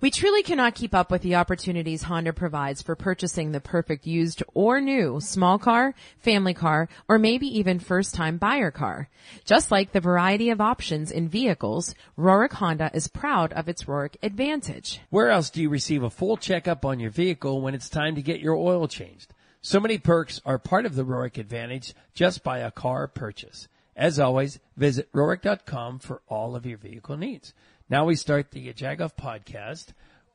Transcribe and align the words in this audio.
We 0.00 0.10
truly 0.10 0.42
cannot 0.42 0.74
keep 0.74 0.94
up 0.94 1.10
with 1.10 1.20
the 1.20 1.34
opportunities 1.34 2.04
Honda 2.04 2.32
provides 2.32 2.80
for 2.80 2.96
purchasing 2.96 3.52
the 3.52 3.60
perfect 3.60 4.06
used 4.06 4.42
or 4.54 4.80
new 4.80 5.20
small 5.20 5.58
car, 5.58 5.94
family 6.18 6.54
car, 6.54 6.88
or 7.06 7.18
maybe 7.18 7.46
even 7.58 7.78
first 7.78 8.14
time 8.14 8.38
buyer 8.38 8.70
car. 8.70 9.10
Just 9.44 9.70
like 9.70 9.92
the 9.92 10.00
variety 10.00 10.48
of 10.48 10.58
options 10.58 11.10
in 11.10 11.28
vehicles, 11.28 11.94
Rohrich 12.16 12.54
Honda 12.54 12.90
is 12.94 13.08
proud 13.08 13.52
of 13.52 13.68
its 13.68 13.84
Rohrich 13.84 14.16
Advantage. 14.22 15.00
Where 15.10 15.28
else 15.28 15.50
do 15.50 15.60
you 15.60 15.68
receive 15.68 16.02
a 16.02 16.08
full 16.08 16.38
checkup 16.38 16.86
on 16.86 16.98
your 16.98 17.10
vehicle 17.10 17.60
when 17.60 17.74
it's 17.74 17.90
time 17.90 18.14
to 18.14 18.22
get 18.22 18.40
your 18.40 18.56
oil 18.56 18.88
changed? 18.88 19.34
So 19.60 19.80
many 19.80 19.98
perks 19.98 20.40
are 20.46 20.58
part 20.58 20.86
of 20.86 20.94
the 20.94 21.04
Rohrich 21.04 21.36
Advantage 21.36 21.92
just 22.14 22.42
by 22.42 22.60
a 22.60 22.70
car 22.70 23.06
purchase. 23.06 23.68
As 23.94 24.18
always, 24.18 24.60
visit 24.78 25.12
Rohrich.com 25.12 25.98
for 25.98 26.22
all 26.26 26.56
of 26.56 26.64
your 26.64 26.78
vehicle 26.78 27.18
needs. 27.18 27.52
Now 27.90 28.04
we 28.04 28.14
start 28.14 28.52
the 28.52 28.72
Jagoff 28.72 29.16
podcast 29.16 29.88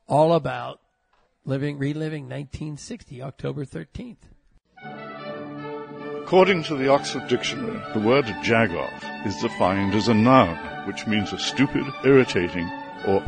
all 0.06 0.34
about 0.34 0.78
living, 1.46 1.78
reliving 1.78 2.24
1960, 2.24 3.22
October 3.22 3.64
13th. 3.64 4.18
According 6.20 6.64
to 6.64 6.76
the 6.76 6.88
Oxford 6.90 7.26
Dictionary, 7.28 7.80
the 7.94 8.06
word 8.06 8.26
jagoff 8.44 9.26
is 9.26 9.40
defined 9.40 9.94
as 9.94 10.08
a 10.08 10.12
noun, 10.12 10.58
which 10.86 11.06
means 11.06 11.32
a 11.32 11.38
stupid, 11.38 11.86
irritating, 12.04 12.70
or 13.06 13.22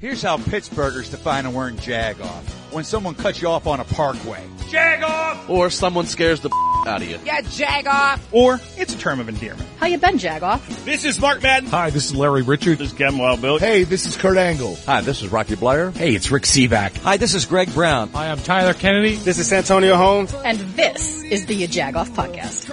Here's 0.00 0.22
how 0.22 0.36
Pittsburghers 0.36 1.10
define 1.10 1.44
a 1.44 1.50
word 1.50 1.76
jag 1.78 2.20
off. 2.20 2.72
When 2.72 2.84
someone 2.84 3.16
cuts 3.16 3.42
you 3.42 3.48
off 3.48 3.66
on 3.66 3.80
a 3.80 3.84
parkway. 3.84 4.46
Jag 4.68 5.02
off! 5.02 5.50
Or 5.50 5.70
someone 5.70 6.06
scares 6.06 6.38
the 6.40 6.50
out 6.86 7.02
of 7.02 7.08
you. 7.08 7.18
Yeah, 7.24 7.40
jag 7.40 7.88
off! 7.88 8.32
Or 8.32 8.60
it's 8.76 8.94
a 8.94 8.98
term 8.98 9.18
of 9.18 9.28
endearment. 9.28 9.68
How 9.78 9.88
you 9.88 9.98
been, 9.98 10.18
Jagoff? 10.18 10.84
This 10.84 11.04
is 11.04 11.18
Mark 11.18 11.42
Madden. 11.42 11.68
Hi, 11.70 11.90
this 11.90 12.06
is 12.06 12.14
Larry 12.14 12.44
Richert. 12.44 12.78
This 12.78 12.92
is 12.92 12.96
Kevin 12.96 13.18
Wild 13.18 13.42
Bill. 13.42 13.58
Hey, 13.58 13.82
this 13.82 14.06
is 14.06 14.16
Kurt 14.16 14.36
Angle. 14.36 14.76
Hi, 14.86 15.00
this 15.00 15.20
is 15.20 15.32
Rocky 15.32 15.56
Bleier. 15.56 15.92
Hey, 15.92 16.14
it's 16.14 16.30
Rick 16.30 16.44
Sebak. 16.44 16.96
Hi, 16.98 17.16
this 17.16 17.34
is 17.34 17.46
Greg 17.46 17.74
Brown. 17.74 18.10
Hi, 18.10 18.30
I'm 18.30 18.38
Tyler 18.38 18.74
Kennedy. 18.74 19.16
This 19.16 19.40
is 19.40 19.48
Santonio 19.48 19.96
Holmes. 19.96 20.32
And 20.32 20.60
this 20.76 21.24
is 21.24 21.46
the 21.46 21.66
Jagoff 21.66 22.10
Podcast. 22.10 22.72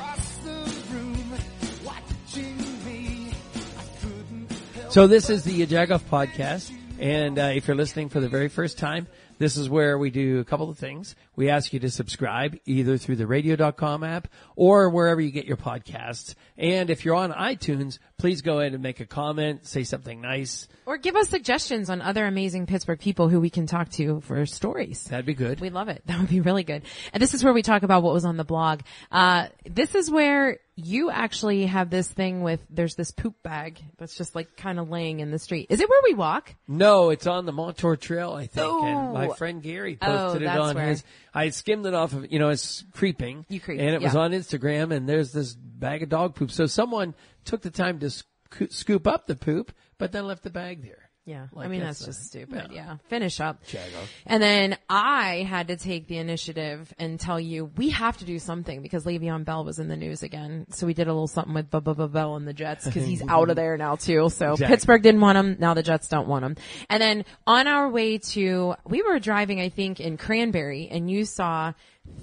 So 4.91 5.07
this 5.07 5.31
is 5.31 5.43
the 5.43 5.65
Jagoff 5.65 6.03
podcast. 6.03 6.71
And 6.99 7.37
uh, 7.37 7.51
if 7.53 7.67
you're 7.67 7.75
listening 7.75 8.09
for 8.09 8.21
the 8.21 8.29
very 8.29 8.47
first 8.47 8.77
time, 8.77 9.07
this 9.37 9.57
is 9.57 9.69
where 9.69 9.97
we 9.97 10.09
do 10.09 10.39
a 10.39 10.45
couple 10.45 10.69
of 10.69 10.77
things. 10.77 11.15
We 11.35 11.49
ask 11.49 11.73
you 11.73 11.79
to 11.81 11.91
subscribe 11.91 12.57
either 12.65 12.97
through 12.97 13.17
the 13.17 13.27
radio.com 13.27 14.03
app 14.03 14.29
or 14.55 14.89
wherever 14.89 15.19
you 15.19 15.31
get 15.31 15.45
your 15.45 15.57
podcasts. 15.57 16.35
And 16.57 16.89
if 16.89 17.03
you're 17.03 17.15
on 17.15 17.33
iTunes, 17.33 17.99
please 18.17 18.41
go 18.41 18.59
ahead 18.59 18.73
and 18.73 18.81
make 18.81 18.99
a 18.99 19.05
comment, 19.05 19.67
say 19.67 19.83
something 19.83 20.21
nice. 20.21 20.67
Or 20.85 20.97
give 20.97 21.15
us 21.15 21.29
suggestions 21.29 21.89
on 21.89 22.01
other 22.01 22.25
amazing 22.25 22.65
Pittsburgh 22.65 22.99
people 22.99 23.27
who 23.27 23.39
we 23.39 23.49
can 23.49 23.65
talk 23.67 23.89
to 23.93 24.21
for 24.21 24.45
stories. 24.45 25.03
That'd 25.05 25.25
be 25.25 25.33
good. 25.33 25.59
We 25.59 25.69
love 25.69 25.89
it. 25.89 26.03
That 26.15 26.19
would 26.19 26.29
be 26.29 26.39
really 26.39 26.63
good. 26.63 26.83
And 27.11 27.21
this 27.21 27.33
is 27.33 27.43
where 27.43 27.51
we 27.53 27.61
talk 27.61 27.83
about 27.83 28.03
what 28.03 28.13
was 28.13 28.23
on 28.25 28.37
the 28.37 28.45
blog. 28.45 28.81
Uh, 29.11 29.47
this 29.65 29.95
is 29.95 30.09
where 30.09 30.59
you 30.77 31.09
actually 31.09 31.65
have 31.65 31.89
this 31.89 32.07
thing 32.07 32.41
with, 32.41 32.61
there's 32.69 32.95
this 32.95 33.11
poop 33.11 33.33
bag 33.43 33.81
that's 33.97 34.15
just 34.15 34.33
like 34.35 34.55
kind 34.55 34.79
of 34.79 34.89
laying 34.89 35.19
in 35.19 35.31
the 35.31 35.39
street. 35.39 35.67
Is 35.69 35.81
it 35.81 35.89
where 35.89 36.01
we 36.05 36.13
walk? 36.13 36.53
No, 36.67 37.09
it's 37.09 37.27
on 37.27 37.45
the 37.45 37.51
Montour 37.51 37.95
Trail, 37.97 38.31
I 38.33 38.47
think. 38.47 38.65
Oh. 38.67 38.85
And 38.85 39.13
my 39.13 39.35
friend 39.35 39.61
Gary 39.61 39.97
Oh, 40.01 40.05
posted 40.05 40.43
it 40.43 40.45
that's 40.45 40.59
on 40.59 40.75
where. 40.75 40.85
his. 40.87 41.03
I 41.33 41.49
skimmed 41.49 41.85
it 41.85 41.93
off 41.93 42.13
of, 42.13 42.31
you 42.31 42.39
know, 42.39 42.49
it's 42.49 42.83
creeping. 42.93 43.45
You 43.49 43.59
creep, 43.59 43.79
And 43.81 43.89
it 43.89 44.01
was 44.01 44.15
on 44.15 44.31
Instagram 44.31 44.93
and 44.93 45.07
there's 45.09 45.31
this 45.33 45.53
bag 45.53 46.03
of 46.03 46.09
dog 46.09 46.35
poop. 46.35 46.51
So 46.51 46.65
someone 46.65 47.13
took 47.45 47.61
the 47.61 47.71
time 47.71 47.99
to 47.99 48.09
sco- 48.09 48.67
scoop 48.69 49.07
up 49.07 49.27
the 49.27 49.35
poop, 49.35 49.71
but 49.97 50.11
then 50.11 50.27
left 50.27 50.43
the 50.43 50.49
bag 50.49 50.83
there. 50.83 50.99
Yeah. 51.27 51.47
Like 51.53 51.65
I 51.65 51.69
mean, 51.69 51.79
that's 51.79 52.05
that's, 52.05 52.17
a- 52.17 52.19
just 52.19 52.27
stupid. 52.27 52.69
no. 52.69 52.75
Yeah. 52.75 52.97
Finish 53.07 53.39
up. 53.39 53.59
Jago. 53.67 53.97
And 54.27 54.43
then 54.43 54.77
I 54.87 55.37
had 55.49 55.69
to 55.69 55.75
take 55.75 56.07
the 56.07 56.19
initiative 56.19 56.93
and 56.99 57.19
tell 57.19 57.39
you 57.39 57.65
we 57.77 57.89
have 57.89 58.15
to 58.17 58.25
do 58.25 58.37
something 58.37 58.83
because 58.83 59.05
Le'Veon 59.05 59.43
Bell 59.43 59.65
was 59.65 59.79
in 59.79 59.87
the 59.87 59.95
news 59.95 60.21
again. 60.21 60.67
So 60.69 60.85
we 60.85 60.93
did 60.93 61.07
a 61.07 61.11
little 61.13 61.27
something 61.27 61.55
with 61.55 61.71
Bubba 61.71 62.11
Bell 62.11 62.35
and 62.35 62.47
the 62.47 62.53
Jets 62.53 62.85
because 62.85 63.07
he's 63.07 63.23
out 63.27 63.49
of 63.49 63.55
there 63.55 63.75
now 63.75 63.95
too. 63.95 64.29
So 64.29 64.51
Exactly. 64.51 64.67
Pittsburgh 64.67 65.01
didn't 65.01 65.21
want 65.21 65.39
him. 65.39 65.57
Now 65.59 65.73
the 65.73 65.81
Jets 65.81 66.07
don't 66.09 66.27
want 66.27 66.45
him. 66.45 66.57
And 66.91 67.01
then 67.01 67.25
on 67.47 67.65
our 67.65 67.89
way 67.89 68.19
to, 68.19 68.75
we 68.87 69.01
were 69.01 69.17
driving, 69.17 69.59
I 69.59 69.69
think, 69.69 69.99
in 69.99 70.17
Cranberry 70.17 70.89
and 70.91 71.09
you 71.09 71.25
saw 71.25 71.73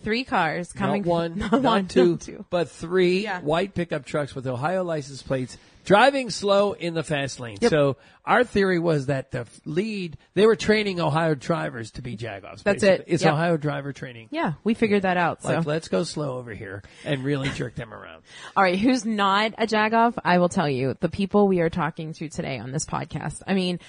three 0.03 0.25
cars 0.25 0.73
coming. 0.73 1.03
not 1.03 1.09
one, 1.09 1.39
not 1.39 1.53
not, 1.53 1.63
one, 1.63 1.89
two, 1.89 2.17
two. 2.17 2.45
but 2.51 2.69
three 2.71 3.25
Yeah. 3.25 3.41
white 3.41 3.75
pickup 3.75 4.05
trucks 4.05 4.35
with 4.35 4.47
Ohio 4.47 4.83
license 4.85 5.23
plates 5.23 5.57
driving 5.85 6.31
slow 6.31 6.73
in 6.73 6.95
the 6.95 7.03
fast 7.03 7.41
lane. 7.41 7.59
So 7.61 7.97
our 8.25 8.45
theory 8.45 8.79
was 8.79 9.07
that 9.07 9.33
the 9.33 9.47
lead, 9.65 10.17
they 10.35 10.47
were 10.47 10.55
training 10.55 11.01
Ohio 11.01 11.35
drivers 11.35 11.91
to 11.93 12.03
be 12.03 12.17
Jagoffs. 12.17 12.63
That's 12.63 12.83
basically. 12.83 12.89
it. 12.89 13.05
It's 13.09 13.25
Yep. 13.25 13.33
Ohio 13.33 13.57
driver 13.57 13.93
training. 13.93 14.29
Yeah, 14.31 14.53
we 14.63 14.75
figured 14.75 15.03
that 15.03 15.17
out. 15.17 15.43
So. 15.43 15.49
Like, 15.57 15.67
let's 15.67 15.89
go 15.89 16.05
slow 16.05 16.39
over 16.39 16.55
here 16.55 16.85
and 17.05 17.25
really 17.25 17.49
jerk 17.51 17.75
them 17.75 17.93
around. 17.93 18.23
All 18.57 18.63
right, 18.63 18.79
who's 18.79 19.05
not 19.05 19.55
a 19.59 19.67
Jagoff? 19.67 20.15
I 20.25 20.39
will 20.39 20.49
tell 20.49 20.69
you 20.69 20.97
the 21.01 21.09
people 21.09 21.49
we 21.49 21.61
are 21.61 21.71
talking 21.71 22.13
to 22.15 22.29
today 22.29 22.59
on 22.59 22.71
this 22.71 22.87
podcast. 22.87 23.43
I 23.47 23.55
mean, 23.55 23.81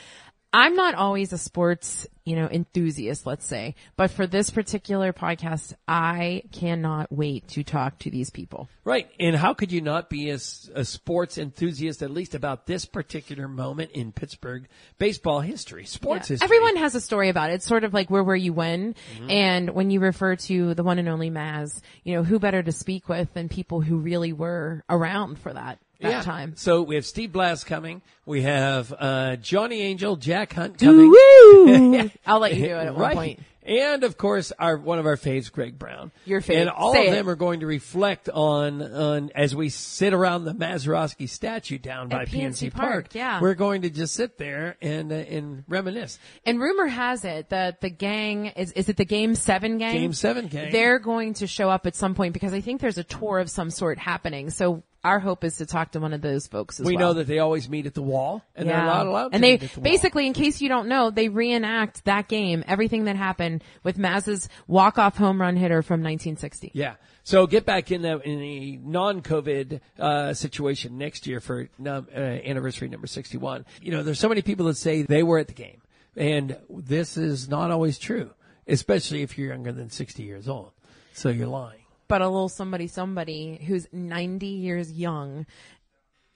I'm 0.53 0.75
not 0.75 0.93
always 0.93 1.33
a 1.33 1.37
sports, 1.39 2.05
you 2.25 2.35
know, 2.35 2.47
enthusiast, 2.47 3.25
let's 3.25 3.45
say, 3.45 3.73
but 3.97 4.11
for 4.11 4.27
this 4.27 4.51
particular 4.51 5.11
podcast, 5.11 5.73
I 5.87 6.43
cannot 6.51 7.11
wait 7.11 7.47
to 7.49 7.63
talk 7.63 7.97
to 7.99 8.11
these 8.11 8.29
people. 8.29 8.69
Right. 8.83 9.09
And 9.19 9.35
how 9.35 9.55
could 9.55 9.71
you 9.71 9.81
not 9.81 10.11
be 10.11 10.29
a 10.29 10.37
sports 10.37 11.39
enthusiast, 11.39 12.03
at 12.03 12.11
least 12.11 12.35
about 12.35 12.67
this 12.67 12.85
particular 12.85 13.47
moment 13.47 13.91
in 13.91 14.11
Pittsburgh 14.11 14.67
baseball 14.99 15.39
history, 15.39 15.85
sports 15.85 16.29
Yeah. 16.29 16.33
history? 16.35 16.45
Everyone 16.45 16.75
has 16.75 16.93
a 16.93 17.01
story 17.01 17.29
about 17.29 17.49
it. 17.49 17.55
It's 17.55 17.65
sort 17.65 17.83
of 17.83 17.93
like 17.93 18.11
where 18.11 18.23
were 18.23 18.35
you 18.35 18.53
when? 18.53 18.93
Mm-hmm. 18.93 19.31
And 19.31 19.69
when 19.71 19.89
you 19.89 19.99
refer 20.01 20.35
to 20.35 20.75
the 20.75 20.83
one 20.83 20.99
and 20.99 21.09
only 21.09 21.31
Maz, 21.31 21.81
you 22.03 22.13
know, 22.13 22.23
who 22.23 22.37
better 22.37 22.61
to 22.61 22.71
speak 22.71 23.09
with 23.09 23.33
than 23.33 23.49
people 23.49 23.81
who 23.81 23.97
really 23.97 24.33
were 24.33 24.83
around 24.87 25.39
for 25.39 25.51
that, 25.51 25.79
that 26.01 26.09
Yeah. 26.09 26.21
time. 26.21 26.53
So 26.55 26.81
we 26.83 26.95
have 26.95 27.05
Steve 27.05 27.31
Blass 27.31 27.63
coming. 27.63 28.01
We 28.25 28.41
have 28.43 28.93
uh, 28.97 29.35
Johnny 29.37 29.81
Angel, 29.81 30.15
Jack 30.15 30.53
Hunt 30.53 30.77
coming. 30.77 31.09
Woo! 31.09 32.09
I'll 32.25 32.39
let 32.39 32.55
you 32.55 32.65
do 32.67 32.75
it 32.75 32.87
at 32.87 32.95
one 32.95 33.13
point. 33.13 33.39
And 33.65 34.03
of 34.03 34.17
course, 34.17 34.51
our 34.59 34.75
one 34.75 34.99
of 34.99 35.05
our 35.05 35.15
faves, 35.15 35.49
Greg 35.49 35.79
Brown. 35.79 36.11
Your 36.25 36.41
fave. 36.41 36.61
And 36.61 36.69
all 36.69 36.93
Say 36.93 37.07
of 37.07 37.13
it. 37.13 37.15
them 37.15 37.29
are 37.29 37.35
going 37.35 37.61
to 37.61 37.65
reflect 37.65 38.27
on 38.27 38.81
on 38.81 39.31
as 39.35 39.55
we 39.55 39.69
sit 39.69 40.13
around 40.13 40.43
the 40.43 40.53
Mazeroski 40.53 41.29
statue 41.29 41.77
down 41.77 42.09
by 42.09 42.25
PNC 42.25 42.71
PNC 42.71 42.73
Park. 42.73 42.91
Park, 42.91 43.15
yeah. 43.15 43.39
we're 43.39 43.53
going 43.53 43.83
to 43.83 43.89
just 43.89 44.15
sit 44.15 44.37
there 44.37 44.75
and 44.81 45.13
uh, 45.13 45.15
and 45.15 45.63
reminisce. 45.69 46.19
And 46.45 46.59
rumor 46.59 46.87
has 46.87 47.23
it 47.23 47.49
that 47.51 47.79
the 47.79 47.89
gang 47.89 48.47
is 48.47 48.73
is 48.73 48.89
it 48.89 48.97
the 48.97 49.05
Game 49.05 49.33
Seven 49.33 49.77
gang? 49.77 49.93
Game 49.93 50.13
Seven 50.13 50.47
gang. 50.47 50.73
They're 50.73 50.99
going 50.99 51.35
to 51.35 51.47
show 51.47 51.69
up 51.69 51.87
at 51.87 51.95
some 51.95 52.15
point 52.15 52.33
because 52.33 52.53
I 52.53 52.59
think 52.59 52.81
there's 52.81 52.97
a 52.97 53.03
tour 53.05 53.39
of 53.39 53.49
some 53.49 53.69
sort 53.69 53.97
happening. 53.97 54.49
So 54.49 54.83
our 55.03 55.19
hope 55.19 55.43
is 55.43 55.57
to 55.57 55.65
talk 55.65 55.91
to 55.91 55.99
one 55.99 56.13
of 56.13 56.21
those 56.21 56.47
folks 56.47 56.79
as 56.79 56.85
we 56.85 56.95
well. 56.95 57.09
know 57.09 57.13
that 57.15 57.27
they 57.27 57.39
always 57.39 57.67
meet 57.69 57.85
at 57.85 57.93
the 57.93 58.01
wall, 58.01 58.43
and 58.55 58.69
they're 58.69 58.77
not 58.77 59.05
allowed 59.05 59.29
to 59.29 59.35
and 59.35 59.43
they 59.43 59.57
the 59.57 59.67
wall. 59.75 59.83
basically, 59.83 60.27
in 60.27 60.33
case 60.33 60.61
you 60.61 60.69
don't 60.69 60.87
know, 60.87 61.09
they 61.09 61.29
reenact 61.29 62.05
that 62.05 62.27
game, 62.27 62.63
everything 62.67 63.05
that 63.05 63.15
happened 63.15 63.63
with 63.83 63.97
Maz's 63.97 64.47
walk-off 64.67 65.17
home 65.17 65.41
run 65.41 65.55
hitter 65.55 65.81
from 65.81 66.01
1960. 66.01 66.71
Yeah. 66.73 66.95
So 67.23 67.47
get 67.47 67.65
back 67.65 67.91
in 67.91 68.01
the 68.01 68.19
in 68.19 68.41
a 68.41 68.79
non-COVID 68.83 69.79
uh, 69.97 70.33
situation 70.33 70.97
next 70.97 71.25
year 71.25 71.39
for 71.39 71.69
num, 71.77 72.07
uh, 72.13 72.19
anniversary 72.19 72.89
number 72.89 73.07
sixty-one. 73.07 73.65
You 73.81 73.91
know, 73.91 74.03
there's 74.03 74.19
so 74.19 74.27
many 74.29 74.41
people 74.41 74.65
that 74.65 74.75
say 74.75 75.03
they 75.03 75.23
were 75.23 75.39
at 75.39 75.47
the 75.47 75.53
game, 75.53 75.81
and 76.17 76.57
this 76.69 77.15
is 77.15 77.47
not 77.47 77.71
always 77.71 77.97
true, 77.97 78.31
especially 78.67 79.21
if 79.21 79.37
you're 79.37 79.49
younger 79.49 79.71
than 79.71 79.89
sixty 79.89 80.23
years 80.23 80.49
old. 80.49 80.71
So 81.13 81.29
you're 81.29 81.47
lying. 81.47 81.82
But 82.07 82.21
a 82.21 82.27
little 82.27 82.49
somebody, 82.49 82.87
somebody 82.87 83.61
who's 83.65 83.87
90 83.91 84.45
years 84.45 84.91
young 84.91 85.45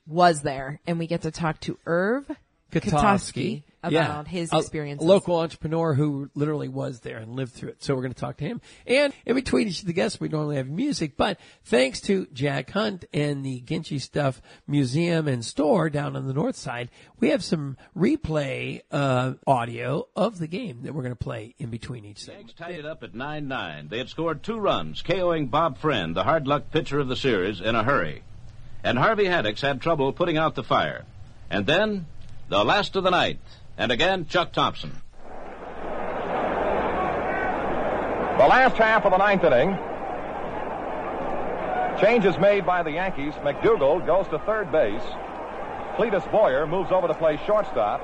was 0.06 0.42
there, 0.42 0.80
and 0.88 0.98
we 0.98 1.08
get 1.08 1.24
to 1.24 1.32
talk 1.32 1.60
to 1.62 1.78
Irv 1.86 2.32
Kotovsky 2.72 3.64
about 3.84 3.94
Yeah. 3.94 4.24
his 4.26 4.52
experience. 4.52 5.02
local 5.02 5.40
entrepreneur 5.40 5.94
who 5.94 6.30
literally 6.36 6.68
was 6.68 7.00
there 7.02 7.18
and 7.18 7.36
lived 7.36 7.54
through 7.54 7.70
it. 7.70 7.84
So 7.84 7.96
we're 7.96 8.02
going 8.02 8.14
to 8.14 8.20
talk 8.20 8.38
to 8.38 8.44
him. 8.46 8.60
And 8.86 9.14
in 9.26 9.36
between 9.36 9.68
each 9.68 9.82
of 9.82 9.88
the 9.88 9.94
guests, 9.94 10.20
we 10.20 10.28
normally 10.28 10.58
have 10.58 10.68
music, 10.68 11.16
but 11.16 11.40
thanks 11.64 12.02
to 12.02 12.28
Jack 12.34 12.72
Hunt 12.72 13.06
and 13.14 13.46
the 13.46 13.62
Ginchy 13.62 14.00
Stuff 14.00 14.42
Museum 14.68 15.28
and 15.28 15.46
Store 15.46 15.90
down 15.90 16.16
on 16.16 16.28
the 16.28 16.34
north 16.34 16.56
side, 16.56 16.90
we 17.20 17.30
have 17.30 17.44
some 17.44 17.78
replay 17.96 18.82
uh, 18.92 19.34
audio 19.46 20.08
of 20.16 20.40
the 20.40 20.48
game 20.48 20.82
that 20.84 20.94
we're 20.94 21.04
going 21.04 21.12
to 21.16 21.16
play 21.16 21.56
in 21.58 21.70
between 21.70 22.04
each 22.04 22.20
segment. 22.20 22.48
Yanks 22.48 22.54
tied 22.60 22.76
it 22.76 22.86
up 22.86 23.04
at 23.04 23.14
9-9. 23.14 23.90
They 23.90 24.00
had 24.00 24.10
scored 24.10 24.44
two 24.44 24.58
runs, 24.60 25.02
KOing 25.04 25.50
Bob 25.50 25.78
Friend, 25.78 26.16
the 26.16 26.24
hard 26.24 26.48
luck 26.48 26.72
pitcher 26.72 27.00
of 27.00 27.08
the 27.08 27.16
series, 27.16 27.62
in 27.62 27.76
a 27.76 27.84
hurry. 27.84 28.24
And 28.84 28.98
Harvey 28.98 29.26
Haddix 29.26 29.62
had 29.62 29.82
trouble 29.82 30.12
putting 30.14 30.38
out 30.38 30.56
the 30.56 30.64
fire. 30.64 31.06
And 31.50 31.66
then, 31.66 32.06
the 32.50 32.64
last 32.64 32.96
of 32.96 33.04
the 33.04 33.10
night. 33.10 33.40
And 33.78 33.92
again, 33.92 34.26
Chuck 34.28 34.52
Thompson. 34.54 34.92
The 38.38 38.48
last 38.48 38.78
half 38.78 39.06
of 39.06 39.12
the 39.12 39.18
ninth 39.18 39.44
inning. 39.44 39.78
Changes 42.00 42.38
made 42.38 42.66
by 42.66 42.84
the 42.84 42.92
Yankees. 42.92 43.34
McDougald 43.44 44.06
goes 44.06 44.28
to 44.28 44.40
third 44.40 44.72
base. 44.72 45.02
Cletus 45.98 46.32
Boyer 46.32 46.68
moves 46.68 46.92
over 46.92 47.08
to 47.08 47.16
play 47.16 47.40
shortstop. 47.48 48.02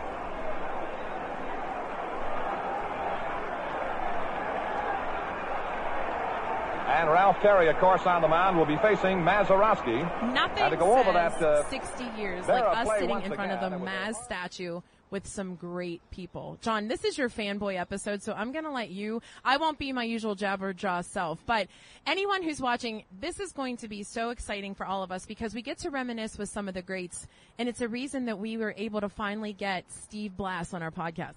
And 7.03 7.11
Ralph 7.11 7.41
Terry, 7.41 7.67
of 7.67 7.75
course, 7.79 8.03
on 8.05 8.21
the 8.21 8.29
mound 8.29 8.57
will 8.57 8.65
be 8.65 8.77
facing 8.77 9.17
Mazeroski. 9.17 10.33
Nothing 10.33 10.69
to 10.69 10.77
go 10.77 10.97
over 10.97 11.11
that, 11.11 11.33
uh, 11.41 11.65
60 11.65 12.05
years 12.17 12.47
like 12.47 12.63
us 12.63 12.87
sitting 12.97 13.09
in 13.09 13.33
front 13.33 13.51
of 13.51 13.59
the 13.59 13.75
it 13.75 13.81
was 13.81 13.89
a 13.89 13.93
Maz 13.93 14.23
statue 14.23 14.79
with 15.11 15.27
some 15.27 15.55
great 15.55 15.99
people. 16.11 16.57
John, 16.61 16.87
this 16.87 17.03
is 17.03 17.17
your 17.17 17.27
fanboy 17.27 17.77
episode, 17.77 18.23
so 18.23 18.31
I'm 18.31 18.53
going 18.53 18.63
to 18.63 18.71
let 18.71 18.89
you, 18.89 19.21
I 19.43 19.57
won't 19.57 19.77
be 19.77 19.91
my 19.91 20.05
usual 20.05 20.33
jabberjaw 20.33 21.03
self, 21.03 21.45
but 21.45 21.67
anyone 22.07 22.41
who's 22.41 22.61
watching, 22.61 23.03
this 23.19 23.41
is 23.41 23.51
going 23.51 23.75
to 23.77 23.89
be 23.89 24.03
so 24.03 24.29
exciting 24.29 24.73
for 24.73 24.85
all 24.85 25.03
of 25.03 25.11
us 25.11 25.25
because 25.25 25.53
we 25.53 25.61
get 25.61 25.79
to 25.79 25.89
reminisce 25.89 26.37
with 26.37 26.47
some 26.47 26.69
of 26.69 26.73
the 26.73 26.81
greats, 26.81 27.27
and 27.59 27.67
it's 27.67 27.81
a 27.81 27.89
reason 27.89 28.27
that 28.27 28.39
we 28.39 28.55
were 28.55 28.73
able 28.77 29.01
to 29.01 29.09
finally 29.09 29.51
get 29.51 29.91
Steve 29.91 30.37
Blass 30.37 30.73
on 30.73 30.81
our 30.81 30.89
podcast. 30.89 31.33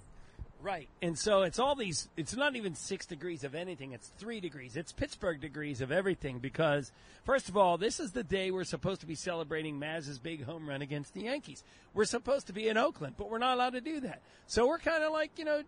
Right. 0.67 0.89
And 1.01 1.17
so 1.17 1.43
it's 1.43 1.61
all 1.61 1.77
these, 1.77 2.09
it's 2.17 2.35
not 2.35 2.57
even 2.57 2.75
six 2.75 3.07
degrees 3.07 3.45
of 3.45 3.55
anything. 3.55 3.93
It's 3.93 4.09
three 4.19 4.41
degrees. 4.41 4.75
It's 4.75 4.91
Pittsburgh 4.91 5.41
degrees 5.41 5.81
of 5.81 5.93
everything 5.93 6.41
because, 6.41 6.91
first 7.23 7.49
of 7.49 7.57
all, 7.57 7.79
this 7.79 8.01
is 8.01 8.11
the 8.11 8.25
day 8.25 8.51
we're 8.51 8.65
supposed 8.65 9.01
to 9.03 9.07
be 9.07 9.15
celebrating 9.15 9.79
Maz's 9.79 10.19
big 10.19 10.43
home 10.43 10.69
run 10.69 10.83
against 10.83 11.15
the 11.15 11.21
Yankees. 11.21 11.63
We're 11.95 12.05
supposed 12.05 12.49
to 12.49 12.53
be 12.53 12.67
in 12.67 12.77
Oakland, 12.77 13.15
but 13.17 13.31
we're 13.31 13.39
not 13.39 13.55
allowed 13.55 13.75
to 13.75 13.81
do 13.81 14.01
that. 14.01 14.23
So 14.49 14.67
we're 14.67 14.81
kind 14.81 15.05
of 15.05 15.13
like, 15.13 15.39
you 15.39 15.45
know, 15.45 15.63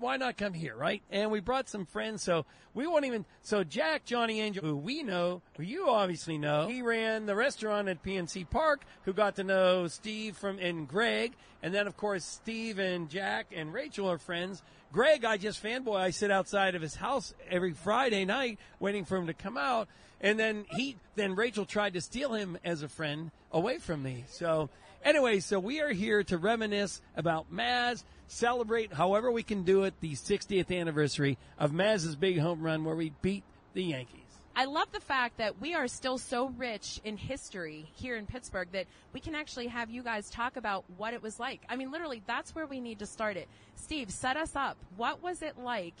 why 0.00 0.16
not 0.16 0.36
come 0.36 0.52
here, 0.52 0.76
right? 0.76 1.02
And 1.10 1.30
we 1.30 1.40
brought 1.40 1.68
some 1.68 1.86
friends, 1.86 2.22
so 2.22 2.44
we 2.74 2.86
won't 2.86 3.04
even. 3.04 3.24
So 3.42 3.64
Jack, 3.64 4.04
Johnny 4.04 4.40
Angel, 4.40 4.64
who 4.64 4.76
we 4.76 5.02
know, 5.02 5.42
who 5.56 5.62
you 5.62 5.88
obviously 5.88 6.38
know, 6.38 6.68
he 6.68 6.82
ran 6.82 7.26
the 7.26 7.34
restaurant 7.34 7.88
at 7.88 8.02
PNC 8.02 8.48
Park. 8.50 8.82
Who 9.04 9.12
got 9.12 9.36
to 9.36 9.44
know 9.44 9.86
Steve 9.88 10.36
from 10.36 10.58
and 10.58 10.86
Greg, 10.86 11.32
and 11.62 11.74
then 11.74 11.86
of 11.86 11.96
course 11.96 12.24
Steve 12.24 12.78
and 12.78 13.08
Jack 13.08 13.46
and 13.54 13.72
Rachel 13.72 14.10
are 14.10 14.18
friends. 14.18 14.62
Greg, 14.92 15.24
I 15.24 15.36
just 15.36 15.62
fanboy. 15.62 15.98
I 15.98 16.10
sit 16.10 16.30
outside 16.30 16.74
of 16.74 16.82
his 16.82 16.94
house 16.94 17.34
every 17.50 17.72
Friday 17.72 18.24
night 18.24 18.58
waiting 18.80 19.04
for 19.04 19.16
him 19.16 19.26
to 19.26 19.34
come 19.34 19.56
out, 19.56 19.88
and 20.20 20.38
then 20.38 20.64
he, 20.70 20.96
then 21.14 21.34
Rachel 21.34 21.64
tried 21.64 21.94
to 21.94 22.00
steal 22.00 22.32
him 22.32 22.58
as 22.64 22.82
a 22.82 22.88
friend 22.88 23.30
away 23.52 23.78
from 23.78 24.02
me. 24.02 24.24
So 24.28 24.70
anyway, 25.04 25.40
so 25.40 25.58
we 25.58 25.80
are 25.80 25.92
here 25.92 26.22
to 26.24 26.38
reminisce 26.38 27.00
about 27.16 27.52
Maz, 27.52 28.04
celebrate 28.28 28.92
however 28.92 29.30
we 29.30 29.42
can 29.42 29.64
do 29.64 29.84
it 29.84 29.94
the 30.00 30.12
60th 30.12 30.76
anniversary 30.76 31.38
of 31.58 31.72
Maz's 31.72 32.16
big 32.16 32.38
home 32.38 32.62
run 32.62 32.84
where 32.84 32.96
we 32.96 33.12
beat 33.22 33.44
the 33.74 33.82
Yankees. 33.82 34.28
I 34.58 34.64
love 34.64 34.90
the 34.90 34.98
fact 34.98 35.36
that 35.36 35.60
we 35.60 35.74
are 35.74 35.86
still 35.86 36.18
so 36.18 36.48
rich 36.58 37.00
in 37.04 37.16
history 37.16 37.86
here 37.94 38.16
in 38.16 38.26
Pittsburgh 38.26 38.66
that 38.72 38.86
we 39.12 39.20
can 39.20 39.36
actually 39.36 39.68
have 39.68 39.88
you 39.88 40.02
guys 40.02 40.30
talk 40.30 40.56
about 40.56 40.84
what 40.96 41.14
it 41.14 41.22
was 41.22 41.38
like. 41.38 41.60
I 41.68 41.76
mean, 41.76 41.92
literally, 41.92 42.22
that's 42.26 42.56
where 42.56 42.66
we 42.66 42.80
need 42.80 42.98
to 42.98 43.06
start 43.06 43.36
it. 43.36 43.46
Steve, 43.76 44.10
set 44.10 44.36
us 44.36 44.56
up. 44.56 44.76
What 44.96 45.22
was 45.22 45.42
it 45.42 45.58
like 45.60 45.94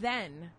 then? 0.00 0.50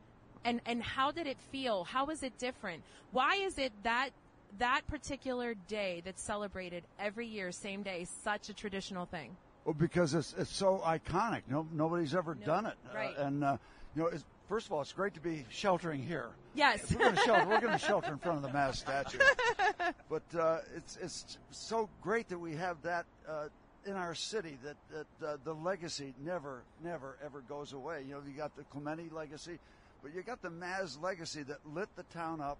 And, 0.45 0.61
and 0.65 0.81
how 0.81 1.11
did 1.11 1.27
it 1.27 1.37
feel? 1.51 1.83
How 1.83 2.05
was 2.05 2.23
it 2.23 2.37
different? 2.37 2.83
Why 3.11 3.35
is 3.35 3.57
it 3.57 3.73
that 3.83 4.11
that 4.59 4.81
particular 4.87 5.55
day 5.67 6.01
that's 6.05 6.21
celebrated 6.21 6.83
every 6.99 7.27
year, 7.27 7.51
same 7.51 7.83
day, 7.83 8.05
such 8.23 8.49
a 8.49 8.53
traditional 8.53 9.05
thing? 9.05 9.35
Well, 9.65 9.73
because 9.73 10.13
it's 10.13 10.33
it's 10.37 10.55
so 10.55 10.81
iconic. 10.85 11.41
No, 11.49 11.67
nobody's 11.73 12.13
ever 12.13 12.35
done 12.35 12.67
it. 12.67 12.75
right. 12.93 13.15
Uh, 13.17 13.23
and 13.23 13.43
uh, 13.43 13.57
you 13.95 14.03
know, 14.03 14.07
it's, 14.09 14.23
first 14.47 14.67
of 14.67 14.73
all, 14.73 14.81
it's 14.81 14.93
great 14.93 15.13
to 15.15 15.19
be 15.19 15.45
sheltering 15.49 16.03
here. 16.03 16.29
Yes. 16.53 16.91
We're 16.91 16.99
going 16.99 17.15
to 17.15 17.21
shelter. 17.21 17.47
We're 17.47 17.61
going 17.61 17.73
to 17.73 17.79
shelter 17.79 18.11
in 18.11 18.19
front 18.19 18.37
of 18.37 18.43
the 18.43 18.57
Maz 18.57 18.75
statue. 18.75 19.17
but 20.09 20.23
uh, 20.39 20.59
it's 20.75 20.97
it's 21.01 21.37
so 21.51 21.89
great 22.01 22.29
that 22.29 22.39
we 22.39 22.53
have 22.55 22.81
that 22.83 23.05
uh, 23.27 23.47
in 23.85 23.93
our 23.93 24.15
city. 24.15 24.57
That 24.63 24.75
that 25.19 25.27
uh, 25.27 25.37
the 25.43 25.53
legacy 25.53 26.13
never 26.23 26.61
never 26.83 27.17
ever 27.23 27.41
goes 27.41 27.73
away. 27.73 28.03
You 28.07 28.15
know, 28.15 28.21
you 28.27 28.33
got 28.33 28.55
the 28.55 28.63
Clemente 28.65 29.09
legacy, 29.11 29.59
but 30.03 30.13
you 30.13 30.21
got 30.21 30.41
the 30.41 30.51
Maz 30.51 31.01
legacy 31.01 31.43
that 31.43 31.57
lit 31.73 31.89
the 31.95 32.03
town 32.03 32.39
up, 32.39 32.57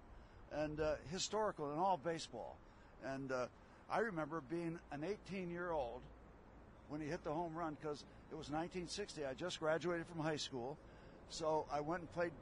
and 0.52 0.80
uh, 0.80 0.94
historical 1.10 1.72
in 1.72 1.78
all 1.78 1.96
baseball. 2.02 2.56
And 3.04 3.32
uh, 3.32 3.46
I 3.90 4.00
remember 4.00 4.42
being 4.50 4.78
an 4.92 5.04
18 5.04 5.50
year 5.50 5.70
old 5.70 6.00
when 6.88 7.00
he 7.00 7.06
hit 7.06 7.22
the 7.24 7.32
home 7.32 7.54
run 7.54 7.76
because 7.80 8.04
it 8.30 8.34
was 8.36 8.50
1960. 8.50 9.24
I 9.24 9.34
just 9.34 9.60
graduated 9.60 10.06
from 10.06 10.20
high 10.20 10.36
school, 10.36 10.76
so 11.30 11.66
I 11.72 11.80
went 11.80 12.00
and 12.00 12.12
played 12.12 12.32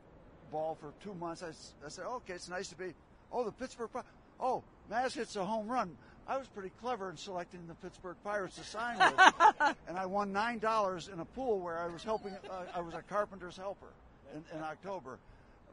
ball 0.52 0.76
for 0.80 0.92
two 1.02 1.14
months. 1.14 1.42
I, 1.42 1.48
I 1.84 1.88
said, 1.88 2.04
okay, 2.06 2.34
it's 2.34 2.48
nice 2.48 2.68
to 2.68 2.76
be. 2.76 2.94
Oh, 3.32 3.44
the 3.44 3.52
Pittsburgh. 3.52 3.90
Pi- 3.92 4.02
Oh, 4.40 4.64
Maz 4.90 5.14
hits 5.14 5.36
a 5.36 5.44
home 5.44 5.68
run. 5.68 5.96
I 6.26 6.36
was 6.38 6.48
pretty 6.48 6.72
clever 6.80 7.08
in 7.08 7.16
selecting 7.16 7.60
the 7.68 7.74
Pittsburgh 7.74 8.16
Pirates 8.24 8.56
to 8.56 8.64
sign 8.64 8.98
with, 8.98 9.76
and 9.88 9.96
I 9.96 10.06
won 10.06 10.32
nine 10.32 10.58
dollars 10.58 11.08
in 11.12 11.20
a 11.20 11.24
pool 11.24 11.60
where 11.60 11.78
I 11.78 11.86
was 11.86 12.02
helping. 12.02 12.32
Uh, 12.50 12.62
I 12.74 12.80
was 12.80 12.94
a 12.94 13.02
carpenter's 13.02 13.56
helper 13.56 13.86
in, 14.34 14.42
in 14.58 14.64
October, 14.64 15.18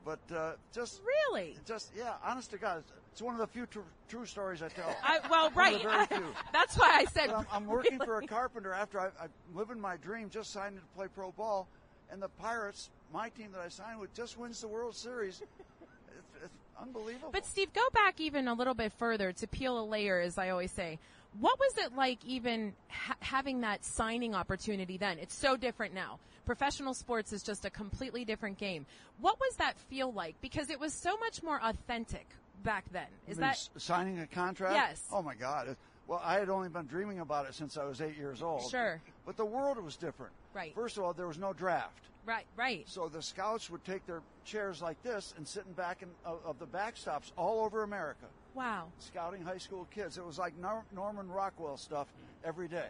but 0.06 0.20
uh, 0.36 0.54
just 0.74 1.02
really, 1.06 1.56
just 1.66 1.92
yeah, 1.96 2.14
honest 2.24 2.52
to 2.52 2.58
God, 2.58 2.84
it's, 3.12 3.22
one 3.22 3.36
of 3.36 3.40
the 3.40 3.48
few 3.48 3.66
tr- 3.68 3.80
true 4.10 4.26
stories 4.26 4.62
I 4.62 4.70
tell. 4.70 4.96
I, 5.04 5.20
well, 5.30 5.52
One 5.52 5.76
of 5.76 5.82
the 5.82 5.88
right. 5.88 6.10
That's 6.54 6.76
why 6.78 6.90
I 6.96 7.06
said. 7.06 7.30
I'm, 7.30 7.46
I'm 7.52 7.68
working 7.68 8.00
for 8.00 8.18
a 8.18 8.26
carpenter 8.26 8.74
after 8.74 9.00
I, 9.00 9.10
I'm 9.22 9.30
living 9.54 9.80
my 9.80 9.98
dream, 9.98 10.30
just 10.30 10.52
signed 10.52 10.78
to 10.78 10.82
play 10.96 11.08
pro 11.14 11.32
ball, 11.32 11.68
and 12.12 12.22
the 12.22 12.30
Pirates, 12.30 12.90
my 13.14 13.30
team 13.30 13.52
that 13.52 13.62
I 13.62 13.70
signed 13.70 14.00
with, 14.00 14.14
just 14.16 14.40
wins 14.40 14.62
the 14.62 14.68
World 14.68 14.96
Series. 14.96 15.42
It's, 15.42 16.44
it's 16.44 16.54
unbelievable. 16.82 17.30
But 17.32 17.46
Steve, 17.46 17.72
go 17.74 17.88
back 17.94 18.20
even 18.20 18.48
a 18.48 18.54
little 18.54 18.74
bit 18.74 18.92
further 18.94 19.32
to 19.34 19.48
peel 19.48 19.80
a 19.80 19.86
layer, 19.86 20.20
as 20.20 20.38
I 20.38 20.50
always 20.50 20.72
say. 20.72 20.98
What 21.40 21.58
was 21.60 21.78
it 21.78 21.96
like 21.96 22.24
even 22.26 22.74
ha- 22.90 23.16
having 23.20 23.62
that 23.62 23.86
signing 23.86 24.36
opportunity 24.36 24.98
then? 24.98 25.18
It's 25.20 25.36
so 25.36 25.56
different 25.56 25.94
now. 25.94 26.20
Professional 26.46 26.94
sports 26.94 27.32
is 27.32 27.42
just 27.44 27.64
a 27.66 27.70
completely 27.70 28.26
different 28.26 28.58
game. 28.58 28.86
What 29.20 29.40
was 29.40 29.56
that 29.58 29.78
feel 29.80 30.12
like? 30.12 30.36
Because 30.42 30.70
it 30.70 30.80
was 30.80 30.94
so 30.94 31.16
much 31.18 31.42
more 31.42 31.60
authentic 31.64 32.28
back 32.64 32.86
then. 32.92 33.08
Is 33.28 33.38
that 33.38 33.58
signing 33.78 34.20
a 34.20 34.28
contract? 34.28 34.74
Yes. 34.74 35.04
Oh 35.12 35.22
my 35.22 35.36
God! 35.36 35.78
Well, 36.08 36.22
I 36.24 36.34
had 36.40 36.50
only 36.50 36.68
been 36.68 36.88
dreaming 36.88 37.20
about 37.20 37.48
it 37.48 37.54
since 37.54 37.78
I 37.78 37.86
was 37.86 38.02
eight 38.02 38.18
years 38.18 38.42
old. 38.42 38.70
Sure. 38.70 39.00
But 39.26 39.38
the 39.38 39.46
world 39.46 39.82
was 39.82 39.96
different. 39.96 40.34
Right. 40.54 40.76
First 40.76 40.98
of 40.98 41.04
all, 41.04 41.14
there 41.14 41.28
was 41.28 41.38
no 41.38 41.54
draft. 41.54 42.02
right? 42.26 42.46
Right. 42.58 42.84
So 42.90 43.08
the 43.08 43.22
scouts 43.22 43.70
would 43.70 43.86
take 43.86 44.06
their 44.06 44.22
chairs 44.44 44.82
like 44.82 45.02
this 45.04 45.34
and 45.38 45.48
sit 45.48 45.64
in 45.66 45.74
back 45.74 46.02
in, 46.02 46.10
of, 46.26 46.40
of 46.46 46.60
the 46.60 46.66
backstops 46.68 47.32
all 47.38 47.64
over 47.64 47.84
America. 47.84 48.26
Wow. 48.54 48.88
scouting 49.00 49.42
high 49.44 49.58
school 49.58 49.88
kids. 49.94 50.18
It 50.18 50.26
was 50.26 50.38
like 50.38 50.54
Nor- 50.60 50.84
Norman 50.94 51.30
Rockwell 51.30 51.78
stuff 51.78 52.08
every 52.44 52.68
day. 52.68 52.90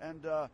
And 0.00 0.24
uh, 0.26 0.48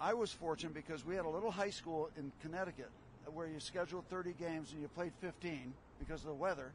I 0.00 0.14
was 0.14 0.32
fortunate 0.32 0.74
because 0.74 1.04
we 1.04 1.14
had 1.14 1.24
a 1.24 1.28
little 1.28 1.50
high 1.50 1.70
school 1.70 2.10
in 2.16 2.30
Connecticut 2.42 2.90
where 3.32 3.46
you 3.46 3.60
scheduled 3.60 4.04
30 4.08 4.34
games 4.38 4.72
and 4.72 4.80
you 4.80 4.88
played 4.88 5.12
15 5.20 5.72
because 5.98 6.20
of 6.22 6.28
the 6.28 6.34
weather. 6.34 6.72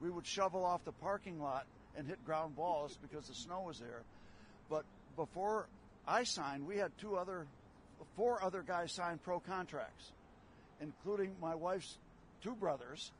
We 0.00 0.10
would 0.10 0.26
shovel 0.26 0.64
off 0.64 0.84
the 0.84 0.92
parking 0.92 1.40
lot 1.40 1.66
and 1.96 2.06
hit 2.06 2.24
ground 2.24 2.56
balls 2.56 2.98
because 3.02 3.28
the 3.28 3.34
snow 3.34 3.62
was 3.66 3.78
there. 3.78 4.02
But 4.68 4.84
before 5.16 5.66
I 6.06 6.24
signed, 6.24 6.66
we 6.66 6.76
had 6.76 6.90
two 6.98 7.16
other, 7.16 7.46
four 8.16 8.42
other 8.42 8.62
guys 8.66 8.92
sign 8.92 9.18
pro 9.22 9.40
contracts, 9.40 10.12
including 10.80 11.32
my 11.40 11.54
wife's 11.54 11.98
two 12.42 12.54
brothers 12.54 13.10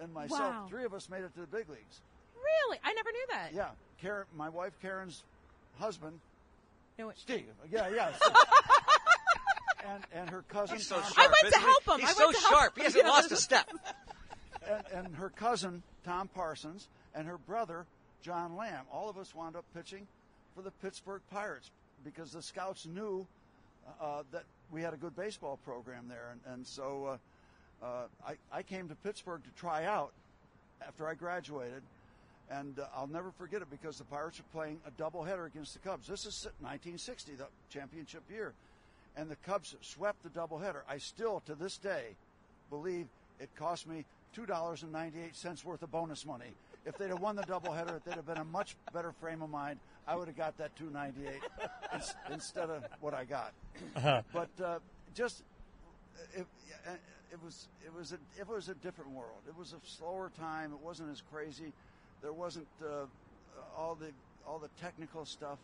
and 0.00 0.12
myself. 0.12 0.40
Wow. 0.40 0.66
Three 0.68 0.84
of 0.84 0.94
us 0.94 1.08
made 1.10 1.22
it 1.24 1.34
to 1.34 1.40
the 1.40 1.46
big 1.46 1.68
leagues. 1.68 2.00
Really? 2.44 2.78
I 2.84 2.92
never 2.94 3.10
knew 3.12 3.26
that. 3.30 3.50
Yeah, 3.54 3.68
Karen, 4.00 4.26
my 4.36 4.48
wife 4.48 4.72
Karen's 4.82 5.22
husband, 5.78 6.18
No, 6.98 7.08
it- 7.10 7.18
Steve. 7.18 7.46
Yeah, 7.70 7.88
yeah. 7.88 8.12
and 9.86 10.04
and 10.12 10.30
her 10.30 10.42
cousin. 10.48 10.76
He's 10.76 10.86
so 10.86 10.96
Tom- 11.00 11.04
sharp, 11.12 11.18
I 11.18 11.22
went 11.26 11.36
to 11.40 11.46
isn't 11.48 11.60
he? 11.60 11.66
help 11.66 11.84
him. 12.00 12.00
He's 12.06 12.10
I 12.10 12.12
so 12.12 12.24
went 12.26 12.36
to 12.36 12.42
help 12.42 12.52
sharp. 12.54 12.76
him. 12.76 12.80
He 12.80 12.84
hasn't 12.84 13.04
Yeah. 13.04 13.10
lost 13.10 13.32
a 13.32 13.36
step. 13.36 13.70
and, 14.68 15.06
and 15.06 15.14
her 15.16 15.30
cousin 15.30 15.82
Tom 16.04 16.28
Parsons 16.28 16.88
and 17.14 17.26
her 17.26 17.38
brother 17.38 17.86
John 18.22 18.56
Lamb. 18.56 18.84
All 18.92 19.10
of 19.10 19.18
us 19.18 19.34
wound 19.34 19.56
up 19.56 19.64
pitching 19.74 20.06
for 20.54 20.62
the 20.62 20.70
Pittsburgh 20.70 21.20
Pirates 21.30 21.70
because 22.04 22.32
the 22.32 22.42
scouts 22.42 22.86
knew 22.86 23.26
uh, 24.00 24.22
that 24.32 24.44
we 24.72 24.80
had 24.82 24.94
a 24.94 24.96
good 24.96 25.14
baseball 25.16 25.58
program 25.64 26.06
there, 26.08 26.30
and, 26.32 26.54
and 26.54 26.66
so 26.66 27.18
uh, 27.82 27.84
uh, 27.84 28.06
I, 28.26 28.36
I 28.58 28.62
came 28.62 28.88
to 28.88 28.94
Pittsburgh 28.96 29.42
to 29.44 29.50
try 29.60 29.84
out 29.84 30.12
after 30.86 31.06
I 31.06 31.14
graduated. 31.14 31.82
And 32.50 32.78
uh, 32.78 32.84
I'll 32.94 33.06
never 33.06 33.30
forget 33.30 33.62
it 33.62 33.70
because 33.70 33.98
the 33.98 34.04
Pirates 34.04 34.38
were 34.38 34.58
playing 34.58 34.80
a 34.86 34.90
doubleheader 35.02 35.46
against 35.46 35.72
the 35.72 35.78
Cubs. 35.80 36.06
This 36.06 36.26
is 36.26 36.44
1960, 36.60 37.32
the 37.36 37.46
championship 37.70 38.22
year. 38.30 38.52
And 39.16 39.30
the 39.30 39.36
Cubs 39.36 39.74
swept 39.80 40.22
the 40.22 40.28
doubleheader. 40.28 40.82
I 40.88 40.98
still, 40.98 41.40
to 41.46 41.54
this 41.54 41.78
day, 41.78 42.16
believe 42.70 43.06
it 43.40 43.48
cost 43.56 43.88
me 43.88 44.04
$2.98 44.36 45.64
worth 45.64 45.82
of 45.82 45.90
bonus 45.90 46.26
money. 46.26 46.52
If 46.84 46.98
they'd 46.98 47.08
have 47.08 47.20
won 47.20 47.36
the 47.36 47.42
doubleheader, 47.44 48.02
they'd 48.04 48.14
have 48.14 48.26
been 48.26 48.38
a 48.38 48.44
much 48.44 48.76
better 48.92 49.12
frame 49.12 49.40
of 49.40 49.50
mind. 49.50 49.78
I 50.06 50.16
would 50.16 50.28
have 50.28 50.36
got 50.36 50.58
that 50.58 50.76
298 50.76 51.40
ins- 51.94 52.14
instead 52.30 52.68
of 52.68 52.84
what 53.00 53.14
I 53.14 53.24
got. 53.24 53.52
But 54.32 54.50
uh, 54.62 54.78
just 55.14 55.42
it, 56.34 56.46
it 57.32 57.42
was 57.42 57.68
it 57.84 57.92
was 57.94 58.12
a 58.12 58.18
it 58.38 58.46
was 58.48 58.68
a 58.68 58.74
different 58.74 59.10
world. 59.12 59.40
It 59.48 59.56
was 59.56 59.72
a 59.72 59.86
slower 59.86 60.30
time. 60.38 60.72
It 60.72 60.80
wasn't 60.84 61.10
as 61.10 61.22
crazy. 61.32 61.72
There 62.24 62.32
wasn't 62.32 62.66
uh, 62.82 63.04
all 63.76 63.94
the 63.94 64.10
all 64.48 64.58
the 64.58 64.70
technical 64.80 65.26
stuff. 65.26 65.58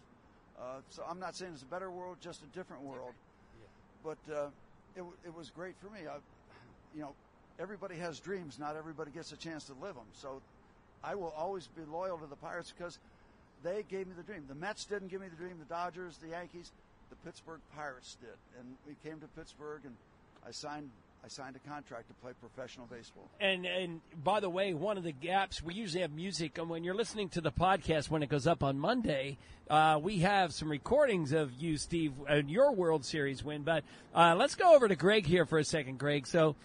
Uh, 0.61 0.81
so 0.91 1.03
I'm 1.09 1.19
not 1.19 1.35
saying 1.35 1.53
it's 1.55 1.63
a 1.63 1.67
better 1.67 1.91
world, 1.91 2.19
just 2.21 2.43
a 2.43 2.57
different 2.57 2.83
world. 2.83 3.15
But 4.05 4.19
uh, 4.31 4.49
it 4.95 5.03
it 5.25 5.35
was 5.35 5.49
great 5.49 5.75
for 5.81 5.89
me. 5.89 6.01
I, 6.07 6.17
you 6.95 7.01
know, 7.01 7.15
everybody 7.59 7.97
has 7.97 8.21
dreams. 8.21 8.59
Not 8.59 8.77
everybody 8.77 9.11
gets 9.11 9.33
a 9.33 9.39
chance 9.39 9.65
to 9.65 9.73
live 9.81 9.95
them. 9.95 10.05
So 10.13 10.43
I 11.03 11.15
will 11.15 11.33
always 11.35 11.67
be 11.67 11.83
loyal 11.91 12.19
to 12.19 12.27
the 12.27 12.37
Pirates 12.37 12.75
because 12.77 12.99
they 13.65 13.83
gave 13.89 14.07
me 14.07 14.13
the 14.15 14.23
dream. 14.23 14.45
The 14.47 14.55
Mets 14.55 14.85
didn't 14.85 15.09
give 15.09 15.23
me 15.23 15.29
the 15.29 15.37
dream. 15.37 15.57
The 15.59 15.75
Dodgers, 15.75 16.19
the 16.19 16.29
Yankees, 16.29 16.73
the 17.09 17.17
Pittsburgh 17.25 17.61
Pirates 17.75 18.19
did. 18.21 18.37
And 18.59 18.77
we 18.87 18.97
came 19.03 19.19
to 19.21 19.27
Pittsburgh, 19.29 19.81
and 19.85 19.97
I 20.47 20.51
signed 20.51 20.91
I 21.25 21.29
signed 21.29 21.57
a 21.57 21.69
contract 21.69 22.09
to 22.09 22.15
play 22.15 22.33
professional 22.41 22.87
baseball. 22.87 23.29
And 23.41 23.67
and 23.67 24.01
by 24.25 24.41
the 24.41 24.49
way, 24.49 24.73
one 24.73 24.97
of 24.97 25.05
the 25.05 25.13
gaps 25.13 25.63
we 25.63 25.75
usually 25.75 26.03
have 26.03 26.13
music, 26.13 26.59
and 26.59 26.69
when 26.69 26.83
you're 26.83 26.95
listening 26.95 27.29
to 27.31 27.41
the 27.41 27.53
podcast 27.53 28.11
when 28.11 28.23
it 28.23 28.29
goes 28.29 28.47
up 28.47 28.63
on 28.63 28.79
Monday, 28.79 29.37
uh, 29.69 29.99
we 30.03 30.21
have 30.21 30.53
some 30.53 30.71
recordings 30.71 31.33
of 31.33 31.53
you, 31.53 31.77
Steve, 31.77 32.13
and 32.29 32.51
your 32.51 32.73
World 32.73 33.05
Series 33.05 33.45
win. 33.45 33.63
But 33.63 33.85
uh, 34.15 34.35
let's 34.37 34.55
go 34.55 34.75
over 34.75 34.89
to 34.89 34.97
Greg 34.97 35.27
here 35.27 35.45
for 35.45 35.59
a 35.59 35.65
second, 35.65 35.99
Greg. 35.99 36.27
So. 36.27 36.57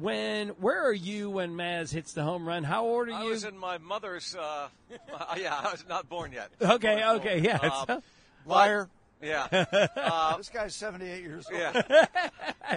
When 0.00 0.48
where 0.48 0.84
are 0.84 0.92
you 0.92 1.30
when 1.30 1.52
Maz 1.52 1.92
hits 1.92 2.14
the 2.14 2.24
home 2.24 2.48
run? 2.48 2.64
How 2.64 2.84
old 2.84 3.06
are 3.06 3.10
you? 3.12 3.16
I 3.16 3.22
was 3.22 3.44
in 3.44 3.56
my 3.56 3.78
mother's. 3.78 4.34
Uh, 4.34 4.66
yeah, 5.36 5.54
I 5.54 5.70
was 5.70 5.84
not 5.88 6.08
born 6.08 6.32
yet. 6.32 6.50
Okay, 6.60 7.04
okay, 7.04 7.38
yeah. 7.38 7.58
Um, 7.88 8.02
Liar. 8.44 8.88
Yeah. 9.24 9.86
Uh, 9.96 10.36
this 10.36 10.48
guy's 10.48 10.74
78 10.74 11.22
years 11.22 11.46
old. 11.50 11.58
Yeah. 11.60 12.06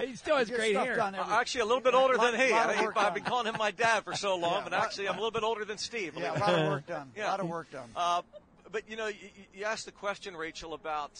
he 0.04 0.16
still 0.16 0.36
has 0.36 0.48
He 0.48 0.54
great 0.54 0.74
hair. 0.76 0.96
done 0.96 1.14
every- 1.14 1.32
Uh, 1.32 1.38
actually, 1.40 1.60
a 1.62 1.64
little 1.66 1.80
bit 1.82 1.94
older 1.94 2.16
Lot- 2.16 2.32
than 2.32 2.40
he. 2.40 2.52
lot 2.52 2.70
of 2.70 2.76
I, 2.76 2.82
have 2.82 2.94
done. 2.94 3.14
been 3.14 3.22
calling 3.24 3.46
him 3.46 3.56
my 3.58 3.70
dad 3.70 4.04
for 4.04 4.14
so 4.14 4.36
long, 4.36 4.52
Yeah, 4.54 4.60
but 4.64 4.72
lot- 4.72 4.84
actually, 4.84 5.08
I'm 5.08 5.14
a 5.14 5.18
little 5.18 5.30
bit 5.30 5.42
older 5.44 5.64
than 5.64 5.78
Steve. 5.78 6.14
Yeah, 6.16 6.36
a 6.36 6.38
lot 6.38 6.54
of 6.54 6.66
work 6.68 6.86
done. 6.94 7.10
Yeah. 7.16 7.28
A 7.28 7.30
lot 7.30 7.40
of 7.40 7.48
work 7.48 7.70
done. 7.70 7.88
Uh, 7.94 8.22
but 8.72 8.82
you 8.88 8.96
know, 8.96 9.06
you, 9.08 9.16
you 9.54 9.64
asked 9.64 9.86
the 9.86 9.92
question, 9.92 10.36
Rachel, 10.36 10.74
about 10.74 11.10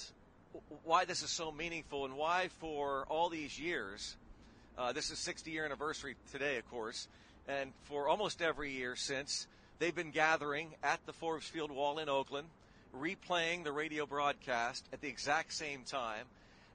why 0.84 1.04
this 1.04 1.22
is 1.22 1.30
so 1.30 1.52
meaningful 1.52 2.04
and 2.04 2.14
why, 2.16 2.48
for 2.60 3.04
all 3.08 3.28
these 3.28 3.58
years, 3.58 4.16
uh, 4.76 4.92
this 4.92 5.10
is 5.10 5.18
60 5.18 5.50
year 5.50 5.64
anniversary 5.64 6.16
today, 6.32 6.56
of 6.58 6.68
course, 6.70 7.08
and 7.46 7.72
for 7.84 8.08
almost 8.08 8.40
every 8.42 8.72
year 8.72 8.96
since, 8.96 9.46
they've 9.78 9.94
been 9.94 10.10
gathering 10.10 10.74
at 10.82 11.00
the 11.06 11.12
Forbes 11.12 11.46
Field 11.46 11.70
Wall 11.70 11.98
in 11.98 12.08
Oakland, 12.08 12.48
replaying 12.96 13.64
the 13.64 13.72
radio 13.72 14.06
broadcast 14.06 14.84
at 14.92 15.00
the 15.00 15.08
exact 15.08 15.52
same 15.52 15.82
time. 15.84 16.24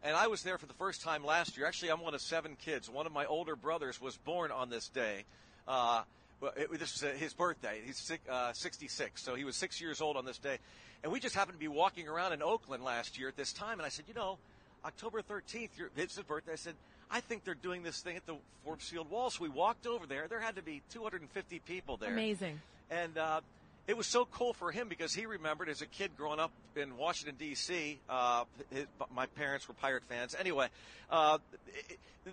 And 0.03 0.15
I 0.15 0.27
was 0.27 0.43
there 0.43 0.57
for 0.57 0.65
the 0.65 0.73
first 0.73 1.01
time 1.01 1.23
last 1.23 1.57
year. 1.57 1.65
Actually, 1.65 1.91
I'm 1.91 2.01
one 2.01 2.13
of 2.13 2.21
seven 2.21 2.57
kids. 2.57 2.89
One 2.89 3.05
of 3.05 3.13
my 3.13 3.25
older 3.25 3.55
brothers 3.55 4.01
was 4.01 4.17
born 4.17 4.51
on 4.51 4.69
this 4.69 4.89
day. 4.89 5.23
Uh, 5.67 6.03
well, 6.41 6.51
it, 6.57 6.69
this 6.71 6.93
was 6.93 7.03
uh, 7.03 7.15
his 7.17 7.33
birthday. 7.33 7.79
He's 7.85 7.97
six, 7.97 8.27
uh, 8.29 8.51
66, 8.51 9.21
so 9.23 9.35
he 9.35 9.45
was 9.45 9.55
six 9.55 9.79
years 9.79 10.01
old 10.01 10.17
on 10.17 10.25
this 10.25 10.37
day. 10.37 10.57
And 11.03 11.11
we 11.11 11.19
just 11.21 11.35
happened 11.35 11.55
to 11.55 11.59
be 11.59 11.69
walking 11.69 12.07
around 12.07 12.33
in 12.33 12.43
Oakland 12.43 12.83
last 12.83 13.17
year 13.17 13.29
at 13.29 13.37
this 13.37 13.53
time, 13.53 13.79
and 13.79 13.85
I 13.85 13.89
said, 13.89 14.05
you 14.07 14.13
know, 14.13 14.37
October 14.85 15.21
13th, 15.21 15.69
your, 15.77 15.89
it's 15.95 16.15
his 16.15 16.23
birthday. 16.25 16.53
I 16.53 16.55
said, 16.55 16.75
I 17.09 17.21
think 17.21 17.45
they're 17.45 17.53
doing 17.53 17.83
this 17.83 18.01
thing 18.01 18.17
at 18.17 18.25
the 18.25 18.35
Forbes 18.65 18.89
Field 18.89 19.09
Wall. 19.09 19.29
So 19.29 19.43
we 19.43 19.49
walked 19.49 19.87
over 19.87 20.05
there. 20.05 20.27
There 20.27 20.39
had 20.39 20.55
to 20.55 20.61
be 20.61 20.81
250 20.91 21.59
people 21.59 21.95
there. 21.95 22.11
Amazing. 22.11 22.59
And 22.89 23.17
uh, 23.17 23.41
it 23.87 23.97
was 23.97 24.07
so 24.07 24.25
cool 24.25 24.53
for 24.53 24.71
him 24.71 24.87
because 24.87 25.13
he 25.13 25.25
remembered 25.25 25.67
as 25.67 25.81
a 25.81 25.85
kid 25.85 26.11
growing 26.17 26.39
up 26.39 26.51
in 26.75 26.97
Washington 26.97 27.35
D.C. 27.37 27.99
Uh, 28.09 28.45
his, 28.71 28.85
my 29.13 29.25
parents 29.25 29.67
were 29.67 29.73
Pirate 29.73 30.03
fans. 30.07 30.35
Anyway, 30.39 30.67
uh, 31.09 31.37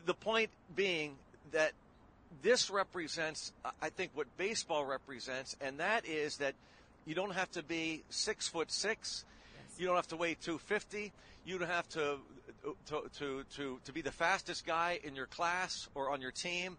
the 0.06 0.14
point 0.14 0.50
being 0.76 1.16
that 1.52 1.72
this 2.42 2.70
represents, 2.70 3.52
I 3.82 3.88
think, 3.88 4.12
what 4.14 4.26
baseball 4.36 4.84
represents, 4.84 5.56
and 5.60 5.78
that 5.78 6.06
is 6.06 6.36
that 6.36 6.54
you 7.04 7.14
don't 7.14 7.34
have 7.34 7.50
to 7.52 7.62
be 7.62 8.02
six 8.10 8.46
foot 8.46 8.70
six. 8.70 9.24
You 9.78 9.86
don't 9.86 9.96
have 9.96 10.08
to 10.08 10.16
weigh 10.16 10.34
250. 10.34 11.12
You 11.44 11.58
don't 11.58 11.68
have 11.68 11.88
to 11.90 12.18
to 12.86 13.02
to 13.18 13.44
to, 13.56 13.80
to 13.84 13.92
be 13.92 14.02
the 14.02 14.12
fastest 14.12 14.66
guy 14.66 15.00
in 15.02 15.16
your 15.16 15.26
class 15.26 15.88
or 15.94 16.10
on 16.10 16.20
your 16.20 16.30
team. 16.30 16.76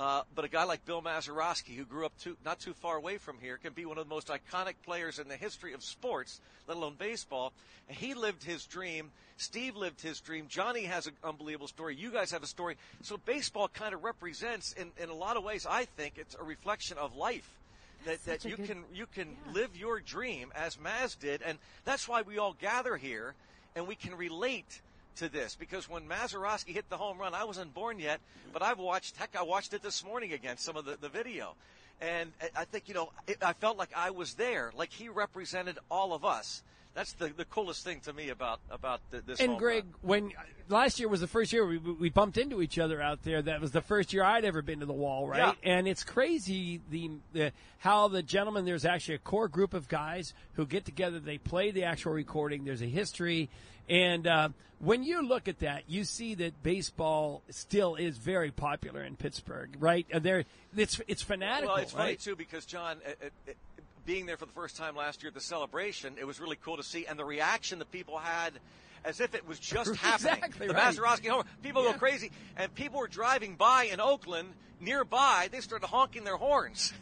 Uh, 0.00 0.22
but 0.34 0.46
a 0.46 0.48
guy 0.48 0.64
like 0.64 0.86
Bill 0.86 1.02
Mazeroski, 1.02 1.76
who 1.76 1.84
grew 1.84 2.06
up 2.06 2.18
too, 2.18 2.34
not 2.42 2.58
too 2.58 2.72
far 2.72 2.96
away 2.96 3.18
from 3.18 3.36
here, 3.38 3.58
can 3.58 3.74
be 3.74 3.84
one 3.84 3.98
of 3.98 4.08
the 4.08 4.14
most 4.14 4.28
iconic 4.28 4.76
players 4.82 5.18
in 5.18 5.28
the 5.28 5.36
history 5.36 5.74
of 5.74 5.84
sports, 5.84 6.40
let 6.66 6.78
alone 6.78 6.94
baseball. 6.98 7.52
And 7.86 7.98
he 7.98 8.14
lived 8.14 8.42
his 8.42 8.64
dream. 8.64 9.10
Steve 9.36 9.76
lived 9.76 10.00
his 10.00 10.18
dream. 10.22 10.46
Johnny 10.48 10.84
has 10.84 11.06
an 11.06 11.12
unbelievable 11.22 11.68
story. 11.68 11.96
You 11.96 12.10
guys 12.10 12.30
have 12.30 12.42
a 12.42 12.46
story. 12.46 12.76
So 13.02 13.18
baseball 13.18 13.68
kind 13.68 13.92
of 13.92 14.02
represents, 14.02 14.72
in, 14.72 14.90
in 14.96 15.10
a 15.10 15.14
lot 15.14 15.36
of 15.36 15.44
ways, 15.44 15.66
I 15.68 15.84
think 15.84 16.14
it's 16.16 16.34
a 16.34 16.44
reflection 16.44 16.96
of 16.96 17.14
life. 17.14 17.58
That, 18.06 18.24
that 18.24 18.46
you 18.46 18.56
good- 18.56 18.68
can 18.68 18.84
you 18.94 19.04
can 19.04 19.36
live 19.52 19.76
your 19.76 20.00
dream 20.00 20.50
as 20.56 20.76
Maz 20.76 21.18
did, 21.18 21.42
and 21.42 21.58
that's 21.84 22.08
why 22.08 22.22
we 22.22 22.38
all 22.38 22.56
gather 22.58 22.96
here, 22.96 23.34
and 23.76 23.86
we 23.86 23.96
can 23.96 24.14
relate 24.14 24.80
to 25.16 25.28
this 25.28 25.54
because 25.54 25.88
when 25.88 26.08
Mazeroski 26.08 26.68
hit 26.72 26.88
the 26.88 26.96
home 26.96 27.18
run, 27.18 27.34
I 27.34 27.44
wasn't 27.44 27.74
born 27.74 27.98
yet, 27.98 28.20
but 28.52 28.62
I've 28.62 28.78
watched. 28.78 29.16
Heck, 29.16 29.36
I 29.36 29.42
watched 29.42 29.74
it 29.74 29.82
this 29.82 30.04
morning 30.04 30.32
again, 30.32 30.56
some 30.56 30.76
of 30.76 30.84
the, 30.84 30.96
the 31.00 31.08
video, 31.08 31.54
and 32.00 32.32
I- 32.56 32.64
think 32.64 32.88
you 32.88 32.94
know, 32.94 33.10
it, 33.26 33.38
I 33.42 33.52
felt 33.52 33.76
like 33.76 33.90
I 33.96 34.10
was 34.10 34.34
there, 34.34 34.72
like 34.76 34.92
he 34.92 35.08
represented 35.08 35.78
all 35.90 36.12
of 36.12 36.24
us. 36.24 36.62
That's 36.94 37.12
the, 37.12 37.28
the 37.28 37.44
coolest 37.44 37.84
thing 37.84 38.00
to 38.00 38.12
me 38.12 38.30
about 38.30 38.60
about 38.70 39.00
the, 39.10 39.20
this. 39.20 39.40
And 39.40 39.58
Greg, 39.58 39.84
run. 39.84 39.94
when 40.02 40.32
last 40.68 40.98
year 40.98 41.08
was 41.08 41.20
the 41.20 41.28
first 41.28 41.52
year 41.52 41.66
we, 41.66 41.78
we 41.78 42.10
bumped 42.10 42.36
into 42.36 42.60
each 42.62 42.78
other 42.78 43.00
out 43.00 43.22
there, 43.22 43.42
that 43.42 43.60
was 43.60 43.70
the 43.70 43.80
first 43.80 44.12
year 44.12 44.24
I'd 44.24 44.44
ever 44.44 44.60
been 44.60 44.80
to 44.80 44.86
the 44.86 44.92
wall, 44.92 45.28
right? 45.28 45.54
And 45.62 45.86
it's 45.86 46.02
crazy 46.02 46.80
the, 46.90 47.10
the 47.32 47.52
how 47.78 48.08
the 48.08 48.22
gentlemen. 48.22 48.64
There's 48.64 48.84
actually 48.84 49.16
a 49.16 49.18
core 49.18 49.48
group 49.48 49.72
of 49.72 49.88
guys 49.88 50.34
who 50.54 50.66
get 50.66 50.84
together. 50.84 51.20
They 51.20 51.38
play 51.38 51.70
the 51.70 51.84
actual 51.84 52.12
recording. 52.12 52.64
There's 52.64 52.82
a 52.82 52.86
history, 52.86 53.48
and 53.88 54.26
uh, 54.26 54.48
when 54.80 55.02
you 55.02 55.22
look 55.22 55.46
at 55.46 55.58
that, 55.60 55.84
you 55.88 56.04
see 56.04 56.34
that 56.36 56.62
baseball 56.62 57.42
still 57.50 57.96
is 57.96 58.16
very 58.16 58.50
popular 58.50 59.02
in 59.02 59.14
Pittsburgh, 59.14 59.70
right? 59.78 60.06
And 60.10 60.24
there, 60.24 60.44
it's 60.74 61.00
it's 61.06 61.22
fanatical. 61.22 61.74
Well, 61.74 61.82
it's 61.82 61.92
funny 61.92 62.16
too 62.16 62.34
because 62.34 62.64
John, 62.64 62.96
uh, 63.06 63.10
uh, 63.10 63.26
uh, 63.48 63.52
being 64.04 64.26
there 64.26 64.36
for 64.36 64.46
the 64.46 64.52
first 64.52 64.76
time 64.76 64.96
last 64.96 65.22
year 65.22 65.28
at 65.28 65.34
the 65.34 65.40
celebration, 65.40 66.14
it 66.18 66.26
was 66.26 66.40
really 66.40 66.56
cool 66.62 66.76
to 66.76 66.82
see, 66.82 67.06
and 67.06 67.18
the 67.18 67.24
reaction 67.24 67.78
that 67.80 67.90
people 67.90 68.18
had. 68.18 68.52
As 69.02 69.18
if 69.18 69.34
it 69.34 69.48
was 69.48 69.58
just 69.58 69.94
happening. 69.96 70.34
Exactly 70.34 70.66
the 70.66 70.74
right. 70.74 71.24
Homer. 71.26 71.44
People 71.62 71.82
Yeah. 71.84 71.92
go 71.92 71.98
crazy. 71.98 72.30
And 72.58 72.74
people 72.74 72.98
were 73.00 73.08
driving 73.08 73.56
by 73.56 73.84
in 73.84 73.98
Oakland, 73.98 74.52
nearby. 74.78 75.48
They 75.50 75.60
started 75.60 75.86
honking 75.86 76.24
their 76.24 76.36
horns. 76.36 76.92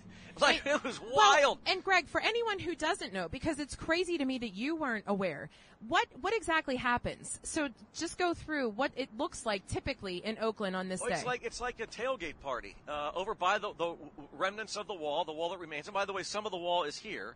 like, 0.46 0.66
it 0.66 0.82
was 0.84 1.00
Well, 1.00 1.12
wild. 1.14 1.58
and 1.66 1.82
Greg, 1.82 2.08
for 2.08 2.20
anyone 2.20 2.58
who 2.58 2.74
doesn't 2.74 3.12
know, 3.12 3.28
because 3.28 3.58
it's 3.58 3.74
crazy 3.74 4.18
to 4.18 4.24
me 4.24 4.38
that 4.38 4.54
you 4.54 4.76
weren't 4.76 5.04
aware, 5.06 5.48
what 5.86 6.06
what 6.20 6.34
exactly 6.34 6.76
happens? 6.76 7.38
So 7.42 7.68
just 7.94 8.18
go 8.18 8.34
through 8.34 8.70
what 8.70 8.90
it 8.96 9.08
looks 9.16 9.46
like 9.46 9.66
typically 9.68 10.16
in 10.18 10.36
Oakland 10.40 10.74
on 10.74 10.88
this 10.88 11.00
Well, 11.00 11.10
day. 11.10 11.16
it's 11.16 11.24
like 11.24 11.44
it's 11.44 11.60
like 11.60 11.80
a 11.80 11.86
tailgate 11.86 12.34
party 12.42 12.74
uh, 12.88 13.12
over 13.14 13.34
by 13.34 13.58
the, 13.58 13.72
the 13.78 13.94
remnants 14.36 14.76
of 14.76 14.86
the 14.88 14.94
wall, 14.94 15.24
the 15.24 15.32
wall 15.32 15.50
that 15.50 15.58
remains. 15.60 15.86
And 15.86 15.94
by 15.94 16.04
the 16.04 16.12
way, 16.12 16.22
some 16.24 16.46
of 16.46 16.52
the 16.52 16.58
wall 16.58 16.82
is 16.84 16.96
here. 16.98 17.34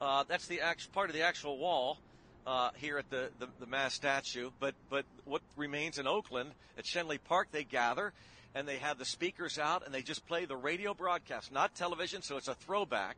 Uh, 0.00 0.24
that's 0.28 0.46
the 0.46 0.60
act- 0.60 0.92
part 0.92 1.10
of 1.10 1.16
the 1.16 1.22
actual 1.22 1.58
wall 1.58 1.98
uh, 2.46 2.70
here 2.76 2.96
at 2.96 3.10
the, 3.10 3.30
the 3.40 3.48
the 3.58 3.66
Maz 3.66 3.90
statue. 3.90 4.50
But 4.60 4.74
but 4.88 5.04
what 5.24 5.42
remains 5.56 5.98
in 5.98 6.06
Oakland 6.06 6.52
at 6.78 6.84
Schenley 6.84 7.18
Park, 7.22 7.48
they 7.50 7.64
gather 7.64 8.12
and 8.54 8.66
they 8.66 8.76
have 8.78 8.98
the 8.98 9.04
speakers 9.04 9.58
out 9.58 9.84
and 9.84 9.94
they 9.94 10.02
just 10.02 10.26
play 10.26 10.44
the 10.44 10.56
radio 10.56 10.94
broadcast, 10.94 11.52
not 11.52 11.74
television. 11.74 12.22
So 12.22 12.36
it's 12.36 12.48
a 12.48 12.54
throwback, 12.54 13.16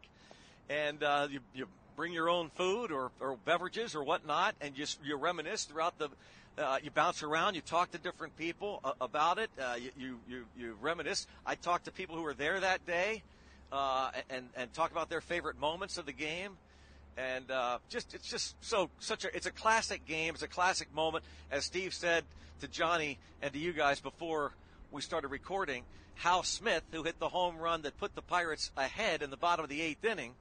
and 0.68 1.02
uh, 1.02 1.28
you 1.30 1.40
you 1.54 1.66
bring 1.96 2.12
your 2.12 2.28
own 2.28 2.50
food 2.54 2.90
or, 2.90 3.10
or 3.20 3.36
beverages 3.44 3.94
or 3.94 4.02
whatnot, 4.02 4.54
and 4.60 4.74
just 4.74 4.98
you 5.04 5.16
reminisce 5.16 5.64
throughout 5.64 5.98
the. 5.98 6.08
Uh, 6.58 6.78
you 6.82 6.90
bounce 6.90 7.22
around, 7.22 7.54
you 7.54 7.62
talk 7.62 7.90
to 7.92 7.96
different 7.96 8.36
people 8.36 8.78
uh, 8.84 8.92
about 9.00 9.38
it, 9.38 9.48
uh, 9.58 9.74
you, 9.74 9.90
you, 9.96 10.18
you, 10.28 10.44
you 10.54 10.76
reminisce. 10.82 11.26
I 11.46 11.54
talked 11.54 11.86
to 11.86 11.90
people 11.90 12.14
who 12.14 12.20
were 12.20 12.34
there 12.34 12.60
that 12.60 12.84
day 12.84 13.22
uh, 13.72 14.10
and, 14.28 14.46
and 14.54 14.70
talk 14.74 14.90
about 14.90 15.08
their 15.08 15.22
favorite 15.22 15.58
moments 15.58 15.96
of 15.96 16.04
the 16.04 16.12
game. 16.12 16.58
And 17.16 17.50
uh, 17.50 17.78
just 17.88 18.14
it's 18.14 18.28
just 18.28 18.54
so 18.60 18.90
such 18.98 19.24
a 19.24 19.34
it's 19.34 19.46
a 19.46 19.50
classic 19.50 20.06
game. 20.06 20.34
It's 20.34 20.42
a 20.42 20.48
classic 20.48 20.94
moment, 20.94 21.24
as 21.50 21.64
Steve 21.64 21.92
said 21.92 22.24
to 22.60 22.68
Johnny 22.68 23.18
and 23.42 23.52
to 23.52 23.58
you 23.58 23.72
guys 23.72 24.00
before 24.00 24.52
we 24.92 25.00
started 25.00 25.28
recording. 25.28 25.84
Hal 26.16 26.42
Smith, 26.42 26.82
who 26.92 27.02
hit 27.02 27.18
the 27.18 27.30
home 27.30 27.56
run 27.56 27.82
that 27.82 27.98
put 27.98 28.14
the 28.14 28.22
Pirates 28.22 28.70
ahead 28.76 29.22
in 29.22 29.30
the 29.30 29.36
bottom 29.36 29.64
of 29.64 29.70
the 29.70 29.80
eighth 29.80 30.04
inning, 30.04 30.34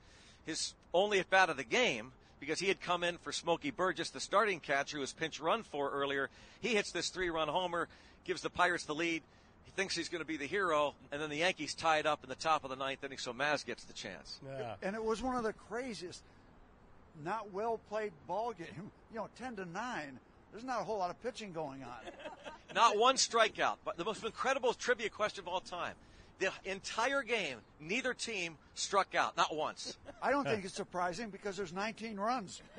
his 0.45 0.73
only 0.93 1.19
at 1.19 1.29
bat 1.29 1.49
of 1.49 1.57
the 1.57 1.63
game 1.63 2.11
because 2.39 2.59
he 2.59 2.67
had 2.67 2.81
come 2.81 3.03
in 3.03 3.17
for 3.19 3.31
Smokey 3.31 3.71
Burgess, 3.71 4.09
the 4.09 4.19
starting 4.19 4.59
catcher 4.59 4.97
who 4.97 5.01
was 5.01 5.13
pinch 5.13 5.39
run 5.39 5.63
for 5.63 5.89
earlier. 5.91 6.29
He 6.59 6.69
hits 6.69 6.91
this 6.91 7.09
three 7.09 7.29
run 7.29 7.47
homer, 7.47 7.87
gives 8.25 8.41
the 8.41 8.49
Pirates 8.49 8.85
the 8.85 8.95
lead. 8.95 9.21
He 9.63 9.71
thinks 9.75 9.95
he's 9.95 10.09
going 10.09 10.23
to 10.23 10.27
be 10.27 10.37
the 10.37 10.47
hero, 10.47 10.95
and 11.11 11.21
then 11.21 11.29
the 11.29 11.37
Yankees 11.37 11.73
tie 11.73 11.99
it 11.99 12.05
up 12.05 12.23
in 12.23 12.29
the 12.29 12.35
top 12.35 12.63
of 12.63 12.69
the 12.69 12.75
ninth 12.75 13.03
inning, 13.03 13.19
so 13.19 13.31
Maz 13.31 13.65
gets 13.65 13.85
the 13.85 13.93
chance. 13.93 14.39
Yeah. 14.45 14.73
And 14.81 14.95
it 14.95 15.03
was 15.03 15.21
one 15.21 15.37
of 15.37 15.43
the 15.43 15.53
craziest, 15.53 16.21
not 17.23 17.53
well 17.53 17.79
played 17.89 18.11
ball 18.27 18.53
game. 18.53 18.91
You 19.13 19.19
know, 19.19 19.29
ten 19.37 19.55
to 19.55 19.65
nine. 19.65 20.19
There's 20.51 20.63
not 20.63 20.81
a 20.81 20.83
whole 20.83 20.97
lot 20.97 21.09
of 21.09 21.21
pitching 21.23 21.53
going 21.53 21.83
on. 21.83 22.11
Not 22.75 22.97
one 22.97 23.15
strikeout. 23.15 23.77
But 23.83 23.97
the 23.97 24.05
most 24.05 24.23
incredible 24.23 24.73
trivia 24.73 25.09
question 25.09 25.43
of 25.43 25.47
all 25.47 25.59
time. 25.59 25.93
The 26.39 26.49
entire 26.65 27.21
game, 27.21 27.57
neither 27.79 28.13
team 28.13 28.57
struck 28.73 29.13
out, 29.13 29.37
not 29.37 29.55
once. 29.55 29.97
I 30.23 30.31
don't 30.31 30.43
think 30.43 30.65
it's 30.65 30.73
surprising 30.73 31.29
because 31.29 31.55
there's 31.55 31.73
19 31.73 32.17
runs. 32.17 32.61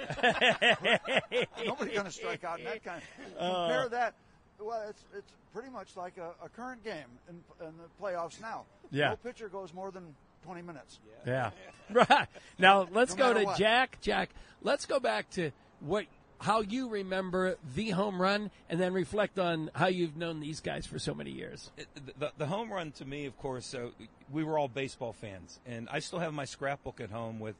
Nobody's 1.64 1.94
going 1.94 2.04
to 2.04 2.10
strike 2.10 2.42
out 2.42 2.58
in 2.58 2.64
that 2.64 2.82
kind. 2.82 3.02
Of, 3.38 3.42
uh. 3.42 3.66
compare 3.66 3.88
that. 3.90 4.14
Well, 4.58 4.84
it's 4.88 5.04
it's 5.16 5.32
pretty 5.52 5.70
much 5.70 5.96
like 5.96 6.18
a, 6.18 6.30
a 6.44 6.48
current 6.48 6.82
game 6.84 7.06
in, 7.28 7.36
in 7.66 7.72
the 7.76 8.04
playoffs 8.04 8.40
now. 8.40 8.64
Yeah. 8.90 9.10
No 9.10 9.16
pitcher 9.16 9.48
goes 9.48 9.72
more 9.74 9.90
than 9.90 10.14
20 10.44 10.62
minutes. 10.62 10.98
Yeah. 11.26 11.50
Right. 11.90 12.26
Now 12.58 12.88
let's 12.92 13.16
No 13.16 13.32
go 13.32 13.40
to 13.40 13.44
what. 13.44 13.58
Jack. 13.58 13.98
Jack, 14.00 14.30
let's 14.62 14.86
go 14.86 14.98
back 14.98 15.30
to 15.30 15.50
what 15.80 16.06
how 16.42 16.60
you 16.60 16.88
remember 16.88 17.56
the 17.76 17.90
home 17.90 18.20
run 18.20 18.50
and 18.68 18.80
then 18.80 18.92
reflect 18.92 19.38
on 19.38 19.70
how 19.74 19.86
you've 19.86 20.16
known 20.16 20.40
these 20.40 20.58
guys 20.58 20.84
for 20.86 20.98
so 20.98 21.14
many 21.14 21.30
years. 21.30 21.70
the, 22.18 22.32
the 22.36 22.46
home 22.46 22.72
run 22.72 22.90
to 22.90 23.04
me, 23.04 23.26
of 23.26 23.38
course, 23.38 23.74
uh, 23.74 23.90
we 24.32 24.42
were 24.42 24.58
all 24.58 24.66
baseball 24.66 25.12
fans, 25.12 25.60
and 25.66 25.88
I 25.90 26.00
still 26.00 26.18
have 26.18 26.34
my 26.34 26.44
scrapbook 26.44 27.00
at 27.00 27.10
home 27.10 27.38
with 27.38 27.54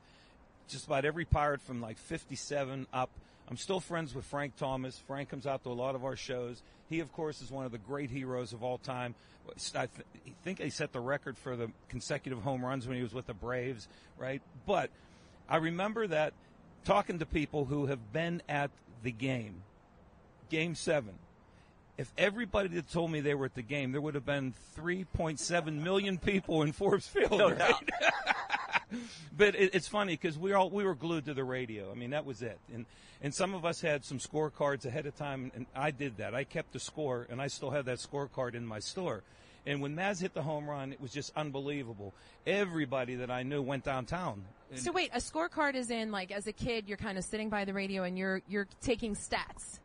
just 0.69 0.87
about 0.87 1.05
every 1.05 1.25
pirate 1.25 1.61
from 1.61 1.81
like 1.81 1.97
57 1.97 2.89
up. 2.93 3.11
I'm 3.49 3.57
still 3.57 3.79
friends 3.79 4.17
with 4.17 4.25
Frank 4.25 4.57
Thomas. 4.57 4.99
Frank 5.07 5.29
comes 5.29 5.47
out 5.47 5.63
to 5.63 5.71
a 5.71 5.73
lot 5.73 5.95
of 5.95 6.05
our 6.05 6.17
shows. 6.17 6.61
He, 6.91 6.99
of 6.99 7.13
course, 7.13 7.41
is 7.41 7.53
one 7.53 7.65
of 7.65 7.71
the 7.71 7.79
great 7.79 8.11
heroes 8.11 8.53
of 8.53 8.65
all 8.65 8.79
time. 8.79 9.15
I 9.77 9.87
th- 9.87 9.91
think 10.43 10.61
he 10.61 10.71
set 10.71 10.93
the 10.93 11.01
record 11.01 11.39
for 11.39 11.55
the 11.55 11.71
consecutive 11.89 12.43
home 12.43 12.65
runs 12.65 12.89
when 12.89 12.97
he 12.97 13.03
was 13.03 13.15
with 13.15 13.27
the 13.27 13.35
Braves, 13.35 13.87
right? 14.19 14.43
But 14.67 14.91
I 15.49 15.57
remember 15.57 16.07
that 16.09 16.33
talking 16.85 17.19
to 17.19 17.27
people 17.27 17.65
who 17.65 17.87
have 17.87 18.13
been 18.13 18.43
at 18.49 18.71
the 19.03 19.13
game, 19.13 19.63
game 20.51 20.75
seven. 20.75 21.15
If 21.99 22.11
everybody 22.17 22.71
had 22.75 22.91
told 22.91 23.11
me 23.11 23.21
they 23.21 23.35
were 23.35 23.47
at 23.47 23.55
the 23.55 23.63
game, 23.63 23.93
there 23.93 24.01
would 24.01 24.15
have 24.15 24.25
been 24.25 24.55
3.7 24.77 25.83
million 25.83 26.19
people 26.19 26.63
in 26.63 26.73
Forbes 26.73 27.07
Field. 27.07 27.39
No 27.39 27.51
right? 27.51 27.59
doubt. 27.59 27.91
but 29.37 29.55
it, 29.55 29.75
it's 29.75 29.89
funny 29.89 30.15
because 30.15 30.39
we 30.39 30.53
all 30.53 30.71
we 30.71 30.85
were 30.85 30.95
glued 30.95 31.27
to 31.27 31.35
the 31.35 31.45
radio. 31.45 31.91
I 31.91 31.95
mean, 31.95 32.11
that 32.11 32.25
was 32.25 32.43
it. 32.43 32.59
And 32.73 32.87
and 33.21 33.33
some 33.33 33.55
of 33.55 33.65
us 33.65 33.81
had 33.81 34.05
some 34.05 34.19
scorecards 34.19 34.85
ahead 34.85 35.07
of 35.07 35.17
time, 35.17 35.53
and 35.55 35.67
I 35.77 35.93
did 35.93 36.17
that. 36.17 36.35
I 36.35 36.45
kept 36.45 36.73
the 36.73 36.81
score, 36.81 37.27
and 37.31 37.41
I 37.41 37.47
still 37.47 37.71
have 37.71 37.85
that 37.85 37.99
scorecard 37.99 38.55
in 38.55 38.67
my 38.67 38.81
store. 38.81 39.23
And 39.67 39.81
when 39.81 39.95
Maz 39.95 40.21
hit 40.21 40.35
the 40.35 40.43
home 40.43 40.69
run, 40.69 40.93
it 40.93 41.01
was 41.01 41.13
just 41.13 41.33
unbelievable. 41.37 42.13
Everybody 42.47 43.15
that 43.17 43.31
I 43.31 43.43
knew 43.43 43.63
went 43.63 43.85
downtown. 43.85 44.45
So 44.75 44.91
wait, 44.91 45.11
a 45.13 45.19
scorecard 45.19 45.75
is 45.75 45.91
in 45.91 46.11
like 46.11 46.33
as 46.33 46.47
a 46.47 46.53
kid, 46.53 46.89
you're 46.89 46.97
kind 46.97 47.19
of 47.19 47.25
sitting 47.25 47.49
by 47.49 47.65
the 47.65 47.75
radio 47.75 48.05
and 48.05 48.19
you're 48.19 48.43
you're 48.49 48.69
taking 48.81 49.15
stats. 49.15 49.79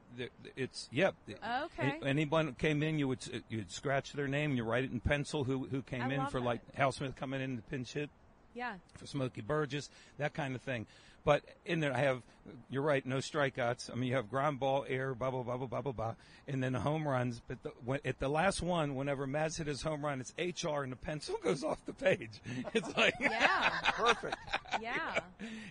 it's 0.55 0.89
yep. 0.91 1.15
Okay. 1.29 1.99
Anyone 2.03 2.53
came 2.53 2.81
in, 2.81 2.97
you 2.97 3.07
would 3.07 3.43
you'd 3.49 3.71
scratch 3.71 4.13
their 4.13 4.27
name, 4.27 4.55
you 4.55 4.63
write 4.63 4.85
it 4.85 4.91
in 4.91 4.99
pencil. 4.99 5.43
Who 5.43 5.67
who 5.67 5.81
came 5.81 6.03
I 6.03 6.13
in 6.13 6.25
for 6.27 6.39
that. 6.39 6.45
like 6.45 6.61
Hal 6.73 6.91
Smith 6.91 7.15
coming 7.15 7.41
in 7.41 7.57
to 7.57 7.61
pinch 7.63 7.93
hit. 7.93 8.09
Yeah. 8.57 8.73
for 8.95 9.05
Smokey 9.05 9.41
Burgess, 9.41 9.89
that 10.17 10.33
kind 10.33 10.55
of 10.55 10.61
thing. 10.61 10.85
But 11.23 11.43
in 11.65 11.81
there, 11.81 11.93
I 11.93 11.99
have, 11.99 12.21
you're 12.69 12.81
right, 12.81 13.05
no 13.05 13.17
strikeouts. 13.17 13.91
I 13.91 13.95
mean, 13.95 14.07
you 14.09 14.15
have 14.15 14.29
ground 14.29 14.59
ball, 14.61 14.85
air, 14.87 15.13
blah, 15.13 15.29
blah, 15.29 15.43
blah, 15.43 15.57
blah, 15.57 15.67
blah, 15.67 15.81
blah, 15.81 15.91
blah, 15.91 16.13
and 16.47 16.63
then 16.63 16.71
the 16.71 16.79
home 16.79 17.05
runs. 17.05 17.41
But 17.45 17.61
the, 17.63 17.71
when, 17.83 17.99
at 18.05 18.19
the 18.19 18.29
last 18.29 18.61
one, 18.61 18.95
whenever 18.95 19.27
Maz 19.27 19.57
hit 19.57 19.67
his 19.67 19.81
home 19.81 20.05
run, 20.05 20.21
it's 20.21 20.33
HR 20.37 20.83
and 20.83 20.91
the 20.91 20.95
pencil 20.95 21.35
goes 21.43 21.63
off 21.65 21.85
the 21.85 21.93
page. 21.93 22.39
It's 22.73 22.95
like, 22.95 23.13
Yeah. 23.19 23.69
Perfect. 23.83 24.37
Yeah. 24.81 25.19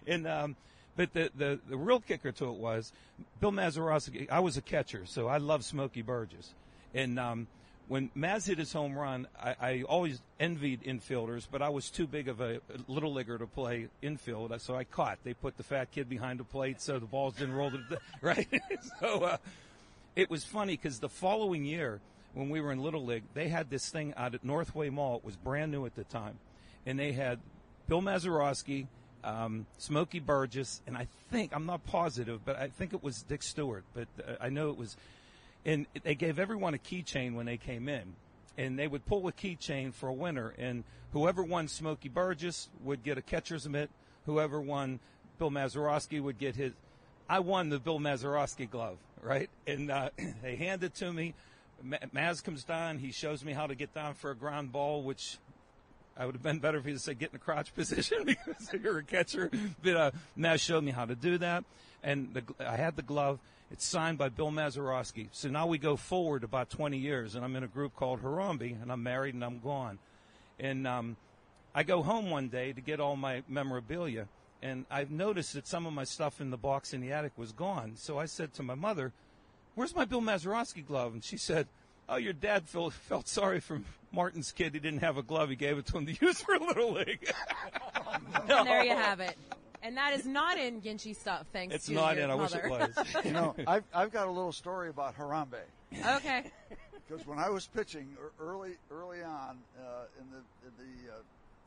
and 0.07 0.27
um, 0.27 0.57
but 0.95 1.13
the, 1.15 1.31
the 1.35 1.59
the 1.69 1.77
real 1.77 2.01
kicker 2.01 2.33
to 2.33 2.47
it 2.51 2.57
was 2.57 2.93
Bill 3.41 3.53
Mazeroski. 3.53 4.29
I 4.31 4.41
was 4.41 4.57
a 4.59 4.63
catcher, 4.63 5.05
so 5.07 5.27
I 5.29 5.39
love 5.39 5.65
Smokey 5.65 6.03
Burgess. 6.03 6.53
And 6.95 7.19
um, 7.19 7.47
when 7.89 8.11
Maz 8.17 8.47
hit 8.47 8.59
his 8.59 8.73
home 8.73 8.99
run, 8.99 9.29
I, 9.41 9.57
I 9.61 9.83
always 9.83 10.21
envied 10.41 10.83
infielders, 10.83 11.47
but 11.51 11.63
I 11.63 11.69
was 11.69 11.91
too 11.91 12.07
big 12.07 12.29
of 12.29 12.41
a 12.41 12.61
little 12.89 13.13
leaguer 13.13 13.39
to 13.39 13.47
play 13.47 13.89
infield, 14.03 14.53
so 14.61 14.75
I 14.75 14.85
caught. 14.85 15.19
They 15.23 15.35
put 15.35 15.57
the 15.57 15.63
fat 15.63 15.93
kid 15.93 16.09
behind 16.09 16.41
the 16.41 16.45
plate 16.45 16.81
so 16.81 16.99
the 16.99 17.07
balls 17.07 17.35
didn't 17.35 17.55
roll 17.55 17.71
to 17.71 17.79
the 17.89 17.99
right. 18.21 18.49
so 19.01 19.25
uh, 19.25 19.37
it 20.17 20.31
was 20.31 20.45
funny 20.45 20.73
because 20.73 20.99
the 20.99 21.09
following 21.09 21.65
year 21.65 22.01
when 22.37 22.51
we 22.51 22.61
were 22.61 22.71
in 22.71 22.83
Little 22.83 23.05
League, 23.05 23.25
they 23.33 23.49
had 23.49 23.71
this 23.71 23.89
thing 23.89 24.13
out 24.17 24.35
at 24.35 24.45
Northway 24.45 24.91
Mall. 24.91 25.17
It 25.17 25.25
was 25.25 25.37
brand 25.37 25.73
new 25.73 25.87
at 25.87 25.95
the 25.95 26.05
time, 26.05 26.39
and 26.85 26.99
they 26.99 27.13
had 27.13 27.39
Bill 27.89 28.03
Mazeroski, 28.03 28.89
um, 29.25 29.67
Smokey 29.79 30.21
Burgess, 30.21 30.83
and 30.87 30.97
I 30.99 31.07
think 31.31 31.53
I'm 31.55 31.65
not 31.65 31.87
positive, 31.87 32.45
but 32.45 32.57
I 32.57 32.69
think 32.69 32.93
it 32.93 33.03
was 33.03 33.23
Dick 33.23 33.43
Stuart. 33.43 33.85
But 33.95 34.09
uh, 34.19 34.35
I 34.41 34.51
know 34.51 34.69
it 34.69 34.77
was, 34.77 34.97
and 35.67 35.85
they 36.05 36.15
gave 36.15 36.39
everyone 36.39 36.75
a 36.75 36.79
keychain 36.79 37.35
when 37.35 37.45
they 37.45 37.57
came 37.57 37.89
in, 37.89 38.15
and 38.57 38.79
they 38.79 38.87
would 38.87 39.05
pull 39.05 39.27
a 39.27 39.33
keychain 39.33 39.93
for 39.93 40.09
a 40.09 40.13
winner, 40.13 40.55
and 40.57 40.85
whoever 41.13 41.43
won 41.43 41.67
Smokey 41.67 42.09
Burgess 42.09 42.69
would 42.85 43.03
get 43.03 43.19
a 43.19 43.23
catcher's 43.23 43.69
mitt. 43.69 43.91
Whoever 44.27 44.61
won 44.61 45.01
Bill 45.39 45.51
Mazeroski 45.51 46.23
would 46.23 46.39
get 46.39 46.55
his. 46.55 46.73
I 47.29 47.41
won 47.41 47.69
the 47.69 47.81
Bill 47.81 47.99
Mazeroski 47.99 48.71
glove, 48.71 48.99
right? 49.21 49.51
And 49.67 49.91
uh, 49.91 50.11
they 50.43 50.55
hand 50.55 50.85
it 50.85 50.95
to 50.95 51.13
me. 51.13 51.35
Ma- 51.83 51.99
Maz 52.15 52.43
comes 52.43 52.63
down. 52.63 52.99
He 52.99 53.11
shows 53.11 53.45
me 53.45 53.53
how 53.53 53.67
to 53.67 53.75
get 53.75 53.93
down 53.93 54.15
for 54.15 54.31
a 54.31 54.37
ground 54.37 54.71
ball, 54.71 55.03
which 55.03 55.39
I 56.17 56.25
would 56.25 56.35
have 56.35 56.43
been 56.43 56.59
better 56.59 56.79
if 56.79 56.85
he 56.85 56.97
said 56.97 57.19
get 57.19 57.31
in 57.31 57.35
the 57.35 57.39
crotch 57.39 57.75
position 57.75 58.25
because 58.25 58.73
you're 58.83 58.99
a 58.99 59.03
catcher. 59.03 59.51
But 59.83 59.97
uh, 59.97 60.11
Maz 60.37 60.61
showed 60.61 60.83
me 60.83 60.93
how 60.93 61.05
to 61.05 61.15
do 61.15 61.39
that, 61.39 61.65
and 62.03 62.33
the, 62.33 62.43
I 62.65 62.77
had 62.77 62.97
the 62.97 63.03
glove. 63.03 63.39
It's 63.71 63.85
signed 63.85 64.17
by 64.17 64.29
Bill 64.29 64.51
Mazeroski. 64.51 65.29
So 65.33 65.49
now 65.49 65.67
we 65.67 65.79
go 65.79 65.97
forward 65.97 66.45
about 66.45 66.71
20 66.71 66.99
years, 66.99 67.35
and 67.35 67.45
I'm 67.45 67.57
in 67.57 67.65
a 67.65 67.69
group 67.69 67.97
called 67.97 68.23
Harambe, 68.23 68.81
and 68.81 68.93
I'm 68.93 69.03
married 69.03 69.35
and 69.35 69.45
I'm 69.45 69.59
gone. 69.59 69.99
And 70.61 70.87
um, 70.87 71.17
I 71.75 71.83
go 71.83 72.03
home 72.03 72.31
one 72.31 72.49
day 72.49 72.73
to 72.73 72.81
get 72.81 73.01
all 73.01 73.17
my 73.17 73.43
memorabilia, 73.49 74.29
and 74.63 74.87
I've 74.89 75.11
noticed 75.11 75.55
that 75.55 75.67
some 75.67 75.85
of 75.85 75.93
my 75.93 76.05
stuff 76.05 76.41
in 76.41 76.51
the 76.51 76.57
box 76.57 76.95
in 76.95 77.01
the 77.01 77.13
attic 77.13 77.33
was 77.37 77.53
gone. 77.53 77.95
So 77.97 78.19
I 78.19 78.27
said 78.27 78.55
to 78.55 78.63
my 78.63 78.77
mother, 78.77 79.13
"Where's 79.75 79.95
my 79.95 80.05
Bill 80.05 80.23
Mazeroski 80.23 80.87
glove?" 80.87 81.13
And 81.13 81.25
she 81.25 81.37
said, 81.37 81.67
"Oh, 82.09 82.17
your 82.17 82.33
dad 82.33 82.69
felt 82.69 82.93
felt 82.95 83.29
sorry 83.29 83.61
for 83.61 83.81
Martin's 84.13 84.53
kid. 84.53 84.75
He 84.75 84.81
didn't 84.81 85.01
have 85.01 85.17
a 85.17 85.23
glove. 85.23 85.51
He 85.51 85.57
gave 85.57 85.79
it 85.79 85.87
to 85.87 85.99
him 85.99 86.07
to 86.07 86.13
use 86.25 86.41
for 86.41 86.55
a 86.55 86.65
little 86.65 86.93
league." 86.93 87.31
And 88.49 88.67
there 88.67 88.85
you 88.85 88.95
have 88.95 89.21
it. 89.21 89.37
And 89.83 89.97
that 89.97 90.15
is 90.15 90.25
not 90.27 90.59
in 90.59 90.81
Ginchy 90.81 91.13
stuff, 91.13 91.47
thanks 91.53 91.75
It's 91.75 91.87
to 91.87 91.93
not 91.93 92.17
your 92.17 92.25
in. 92.25 92.31
I 92.31 92.35
wish 92.35 92.55
it 92.55 92.69
was. 92.69 92.91
You 93.25 93.33
know, 93.33 93.55
I've, 93.67 93.85
I've 93.95 94.11
got 94.11 94.27
a 94.27 94.31
little 94.31 94.53
story 94.53 94.89
about 94.89 95.17
Harambe. 95.17 95.61
okay. 96.17 96.51
Because 97.09 97.25
when 97.25 97.39
I 97.39 97.51
was 97.51 97.69
pitching 97.69 98.09
early 98.41 98.73
early 98.91 99.23
on 99.23 99.59
uh, 99.79 100.07
in 100.21 100.27
the 100.33 100.39
in 100.67 100.73
the 100.77 101.13
uh, 101.13 101.19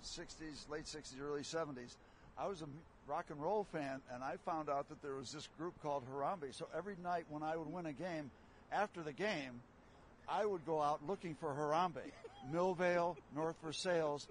60s, 0.03 0.69
late 0.69 0.83
60s, 0.83 1.13
early 1.21 1.43
70s, 1.43 1.95
I 2.37 2.47
was 2.47 2.61
a 2.61 2.65
rock 3.09 3.25
and 3.29 3.41
roll 3.41 3.65
fan, 3.71 4.01
and 4.13 4.21
I 4.21 4.35
found 4.45 4.69
out 4.69 4.89
that 4.89 5.01
there 5.01 5.15
was 5.15 5.31
this 5.31 5.47
group 5.57 5.73
called 5.81 6.03
Harambe. 6.13 6.53
So 6.53 6.67
every 6.77 6.97
night 7.01 7.23
when 7.29 7.41
I 7.41 7.55
would 7.55 7.71
win 7.71 7.85
a 7.85 7.93
game, 7.93 8.31
after 8.69 9.01
the 9.01 9.13
game, 9.13 9.61
I 10.29 10.45
would 10.45 10.65
go 10.65 10.81
out 10.81 10.99
looking 11.07 11.35
for 11.35 11.53
Harambe, 11.53 12.11
Millvale, 12.53 13.15
North 13.35 13.55
Versailles, 13.63 14.27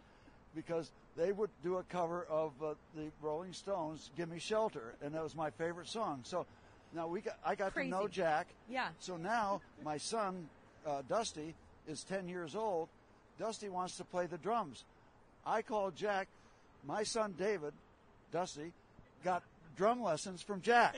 because 0.54 0.90
they 1.16 1.32
would 1.32 1.50
do 1.62 1.78
a 1.78 1.82
cover 1.84 2.24
of 2.30 2.52
uh, 2.62 2.74
the 2.94 3.10
Rolling 3.20 3.52
Stones' 3.52 4.10
"Give 4.16 4.28
Me 4.28 4.38
Shelter," 4.38 4.94
and 5.02 5.14
that 5.14 5.22
was 5.22 5.34
my 5.34 5.50
favorite 5.50 5.88
song. 5.88 6.20
So 6.24 6.46
now 6.94 7.06
we 7.08 7.20
got 7.20 7.38
I 7.44 7.54
got 7.54 7.72
Crazy. 7.74 7.90
to 7.90 7.96
know 7.96 8.08
Jack. 8.08 8.46
Yeah. 8.70 8.88
So 9.00 9.16
now 9.16 9.60
my 9.84 9.98
son 9.98 10.48
uh, 10.86 11.02
Dusty 11.08 11.54
is 11.88 12.04
10 12.04 12.28
years 12.28 12.54
old. 12.54 12.88
Dusty 13.38 13.68
wants 13.68 13.96
to 13.96 14.04
play 14.04 14.26
the 14.26 14.38
drums. 14.38 14.84
I 15.46 15.62
called 15.62 15.96
Jack. 15.96 16.28
My 16.86 17.02
son 17.02 17.34
David, 17.38 17.72
Dusty, 18.32 18.72
got 19.24 19.42
drum 19.76 20.02
lessons 20.02 20.42
from 20.42 20.60
Jack 20.60 20.96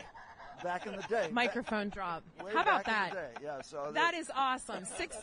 back 0.62 0.86
in 0.86 0.96
the 0.96 1.02
day. 1.02 1.28
Microphone 1.32 1.88
drop. 1.88 2.22
Way 2.44 2.52
How 2.54 2.62
about 2.62 2.84
back 2.84 3.10
in 3.10 3.14
that? 3.16 3.32
the 3.34 3.40
day. 3.40 3.44
Yeah. 3.46 3.62
So 3.62 3.90
That 3.94 4.14
is 4.14 4.30
awesome. 4.34 4.84
Six. 4.84 5.16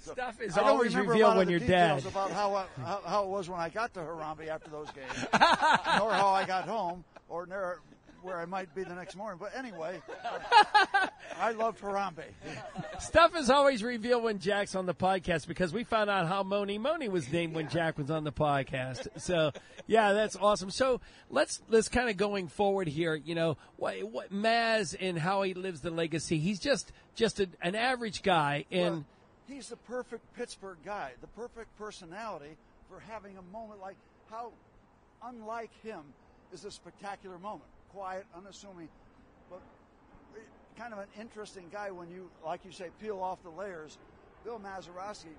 Stuff 0.00 0.40
is 0.42 0.56
I 0.58 0.60
don't 0.60 0.70
always 0.70 0.90
remember 0.94 1.12
a 1.12 1.14
revealed 1.14 1.28
lot 1.30 1.36
when 1.38 1.46
of 1.46 1.50
you're 1.50 1.60
the 1.60 1.66
details 1.66 2.02
dead. 2.02 2.12
about 2.12 2.30
how, 2.32 2.54
I, 2.54 2.66
how 2.82 3.00
how 3.06 3.22
it 3.24 3.28
was 3.30 3.48
when 3.48 3.58
I 3.58 3.70
got 3.70 3.94
to 3.94 4.00
Harambe 4.00 4.48
after 4.48 4.68
those 4.68 4.88
games, 4.90 5.26
nor 5.32 6.12
how 6.12 6.28
I 6.28 6.44
got 6.46 6.64
home, 6.68 7.04
or 7.28 7.46
near 7.46 7.80
where 8.24 8.38
I 8.40 8.46
might 8.46 8.74
be 8.74 8.82
the 8.82 8.94
next 8.94 9.16
morning. 9.16 9.38
But 9.38 9.56
anyway, 9.56 10.00
I 11.38 11.52
loved 11.52 11.80
Harambe. 11.80 12.24
Stuff 12.98 13.36
is 13.36 13.50
always 13.50 13.82
revealed 13.82 14.22
when 14.24 14.38
Jack's 14.38 14.74
on 14.74 14.86
the 14.86 14.94
podcast 14.94 15.46
because 15.46 15.72
we 15.72 15.84
found 15.84 16.08
out 16.08 16.26
how 16.26 16.42
Mony 16.42 16.78
Mony 16.78 17.08
was 17.08 17.30
named 17.30 17.54
when 17.54 17.68
Jack 17.68 17.98
was 17.98 18.10
on 18.10 18.24
the 18.24 18.32
podcast. 18.32 19.08
So 19.20 19.52
yeah, 19.86 20.14
that's 20.14 20.36
awesome. 20.36 20.70
So 20.70 21.00
let's 21.28 21.60
let's 21.68 21.88
kind 21.88 22.08
of 22.08 22.16
going 22.16 22.48
forward 22.48 22.88
here. 22.88 23.14
You 23.14 23.34
know 23.34 23.56
what, 23.76 24.02
what 24.04 24.32
Maz 24.32 24.96
and 24.98 25.18
how 25.18 25.42
he 25.42 25.52
lives 25.54 25.82
the 25.82 25.90
legacy. 25.90 26.38
He's 26.38 26.58
just 26.58 26.92
just 27.14 27.40
a, 27.40 27.48
an 27.60 27.74
average 27.74 28.22
guy, 28.22 28.64
and 28.70 28.94
Well, 28.94 29.04
he's 29.48 29.68
the 29.68 29.76
perfect 29.76 30.34
Pittsburgh 30.34 30.78
guy, 30.84 31.12
the 31.20 31.26
perfect 31.28 31.76
personality 31.78 32.56
for 32.88 33.00
having 33.00 33.36
a 33.36 33.42
moment 33.52 33.80
like 33.80 33.96
how 34.30 34.52
unlike 35.22 35.70
him 35.82 36.00
is 36.52 36.64
a 36.64 36.70
spectacular 36.70 37.38
moment. 37.38 37.70
Quiet, 37.94 38.26
unassuming, 38.36 38.88
but 39.48 39.60
kind 40.76 40.92
of 40.92 40.98
an 40.98 41.06
interesting 41.20 41.66
guy 41.70 41.90
when 41.92 42.10
you, 42.10 42.28
like 42.44 42.64
you 42.64 42.72
say, 42.72 42.88
peel 43.00 43.20
off 43.20 43.42
the 43.42 43.50
layers. 43.50 43.98
Bill 44.44 44.60
Mazeroski 44.60 45.32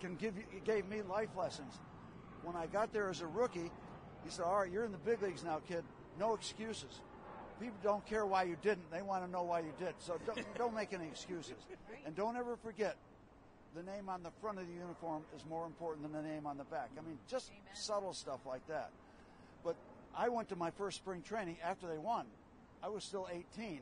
can 0.00 0.16
give 0.16 0.36
you, 0.36 0.44
gave 0.64 0.88
me 0.88 1.02
life 1.02 1.28
lessons. 1.36 1.74
When 2.42 2.56
I 2.56 2.66
got 2.66 2.92
there 2.92 3.10
as 3.10 3.20
a 3.20 3.26
rookie, 3.26 3.70
he 4.24 4.30
said, 4.30 4.44
"All 4.44 4.60
right, 4.60 4.70
you're 4.70 4.84
in 4.84 4.92
the 4.92 4.98
big 4.98 5.20
leagues 5.22 5.44
now, 5.44 5.60
kid. 5.68 5.84
No 6.18 6.34
excuses. 6.34 7.00
people 7.60 7.76
don't 7.82 8.04
care 8.06 8.24
why 8.24 8.44
you 8.44 8.56
didn't. 8.62 8.90
They 8.90 9.02
want 9.02 9.24
to 9.24 9.30
know 9.30 9.42
why 9.42 9.60
you 9.60 9.72
did. 9.78 9.94
So 9.98 10.18
don't, 10.26 10.38
don't 10.58 10.74
make 10.74 10.92
any 10.92 11.06
excuses. 11.06 11.66
And 12.06 12.16
don't 12.16 12.36
ever 12.36 12.56
forget 12.56 12.96
the 13.74 13.82
name 13.82 14.08
on 14.08 14.22
the 14.22 14.30
front 14.40 14.58
of 14.58 14.66
the 14.66 14.72
uniform 14.72 15.22
is 15.36 15.44
more 15.48 15.66
important 15.66 16.02
than 16.02 16.12
the 16.12 16.26
name 16.26 16.46
on 16.46 16.56
the 16.56 16.64
back. 16.64 16.90
I 16.98 17.06
mean, 17.06 17.18
just 17.28 17.50
subtle 17.74 18.12
stuff 18.12 18.40
like 18.46 18.66
that. 18.68 18.90
I 20.16 20.28
went 20.28 20.48
to 20.50 20.56
my 20.56 20.70
first 20.70 20.98
spring 20.98 21.22
training 21.22 21.56
after 21.62 21.86
they 21.86 21.98
won. 21.98 22.26
I 22.82 22.88
was 22.88 23.04
still 23.04 23.28
18. 23.30 23.80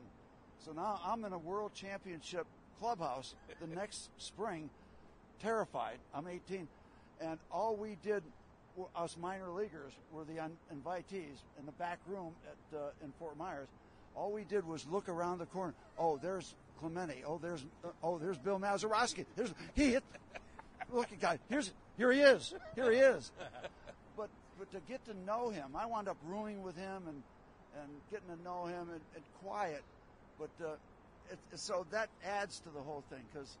So 0.65 0.71
now 0.71 0.99
I'm 1.05 1.25
in 1.25 1.33
a 1.33 1.37
world 1.37 1.73
championship 1.73 2.47
clubhouse 2.79 3.35
the 3.59 3.67
next 3.75 4.09
spring, 4.17 4.69
terrified. 5.41 5.97
I'm 6.13 6.27
18. 6.27 6.67
And 7.21 7.39
all 7.51 7.75
we 7.75 7.97
did, 8.03 8.23
us 8.95 9.17
minor 9.19 9.49
leaguers, 9.51 9.93
were 10.11 10.23
the 10.23 10.39
un- 10.39 10.57
invitees 10.73 11.41
in 11.59 11.65
the 11.65 11.71
back 11.73 11.99
room 12.07 12.33
at, 12.47 12.77
uh, 12.77 12.81
in 13.03 13.11
Fort 13.19 13.37
Myers. 13.37 13.67
All 14.15 14.31
we 14.31 14.43
did 14.43 14.65
was 14.65 14.85
look 14.91 15.09
around 15.09 15.39
the 15.39 15.45
corner. 15.47 15.73
Oh, 15.97 16.17
there's 16.21 16.55
Clemente. 16.79 17.23
Oh, 17.25 17.39
there's 17.41 17.65
uh, 17.83 17.89
oh, 18.03 18.17
there's 18.17 18.37
Bill 18.37 18.59
Mazeroski. 18.59 19.25
There's 19.35 19.53
he 19.73 19.93
hit. 19.93 20.03
Look 20.91 21.11
at 21.11 21.19
guy. 21.19 21.39
Here's 21.49 21.71
here 21.97 22.11
he 22.11 22.19
is. 22.19 22.53
Here 22.75 22.91
he 22.91 22.97
is. 22.97 23.31
But 24.63 24.79
to 24.79 24.87
get 24.87 25.03
to 25.05 25.13
know 25.25 25.49
him, 25.49 25.75
I 25.75 25.85
wound 25.85 26.07
up 26.07 26.15
rooming 26.25 26.63
with 26.63 26.77
him 26.77 27.03
and 27.07 27.21
and 27.75 27.89
getting 28.11 28.29
to 28.29 28.41
know 28.43 28.65
him 28.65 28.87
and, 28.91 29.01
and 29.15 29.23
quiet. 29.43 29.83
But 30.39 30.51
uh, 30.63 30.73
it, 31.31 31.39
so 31.55 31.85
that 31.91 32.07
adds 32.23 32.59
to 32.59 32.69
the 32.69 32.79
whole 32.79 33.03
thing 33.09 33.23
because 33.33 33.57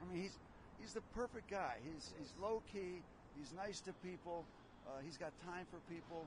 I 0.00 0.12
mean 0.12 0.22
he's 0.22 0.38
he's 0.80 0.92
the 0.92 1.00
perfect 1.16 1.50
guy. 1.50 1.78
He's 1.82 2.12
he's 2.18 2.32
low 2.40 2.62
key. 2.72 3.02
He's 3.36 3.52
nice 3.56 3.80
to 3.80 3.92
people. 4.04 4.44
Uh, 4.86 5.00
he's 5.04 5.16
got 5.16 5.32
time 5.44 5.66
for 5.68 5.78
people. 5.92 6.24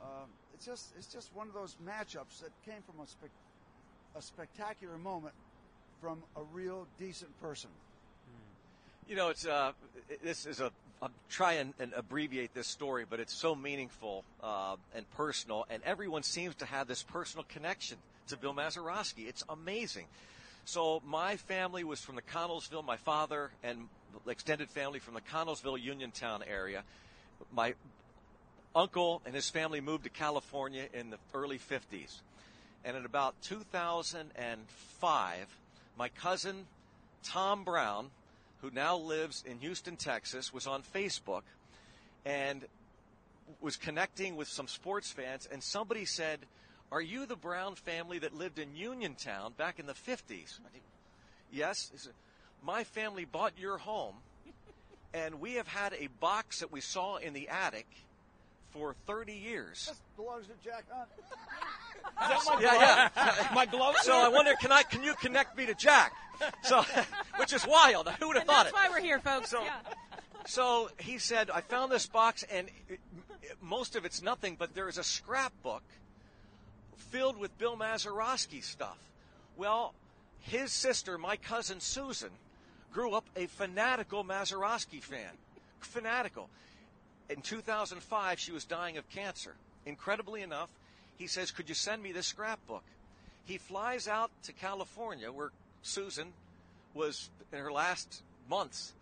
Um, 0.00 0.28
it's 0.54 0.66
just 0.66 0.92
it's 0.96 1.12
just 1.12 1.34
one 1.34 1.48
of 1.48 1.54
those 1.54 1.76
matchups 1.84 2.42
that 2.42 2.52
came 2.64 2.82
from 2.82 3.02
a 3.02 3.08
spec- 3.08 3.30
a 4.14 4.22
spectacular 4.22 4.98
moment 4.98 5.34
from 6.00 6.22
a 6.36 6.42
real 6.52 6.86
decent 7.00 7.32
person. 7.40 7.70
You 9.08 9.16
know, 9.16 9.30
it's 9.30 9.46
uh, 9.46 9.72
this 10.22 10.46
is 10.46 10.60
a. 10.60 10.70
I'll 11.02 11.10
try 11.28 11.52
and, 11.54 11.74
and 11.80 11.92
abbreviate 11.94 12.54
this 12.54 12.68
story, 12.68 13.04
but 13.08 13.18
it's 13.18 13.34
so 13.34 13.56
meaningful 13.56 14.22
uh, 14.40 14.76
and 14.94 15.10
personal, 15.10 15.66
and 15.68 15.82
everyone 15.84 16.22
seems 16.22 16.54
to 16.56 16.64
have 16.64 16.86
this 16.86 17.02
personal 17.02 17.44
connection 17.48 17.98
to 18.28 18.36
Bill 18.36 18.54
Mazeroski. 18.54 19.26
It's 19.26 19.42
amazing. 19.48 20.06
So 20.64 21.02
my 21.04 21.36
family 21.36 21.82
was 21.82 22.00
from 22.00 22.14
the 22.14 22.22
Connellsville. 22.22 22.84
My 22.84 22.98
father 22.98 23.50
and 23.64 23.88
extended 24.28 24.70
family 24.70 25.00
from 25.00 25.14
the 25.14 25.20
Connellsville 25.20 25.82
Uniontown 25.82 26.44
area. 26.48 26.84
My 27.52 27.74
uncle 28.74 29.20
and 29.26 29.34
his 29.34 29.50
family 29.50 29.80
moved 29.80 30.04
to 30.04 30.10
California 30.10 30.86
in 30.94 31.10
the 31.10 31.18
early 31.34 31.58
50s. 31.58 32.20
And 32.84 32.96
in 32.96 33.04
about 33.04 33.34
2005, 33.42 35.58
my 35.98 36.08
cousin 36.10 36.66
Tom 37.24 37.64
Brown, 37.64 38.10
who 38.62 38.70
now 38.70 38.96
lives 38.96 39.44
in 39.46 39.58
Houston, 39.58 39.96
Texas, 39.96 40.52
was 40.52 40.66
on 40.66 40.82
Facebook 40.82 41.42
and 42.24 42.64
was 43.60 43.76
connecting 43.76 44.36
with 44.36 44.48
some 44.48 44.68
sports 44.68 45.10
fans. 45.10 45.48
And 45.50 45.62
somebody 45.62 46.04
said, 46.04 46.38
Are 46.92 47.00
you 47.00 47.26
the 47.26 47.36
Brown 47.36 47.74
family 47.74 48.20
that 48.20 48.34
lived 48.34 48.58
in 48.58 48.74
Uniontown 48.74 49.52
back 49.58 49.78
in 49.78 49.86
the 49.86 49.94
50s? 49.94 50.60
Yes. 51.52 51.90
Said, 51.96 52.12
My 52.62 52.84
family 52.84 53.24
bought 53.24 53.58
your 53.58 53.78
home, 53.78 54.14
and 55.14 55.40
we 55.40 55.54
have 55.54 55.68
had 55.68 55.92
a 55.94 56.06
box 56.20 56.60
that 56.60 56.70
we 56.70 56.80
saw 56.80 57.16
in 57.16 57.34
the 57.34 57.48
attic 57.48 57.88
for 58.70 58.94
30 59.06 59.32
years. 59.34 59.86
This 59.88 60.00
belongs 60.16 60.46
to 60.46 60.54
Jack 60.64 60.84
Hunt. 60.88 61.08
Is 62.22 62.44
that 62.44 62.54
my 62.54 62.60
yeah, 62.60 63.08
glove? 63.08 63.10
yeah. 63.16 63.48
My 63.54 63.66
glove, 63.66 63.96
So? 64.02 64.12
I 64.16 64.28
wonder, 64.28 64.54
can 64.60 64.72
I? 64.72 64.82
Can 64.82 65.02
you 65.02 65.14
connect 65.14 65.56
me 65.56 65.66
to 65.66 65.74
Jack? 65.74 66.12
So, 66.62 66.84
which 67.36 67.52
is 67.52 67.66
wild. 67.66 68.08
Who 68.08 68.28
would 68.28 68.36
have 68.36 68.42
And 68.42 68.50
thought 68.50 68.64
that's 68.64 68.68
it? 68.68 68.74
why 68.74 68.88
we're 68.90 69.00
here, 69.00 69.18
folks. 69.20 69.50
So, 69.50 69.62
yeah. 69.62 69.72
so 70.46 70.90
he 70.98 71.18
said, 71.18 71.50
I 71.50 71.60
found 71.60 71.90
this 71.92 72.06
box, 72.06 72.42
and 72.52 72.68
it, 72.88 72.98
it- 73.42 73.56
most 73.60 73.94
of 73.96 74.04
it's 74.04 74.22
nothing, 74.22 74.56
but 74.58 74.74
there 74.74 74.88
is 74.88 74.98
a 74.98 75.04
scrapbook 75.04 75.82
filled 76.96 77.36
with 77.38 77.56
Bill 77.58 77.76
Mazeroski 77.76 78.62
stuff. 78.62 78.96
Well, 79.56 79.94
his 80.40 80.72
sister, 80.72 81.18
my 81.18 81.36
cousin 81.36 81.80
Susan, 81.80 82.30
grew 82.92 83.12
up 83.14 83.24
a 83.36 83.46
fanatical 83.46 84.24
Mazeroski 84.24 85.02
fan. 85.02 85.30
Fanatical. 85.80 86.48
In 87.28 87.40
2005, 87.42 88.38
she 88.38 88.52
was 88.52 88.64
dying 88.64 88.96
of 88.96 89.08
cancer. 89.10 89.54
Incredibly 89.86 90.42
enough, 90.42 90.68
he 91.18 91.26
says, 91.26 91.50
Could 91.50 91.68
you 91.68 91.74
send 91.74 92.02
me 92.02 92.12
this 92.12 92.26
scrapbook? 92.26 92.84
He 93.44 93.58
flies 93.58 94.08
out 94.08 94.30
to 94.44 94.52
California, 94.52 95.30
where 95.32 95.50
Susan 95.82 96.32
was 96.94 97.30
in 97.52 97.58
her 97.58 97.72
last 97.72 98.22
months, 98.48 98.92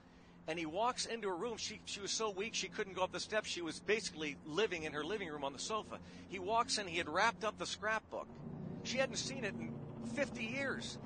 and 0.48 0.58
he 0.58 0.66
walks 0.66 1.06
into 1.06 1.28
a 1.28 1.34
room. 1.34 1.56
She, 1.56 1.80
she 1.84 2.00
was 2.00 2.10
so 2.10 2.30
weak 2.30 2.54
she 2.54 2.68
couldn't 2.68 2.94
go 2.94 3.02
up 3.02 3.12
the 3.12 3.20
steps. 3.20 3.48
She 3.48 3.62
was 3.62 3.80
basically 3.80 4.36
living 4.46 4.84
in 4.84 4.92
her 4.92 5.04
living 5.04 5.28
room 5.28 5.44
on 5.44 5.52
the 5.52 5.58
sofa. 5.58 5.98
He 6.28 6.38
walks 6.38 6.78
in, 6.78 6.86
he 6.86 6.98
had 6.98 7.08
wrapped 7.08 7.44
up 7.44 7.58
the 7.58 7.66
scrapbook. 7.66 8.26
She 8.84 8.98
hadn't 8.98 9.16
seen 9.16 9.44
it 9.44 9.54
in 9.54 9.74
50 10.14 10.42
years. 10.42 10.98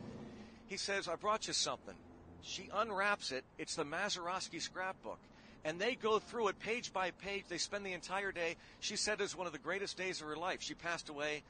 He 0.67 0.77
says, 0.77 1.09
I 1.09 1.17
brought 1.17 1.47
you 1.47 1.53
something. 1.53 1.95
She 2.43 2.69
unwraps 2.73 3.33
it. 3.33 3.45
It's 3.59 3.75
the 3.75 3.85
Mazeroski 3.85 4.61
scrapbook. 4.61 5.19
And 5.65 5.79
they 5.79 5.95
go 5.95 6.19
through 6.19 6.49
it 6.49 6.59
page 6.59 6.93
by 6.93 7.11
page. 7.11 7.45
They 7.49 7.59
spend 7.59 7.87
the 7.87 7.93
entire 7.93 8.33
day. 8.33 8.57
She 8.81 8.97
said 8.97 9.21
it 9.21 9.23
was 9.23 9.37
one 9.37 9.47
of 9.47 9.53
the 9.53 9.59
greatest 9.59 9.97
days 9.97 10.21
of 10.21 10.27
her 10.27 10.37
life. 10.37 10.61
She 10.61 10.75
passed 10.75 11.09
away 11.09 11.43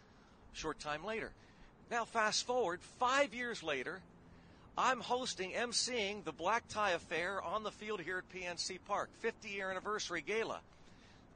a 0.53 0.57
short 0.57 0.79
time 0.79 1.05
later. 1.05 1.33
Now, 1.91 2.05
fast 2.05 2.47
forward, 2.47 2.81
five 2.99 3.35
years 3.35 3.63
later, 3.63 4.01
I'm 4.77 5.01
hosting, 5.01 5.53
emceeing 5.53 6.25
the 6.25 6.33
Black 6.33 6.67
Tie 6.69 6.93
Affair 6.93 7.43
on 7.43 7.63
the 7.63 7.71
field 7.71 8.01
here 8.01 8.19
at 8.19 8.41
PNC 8.41 8.79
Park, 8.87 9.11
50 9.21 9.49
year 9.49 9.71
anniversary 9.71 10.23
gala. 10.23 10.61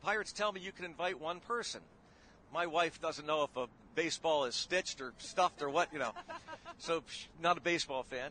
Pirates 0.02 0.32
tell 0.32 0.52
me 0.52 0.60
you 0.60 0.72
can 0.72 0.84
invite 0.84 1.20
one 1.20 1.40
person. 1.40 1.80
My 2.52 2.66
wife 2.66 3.00
doesn't 3.00 3.26
know 3.26 3.42
if 3.42 3.56
a 3.56 3.66
baseball 3.94 4.44
is 4.44 4.54
stitched 4.54 5.00
or 5.00 5.12
stuffed 5.18 5.62
or 5.62 5.68
what, 5.68 5.92
you 5.92 5.98
know. 5.98 6.12
So, 6.80 7.02
not 7.42 7.58
a 7.58 7.60
baseball 7.60 8.04
fan. 8.04 8.30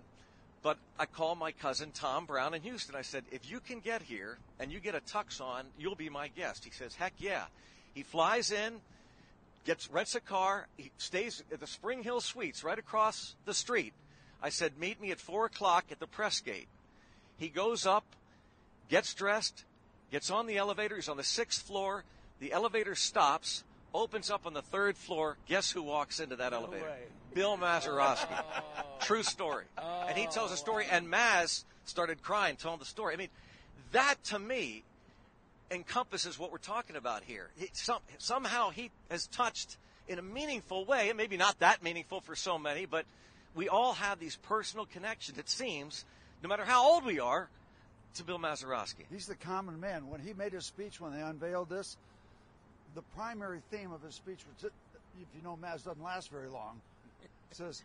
But 0.68 0.80
I 1.00 1.06
called 1.06 1.38
my 1.38 1.54
cousin 1.54 1.92
Tom 1.94 2.26
Brown 2.26 2.54
in 2.54 2.62
Houston. 2.62 2.94
I 2.94 3.02
said, 3.02 3.24
if 3.32 3.50
you 3.50 3.62
can 3.62 3.80
get 3.80 4.02
here 4.02 4.38
and 4.60 4.70
you 4.70 4.82
get 4.82 4.96
a 4.96 5.00
tux 5.00 5.40
on, 5.40 5.64
you'll 5.80 5.96
be 5.96 6.10
my 6.10 6.28
guest. 6.28 6.66
He 6.66 6.72
says, 6.72 6.94
heck 6.94 7.14
yeah. 7.20 7.46
He 7.94 8.04
flies 8.04 8.52
in, 8.52 8.82
gets 9.64 9.90
rents 9.90 10.16
a 10.16 10.20
car. 10.20 10.68
He 10.76 10.92
stays 10.98 11.42
at 11.54 11.62
the 11.62 11.68
Spring 11.68 12.04
Hill 12.04 12.20
Suites 12.20 12.66
right 12.66 12.78
across 12.78 13.36
the 13.46 13.54
street. 13.54 13.94
I 14.44 14.50
said, 14.50 14.78
meet 14.78 15.00
me 15.00 15.12
at 15.12 15.22
four 15.22 15.46
o'clock 15.46 15.86
at 15.90 16.02
the 16.02 16.06
press 16.06 16.42
gate. 16.42 16.68
He 17.38 17.48
goes 17.48 17.86
up, 17.86 18.04
gets 18.90 19.14
dressed, 19.14 19.64
gets 20.12 20.30
on 20.30 20.48
the 20.48 20.58
elevator. 20.58 20.98
He's 20.98 21.08
on 21.08 21.16
the 21.16 21.24
sixth 21.24 21.66
floor. 21.66 22.04
The 22.42 22.52
elevator 22.52 22.94
stops, 22.94 23.64
opens 23.98 24.30
up 24.30 24.46
on 24.46 24.54
the 24.54 24.62
third 24.62 24.96
floor. 24.96 25.38
Guess 25.48 25.72
who 25.72 25.82
walks 25.82 26.20
into 26.20 26.36
that 26.38 26.54
elevator? 26.54 26.84
way. 26.84 27.04
Bill 27.34 27.58
Mazeroski. 27.58 28.44
Oh. 28.80 29.06
True 29.06 29.24
story. 29.24 29.66
And 29.78 30.18
he 30.18 30.26
oh. 30.28 30.32
tells 30.32 30.52
a 30.52 30.58
story, 30.58 30.86
and 30.90 31.08
Maz 31.08 31.64
started 31.86 32.22
crying, 32.22 32.56
telling 32.56 32.80
the 32.80 32.86
story. 32.86 33.14
I 33.14 33.18
mean, 33.18 33.30
that 33.92 34.16
to 34.26 34.40
me 34.40 34.84
encompasses 35.72 36.38
what 36.40 36.52
we're 36.52 36.58
talking 36.58 36.96
about 36.96 37.24
here. 37.24 37.50
It, 37.60 37.76
some, 37.76 38.00
somehow 38.18 38.72
he 38.72 38.90
has 39.12 39.28
touched 39.28 39.78
in 40.08 40.20
a 40.20 40.22
meaningful 40.22 40.86
way, 40.86 41.10
and 41.10 41.18
maybe 41.18 41.38
not 41.38 41.60
that 41.60 41.84
meaningful 41.84 42.22
for 42.22 42.36
so 42.36 42.58
many, 42.58 42.86
but 42.86 43.06
we 43.56 43.70
all 43.70 43.94
have 43.94 44.20
these 44.20 44.36
personal 44.36 44.86
connections, 44.86 45.38
it 45.38 45.50
seems, 45.50 46.06
no 46.44 46.50
matter 46.50 46.66
how 46.66 46.90
old 46.90 47.06
we 47.06 47.20
are, 47.20 47.50
to 48.16 48.24
Bill 48.24 48.40
Mazeroski. 48.40 49.06
He's 49.12 49.28
the 49.28 49.36
common 49.36 49.80
man. 49.80 50.10
When 50.10 50.22
he 50.22 50.34
made 50.34 50.54
his 50.54 50.66
speech 50.66 51.00
when 51.00 51.14
they 51.14 51.22
unveiled 51.22 51.70
this, 51.70 51.98
the 52.96 53.02
primary 53.16 53.62
theme 53.72 53.92
of 53.92 54.02
his 54.02 54.16
speech 54.16 54.40
which, 54.48 54.72
if 55.22 55.28
you 55.36 55.42
know, 55.44 55.58
Maz 55.62 55.84
doesn't 55.84 56.04
last 56.04 56.32
very 56.32 56.50
long. 56.50 56.80
Says, 57.52 57.84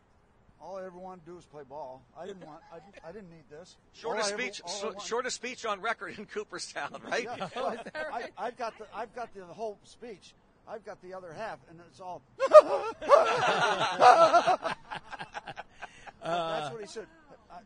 all 0.61 0.77
I 0.77 0.85
ever 0.85 0.99
want 0.99 1.25
to 1.25 1.31
do 1.31 1.37
is 1.39 1.45
play 1.45 1.63
ball. 1.69 2.03
I 2.19 2.27
didn't 2.27 2.47
want. 2.47 2.61
I, 2.73 2.77
didn't- 2.77 3.05
I 3.05 3.13
didn't 3.13 3.31
need 3.31 3.45
this. 3.51 3.77
Shortest 3.95 4.33
ever- 4.33 4.43
speech, 4.43 4.61
so, 4.67 4.95
shortest 5.05 5.37
speech 5.37 5.67
on 5.67 5.81
record 5.81 6.19
in 6.19 6.27
Cooperstown, 6.27 7.01
right? 7.05 7.25
Yeah, 7.25 7.49
well, 7.57 7.77
I, 8.13 8.29
I've 8.39 8.57
got 8.57 8.79
the 8.79 8.87
I've 8.95 9.15
got 9.15 9.35
the 9.35 9.45
whole 9.45 9.79
speech. 9.85 10.35
I've 10.69 10.85
got 10.85 11.03
the 11.03 11.13
other 11.15 11.33
half, 11.33 11.59
and 11.69 11.81
it's 11.89 12.01
all. 12.01 12.23
That's 16.23 16.73
what 16.73 16.81
he 16.81 16.87
said. 16.87 17.07
I, 17.51 17.59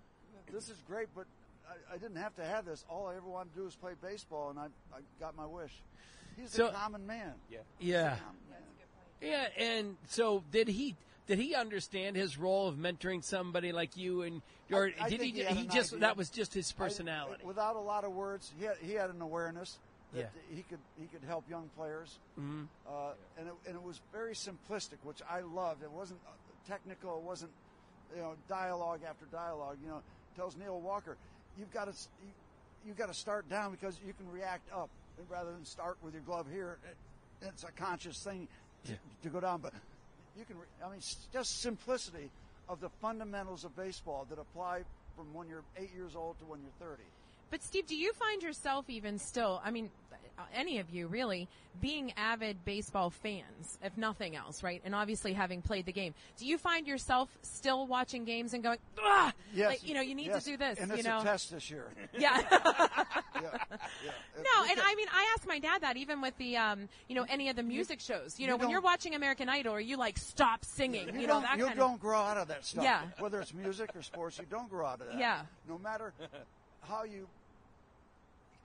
this 0.51 0.71
is 0.71 0.83
great, 0.89 1.09
but 1.15 1.27
I, 1.69 1.95
I 1.95 1.99
didn't 1.99 2.17
have 2.17 2.35
to 2.37 2.45
have 2.45 2.65
this. 2.65 2.85
All 2.89 3.07
I 3.09 3.17
ever 3.17 3.29
wanted 3.29 3.55
to 3.55 3.61
do 3.61 3.67
is 3.67 3.75
play 3.77 3.93
baseball, 4.01 4.49
and 4.51 4.59
I, 4.59 4.67
I 4.95 5.01
got 5.21 5.37
my 5.37 5.45
wish. 5.47 5.73
He's 6.37 6.51
So- 6.53 6.69
a 6.69 6.73
common 6.73 7.07
man. 7.07 7.35
Yeah. 7.51 7.59
Yeah. 7.81 8.17
Yeah, 9.21 9.49
and 9.57 9.97
so 10.09 10.45
did 10.51 10.69
he? 10.69 10.95
Did 11.27 11.39
he 11.39 11.55
understand 11.55 12.15
his 12.15 12.39
role 12.39 12.69
of 12.69 12.77
mentoring 12.77 13.25
somebody 13.25 13.73
like 13.73 13.97
you? 13.97 14.23
And 14.23 14.43
or 14.71 14.91
I- 15.01 15.05
I 15.07 15.09
did 15.11 15.21
he? 15.23 15.31
he 15.31 15.43
He 15.45 15.67
just 15.67 15.93
idea. 15.95 16.01
that 16.01 16.17
was 16.17 16.29
just 16.31 16.53
his 16.55 16.73
I- 16.73 16.79
personality. 16.79 17.43
without 17.45 17.77
a 17.77 17.81
lot 17.81 18.05
of 18.05 18.13
words, 18.13 18.53
he 18.59 18.65
had, 18.67 18.77
he 18.79 18.93
had 18.93 19.11
an 19.11 19.21
awareness. 19.23 19.79
that 20.13 20.31
Yeah. 20.51 20.57
he 20.57 20.63
could 20.63 20.79
he 21.01 21.07
could 21.09 21.25
help 21.25 21.49
young 21.51 21.69
players, 21.71 22.21
Mhm. 22.39 22.69
uh, 22.87 23.13
and 23.37 23.49
it, 23.49 23.55
and 23.67 23.75
it 23.75 23.83
was 23.83 24.01
very 24.13 24.35
simplistic, 24.35 24.99
which 25.03 25.21
I 25.29 25.41
loved. 25.41 25.83
It 25.83 25.91
wasn't 25.91 26.21
uh, 26.27 26.31
technical. 26.65 27.17
It 27.19 27.25
wasn't 27.25 27.51
you 28.15 28.21
know 28.23 28.37
dialogue 28.47 29.03
after 29.03 29.25
dialogue. 29.27 29.79
You 29.83 29.89
know, 29.89 30.03
tells 30.37 30.57
Neil 30.57 30.81
Walker, 30.81 31.17
you've 31.59 31.73
got 31.73 31.87
to 31.87 32.09
you, 32.25 32.31
you've 32.87 32.97
got 32.97 33.07
to 33.07 33.15
start 33.15 33.49
down 33.49 33.73
because 33.73 33.99
you 34.07 34.13
can 34.15 34.31
react 34.31 34.71
up 34.73 34.91
rather 35.29 35.53
than 35.53 35.65
start 35.65 35.97
with 36.03 36.15
your 36.15 36.23
glove 36.23 36.47
here. 36.53 36.79
It, 36.89 36.97
it's 37.49 37.65
a 37.65 37.73
conscious 37.73 38.23
thing 38.23 38.49
to, 38.85 38.93
Yeah. 38.93 38.99
to 39.25 39.29
go 39.29 39.41
down, 39.41 39.61
but 39.61 39.73
you 40.39 40.45
can. 40.45 40.57
re- 40.59 40.67
I 40.85 40.91
mean, 40.91 41.01
just 41.33 41.61
simplicity 41.61 42.31
of 42.69 42.81
the 42.81 42.89
fundamentals 43.01 43.65
of 43.65 43.77
baseball 43.77 44.27
that 44.31 44.39
apply 44.39 44.83
from 45.17 45.33
when 45.35 45.49
you're 45.49 45.63
eight 45.77 45.95
years 45.95 46.15
old 46.17 46.39
to 46.41 46.45
when 46.47 46.61
you're 46.61 46.89
thirty. 46.89 47.03
But 47.51 47.63
Steve, 47.63 47.87
do 47.87 47.97
you 47.97 48.13
find 48.13 48.43
yourself 48.43 48.89
even 48.89 49.19
still, 49.19 49.61
I 49.65 49.71
mean, 49.71 49.91
any 50.55 50.79
of 50.79 50.91
you 50.91 51.07
really, 51.07 51.49
being 51.81 52.13
avid 52.17 52.65
baseball 52.65 53.11
fans, 53.11 53.79
if 53.83 53.97
nothing 53.97 54.35
else, 54.35 54.63
right? 54.63 54.81
And 54.85 54.95
obviously 54.95 55.33
having 55.33 55.63
played 55.63 55.87
the 55.87 55.93
game, 55.93 56.15
do 56.39 56.47
you 56.47 56.59
find 56.59 56.87
yourself 56.87 57.29
still 57.43 57.87
watching 57.87 58.25
games 58.25 58.55
and 58.55 58.63
going, 58.63 58.79
ah, 58.99 59.33
Yes, 59.55 59.71
like, 59.71 59.89
you 59.89 59.95
know, 59.95 60.01
you 60.01 60.15
need 60.15 60.27
yes, 60.27 60.45
to 60.45 60.51
do 60.51 60.57
this, 60.57 60.79
and 60.79 60.91
you 60.91 60.97
it's 60.97 61.05
know? 61.05 61.21
a 61.21 61.23
test 61.23 61.51
this 61.51 61.71
year. 61.71 61.89
Yeah. 62.19 62.41
yeah, 62.51 62.61
yeah. 63.35 64.11
No, 64.37 64.71
and 64.71 64.81
I 64.81 64.95
mean, 64.97 65.07
I 65.13 65.35
ask 65.35 65.47
my 65.47 65.59
dad 65.59 65.83
that 65.83 65.97
even 65.99 66.23
with 66.23 66.37
the, 66.39 66.57
um, 66.57 66.89
you 67.09 67.15
know, 67.15 67.27
any 67.29 67.51
of 67.51 67.57
the 67.57 67.63
music 67.63 68.01
shows. 68.01 68.41
You 68.41 68.47
know, 68.47 68.55
you 68.55 68.59
when 68.59 68.71
you're 68.71 68.81
watching 68.81 69.15
American 69.15 69.51
Idol, 69.51 69.75
or 69.75 69.81
you 69.81 69.99
like 69.99 70.17
stop 70.17 70.65
singing, 70.65 71.09
you, 71.09 71.21
You, 71.21 71.27
know, 71.27 71.35
don't, 71.35 71.43
that 71.43 71.59
you 71.59 71.75
don't 71.75 71.95
of. 71.95 72.01
grow 72.01 72.21
out 72.21 72.39
of 72.39 72.49
that 72.49 72.65
stuff. 72.65 72.85
Yeah. 72.85 73.03
Whether 73.19 73.41
it's 73.41 73.53
music 73.53 73.91
or 73.95 74.03
sports, 74.03 74.39
you 74.39 74.47
don't 74.49 74.71
grow 74.71 74.87
out 74.87 75.03
of 75.03 75.09
that. 75.09 75.19
Yeah. 75.19 75.43
No 75.69 75.79
matter 75.79 76.15
how 76.83 77.05
you 77.05 77.29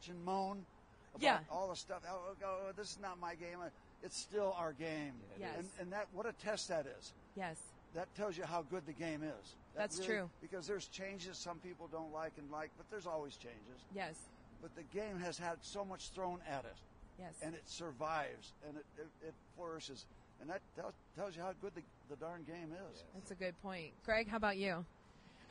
bitch 0.01 0.09
and 0.09 0.23
moan 0.23 0.65
about 1.13 1.23
Yeah. 1.23 1.39
all 1.49 1.69
the 1.69 1.75
stuff. 1.75 2.03
Oh, 2.09 2.35
oh, 2.43 2.45
oh 2.45 2.71
this 2.75 2.91
is 2.91 2.99
not 2.99 3.19
my 3.19 3.35
game. 3.35 3.57
It's 4.03 4.17
still 4.17 4.55
our 4.57 4.73
game. 4.73 5.13
Yes. 5.39 5.57
And, 5.57 5.69
and 5.79 5.93
that 5.93 6.07
what 6.13 6.25
a 6.25 6.33
test 6.33 6.69
that 6.69 6.85
is. 6.85 7.13
Yes. 7.35 7.57
That 7.93 8.13
tells 8.15 8.37
you 8.37 8.45
how 8.45 8.63
good 8.63 8.85
the 8.85 8.93
game 8.93 9.21
is. 9.23 9.55
That 9.75 9.91
That's 9.91 9.99
true. 9.99 10.29
Because 10.41 10.65
there's 10.65 10.87
changes 10.87 11.37
some 11.37 11.57
people 11.59 11.87
don't 11.91 12.13
like 12.13 12.33
and 12.37 12.49
like, 12.51 12.71
but 12.77 12.89
there's 12.89 13.05
always 13.05 13.35
changes. 13.35 13.83
Yes. 13.93 14.15
But 14.61 14.75
the 14.75 14.83
game 14.97 15.19
has 15.19 15.37
had 15.37 15.57
so 15.61 15.83
much 15.83 16.09
thrown 16.09 16.39
at 16.49 16.65
it. 16.65 16.75
Yes. 17.19 17.33
And 17.41 17.53
it 17.53 17.63
survives 17.65 18.53
and 18.67 18.77
it, 18.77 18.85
it, 18.97 19.27
it 19.27 19.33
flourishes. 19.55 20.05
And 20.39 20.49
that 20.49 20.61
tells, 20.75 20.93
tells 21.15 21.35
you 21.35 21.41
how 21.43 21.53
good 21.61 21.75
the, 21.75 21.81
the 22.09 22.15
darn 22.15 22.43
game 22.43 22.73
is. 22.91 23.03
That's 23.13 23.31
a 23.31 23.35
good 23.35 23.59
point. 23.61 23.91
Greg, 24.05 24.27
how 24.27 24.37
about 24.37 24.57
you? 24.57 24.85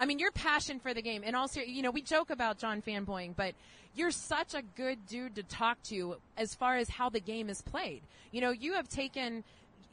I 0.00 0.06
mean, 0.06 0.18
your 0.18 0.32
passion 0.32 0.80
for 0.80 0.94
the 0.94 1.02
game, 1.02 1.22
and 1.24 1.36
also, 1.36 1.60
you 1.60 1.82
know, 1.82 1.90
we 1.90 2.00
joke 2.00 2.30
about 2.30 2.58
John 2.58 2.80
fanboying, 2.80 3.36
but 3.36 3.54
you're 3.94 4.10
such 4.10 4.54
a 4.54 4.62
good 4.62 5.06
dude 5.06 5.34
to 5.34 5.42
talk 5.42 5.82
to 5.84 6.16
as 6.38 6.54
far 6.54 6.78
as 6.78 6.88
how 6.88 7.10
the 7.10 7.20
game 7.20 7.50
is 7.50 7.60
played. 7.60 8.00
You 8.32 8.40
know, 8.40 8.50
you 8.50 8.72
have 8.72 8.88
taken, 8.88 9.44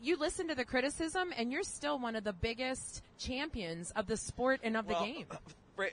you 0.02 0.16
listen 0.18 0.48
to 0.48 0.56
the 0.56 0.64
criticism, 0.64 1.34
and 1.38 1.52
you're 1.52 1.64
still 1.64 2.00
one 2.00 2.16
of 2.16 2.24
the 2.24 2.32
biggest 2.32 3.02
champions 3.18 3.92
of 3.92 4.08
the 4.08 4.16
sport 4.16 4.62
and 4.64 4.78
of 4.78 4.88
Well, 4.88 5.02
the 5.02 5.12
game. 5.12 5.26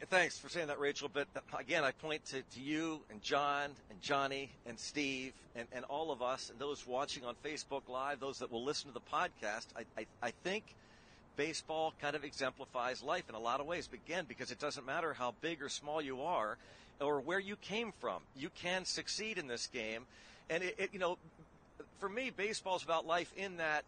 Thanks 0.08 0.38
for 0.38 0.48
saying 0.48 0.68
that, 0.68 0.78
Rachel. 0.78 1.10
But 1.12 1.26
uh, 1.36 1.40
again, 1.58 1.84
I 1.84 1.90
point 1.90 2.24
to, 2.26 2.40
to 2.40 2.60
you 2.60 3.00
and 3.10 3.20
John 3.20 3.70
and 3.90 4.00
Johnny 4.00 4.50
and 4.64 4.78
Steve 4.78 5.32
and, 5.56 5.66
and 5.72 5.84
all 5.86 6.10
of 6.10 6.22
us 6.22 6.48
and 6.50 6.58
those 6.58 6.86
watching 6.86 7.24
on 7.24 7.34
Facebook 7.44 7.82
Live, 7.88 8.20
those 8.20 8.38
that 8.38 8.50
will 8.50 8.64
listen 8.64 8.90
to 8.90 8.94
the 8.94 9.00
podcast. 9.12 9.66
I, 9.76 9.84
I, 10.00 10.06
I 10.22 10.32
think 10.42 10.64
baseball 11.36 11.94
kind 12.00 12.16
of 12.16 12.24
exemplifies 12.24 13.02
life 13.02 13.28
in 13.28 13.34
a 13.34 13.38
lot 13.38 13.60
of 13.60 13.66
ways. 13.66 13.88
Again, 13.92 14.24
because 14.28 14.50
it 14.50 14.58
doesn't 14.58 14.86
matter 14.86 15.12
how 15.12 15.34
big 15.40 15.62
or 15.62 15.68
small 15.68 16.00
you 16.00 16.22
are 16.22 16.56
or 17.00 17.20
where 17.20 17.40
you 17.40 17.56
came 17.56 17.92
from, 17.98 18.22
you 18.36 18.50
can 18.50 18.84
succeed 18.84 19.38
in 19.38 19.46
this 19.46 19.66
game. 19.66 20.02
And 20.48 20.62
it, 20.62 20.74
it 20.78 20.90
you 20.92 20.98
know, 20.98 21.18
for 21.98 22.08
me, 22.08 22.30
baseball 22.30 22.76
is 22.76 22.82
about 22.82 23.06
life 23.06 23.32
in 23.36 23.56
that 23.56 23.84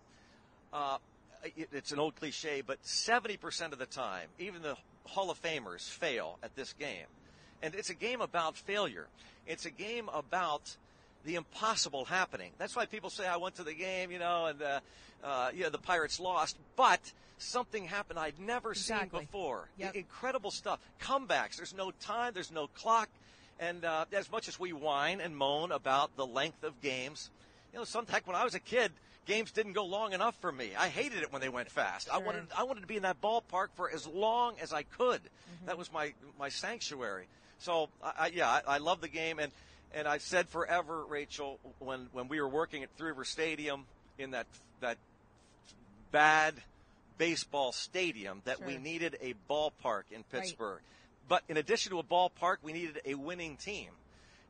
uh, 0.73 0.99
it, 1.57 1.69
it's 1.73 1.93
an 1.93 1.99
old 1.99 2.17
cliche, 2.17 2.63
but 2.67 2.83
70% 2.83 3.73
of 3.73 3.79
the 3.79 3.87
time, 3.87 4.29
even 4.39 4.63
the 4.63 4.77
Hall 5.05 5.31
of 5.31 5.41
Famers 5.41 5.89
fail 5.89 6.39
at 6.43 6.55
this 6.57 6.73
game. 6.73 7.07
And 7.63 7.75
it's 7.75 7.91
a 7.91 7.95
game 7.95 8.21
about 8.21 8.57
failure. 8.57 9.07
It's 9.47 9.67
a 9.67 9.71
game 9.71 10.09
about 10.13 10.77
the 11.25 11.37
impossible 11.37 12.05
happening. 12.05 12.53
That's 12.59 12.77
why 12.77 12.87
people 12.87 13.11
say, 13.11 13.27
I 13.27 13.37
went 13.37 13.57
to 13.57 13.65
the 13.65 13.75
game, 13.75 14.11
you 14.11 14.19
know, 14.19 14.47
and, 14.47 14.63
uh, 14.63 14.81
uh, 15.25 15.51
yeah, 15.55 15.69
the 15.69 15.79
Pirates 15.79 16.21
lost, 16.21 16.57
but 16.77 17.01
something 17.39 17.85
happened 17.85 18.19
I'd 18.19 18.39
never 18.39 18.71
Exactly. 18.73 19.21
seen 19.21 19.27
before. 19.27 19.69
Yep. 19.79 19.93
I- 19.95 19.99
incredible 19.99 20.51
stuff. 20.51 20.81
Comebacks. 21.01 21.57
There's 21.57 21.75
no 21.75 21.91
time. 21.93 22.33
There's 22.35 22.51
no 22.51 22.67
clock. 22.69 23.09
And, 23.59 23.85
uh, 23.85 24.05
as 24.13 24.31
much 24.31 24.49
as 24.49 24.61
we 24.61 24.73
whine 24.73 25.21
and 25.21 25.37
moan 25.37 25.73
about 25.73 26.15
the 26.17 26.27
length 26.27 26.63
of 26.63 26.81
games, 26.83 27.31
you 27.73 27.79
know, 27.79 27.85
some 27.85 28.07
heck, 28.07 28.27
when 28.27 28.37
I 28.37 28.45
was 28.45 28.55
a 28.55 28.61
kid, 28.61 28.93
games 29.25 29.51
didn't 29.51 29.73
go 29.73 29.85
long 29.87 30.13
enough 30.13 30.37
for 30.41 30.53
me. 30.53 30.71
I 30.77 30.89
hated 30.89 31.23
it 31.23 31.33
when 31.33 31.41
they 31.41 31.49
went 31.49 31.71
fast. 31.71 32.09
I 32.11 32.19
wanted, 32.19 32.47
I 32.57 32.65
wanted 32.65 32.83
to 32.83 32.87
be 32.87 32.97
in 32.97 33.03
that 33.03 33.21
ballpark 33.21 33.69
for 33.75 33.91
as 33.91 34.07
long 34.07 34.55
as 34.61 34.73
I 34.73 34.83
could. 34.83 35.21
That 35.65 35.79
was 35.79 35.93
my, 35.93 36.13
my 36.39 36.49
sanctuary. 36.49 37.27
So, 37.59 37.89
I, 38.05 38.13
I, 38.19 38.27
yeah, 38.29 38.49
I, 38.49 38.63
I 38.75 38.79
love 38.79 39.01
the 39.01 39.09
game. 39.09 39.39
And, 39.39 39.51
and 39.95 40.07
I've 40.07 40.23
said 40.23 40.49
forever, 40.49 41.05
Rachel, 41.05 41.59
when, 41.79 42.09
when 42.13 42.29
we 42.29 42.41
were 42.41 42.49
working 42.49 42.83
at 42.83 42.91
Three 42.97 43.09
River 43.09 43.25
Stadium 43.25 43.85
in 44.19 44.33
that, 44.33 44.47
that 44.81 44.99
bad 46.13 46.55
baseball 47.19 47.73
stadium 47.73 48.43
that 48.45 48.65
we 48.65 48.77
needed 48.79 49.17
a 49.21 49.35
ballpark 49.51 50.03
in 50.11 50.23
Pittsburgh. 50.25 50.81
But 51.29 51.43
in 51.49 51.57
addition 51.57 51.91
to 51.93 51.99
a 51.99 52.03
ballpark, 52.05 52.57
we 52.63 52.73
needed 52.73 53.01
a 53.05 53.15
winning 53.15 53.57
team. 53.57 53.89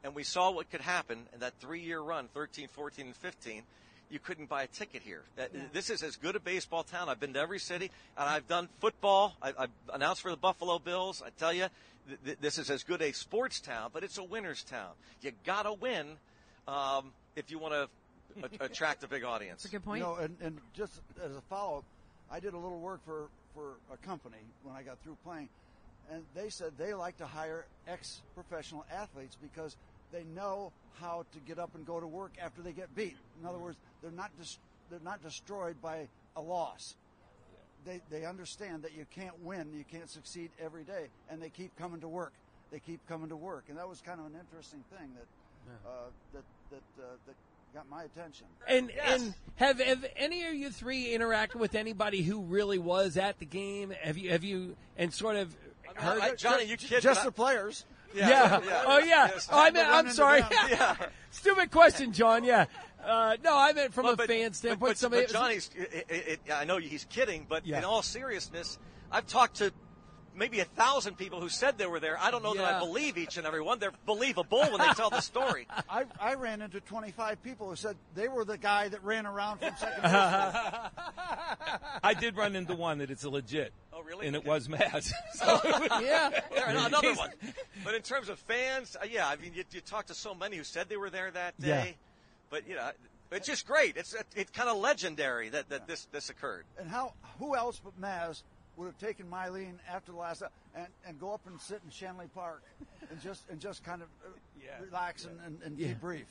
And 0.04 0.14
we 0.14 0.22
saw 0.22 0.50
what 0.50 0.70
could 0.70 0.82
happen 0.82 1.26
in 1.32 1.40
that 1.40 1.54
three 1.60 1.80
year 1.80 2.00
run 2.00 2.28
13, 2.34 2.68
14, 2.68 3.06
and 3.06 3.16
15. 3.16 3.62
You 4.08 4.20
couldn't 4.20 4.48
buy 4.48 4.62
a 4.62 4.66
ticket 4.68 5.02
here. 5.02 5.22
That, 5.34 5.50
This 5.72 5.90
is 5.90 6.02
as 6.02 6.16
good 6.16 6.36
a 6.36 6.40
baseball 6.40 6.84
town. 6.84 7.08
I've 7.08 7.18
been 7.18 7.32
to 7.32 7.40
every 7.40 7.58
city, 7.58 7.90
and 8.16 8.28
I've 8.28 8.46
done 8.46 8.68
football. 8.78 9.36
I, 9.42 9.52
I've 9.58 9.70
announced 9.92 10.22
for 10.22 10.30
the 10.30 10.36
Buffalo 10.36 10.78
Bills. 10.78 11.22
I 11.26 11.30
tell 11.30 11.52
you, 11.52 11.66
th- 12.06 12.18
th- 12.24 12.38
this 12.40 12.58
is 12.58 12.70
as 12.70 12.84
good 12.84 13.02
a 13.02 13.10
sports 13.12 13.58
town, 13.58 13.90
but 13.92 14.04
it's 14.04 14.16
a 14.18 14.22
winner's 14.22 14.62
town. 14.62 14.90
You 15.22 15.32
got 15.44 15.64
to 15.64 15.72
win 15.72 16.06
um, 16.68 17.12
if 17.34 17.50
you 17.50 17.58
want 17.58 17.74
to 17.74 17.88
attract 18.60 19.02
a 19.02 19.08
big 19.08 19.24
audience. 19.24 19.62
That's 19.62 19.72
a 19.72 19.76
good 19.76 19.84
point. 19.84 20.00
You 20.00 20.06
know, 20.06 20.14
and, 20.16 20.36
and 20.40 20.58
just 20.74 21.00
as 21.24 21.34
a 21.34 21.40
follow 21.48 21.78
up, 21.78 21.84
I 22.30 22.40
did 22.40 22.54
a 22.54 22.58
little 22.58 22.80
work 22.80 23.00
for, 23.04 23.28
for 23.54 23.74
a 23.92 23.96
company 23.98 24.36
when 24.62 24.74
I 24.74 24.82
got 24.82 24.98
through 25.02 25.16
playing, 25.24 25.48
and 26.10 26.22
they 26.34 26.48
said 26.48 26.72
they 26.78 26.94
like 26.94 27.16
to 27.18 27.26
hire 27.26 27.66
ex 27.86 28.22
professional 28.34 28.84
athletes 28.92 29.36
because 29.40 29.76
they 30.12 30.24
know 30.34 30.72
how 31.00 31.24
to 31.32 31.38
get 31.40 31.58
up 31.58 31.74
and 31.74 31.86
go 31.86 32.00
to 32.00 32.06
work 32.06 32.32
after 32.40 32.62
they 32.62 32.72
get 32.72 32.94
beat. 32.94 33.16
In 33.40 33.46
other 33.46 33.58
words, 33.58 33.76
they're 34.02 34.10
not 34.10 34.30
dis- 34.38 34.58
they're 34.90 35.00
not 35.00 35.22
destroyed 35.22 35.80
by 35.82 36.08
a 36.36 36.40
loss. 36.40 36.96
They 37.84 38.00
they 38.10 38.24
understand 38.24 38.82
that 38.82 38.94
you 38.96 39.06
can't 39.14 39.38
win, 39.44 39.72
you 39.72 39.84
can't 39.84 40.10
succeed 40.10 40.50
every 40.60 40.84
day, 40.84 41.08
and 41.30 41.40
they 41.40 41.50
keep 41.50 41.76
coming 41.76 42.00
to 42.00 42.08
work. 42.08 42.32
They 42.72 42.80
keep 42.80 43.06
coming 43.06 43.28
to 43.28 43.36
work, 43.36 43.64
and 43.68 43.78
that 43.78 43.88
was 43.88 44.00
kind 44.00 44.18
of 44.18 44.26
an 44.26 44.34
interesting 44.38 44.82
thing 44.90 45.10
that 45.14 45.26
uh, 45.86 45.90
that 46.32 46.44
that 46.70 47.02
uh, 47.02 47.06
that 47.26 47.34
got 47.76 47.90
my 47.90 48.04
attention. 48.04 48.46
And 48.66 48.90
and 49.06 49.34
have 49.56 49.78
have 49.80 50.06
any 50.16 50.46
of 50.46 50.54
you 50.54 50.70
three 50.70 51.08
interacted 51.08 51.56
with 51.56 51.74
anybody 51.74 52.22
who 52.22 52.40
really 52.40 52.78
was 52.78 53.18
at 53.18 53.38
the 53.38 53.44
game? 53.44 53.92
Have 54.02 54.16
you 54.16 54.30
have 54.30 54.42
you 54.44 54.76
and 54.96 55.12
sort 55.12 55.36
of 55.36 55.54
heard 55.94 56.20
I- 56.22 56.34
Johnny, 56.36 56.64
you 56.64 56.78
kid, 56.78 57.02
just 57.02 57.22
the 57.22 57.30
players. 57.30 57.84
Yeah. 58.14 58.60
Oh 58.86 58.98
yeah. 58.98 59.28
Yes. 59.28 59.48
Oh, 59.52 59.60
I 59.60 59.70
meant. 59.70 59.88
Run 59.90 60.06
I'm 60.06 60.12
sorry. 60.12 60.42
Yeah. 60.70 60.96
Stupid 61.30 61.70
question, 61.70 62.12
John. 62.12 62.44
Yeah. 62.44 62.64
Uh, 63.04 63.36
no, 63.44 63.54
I 63.56 63.74
meant 63.74 63.92
from 63.92 64.04
Well, 64.04 64.14
a 64.14 64.16
but- 64.16 64.26
fan 64.28 64.48
but- 64.48 64.56
standpoint. 64.56 64.90
But, 64.92 64.98
somebody. 64.98 65.22
but 65.26 65.32
Johnny's, 65.32 65.70
it, 65.76 66.06
it, 66.08 66.40
it, 66.46 66.52
I 66.52 66.64
know 66.64 66.78
he's 66.78 67.04
kidding, 67.04 67.44
but 67.46 67.66
Yeah. 67.66 67.78
in 67.78 67.84
all 67.84 68.00
seriousness, 68.00 68.78
I've 69.12 69.26
talked 69.26 69.56
to 69.56 69.70
maybe 70.36 70.60
a 70.60 70.64
thousand 70.64 71.16
people 71.16 71.40
who 71.40 71.48
said 71.48 71.78
they 71.78 71.86
were 71.86 71.98
there. 72.00 72.18
I 72.20 72.30
don't 72.30 72.42
know 72.42 72.54
that 72.54 72.64
I 72.64 72.78
believe 72.78 73.16
each 73.18 73.36
and 73.36 73.46
every 73.46 73.62
one. 73.62 73.78
They're 73.78 73.92
believable 74.04 74.60
when 74.60 74.78
they 74.78 74.92
tell 74.94 75.10
the 75.10 75.20
story. 75.20 75.66
I, 75.88 76.04
I 76.20 76.34
ran 76.34 76.62
into 76.62 76.80
25 76.80 77.42
people 77.42 77.68
who 77.68 77.76
said 77.76 77.96
they 78.14 78.28
were 78.28 78.44
the 78.44 78.58
guy 78.58 78.88
that 78.88 79.02
ran 79.02 79.26
around 79.26 79.58
from 79.58 79.74
second 79.76 80.02
base. 80.02 80.12
I 82.02 82.14
did 82.18 82.36
run 82.36 82.54
into 82.56 82.74
one 82.74 82.98
that 82.98 83.10
it's 83.10 83.24
a 83.24 83.30
legit. 83.30 83.72
Oh, 83.92 84.02
really? 84.02 84.26
And 84.26 84.36
it 84.36 84.40
Okay. 84.40 84.48
was 84.48 84.68
Maz. 84.68 85.10
yeah. 86.02 86.30
There, 86.54 86.66
another 86.68 87.14
one. 87.14 87.30
But 87.84 87.94
in 87.94 88.02
terms 88.02 88.28
of 88.28 88.38
fans, 88.40 88.96
uh, 89.00 89.06
yeah, 89.10 89.26
I 89.26 89.36
mean, 89.36 89.52
you, 89.54 89.64
you 89.72 89.80
talk 89.80 90.06
to 90.06 90.14
so 90.14 90.34
many 90.34 90.56
who 90.56 90.64
said 90.64 90.88
they 90.88 90.96
were 90.96 91.10
there 91.10 91.30
that 91.30 91.58
day. 91.60 91.68
Yeah. 91.68 91.92
But 92.50 92.68
you 92.68 92.74
know, 92.76 92.90
it's 93.32 93.46
just 93.46 93.66
great. 93.66 93.96
It's 93.96 94.14
it's 94.36 94.50
kind 94.52 94.68
of 94.68 94.76
legendary 94.76 95.48
that, 95.48 95.68
that 95.70 95.88
this 95.88 96.06
this 96.12 96.30
occurred. 96.30 96.64
and 96.78 96.88
how 96.88 97.14
who 97.38 97.56
else 97.56 97.80
but 97.82 98.00
Maz 98.00 98.42
would 98.76 98.86
have 98.86 98.98
taken 98.98 99.26
Milene 99.30 99.74
after 99.90 100.12
the 100.12 100.18
last 100.18 100.42
and, 100.74 100.86
and 101.06 101.18
go 101.18 101.32
up 101.32 101.40
and 101.46 101.60
sit 101.60 101.80
in 101.84 101.90
Schenley 101.90 102.28
Park 102.34 102.62
and 103.10 103.20
just 103.22 103.48
and 103.50 103.60
just 103.60 103.82
kind 103.84 104.02
of 104.02 104.08
uh, 104.24 104.28
Yeah. 104.64 104.84
relax 104.84 105.24
and, 105.24 105.38
and, 105.46 105.58
and 105.62 105.78
Yeah. 105.78 105.94
debrief. 105.94 106.24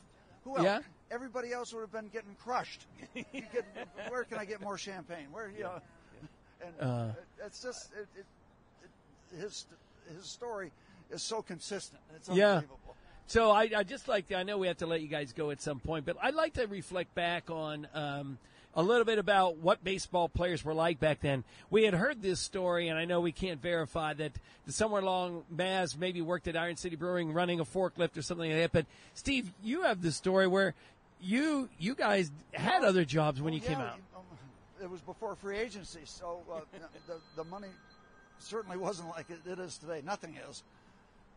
Who 0.43 0.57
else? 0.57 0.63
Yeah. 0.63 0.79
Everybody 1.09 1.51
else 1.53 1.73
would 1.73 1.81
have 1.81 1.91
been 1.91 2.09
getting 2.09 2.35
crushed. 2.43 2.85
You 3.15 3.23
get, 3.33 3.65
where 4.09 4.23
can 4.25 4.37
I 4.37 4.45
get 4.45 4.61
more 4.61 4.77
champagne? 4.77 5.27
Where 5.31 5.49
you 5.49 5.63
know? 5.63 5.81
And 6.61 6.89
Uh. 6.89 7.07
it's 7.45 7.61
just 7.63 7.91
it, 7.93 8.07
it, 8.19 8.25
it, 8.83 9.41
his 9.41 9.65
his 10.15 10.25
story 10.25 10.71
is 11.11 11.21
so 11.23 11.41
consistent. 11.41 12.01
It's 12.15 12.29
unbelievable. 12.29 12.79
Yeah. 12.85 12.91
So 13.27 13.49
I, 13.49 13.69
I 13.75 13.83
just 13.83 14.07
like 14.07 14.27
to, 14.27 14.35
I 14.35 14.43
know 14.43 14.59
we 14.59 14.67
have 14.67 14.77
to 14.77 14.85
let 14.85 15.01
you 15.01 15.07
guys 15.07 15.33
go 15.33 15.49
at 15.49 15.59
some 15.59 15.79
point, 15.79 16.05
but 16.05 16.15
I'd 16.21 16.35
like 16.35 16.53
to 16.53 16.67
reflect 16.67 17.15
back 17.15 17.49
on 17.49 17.87
um, 17.95 18.37
a 18.75 18.83
little 18.83 19.05
bit 19.05 19.19
about 19.19 19.57
what 19.57 19.83
baseball 19.83 20.27
players 20.27 20.65
were 20.65 20.73
like 20.73 20.99
back 20.99 21.21
then. 21.21 21.43
We 21.69 21.83
had 21.83 21.93
heard 21.93 22.21
this 22.21 22.39
story, 22.39 22.89
and 22.89 22.99
I 22.99 23.05
know 23.05 23.21
we 23.21 23.31
can't 23.31 23.61
verify 23.61 24.13
that 24.15 24.33
somewhere 24.67 25.01
along 25.01 25.43
Maz 25.53 25.97
maybe 25.97 26.21
worked 26.21 26.47
at 26.47 26.57
Iron 26.57 26.75
City 26.75 26.95
Brewing 26.95 27.31
running 27.31 27.59
a 27.59 27.65
forklift 27.65 28.17
or 28.17 28.21
something 28.21 28.51
like 28.51 28.59
that. 28.59 28.71
But 28.71 28.85
Steve, 29.13 29.51
you 29.63 29.83
have 29.83 30.01
the 30.01 30.11
story 30.11 30.47
where 30.47 30.73
you 31.21 31.69
you 31.79 31.95
guys 31.95 32.31
had 32.53 32.83
other 32.83 33.05
jobs 33.05 33.41
when 33.41 33.53
you 33.53 33.61
Yeah, 33.63 33.69
came 33.69 33.79
out. 33.79 33.99
It 34.81 34.89
was 34.89 34.99
before 35.01 35.35
free 35.35 35.57
agency, 35.57 36.01
so 36.03 36.41
uh, 36.51 36.59
the, 37.07 37.15
the 37.35 37.43
money 37.45 37.69
certainly 38.39 38.77
wasn't 38.77 39.09
like 39.09 39.29
it, 39.29 39.39
it 39.49 39.57
is 39.57 39.77
today. 39.77 40.01
Nothing 40.05 40.37
is. 40.49 40.63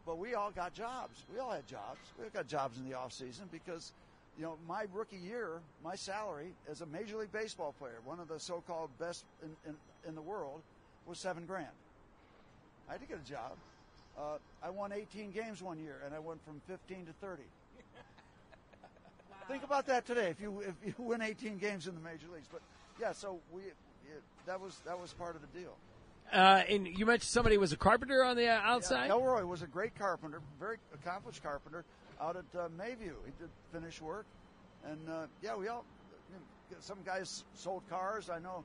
But 0.04 0.18
we 0.18 0.34
all 0.34 0.50
got 0.50 0.74
jobs. 0.74 1.22
We 1.32 1.38
all 1.38 1.50
had 1.50 1.66
jobs. 1.66 1.98
We 2.18 2.24
all 2.24 2.30
got 2.30 2.48
jobs 2.48 2.78
in 2.78 2.88
the 2.88 2.96
off 2.96 3.12
season 3.12 3.48
because, 3.52 3.92
you 4.38 4.44
know, 4.44 4.56
my 4.68 4.84
rookie 4.94 5.16
year, 5.16 5.60
my 5.84 5.96
salary 5.96 6.54
as 6.70 6.80
a 6.80 6.86
Major 6.86 7.16
League 7.16 7.32
Baseball 7.32 7.74
player, 7.78 7.98
one 8.04 8.20
of 8.20 8.28
the 8.28 8.38
so-called 8.38 8.90
best 8.98 9.24
in, 9.42 9.50
in, 9.66 9.76
in 10.06 10.14
the 10.14 10.22
world, 10.22 10.62
was 11.06 11.18
seven 11.18 11.44
grand. 11.44 11.66
I 12.88 12.92
had 12.92 13.00
to 13.00 13.06
get 13.08 13.18
a 13.18 13.28
job. 13.28 13.52
Uh, 14.16 14.38
I 14.62 14.70
won 14.70 14.92
18 14.92 15.32
games 15.32 15.60
one 15.60 15.78
year, 15.78 15.96
and 16.06 16.14
I 16.14 16.20
went 16.20 16.44
from 16.44 16.60
15 16.68 17.06
to 17.06 17.12
30. 17.20 17.42
Think 19.48 19.64
about 19.64 19.86
that 19.86 20.06
today. 20.06 20.28
If 20.28 20.40
you 20.40 20.60
if 20.60 20.74
you 20.84 20.94
win 20.98 21.22
18 21.22 21.56
games 21.56 21.86
in 21.86 21.94
the 21.94 22.00
major 22.02 22.26
leagues, 22.32 22.48
but 22.52 22.60
yeah, 23.00 23.12
so 23.12 23.38
we 23.50 23.62
it, 23.62 23.74
that 24.44 24.60
was 24.60 24.76
that 24.84 25.00
was 25.00 25.14
part 25.14 25.36
of 25.36 25.40
the 25.40 25.58
deal. 25.58 25.74
Uh, 26.30 26.62
and 26.68 26.86
you 26.86 27.06
mentioned 27.06 27.22
somebody 27.30 27.56
was 27.56 27.72
a 27.72 27.76
carpenter 27.76 28.22
on 28.22 28.36
the 28.36 28.46
uh, 28.46 28.60
outside. 28.62 29.06
Yeah, 29.06 29.14
Elroy 29.14 29.46
was 29.46 29.62
a 29.62 29.66
great 29.66 29.98
carpenter, 29.98 30.42
very 30.60 30.76
accomplished 30.92 31.42
carpenter 31.42 31.86
out 32.20 32.36
at 32.36 32.58
uh, 32.58 32.68
Mayview. 32.78 33.14
He 33.24 33.32
did 33.38 33.50
finish 33.72 34.00
work, 34.00 34.26
and 34.84 35.08
uh, 35.08 35.26
yeah, 35.42 35.56
we 35.56 35.68
all 35.68 35.84
you 36.30 36.36
know, 36.36 36.76
some 36.80 36.98
guys 37.04 37.44
sold 37.54 37.82
cars. 37.88 38.30
I 38.30 38.38
know, 38.38 38.64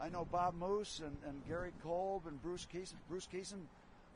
I 0.00 0.08
know 0.08 0.26
Bob 0.30 0.54
Moose 0.54 1.00
and, 1.04 1.16
and 1.26 1.46
Gary 1.48 1.72
Kolb 1.82 2.26
and 2.26 2.40
Bruce 2.42 2.66
Kison. 2.72 2.94
Bruce 3.08 3.28
Kison 3.32 3.60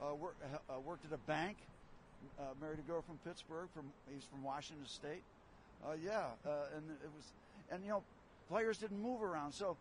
uh, 0.00 0.14
work, 0.14 0.36
uh, 0.42 0.80
worked 0.80 1.04
at 1.04 1.12
a 1.12 1.20
bank. 1.26 1.56
Uh, 2.38 2.42
married 2.60 2.78
a 2.78 2.82
girl 2.82 3.02
from 3.02 3.16
Pittsburgh. 3.24 3.68
From 3.74 3.84
he's 4.12 4.24
from 4.24 4.42
Washington 4.42 4.86
State. 4.86 5.22
Uh, 5.86 5.92
yeah, 6.02 6.26
uh, 6.44 6.76
and 6.76 6.84
it 6.90 7.10
was, 7.14 7.32
and 7.70 7.84
you 7.84 7.90
know, 7.90 8.02
players 8.48 8.78
didn't 8.78 9.00
move 9.00 9.22
around, 9.22 9.52
so 9.52 9.76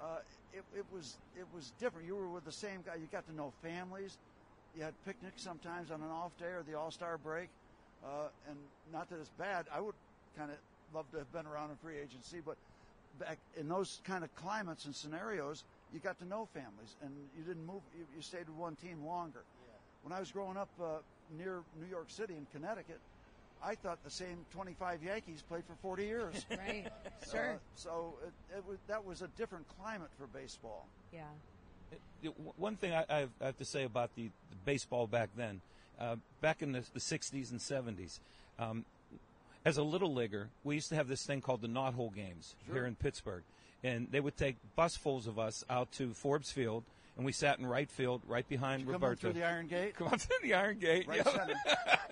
uh, 0.00 0.18
it, 0.52 0.62
it 0.76 0.84
was 0.92 1.16
it 1.36 1.46
was 1.54 1.72
different. 1.80 2.06
You 2.06 2.16
were 2.16 2.28
with 2.28 2.44
the 2.44 2.52
same 2.52 2.82
guy. 2.86 2.94
You 2.94 3.08
got 3.10 3.26
to 3.26 3.34
know 3.34 3.52
families. 3.62 4.16
You 4.76 4.84
had 4.84 4.94
picnics 5.04 5.42
sometimes 5.42 5.90
on 5.90 6.00
an 6.00 6.10
off 6.10 6.30
day 6.38 6.46
or 6.46 6.62
the 6.66 6.78
All 6.78 6.92
Star 6.92 7.18
break, 7.18 7.48
uh, 8.04 8.28
and 8.48 8.56
not 8.92 9.08
that 9.10 9.16
it's 9.20 9.30
bad. 9.38 9.66
I 9.74 9.80
would 9.80 9.94
kind 10.36 10.50
of 10.50 10.56
love 10.94 11.10
to 11.12 11.18
have 11.18 11.32
been 11.32 11.46
around 11.46 11.70
in 11.70 11.76
free 11.76 11.98
agency, 11.98 12.38
but 12.44 12.56
back 13.18 13.38
in 13.56 13.68
those 13.68 14.00
kind 14.04 14.24
of 14.24 14.34
climates 14.34 14.84
and 14.86 14.94
scenarios, 14.94 15.64
you 15.92 16.00
got 16.00 16.18
to 16.20 16.24
know 16.24 16.48
families, 16.54 16.96
and 17.02 17.10
you 17.36 17.42
didn't 17.44 17.66
move. 17.66 17.82
You, 17.96 18.04
you 18.16 18.22
stayed 18.22 18.48
with 18.48 18.56
one 18.56 18.76
team 18.76 19.04
longer. 19.04 19.42
When 20.02 20.12
I 20.12 20.20
was 20.20 20.30
growing 20.30 20.56
up 20.56 20.68
uh, 20.80 20.84
near 21.36 21.60
New 21.78 21.88
York 21.90 22.06
City 22.08 22.34
in 22.34 22.46
Connecticut, 22.52 22.98
I 23.62 23.74
thought 23.74 23.98
the 24.02 24.10
same 24.10 24.38
25 24.52 25.02
Yankees 25.02 25.42
played 25.46 25.64
for 25.66 25.74
40 25.82 26.04
years. 26.06 26.46
Right. 26.50 26.86
Sure. 27.30 27.52
Uh, 27.54 27.58
so 27.74 28.14
it, 28.26 28.56
it 28.56 28.64
was, 28.66 28.78
that 28.88 29.04
was 29.04 29.20
a 29.20 29.28
different 29.36 29.66
climate 29.78 30.08
for 30.18 30.26
baseball. 30.28 30.86
Yeah. 31.12 31.20
It- 31.92 32.00
it- 32.22 32.34
one 32.56 32.76
thing 32.76 32.94
I, 32.94 33.04
I 33.10 33.18
have- 33.18 33.30
I 33.42 33.46
have 33.46 33.58
to 33.58 33.64
say 33.66 33.84
about 33.84 34.14
the, 34.16 34.30
the 34.50 34.56
baseball 34.64 35.06
back 35.06 35.28
then, 35.36 35.60
uh, 36.00 36.16
back 36.40 36.62
in 36.62 36.72
the, 36.72 36.82
the 36.94 37.00
60s 37.00 37.50
and 37.50 37.60
70s, 37.60 38.18
um, 38.58 38.84
as 39.64 39.76
a 39.76 39.82
little 39.82 40.12
leaguer, 40.14 40.48
we 40.64 40.74
used 40.74 40.88
to 40.88 40.94
have 40.94 41.08
this 41.08 41.24
thing 41.24 41.40
called 41.40 41.60
the 41.60 41.68
knothole 41.68 42.14
games 42.14 42.54
Sure. 42.66 42.76
here 42.76 42.86
in 42.86 42.94
Pittsburgh. 42.94 43.42
And 43.82 44.08
they 44.10 44.20
would 44.20 44.36
take 44.36 44.56
busfuls 44.76 45.26
of 45.26 45.38
us 45.38 45.64
out 45.70 45.90
to 45.92 46.12
Forbes 46.12 46.50
Field, 46.50 46.84
and 47.16 47.24
we 47.24 47.32
sat 47.32 47.58
in 47.58 47.66
right 47.66 47.90
field, 47.90 48.22
right 48.26 48.46
behind 48.48 48.86
Roberto. 48.86 49.00
Come 49.00 49.10
on 49.10 49.16
through 49.16 49.32
the 49.40 49.46
Iron 49.46 49.66
Gate. 49.66 49.94
Come 49.98 50.08
on 50.08 50.18
through 50.18 50.36
the 50.42 50.54
Iron 50.54 50.78
Gate. 50.78 51.06
Right 51.08 51.18
yeah. 51.24 51.30
center. 51.30 51.54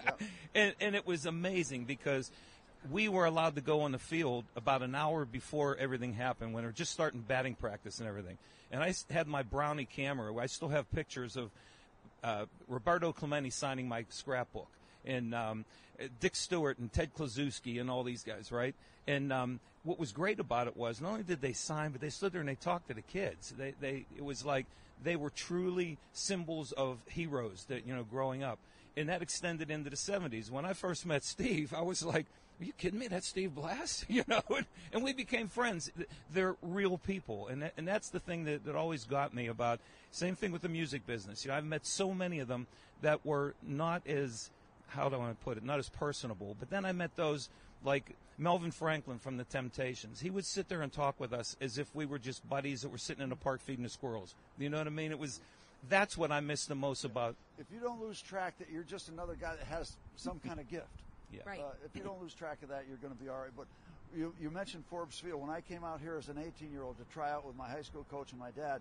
Yep. 0.05 0.22
and, 0.55 0.74
and 0.81 0.94
it 0.94 1.07
was 1.07 1.27
amazing 1.27 1.85
because 1.85 2.31
we 2.90 3.09
were 3.09 3.24
allowed 3.27 3.57
to 3.57 3.61
go 3.61 3.81
on 3.83 3.92
the 3.92 3.98
field 3.98 4.44
about 4.57 4.83
an 4.83 4.94
hour 4.94 5.24
before 5.24 5.77
everything 5.77 6.14
happened 6.14 6.55
when 6.55 6.62
we 6.62 6.68
were 6.68 6.72
just 6.72 6.92
starting 6.92 7.20
batting 7.20 7.55
practice 7.55 7.98
and 7.98 8.09
everything. 8.09 8.38
And 8.70 8.83
I 8.83 8.94
had 9.11 9.27
my 9.27 9.42
Brownie 9.42 9.87
camera. 9.87 10.35
I 10.37 10.46
still 10.46 10.68
have 10.68 10.90
pictures 10.92 11.37
of 11.37 11.51
uh, 12.23 12.47
Roberto 12.67 13.13
Clemente 13.13 13.51
signing 13.51 13.89
my 13.89 14.05
scrapbook 14.09 14.69
and 15.05 15.35
um, 15.35 15.65
Dick 16.21 16.37
Stuart 16.37 16.79
and 16.79 16.93
Ted 16.93 17.15
Kluszewski 17.15 17.81
and 17.81 17.91
all 17.91 18.03
these 18.03 18.23
guys, 18.23 18.53
right? 18.53 18.75
And 19.07 19.33
um, 19.33 19.61
what 19.85 19.99
was 19.99 20.13
great 20.13 20.39
about 20.39 20.67
it 20.67 20.77
was 20.77 21.01
not 21.01 21.13
only 21.13 21.23
did 21.25 21.41
they 21.41 21.53
sign, 21.53 21.93
but 21.93 22.01
they 22.01 22.11
stood 22.11 22.33
there 22.33 22.41
and 22.41 22.49
they 22.49 22.55
talked 22.55 22.89
to 22.89 22.95
the 22.95 23.03
kids. 23.03 23.55
They, 23.57 23.75
they, 23.81 24.07
it 24.17 24.25
was 24.25 24.45
like 24.45 24.67
they 25.03 25.17
were 25.17 25.31
truly 25.31 25.99
symbols 26.13 26.73
of 26.73 26.99
heroes 27.09 27.65
that 27.69 27.87
you 27.87 27.95
know 27.95 28.05
growing 28.05 28.43
up, 28.43 28.59
and 28.97 29.09
that 29.09 29.23
extended 29.23 29.71
into 29.71 29.91
the 29.91 29.97
'70s. 29.97 30.51
When 30.51 30.65
I 30.65 30.73
first 30.73 31.07
met 31.07 31.25
Steve, 31.25 31.75
I 31.75 31.83
was 31.83 32.03
like. 32.03 32.27
Are 32.61 32.64
you 32.64 32.73
kidding 32.73 32.99
me? 32.99 33.07
That's 33.07 33.29
Steve 33.29 33.55
Blass, 33.55 34.05
you 34.09 34.25
know, 34.27 34.42
and, 34.57 34.66
and 34.92 35.05
we 35.05 35.12
became 35.12 35.49
friends. 35.49 35.90
They're 36.33 36.57
real 36.62 36.99
people, 36.99 37.49
and 37.49 37.62
that, 37.62 37.75
and 37.77 37.87
that's 37.87 38.11
the 38.11 38.21
thing 38.21 38.44
that, 38.44 38.64
that 38.64 38.75
always 38.75 39.05
got 39.05 39.33
me 39.33 39.47
about. 39.47 39.81
Same 40.11 40.35
thing 40.35 40.53
with 40.53 40.62
the 40.62 40.68
music 40.68 41.07
business. 41.07 41.44
You 41.44 41.51
know, 41.51 41.57
I've 41.57 41.64
met 41.64 41.87
so 41.87 42.12
many 42.12 42.40
of 42.40 42.49
them 42.49 42.66
that 43.03 43.25
were 43.25 43.55
not 43.62 44.07
as 44.07 44.51
how 44.88 45.09
do 45.09 45.16
I 45.16 45.18
want 45.18 45.38
to 45.38 45.44
put 45.44 45.57
it? 45.57 45.64
Not 45.64 45.79
as 45.79 45.88
personable. 45.88 46.57
But 46.59 46.71
then 46.71 46.85
I 46.85 46.92
met 46.92 47.14
those 47.16 47.49
like 47.85 48.16
Melvin 48.38 48.71
Franklin 48.71 49.18
from 49.18 49.37
the 49.37 49.44
Temptations. 49.44 50.21
He 50.21 50.31
would 50.31 50.44
sit 50.44 50.68
there 50.68 50.83
and 50.83 50.92
talk 50.92 51.21
with 51.21 51.33
us 51.33 51.57
as 51.61 51.79
if 51.79 51.94
we 51.94 52.07
were 52.07 52.18
just 52.18 52.49
buddies 52.49 52.83
that 52.83 52.88
were 52.88 52.99
sitting 52.99 53.23
in 53.23 53.33
a 53.33 53.37
park 53.37 53.61
feeding 53.61 53.83
the 53.83 53.90
squirrels. 53.90 54.35
You 54.59 54.71
know 54.71 54.79
what 54.79 54.87
I 54.87 54.90
mean? 54.90 55.11
It 55.11 55.18
was. 55.18 55.40
That's 55.88 56.18
what 56.18 56.33
I 56.33 56.40
miss 56.40 56.66
the 56.66 56.75
most 56.75 57.05
about. 57.05 57.37
If 57.57 57.66
you 57.73 57.79
don't 57.79 58.01
lose 58.01 58.21
track 58.21 58.59
that 58.59 58.68
you're 58.68 58.83
just 58.83 59.09
another 59.09 59.37
guy 59.40 59.55
that 59.55 59.66
has 59.66 59.97
some 60.16 60.40
kind 60.40 60.59
of 60.59 60.68
gift. 60.68 60.88
Yeah. 61.33 61.41
Right. 61.47 61.61
Uh, 61.61 61.73
if 61.85 61.95
you 61.97 62.03
don't 62.03 62.21
lose 62.21 62.35
track 62.35 62.59
of 62.62 62.69
that, 62.71 62.85
you're 62.88 62.97
going 62.99 63.14
to 63.17 63.23
be 63.23 63.29
all 63.29 63.38
right. 63.38 63.51
But 63.57 63.67
you, 64.17 64.35
you 64.41 64.51
mentioned 64.51 64.85
Forbes 64.88 65.19
Field. 65.19 65.41
When 65.41 65.51
I 65.51 65.61
came 65.61 65.85
out 65.85 66.01
here 66.01 66.17
as 66.17 66.29
an 66.29 66.38
18 66.38 66.73
year 66.73 66.83
old 66.83 66.97
to 66.99 67.05
try 67.12 67.31
out 67.31 67.47
with 67.47 67.57
my 67.57 67.69
high 67.69 67.83
school 67.83 68.07
coach 68.11 68.31
and 68.33 68.41
my 68.41 68.51
dad, 68.53 68.81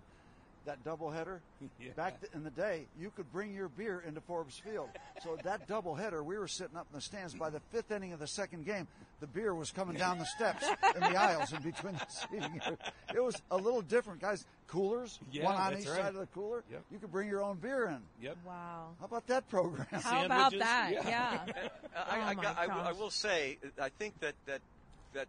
that 0.64 0.82
doubleheader, 0.84 1.38
Yeah. 1.80 1.92
back 1.96 2.20
th- 2.20 2.32
in 2.34 2.44
the 2.44 2.50
day, 2.50 2.86
you 2.98 3.10
could 3.10 3.30
bring 3.32 3.54
your 3.54 3.68
beer 3.68 4.02
into 4.06 4.20
Forbes 4.22 4.58
Field. 4.58 4.88
So 5.22 5.36
that 5.44 5.68
doubleheader, 5.68 6.24
we 6.24 6.36
were 6.38 6.48
sitting 6.48 6.76
up 6.76 6.86
in 6.90 6.96
the 6.96 7.00
stands. 7.02 7.34
By 7.34 7.50
the 7.50 7.60
fifth 7.72 7.90
inning 7.90 8.12
of 8.12 8.18
the 8.20 8.26
second 8.26 8.64
game, 8.66 8.86
the 9.20 9.26
beer 9.26 9.54
was 9.54 9.70
coming 9.70 9.96
down 9.96 10.18
the 10.18 10.26
steps 10.26 10.64
in 10.94 11.00
the 11.00 11.16
aisles 11.20 11.52
in 11.52 11.62
between 11.62 11.94
the 11.94 12.06
seating. 12.08 12.60
It 13.14 13.22
was 13.24 13.40
a 13.50 13.56
little 13.56 13.80
different, 13.82 14.20
guys. 14.20 14.44
Coolers, 14.68 15.18
Yeah, 15.32 15.44
one 15.44 15.54
on 15.56 15.70
that's 15.72 15.82
each 15.84 15.88
right. 15.88 15.96
side 15.98 16.08
of 16.14 16.20
the 16.20 16.26
cooler. 16.26 16.62
Yep. 16.70 16.82
You 16.92 16.98
could 16.98 17.10
bring 17.10 17.26
your 17.28 17.42
own 17.42 17.56
beer 17.56 17.86
in. 17.86 17.98
Yep. 18.22 18.36
Wow. 18.46 18.88
How 19.00 19.06
about 19.06 19.26
that 19.28 19.48
program? 19.48 19.86
How 19.92 20.24
about 20.26 20.52
that? 20.58 20.90
Yeah. 20.92 21.08
Yeah. 21.08 21.40
Uh, 21.96 22.04
I, 22.06 22.18
Oh 22.18 22.20
I, 22.20 22.34
my 22.34 22.42
got- 22.42 22.58
I 22.58 22.66
will- 22.66 22.82
I 22.88 22.92
will 22.92 23.10
say, 23.10 23.58
uh, 23.64 23.82
I 23.82 23.88
think 23.88 24.20
that 24.20 24.34
that 24.46 24.60
that 25.14 25.26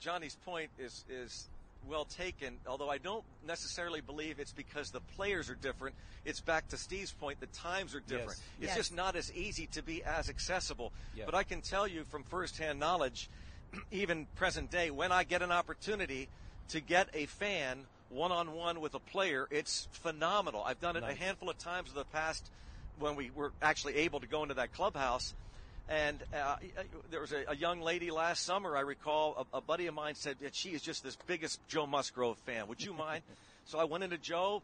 Johnny's 0.00 0.36
point 0.44 0.70
is 0.78 1.04
is 1.08 1.46
well 1.86 2.06
taken. 2.06 2.56
Although 2.66 2.88
I 2.90 2.98
don't 2.98 3.22
necessarily 3.46 4.00
believe 4.00 4.40
it's 4.40 4.50
because 4.52 4.90
the 4.90 5.00
players 5.14 5.50
are 5.50 5.54
different. 5.54 5.94
It's 6.24 6.40
back 6.40 6.66
to 6.68 6.76
Steve's 6.78 7.12
point. 7.12 7.38
The 7.38 7.46
times 7.48 7.94
are 7.94 8.00
different. 8.00 8.30
Yes. 8.30 8.40
It's 8.60 8.66
Yes. 8.68 8.76
just 8.76 8.94
not 8.94 9.14
as 9.14 9.32
easy 9.34 9.66
to 9.68 9.82
be 9.82 10.02
as 10.02 10.28
accessible. 10.30 10.90
Yeah. 11.14 11.26
But 11.26 11.34
I 11.34 11.42
can 11.44 11.60
tell 11.60 11.86
you 11.86 12.02
from 12.04 12.24
firsthand 12.24 12.80
knowledge, 12.80 13.28
even 13.92 14.26
present 14.34 14.70
day, 14.70 14.90
when 14.90 15.12
I 15.12 15.22
get 15.24 15.42
an 15.42 15.52
opportunity 15.52 16.28
to 16.70 16.80
get 16.80 17.08
a 17.14 17.26
fan 17.26 17.84
one 18.10 18.32
on 18.32 18.52
one 18.52 18.80
with 18.80 18.94
a 18.94 18.98
player, 18.98 19.46
it's 19.50 19.88
phenomenal. 19.92 20.62
I've 20.62 20.80
done 20.80 20.96
it 20.96 21.02
a 21.02 21.14
handful 21.14 21.50
of 21.50 21.58
times 21.58 21.90
in 21.90 21.96
the 21.96 22.04
past 22.04 22.50
when 22.98 23.16
we 23.16 23.30
were 23.34 23.52
actually 23.60 23.96
able 23.96 24.20
to 24.20 24.26
go 24.26 24.42
into 24.42 24.54
that 24.54 24.72
clubhouse. 24.72 25.34
And 25.88 26.18
uh, 26.34 26.56
there 27.10 27.20
was 27.20 27.32
a, 27.32 27.44
a 27.48 27.56
young 27.56 27.80
lady 27.80 28.10
last 28.10 28.44
summer, 28.44 28.76
I 28.76 28.80
recall, 28.80 29.46
a, 29.52 29.58
a 29.58 29.60
buddy 29.60 29.86
of 29.86 29.94
mine 29.94 30.14
said 30.14 30.36
that 30.40 30.54
she 30.54 30.70
is 30.70 30.80
just 30.80 31.04
this 31.04 31.16
biggest 31.26 31.60
Joe 31.68 31.86
Musgrove 31.86 32.38
fan. 32.38 32.68
Would 32.68 32.82
you 32.82 32.92
mind? 32.98 33.22
so 33.66 33.78
I 33.78 33.84
went 33.84 34.04
into 34.04 34.18
Joe, 34.18 34.62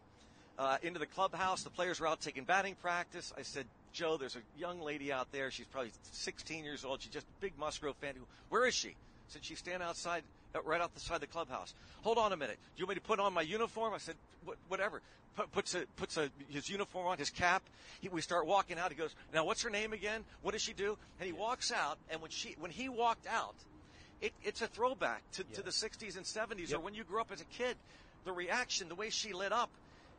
uh, 0.59 0.79
into 0.83 0.99
the 0.99 1.07
clubhouse. 1.07 1.63
The 1.63 1.71
players 1.71 2.01
were 2.01 2.07
out 2.07 2.21
taking 2.21 2.45
batting 2.45 2.75
practice. 2.77 3.33
I 3.37 3.43
said, 3.43 3.67
Joe, 3.93 4.17
there's 4.17 4.37
a 4.37 4.43
young 4.59 4.81
lady 4.81 5.13
out 5.13 5.31
there. 5.33 5.51
She's 5.51 5.67
probably 5.67 5.91
16 6.13 6.65
years 6.65 6.85
old. 6.85 7.03
She's 7.03 7.13
just 7.13 7.27
a 7.27 7.41
big 7.41 7.53
Musgrove 7.59 7.97
fan. 7.97 8.15
Where 8.49 8.67
is 8.67 8.75
she? 8.75 8.95
Said 9.29 9.45
she's 9.45 9.59
standing 9.59 9.87
outside, 9.87 10.23
Uh, 10.55 10.61
right 10.65 10.81
outside 10.81 10.95
the 10.95 11.01
side 11.01 11.21
the 11.21 11.27
clubhouse. 11.27 11.75
Hold 12.03 12.19
on 12.19 12.33
a 12.33 12.37
minute. 12.37 12.59
Do 12.77 12.81
you 12.81 12.87
want 12.87 12.97
me 12.97 13.01
to 13.01 13.07
put 13.07 13.21
on 13.21 13.33
my 13.33 13.43
uniform? 13.43 13.95
I 13.95 13.99
said, 13.99 14.17
whatever. 14.69 15.01
Put, 15.37 15.53
puts 15.53 15.75
a, 15.75 15.85
puts 15.97 16.17
a, 16.17 16.29
his 16.49 16.69
uniform 16.69 17.07
on, 17.07 17.19
his 17.19 17.31
cap. 17.31 17.63
He, 18.01 18.09
we 18.09 18.21
start 18.21 18.47
walking 18.47 18.79
out. 18.79 18.91
He 18.91 18.97
goes, 18.97 19.15
now 19.33 19.45
what's 19.45 19.63
her 19.63 19.71
name 19.71 19.93
again? 19.93 20.25
What 20.43 20.53
does 20.53 20.63
she 20.63 20.73
do? 20.73 20.99
And 21.21 21.27
he 21.27 21.33
walks 21.33 21.71
out. 21.71 21.99
And 22.11 22.21
when 22.21 22.33
she, 22.33 22.57
when 22.59 22.73
he 22.73 22.89
walked 22.89 23.29
out, 23.29 23.55
it, 24.21 24.33
it's 24.43 24.61
a 24.61 24.67
throwback 24.67 25.23
to, 25.33 25.45
to 25.45 25.63
the 25.63 25.71
60s 25.71 26.17
and 26.17 26.27
70s 26.27 26.75
or 26.75 26.81
when 26.81 26.95
you 26.95 27.05
grew 27.05 27.21
up 27.21 27.31
as 27.33 27.41
a 27.41 27.45
kid. 27.45 27.77
The 28.25 28.33
reaction, 28.33 28.89
the 28.89 28.97
way 28.97 29.11
she 29.11 29.33
lit 29.33 29.53
up. 29.53 29.71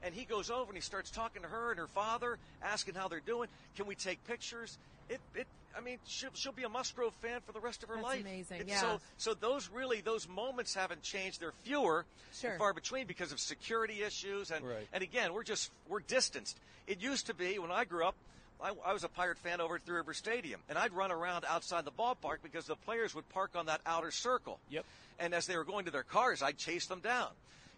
And 0.01 0.15
he 0.15 0.23
goes 0.23 0.49
over 0.49 0.69
and 0.69 0.75
he 0.75 0.81
starts 0.81 1.11
talking 1.11 1.43
to 1.43 1.47
her 1.47 1.71
and 1.71 1.79
her 1.79 1.87
father, 1.87 2.39
asking 2.63 2.95
how 2.95 3.07
they're 3.07 3.19
doing. 3.19 3.49
Can 3.75 3.85
we 3.85 3.95
take 3.95 4.23
pictures? 4.25 4.77
it, 5.11 5.19
it 5.35 5.47
I 5.77 5.81
mean, 5.81 5.97
she'll, 6.05 6.29
she'll 6.33 6.51
be 6.51 6.63
a 6.63 6.69
Musgrove 6.69 7.13
fan 7.21 7.39
for 7.45 7.51
the 7.51 7.59
rest 7.59 7.83
of 7.83 7.89
her 7.89 7.95
That's 7.95 8.07
life. 8.07 8.21
amazing, 8.21 8.63
yeah. 8.67 8.79
So, 8.81 8.99
so 9.17 9.33
those 9.33 9.69
really, 9.73 10.01
those 10.01 10.27
moments 10.27 10.73
haven't 10.73 11.01
changed. 11.01 11.39
They're 11.39 11.53
fewer 11.63 12.05
Sure. 12.33 12.51
and 12.51 12.59
far 12.59 12.73
between 12.73 13.07
because 13.07 13.31
of 13.31 13.39
security 13.39 14.03
issues. 14.03 14.51
And, 14.51 14.65
Right. 14.65 14.87
and 14.93 15.03
again, 15.03 15.33
we're 15.33 15.43
just, 15.43 15.71
we're 15.87 15.99
distanced. 16.01 16.57
It 16.87 17.01
used 17.01 17.27
to 17.27 17.33
be 17.33 17.57
when 17.59 17.71
I 17.71 17.85
grew 17.85 18.05
up, 18.05 18.15
I, 18.63 18.73
I 18.85 18.93
was 18.93 19.03
a 19.03 19.09
Pirate 19.09 19.37
fan 19.39 19.59
over 19.61 19.75
at 19.75 19.85
Three 19.85 19.95
River 19.95 20.13
Stadium, 20.13 20.59
and 20.69 20.77
I'd 20.77 20.93
run 20.93 21.11
around 21.11 21.45
outside 21.47 21.83
the 21.85 21.91
ballpark 21.91 22.37
because 22.43 22.65
the 22.65 22.75
players 22.75 23.15
would 23.15 23.27
park 23.29 23.51
on 23.55 23.65
that 23.67 23.81
outer 23.85 24.11
circle. 24.11 24.59
Yep. 24.69 24.85
And 25.19 25.33
as 25.33 25.45
they 25.47 25.57
were 25.57 25.63
going 25.63 25.85
to 25.85 25.91
their 25.91 26.03
cars, 26.03 26.41
I'd 26.43 26.57
chase 26.57 26.85
them 26.87 26.99
down. 26.99 27.29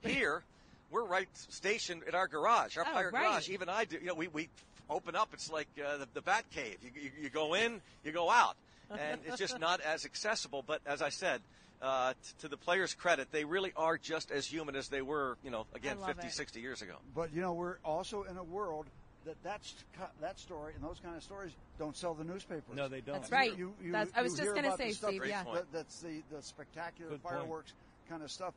Here, 0.02 0.44
we're 0.92 1.06
right 1.06 1.28
stationed 1.50 2.04
in 2.08 2.16
our 2.16 2.28
garage, 2.28 2.78
our 2.78 2.86
Oh, 2.88 2.92
Pirate 2.94 3.14
right. 3.14 3.24
garage. 3.24 3.50
Even 3.50 3.70
I 3.70 3.86
do. 3.86 3.98
You 3.98 4.08
know, 4.08 4.14
we, 4.16 4.28
we 4.28 4.50
open 4.90 5.16
up. 5.16 5.30
It's 5.34 5.52
like 5.52 5.68
uh, 5.84 5.98
the, 5.98 6.08
the 6.14 6.22
Bat 6.22 6.46
Cave. 6.52 6.78
You, 6.82 7.02
you, 7.02 7.12
you 7.24 7.30
go 7.30 7.54
in, 7.54 7.82
you 8.04 8.12
go 8.12 8.30
out, 8.30 8.56
and 8.92 9.22
it's 9.26 9.38
just 9.38 9.60
not 9.60 9.82
as 9.82 10.06
accessible. 10.06 10.64
But 10.66 10.82
as 10.86 11.02
I 11.02 11.10
said, 11.10 11.42
uh, 11.82 12.14
t- 12.14 12.18
to 12.40 12.48
the 12.48 12.58
players' 12.58 12.94
credit, 12.94 13.28
they 13.32 13.46
really 13.46 13.74
are 13.76 13.98
just 13.98 14.32
as 14.32 14.46
human 14.46 14.76
as 14.76 14.88
they 14.88 15.02
were. 15.02 15.38
You 15.44 15.52
know, 15.52 15.66
again, 15.74 16.00
love 16.00 16.08
50, 16.16 16.28
it. 16.28 16.34
60 16.34 16.62
years 16.62 16.82
ago. 16.82 16.96
But 17.16 17.34
you 17.34 17.42
know, 17.42 17.54
we're 17.54 17.78
also 17.84 18.24
in 18.24 18.38
a 18.38 18.44
world 18.44 18.86
that 19.26 19.36
that's 19.44 19.74
that 20.22 20.40
story 20.40 20.74
and 20.76 20.84
those 20.84 21.00
kind 21.02 21.16
of 21.16 21.24
stories 21.24 21.52
don't 21.80 21.96
sell 21.96 22.14
the 22.14 22.24
newspapers. 22.24 22.76
No, 22.76 22.88
they 22.88 23.02
don't. 23.02 23.22
That's 23.22 23.32
right. 23.32 23.58
You, 23.58 23.74
you, 23.82 23.92
That's- 23.92 24.12
I 24.16 24.22
was 24.22 24.38
just 24.38 24.54
gonna 24.54 24.76
say, 24.78 24.90
the 24.90 24.96
stuff 24.96 25.10
Steve, 25.12 25.26
yeah. 25.26 25.44
that- 25.54 25.72
that's 25.72 26.02
the 26.02 26.22
the 26.32 26.42
spectacular 26.42 27.12
Good 27.12 27.24
point. 27.24 27.36
fireworks 27.36 27.74
kind 28.10 28.22
of 28.22 28.32
stuff. 28.32 28.54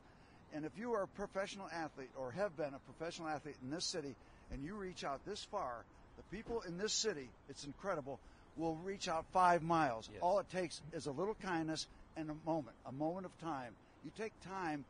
And 0.53 0.65
if 0.65 0.71
you 0.77 0.93
are 0.93 1.03
a 1.03 1.07
professional 1.07 1.67
athlete 1.73 2.09
or 2.17 2.31
have 2.31 2.55
been 2.55 2.73
a 2.73 2.79
professional 2.91 3.27
athlete 3.27 3.55
in 3.63 3.69
this 3.69 3.85
city, 3.85 4.15
and 4.51 4.63
you 4.63 4.75
reach 4.75 5.03
out 5.03 5.19
this 5.25 5.43
far, 5.43 5.83
the 6.17 6.35
people 6.35 6.61
in 6.67 6.77
this 6.77 6.93
city, 6.93 7.29
it's 7.49 7.63
incredible, 7.63 8.19
will 8.57 8.75
reach 8.83 9.07
out 9.07 9.25
five 9.31 9.61
miles. 9.63 10.09
Yes. 10.11 10.21
All 10.21 10.39
it 10.39 10.49
takes 10.51 10.81
is 10.93 11.05
a 11.05 11.11
little 11.11 11.35
kindness 11.43 11.87
and 12.15 12.29
a 12.31 12.35
moment, 12.45 12.75
a 12.85 12.91
moment 12.91 13.25
of 13.25 13.39
time. 13.39 13.73
You 14.03 14.11
take 14.17 14.33
time 14.43 14.83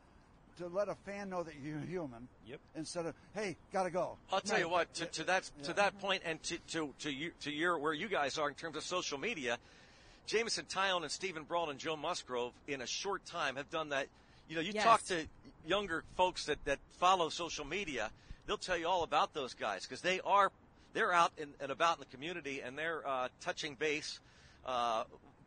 to 0.58 0.68
let 0.68 0.88
a 0.90 0.96
fan 1.06 1.30
know 1.30 1.44
that 1.44 1.54
you're 1.64 1.78
human. 1.80 2.28
Yep. 2.48 2.60
Instead 2.76 3.06
of, 3.06 3.14
hey, 3.36 3.56
gotta 3.72 3.92
go. 3.92 4.18
I'll 4.32 4.40
tell 4.42 4.58
you 4.60 4.70
what. 4.70 4.92
To, 4.96 5.06
to 5.06 5.24
that 5.26 5.50
Yeah. 5.60 5.66
to 5.66 5.74
that 5.74 6.00
point, 6.00 6.24
and 6.26 6.42
to 6.44 6.58
to 6.70 6.94
to 7.00 7.12
you 7.12 7.32
to 7.42 7.52
your 7.52 7.78
where 7.78 7.94
you 7.94 8.08
guys 8.08 8.38
are 8.38 8.48
in 8.50 8.56
terms 8.56 8.76
of 8.78 8.84
social 8.84 9.18
media, 9.20 9.58
Jameson 10.26 10.66
Taillon 10.66 11.04
and 11.04 11.12
Steven 11.12 11.44
Brault 11.44 11.70
and 11.70 11.78
Joe 11.80 11.96
Musgrove 11.96 12.54
in 12.68 12.82
a 12.82 12.88
short 12.88 13.26
time 13.26 13.56
have 13.58 13.70
done 13.70 13.90
that. 13.90 14.08
You 14.50 14.56
know, 14.56 14.62
you 14.62 14.72
Yes. 14.74 14.84
talk 14.84 15.04
to 15.06 15.26
younger 15.68 16.04
folks 16.16 16.46
that 16.46 16.64
that 16.66 16.80
follow 17.00 17.30
social 17.30 17.66
media, 17.66 18.10
they'll 18.48 18.58
tell 18.58 18.78
you 18.78 18.88
all 18.88 19.04
about 19.04 19.34
those 19.34 19.54
guys 19.54 19.84
because 19.84 20.02
they 20.02 20.22
are 20.22 20.52
they're 20.98 21.14
out 21.14 21.32
in, 21.38 21.50
and 21.62 21.72
about 21.72 21.98
in 21.98 22.00
the 22.00 22.06
community 22.18 22.62
and 22.62 22.76
they're 22.78 23.08
uh, 23.08 23.28
touching 23.40 23.76
base. 23.76 24.20
Uh, 24.66 25.04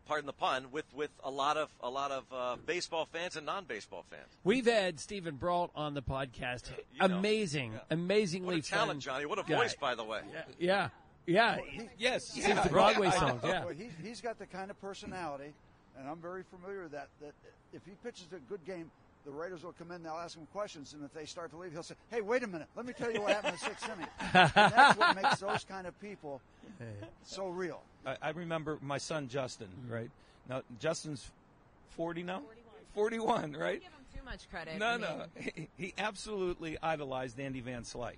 pardon 0.06 0.26
the 0.26 0.32
pun, 0.32 0.70
with 0.70 0.84
with 0.94 1.10
a 1.24 1.30
lot 1.30 1.56
of 1.56 1.68
a 1.82 1.90
lot 1.90 2.12
of 2.12 2.24
uh, 2.32 2.56
baseball 2.66 3.06
fans 3.12 3.34
and 3.36 3.44
non-baseball 3.46 4.04
fans. 4.10 4.28
We've 4.44 4.64
had 4.66 5.00
Steven 5.00 5.34
Brault 5.36 5.72
on 5.74 5.94
the 5.94 6.02
podcast. 6.02 6.70
You 6.94 7.08
know. 7.08 7.16
Amazing, 7.16 7.72
Yeah. 7.72 7.78
amazingly 7.90 8.56
What 8.56 8.64
a 8.64 8.68
talent, 8.70 8.88
fun 8.90 9.00
Johnny! 9.00 9.26
What 9.26 9.38
a 9.40 9.42
guy. 9.42 9.56
voice, 9.56 9.74
by 9.74 9.94
the 9.96 10.04
way. 10.04 10.20
Yeah, 10.58 10.88
yeah. 11.26 11.58
Yes. 11.98 12.28
Sings 12.28 12.62
the 12.62 12.68
Broadway 12.68 13.10
songs. 13.10 13.42
Yeah. 13.44 13.64
Well, 13.64 13.74
he, 13.74 13.88
he's 14.02 14.20
got 14.20 14.38
the 14.38 14.46
kind 14.46 14.70
of 14.70 14.80
personality, 14.80 15.52
and 15.98 16.08
I'm 16.08 16.18
very 16.18 16.44
familiar 16.44 16.84
with 16.84 16.92
that. 16.92 17.08
That 17.20 17.32
if 17.72 17.82
he 17.84 17.92
pitches 18.04 18.26
a 18.32 18.38
good 18.48 18.64
game, 18.64 18.90
the 19.24 19.30
Raiders 19.30 19.62
will 19.62 19.72
come 19.72 19.90
in, 19.90 20.02
they'll 20.02 20.12
ask 20.14 20.36
him 20.36 20.46
questions, 20.52 20.94
and 20.94 21.04
if 21.04 21.12
they 21.12 21.24
start 21.24 21.50
to 21.50 21.56
leave, 21.56 21.72
he'll 21.72 21.82
say, 21.82 21.94
"Hey, 22.10 22.20
wait 22.20 22.42
a 22.42 22.46
minute, 22.46 22.68
let 22.76 22.86
me 22.86 22.92
tell 22.92 23.12
you 23.12 23.20
what 23.20 23.32
happened 23.32 23.54
in 23.54 23.58
the 23.60 23.66
sixth 23.66 23.90
inning." 23.90 24.08
And 24.54 24.72
that's 24.72 24.98
what 24.98 25.16
makes 25.16 25.40
those 25.40 25.64
kind 25.64 25.86
of 25.86 25.98
people 26.00 26.40
so 27.24 27.48
real. 27.48 27.82
I, 28.06 28.16
I 28.22 28.30
remember 28.30 28.78
my 28.80 28.98
son 28.98 29.28
Justin. 29.28 29.68
Right 29.88 30.10
now, 30.48 30.62
Justin's 30.78 31.30
forty 31.90 32.22
now. 32.22 32.42
Forty-one, 32.94 33.52
right? 33.52 33.80
Give 33.80 33.90
him 33.90 34.06
too 34.16 34.24
much 34.24 34.50
credit. 34.50 34.78
No, 34.78 34.86
I 34.86 34.92
mean, 34.92 35.00
no. 35.00 35.24
He, 35.36 35.68
he 35.76 35.94
absolutely 35.96 36.76
idolized 36.82 37.38
Andy 37.38 37.60
Van 37.60 37.82
Slyke. 37.82 38.16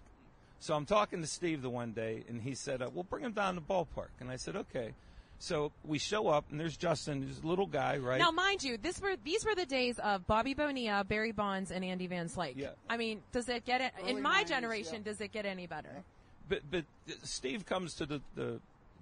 So 0.61 0.75
I'm 0.75 0.87
talking 0.87 1.21
to 1.21 1.27
Steve 1.27 1.61
the 1.61 1.69
one 1.69 1.93
day, 1.93 2.25
and 2.29 2.41
he 2.41 2.55
said, 2.55 2.81
uh, 2.81 2.89
"We'll 2.93 3.05
bring 3.05 3.25
him 3.25 3.33
down 3.33 3.55
to 3.55 3.61
the 3.61 3.67
ballpark." 3.67 4.11
And 4.21 4.31
I 4.31 4.37
said, 4.37 4.57
"Okay." 4.57 4.95
So 5.43 5.73
we 5.85 5.99
show 5.99 6.29
up, 6.29 6.45
and 6.53 6.61
there's 6.61 6.77
Justin, 6.77 7.27
this 7.27 7.43
little 7.43 7.67
guy, 7.67 7.97
right? 7.97 8.21
Now, 8.21 8.31
mind 8.31 8.63
you, 8.63 8.79
this 8.79 9.03
were 9.03 9.17
these 9.25 9.45
were 9.45 9.57
the 9.57 9.67
days 9.67 9.99
of 9.99 10.25
Bobby 10.29 10.55
Bonilla, 10.55 11.03
Barry 11.03 11.33
Bonds, 11.33 11.73
and 11.73 11.85
Andy 11.85 12.07
Van 12.07 12.29
Slyke. 12.29 12.55
Yeah. 12.55 12.69
I 12.89 12.97
mean, 12.97 13.23
does 13.33 13.49
it 13.49 13.65
get 13.65 13.81
it 13.81 13.93
in 14.07 14.23
my 14.23 14.45
90s, 14.45 14.49
generation? 14.49 14.95
yeah. 14.99 15.11
Does 15.11 15.21
it 15.21 15.33
get 15.33 15.45
any 15.45 15.67
better? 15.67 16.05
but 16.49 16.61
but 16.71 16.85
Steve 17.25 17.67
comes 17.67 17.95
to 17.95 18.07
the, 18.07 18.21
the, 18.37 18.61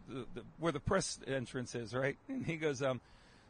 the, 0.08 0.26
the 0.34 0.42
where 0.58 0.72
the 0.72 0.80
press 0.80 1.18
entrance 1.26 1.74
is, 1.74 1.92
right? 1.92 2.16
And 2.26 2.46
he 2.46 2.56
goes, 2.56 2.80
um, 2.80 3.02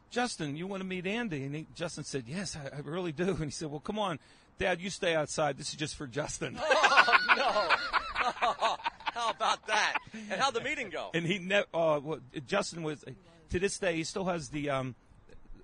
Justin, 0.09 0.57
you 0.57 0.67
want 0.67 0.81
to 0.81 0.87
meet 0.87 1.07
Andy? 1.07 1.45
And 1.45 1.55
he, 1.55 1.67
Justin 1.73 2.03
said, 2.03 2.25
Yes, 2.27 2.57
I, 2.57 2.75
I 2.75 2.79
really 2.81 3.13
do. 3.13 3.29
And 3.29 3.45
he 3.45 3.51
said, 3.51 3.71
Well, 3.71 3.79
come 3.79 3.99
on, 3.99 4.19
Dad, 4.59 4.81
you 4.81 4.89
stay 4.89 5.15
outside. 5.15 5.57
This 5.57 5.69
is 5.69 5.75
just 5.75 5.95
for 5.95 6.07
Justin. 6.07 6.59
Oh 7.33 7.77
no! 8.41 8.75
How 9.13 9.29
about 9.31 9.65
that? 9.67 9.97
And 10.13 10.39
how'd 10.41 10.53
the 10.53 10.61
meeting 10.61 10.89
go? 10.89 11.09
and 11.13 11.25
he 11.25 11.39
never. 11.39 11.65
Uh, 11.73 11.99
well, 12.03 12.19
Justin 12.47 12.83
was 12.83 13.03
to 13.49 13.59
this 13.59 13.77
day 13.77 13.95
he 13.95 14.03
still 14.03 14.25
has 14.25 14.49
the 14.49 14.69
um, 14.69 14.95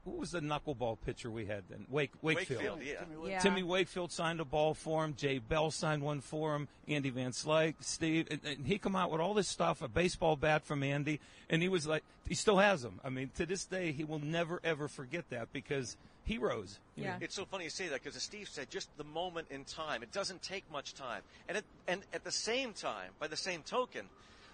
what 0.03 0.17
was 0.17 0.31
the 0.31 0.39
knuckleball 0.39 0.97
pitcher 1.05 1.29
we 1.29 1.45
had 1.45 1.63
then? 1.69 1.85
Wake 1.89 2.11
Wakefield. 2.21 2.61
Wakefield, 2.61 2.81
yeah. 2.83 2.99
Timmy 3.03 3.15
Wood- 3.17 3.29
Yeah. 3.31 3.39
Timmy 3.39 3.63
Wakefield 3.63 4.11
signed 4.11 4.39
a 4.39 4.45
ball 4.45 4.73
for 4.73 5.03
him. 5.03 5.15
Jay 5.15 5.37
Bell 5.39 5.69
signed 5.71 6.01
one 6.01 6.21
for 6.21 6.55
him. 6.55 6.67
Andy 6.87 7.09
Van 7.09 7.31
Slyke, 7.31 7.75
Steve, 7.81 8.27
and, 8.31 8.39
and 8.45 8.65
he 8.65 8.77
come 8.77 8.95
out 8.95 9.11
with 9.11 9.19
all 9.19 9.33
this 9.33 9.47
stuff, 9.49 9.81
a 9.81 9.87
baseball 9.89 10.35
bat 10.37 10.63
from 10.65 10.81
Andy, 10.83 11.19
and 11.49 11.61
he 11.61 11.67
was 11.67 11.85
like, 11.85 12.03
he 12.27 12.35
still 12.35 12.57
has 12.57 12.81
them. 12.83 12.99
I 13.03 13.09
mean, 13.09 13.31
to 13.35 13.45
this 13.45 13.65
day, 13.65 13.91
he 13.91 14.03
will 14.05 14.19
never 14.19 14.61
ever 14.63 14.87
forget 14.87 15.29
that 15.29 15.51
because 15.51 15.97
heroes. 16.27 16.79
Yeah. 16.95 17.11
know. 17.11 17.17
It's 17.21 17.35
so 17.35 17.45
funny 17.45 17.63
you 17.63 17.69
say 17.69 17.87
that 17.87 18.03
because 18.03 18.15
as 18.15 18.23
Steve 18.23 18.49
said, 18.49 18.69
just 18.69 18.95
the 18.97 19.03
moment 19.03 19.47
in 19.49 19.63
time. 19.63 20.03
It 20.03 20.11
doesn't 20.11 20.43
take 20.43 20.69
much 20.71 20.93
time. 20.93 21.21
And 21.47 21.57
at, 21.57 21.63
and 21.87 22.01
at 22.13 22.23
the 22.23 22.31
same 22.31 22.73
time, 22.73 23.11
by 23.19 23.27
the 23.27 23.37
same 23.37 23.63
token, 23.63 24.05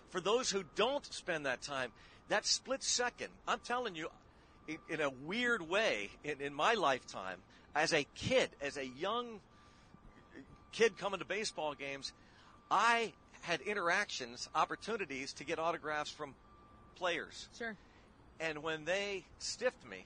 for 0.09 0.21
those 0.21 0.49
who 0.49 0.63
don't 0.75 1.05
spend 1.05 1.47
that 1.47 1.61
time, 1.61 1.91
that 2.29 2.45
split 2.45 2.83
second, 2.83 3.29
I'm 3.47 3.59
telling 3.59 3.95
you, 3.95 4.09
in, 4.67 4.77
in 4.87 5.01
a 5.01 5.09
weird 5.09 5.67
way, 5.67 6.11
in, 6.23 6.39
in 6.39 6.53
my 6.53 6.75
lifetime, 6.75 7.39
as 7.75 7.91
a 7.91 8.05
kid, 8.15 8.49
as 8.61 8.77
a 8.77 8.85
young 8.85 9.39
kid 10.71 10.97
coming 10.97 11.19
to 11.19 11.25
baseball 11.25 11.73
games, 11.73 12.13
I 12.69 13.13
had 13.41 13.61
interactions, 13.61 14.47
opportunities 14.55 15.33
to 15.33 15.43
get 15.43 15.59
autographs 15.59 16.11
from 16.11 16.35
players. 16.95 17.49
Sure. 17.57 17.75
And 18.39 18.63
when 18.63 18.85
they 18.85 19.25
stiffed 19.39 19.85
me, 19.87 20.05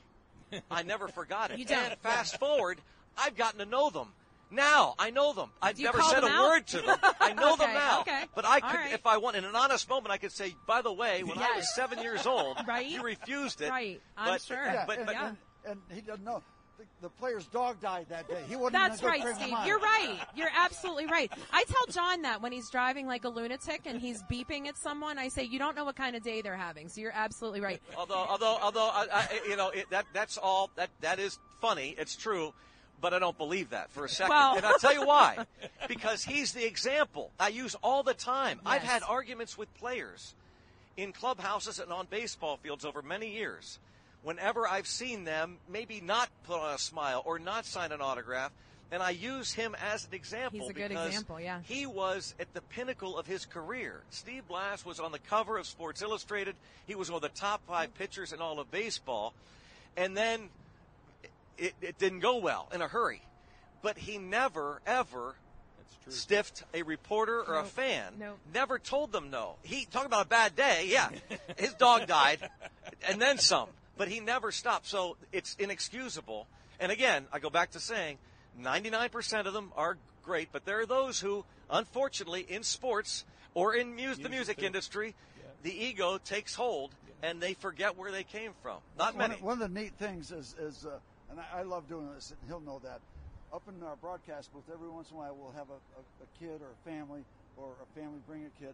I 0.72 0.84
never 0.84 1.08
forgot 1.08 1.52
it. 1.52 1.60
You 1.60 1.66
don't. 1.66 1.92
And 1.92 2.00
fast 2.00 2.40
forward, 2.40 2.80
I've 3.18 3.36
gotten 3.36 3.60
to 3.60 3.66
know 3.66 3.90
them. 3.90 4.14
Now 4.50 4.96
I 4.98 5.10
know 5.10 5.34
them. 5.34 5.50
I've 5.62 5.78
never 5.78 6.02
said 6.02 6.24
a 6.24 6.28
out? 6.28 6.50
word 6.50 6.68
to 6.68 6.78
them. 6.82 6.98
I 7.20 7.34
know 7.34 7.56
them 7.58 7.74
now. 7.74 8.02
okay. 8.02 8.24
But 8.34 8.46
I 8.46 8.62
could, 8.62 8.76
right. 8.78 8.94
if 8.94 9.06
I 9.06 9.18
want, 9.18 9.36
in 9.36 9.44
an 9.44 9.56
honest 9.56 9.90
moment, 9.90 10.12
I 10.12 10.18
could 10.18 10.32
say, 10.32 10.56
by 10.66 10.82
the 10.82 10.94
way, 10.94 11.24
when 11.24 11.38
I 11.38 11.58
was 11.58 11.76
seven 11.76 12.00
years 12.02 12.26
old, 12.26 12.58
Right. 12.68 12.88
you 12.88 13.04
refused 13.04 13.62
it. 13.62 13.70
Right. 13.70 14.02
I'm 14.18 14.36
but, 14.36 14.42
sure. 14.42 14.64
Yeah, 14.64 14.86
But, 14.88 14.98
and, 15.00 15.06
but 15.06 15.16
Yeah. 15.16 15.28
and, 15.28 15.38
and 15.66 15.82
he 15.94 16.00
doesn't 16.02 16.24
know. 16.24 16.42
The, 16.78 16.84
the 17.02 17.10
player's 17.10 17.46
dog 17.48 17.82
died 17.82 18.06
that 18.10 18.28
day. 18.28 18.44
He 18.48 18.56
wouldn't 18.56 18.74
That's 18.74 19.02
even 19.02 19.20
go 19.20 19.26
right, 19.26 19.36
Steve. 19.36 19.56
You're 19.66 19.80
right. 19.80 20.20
You're 20.36 20.52
absolutely 20.56 21.08
right. 21.08 21.32
I 21.52 21.64
tell 21.64 21.86
John 21.88 22.22
that 22.22 22.42
when 22.42 22.52
he's 22.52 22.70
driving 22.70 23.08
like 23.08 23.26
a 23.26 23.30
lunatic 23.30 23.82
and 23.86 24.00
he's 24.00 24.22
beeping 24.24 24.68
at 24.68 24.78
someone, 24.78 25.18
I 25.18 25.30
say, 25.30 25.44
"You 25.44 25.58
don't 25.58 25.76
know 25.76 25.86
what 25.86 25.96
kind 25.96 26.16
of 26.16 26.24
day 26.24 26.42
they're 26.42 26.56
having." 26.56 26.88
So 26.90 27.02
you're 27.02 27.14
absolutely 27.16 27.62
right. 27.62 27.82
although, 27.98 28.26
although, 28.30 28.58
although, 28.62 28.90
I, 28.90 29.08
I, 29.12 29.40
you 29.50 29.56
know, 29.56 29.70
it, 29.70 29.90
that 29.90 30.06
that's 30.14 30.38
all. 30.38 30.70
That 30.76 30.90
that 31.02 31.20
is 31.20 31.40
funny. 31.62 31.96
It's 31.98 32.16
true. 32.16 32.54
But 33.00 33.14
I 33.14 33.20
don't 33.20 33.38
believe 33.38 33.70
that 33.72 33.92
for 33.92 34.06
a 34.06 34.10
second. 34.10 34.32
Well- 34.32 34.58
and 34.58 34.66
I'll 34.66 34.80
tell 34.80 34.94
you 34.94 35.06
why. 35.06 35.46
Because 35.88 36.24
he's 36.24 36.54
the 36.54 36.66
example 36.66 37.32
I 37.40 37.50
use 37.50 37.76
all 37.84 38.02
the 38.02 38.16
time. 38.16 38.60
I've 38.66 38.82
had 38.82 39.04
arguments 39.04 39.56
with 39.56 39.72
players 39.76 40.34
in 40.98 41.14
clubhouses 41.14 41.80
and 41.80 41.92
on 41.92 42.08
baseball 42.10 42.58
fields 42.58 42.84
over 42.86 43.02
many 43.04 43.32
years. 43.32 43.80
Whenever 44.24 44.68
I've 44.68 44.88
seen 44.88 45.24
them 45.24 45.58
maybe 45.70 46.02
not 46.02 46.30
put 46.44 46.60
on 46.60 46.74
a 46.74 46.78
smile 46.78 47.22
or 47.26 47.40
not 47.40 47.66
sign 47.66 47.92
an 47.92 48.02
autograph, 48.02 48.52
and 48.92 49.04
I 49.04 49.12
use 49.12 49.54
him 49.54 49.76
as 49.92 50.06
an 50.06 50.14
example 50.14 50.60
He's 50.60 50.70
a 50.70 50.74
good 50.74 50.92
example, 50.92 51.40
yeah. 51.40 51.60
he 51.64 51.86
was 51.86 52.34
at 52.40 52.54
the 52.54 52.62
pinnacle 52.62 53.18
of 53.18 53.28
his 53.28 53.46
career. 53.46 54.02
Steve 54.10 54.48
Blass 54.48 54.86
was 54.86 55.00
on 55.00 55.12
the 55.12 55.20
cover 55.20 55.58
of 55.58 55.66
Sports 55.66 56.02
Illustrated. 56.02 56.56
He 56.86 56.96
was 56.96 57.12
one 57.12 57.18
of 57.18 57.22
the 57.22 57.40
top 57.40 57.62
five 57.68 57.94
pitchers 57.96 58.32
in 58.32 58.42
all 58.42 58.60
of 58.60 58.72
baseball. 58.72 59.34
And 59.98 60.16
then 60.16 60.50
it, 61.58 61.74
it 61.82 61.98
didn't 61.98 62.20
go 62.20 62.38
well 62.38 62.70
in 62.74 62.82
a 62.82 62.88
hurry. 62.88 63.22
But 63.82 63.98
he 63.98 64.18
never, 64.18 64.82
ever 64.86 65.36
stiffed 66.10 66.64
a 66.74 66.84
reporter 66.84 67.42
or 67.42 67.60
a 67.60 67.64
fan. 67.64 68.14
Nope. 68.20 68.40
Never 68.54 68.80
told 68.80 69.12
them 69.12 69.30
no. 69.30 69.56
He 69.64 69.86
talk 69.86 70.06
about 70.06 70.26
a 70.26 70.30
bad 70.30 70.56
day. 70.56 70.86
Yeah, 70.88 71.10
his 71.58 71.74
dog 71.74 72.08
died, 72.08 72.50
and 73.08 73.22
then 73.22 73.38
some. 73.38 73.70
But 73.98 74.08
he 74.08 74.20
never 74.20 74.52
stopped. 74.52 74.88
So 74.88 75.18
it's 75.32 75.56
inexcusable. 75.60 76.48
And 76.80 76.92
again, 76.92 77.26
I 77.34 77.40
go 77.40 77.50
back 77.50 77.72
to 77.72 77.80
saying, 77.80 78.18
99% 78.62 79.46
of 79.46 79.54
them 79.54 79.72
are 79.76 79.98
great, 80.24 80.50
but 80.52 80.66
there 80.66 80.80
are 80.80 80.86
those 80.86 81.20
who, 81.20 81.46
unfortunately, 81.70 82.42
in 82.42 82.64
sports 82.64 83.26
or 83.54 83.74
in 83.76 83.96
mu- 83.96 84.16
the 84.16 84.30
music 84.30 84.62
industry, 84.62 85.16
the 85.64 85.72
ego 85.72 86.18
takes 86.18 86.54
hold, 86.54 86.92
and 87.24 87.42
they 87.42 87.54
forget 87.54 87.98
where 87.98 88.12
they 88.12 88.24
came 88.24 88.52
from. 88.62 88.78
Not 88.98 89.16
one, 89.16 89.30
many. 89.30 89.42
One 89.42 89.62
of 89.62 89.74
the 89.74 89.80
neat 89.80 89.94
things 89.98 90.32
is, 90.32 90.56
is 90.60 90.86
uh, 90.86 91.00
and 91.32 91.40
I, 91.40 91.60
I 91.60 91.62
love 91.64 91.88
doing 91.88 92.08
this, 92.14 92.32
and 92.32 92.40
he'll 92.48 92.60
know 92.60 92.80
that. 92.84 93.00
Up 93.54 93.64
in 93.68 93.82
our 93.84 93.96
broadcast 93.96 94.54
booth, 94.54 94.64
every 94.72 94.90
once 94.90 95.10
in 95.10 95.16
a 95.16 95.20
while, 95.20 95.36
we'll 95.36 95.54
have 95.54 95.70
a, 95.70 95.80
a, 95.98 96.04
a 96.24 96.28
kid 96.40 96.62
or 96.62 96.68
a 96.70 96.90
family, 96.90 97.22
or 97.56 97.72
a 97.82 98.00
family 98.00 98.20
bring 98.28 98.46
a 98.46 98.64
kid, 98.64 98.74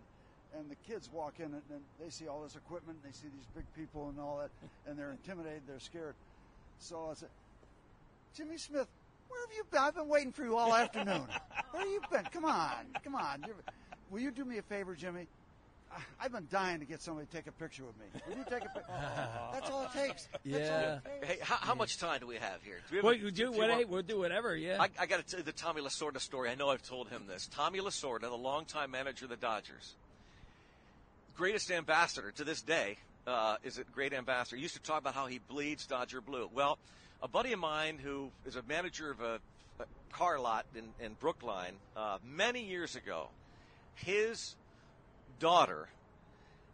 and 0.58 0.70
the 0.70 0.76
kids 0.88 1.10
walk 1.12 1.36
in 1.40 1.46
and, 1.46 1.62
and 1.72 1.82
they 2.02 2.10
see 2.10 2.28
all 2.28 2.42
this 2.44 2.56
equipment, 2.56 2.98
and 3.04 3.12
they 3.12 3.16
see 3.18 3.28
these 3.36 3.48
big 3.56 3.66
people 3.76 4.10
and 4.10 4.20
all 4.20 4.38
that, 4.40 4.50
and 4.90 4.98
they're 4.98 5.12
intimidated, 5.12 5.62
they're 5.68 5.80
scared. 5.80 6.16
So 6.80 7.10
I 7.12 7.14
said, 7.16 7.30
Jimmy 8.36 8.58
Smith, 8.58 8.88
where 9.30 9.40
have 9.42 9.56
you 9.56 9.64
been? 9.72 9.80
I've 9.82 9.96
been 9.96 10.08
waiting 10.10 10.32
for 10.32 10.44
you 10.44 10.56
all 10.58 10.74
afternoon. 10.74 11.24
Where 11.72 11.82
have 11.84 11.92
you 11.92 12.02
been? 12.12 12.24
Come 12.32 12.46
on, 12.46 12.72
come 13.04 13.16
on. 13.16 13.44
You're, 13.46 13.56
will 14.12 14.20
you 14.20 14.32
do 14.32 14.46
me 14.46 14.58
a 14.58 14.62
favor, 14.64 14.96
Jimmy? 14.96 15.28
I- 15.92 16.26
I've 16.26 16.32
been 16.32 16.48
dying 16.52 16.80
to 16.80 16.86
get 16.86 17.02
somebody 17.04 17.28
to 17.28 17.32
take 17.36 17.46
a 17.48 17.52
picture 17.52 17.84
with 17.84 17.96
me. 18.00 18.06
Will 18.28 18.38
you 18.38 18.44
take 18.46 18.64
a 18.66 18.70
picture? 18.70 18.92
That's 19.54 19.70
all 19.70 19.84
it 19.84 19.92
takes. 19.94 20.28
That's 20.46 20.70
all 20.70 20.80
Yeah. 20.80 20.96
it 20.96 21.02
takes. 21.22 21.28
Hey, 21.34 21.38
how, 21.44 21.56
how 21.58 21.76
much 21.76 22.00
time 22.00 22.20
do 22.20 22.26
we 22.28 22.36
have 22.38 22.64
here? 22.64 22.78
Do 22.78 22.92
we 22.92 22.98
have 22.98 23.04
Well, 23.04 23.14
a- 23.14 23.18
you 23.18 23.26
do 23.26 23.32
do 23.32 23.44
you 23.44 23.52
what, 23.52 23.70
want- 23.70 23.90
we'll 23.90 24.02
do 24.02 24.18
whatever. 24.20 24.56
Yeah. 24.56 24.78
I, 24.82 24.90
I 25.00 25.06
got 25.06 25.18
to 25.18 25.24
tell 25.24 25.40
you 25.40 25.46
the 25.46 25.52
Tommy 25.52 25.82
Lasorda 25.82 26.20
story. 26.20 26.50
I 26.50 26.56
know 26.56 26.70
I've 26.70 26.82
told 26.84 27.10
him 27.10 27.24
this. 27.28 27.48
Tommy 27.48 27.80
Lasorda, 27.80 28.22
the 28.22 28.32
longtime 28.32 28.90
manager 28.90 29.26
of 29.26 29.30
the 29.30 29.38
Dodgers, 29.38 29.94
greatest 31.36 31.72
ambassador 31.72 32.32
to 32.32 32.44
this 32.44 32.62
day, 32.62 32.98
uh, 33.28 33.56
is 33.64 33.78
a 33.78 33.84
great 33.84 34.14
ambassador. 34.14 34.58
He 34.58 34.62
used 34.62 34.76
to 34.76 34.82
talk 34.82 35.00
about 35.00 35.14
how 35.14 35.28
he 35.28 35.40
bleeds 35.40 35.86
Dodger 35.86 36.22
blue. 36.22 36.50
Well, 36.54 36.78
a 37.22 37.28
buddy 37.28 37.54
of 37.54 37.60
mine 37.60 37.98
who 37.98 38.30
is 38.46 38.56
a 38.56 38.64
manager 38.64 39.12
of 39.12 39.22
a, 39.22 39.40
a 39.80 39.86
car 40.12 40.40
lot 40.40 40.66
in, 40.76 40.84
in 41.04 41.14
Brookline 41.14 41.74
uh, 41.96 42.18
many 42.26 42.66
years 42.66 42.96
ago, 42.96 43.30
his 43.96 44.56
daughter 45.40 45.88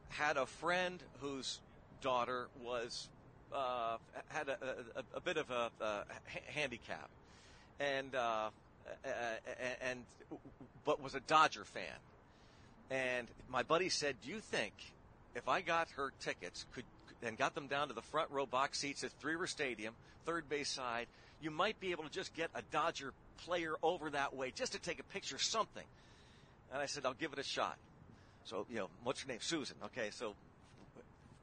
had 0.09 0.37
a 0.37 0.45
friend 0.45 1.01
whose 1.21 1.59
daughter 2.01 2.47
was 2.63 3.09
uh, 3.53 3.97
had 4.27 4.49
a, 4.49 4.57
a, 4.95 5.17
a 5.17 5.21
bit 5.21 5.37
of 5.37 5.49
a, 5.51 5.69
a 5.81 6.03
handicap, 6.47 7.09
and 7.79 8.15
uh, 8.15 8.49
and 9.81 10.03
but 10.85 11.01
was 11.01 11.15
a 11.15 11.19
Dodger 11.21 11.63
fan. 11.63 11.83
And 12.89 13.27
my 13.49 13.63
buddy 13.63 13.89
said, 13.89 14.15
"Do 14.21 14.29
you 14.29 14.39
think 14.39 14.73
if 15.35 15.47
I 15.47 15.61
got 15.61 15.89
her 15.91 16.11
tickets 16.19 16.65
could 16.73 16.85
and 17.21 17.37
got 17.37 17.53
them 17.53 17.67
down 17.67 17.89
to 17.89 17.93
the 17.93 18.01
front 18.01 18.31
row 18.31 18.45
box 18.45 18.79
seats 18.79 19.03
at 19.03 19.11
Three 19.11 19.33
River 19.33 19.47
Stadium, 19.47 19.93
third 20.25 20.49
base 20.49 20.69
side, 20.69 21.07
you 21.41 21.51
might 21.51 21.79
be 21.79 21.91
able 21.91 22.03
to 22.03 22.09
just 22.09 22.33
get 22.33 22.49
a 22.55 22.61
Dodger 22.71 23.13
player 23.37 23.75
over 23.83 24.09
that 24.11 24.35
way 24.35 24.51
just 24.51 24.71
to 24.71 24.79
take 24.79 24.99
a 24.99 25.03
picture, 25.03 25.37
something?" 25.37 25.85
And 26.71 26.81
I 26.81 26.87
said, 26.87 27.05
"I'll 27.05 27.13
give 27.13 27.33
it 27.33 27.39
a 27.39 27.43
shot." 27.43 27.77
So 28.45 28.65
you 28.69 28.77
know, 28.77 28.89
what's 29.03 29.21
her 29.21 29.27
name? 29.27 29.39
Susan. 29.41 29.77
Okay, 29.85 30.09
so 30.11 30.33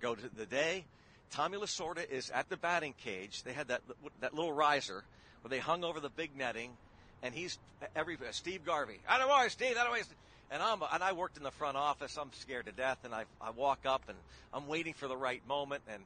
go 0.00 0.14
to 0.14 0.28
the 0.36 0.46
day. 0.46 0.84
Tommy 1.30 1.58
Lasorda 1.58 2.08
is 2.08 2.30
at 2.30 2.48
the 2.48 2.56
batting 2.56 2.94
cage. 2.94 3.42
They 3.42 3.52
had 3.52 3.68
that 3.68 3.82
that 4.20 4.34
little 4.34 4.52
riser 4.52 5.04
where 5.42 5.50
they 5.50 5.58
hung 5.58 5.84
over 5.84 6.00
the 6.00 6.10
big 6.10 6.36
netting, 6.36 6.76
and 7.22 7.34
he's 7.34 7.58
every 7.94 8.18
Steve 8.32 8.64
Garvey. 8.64 9.00
I 9.08 9.18
don't 9.18 9.28
know, 9.28 9.48
Steve. 9.48 9.76
I 9.78 9.84
don't 9.84 9.92
know. 9.92 10.02
And 10.50 10.62
I'm 10.62 10.80
and 10.92 11.02
I 11.02 11.12
worked 11.12 11.36
in 11.36 11.42
the 11.42 11.50
front 11.50 11.76
office. 11.76 12.16
I'm 12.16 12.32
scared 12.32 12.66
to 12.66 12.72
death, 12.72 12.98
and 13.04 13.14
I 13.14 13.24
I 13.40 13.50
walk 13.50 13.80
up 13.84 14.02
and 14.08 14.16
I'm 14.52 14.68
waiting 14.68 14.94
for 14.94 15.08
the 15.08 15.16
right 15.16 15.46
moment, 15.48 15.82
and 15.92 16.02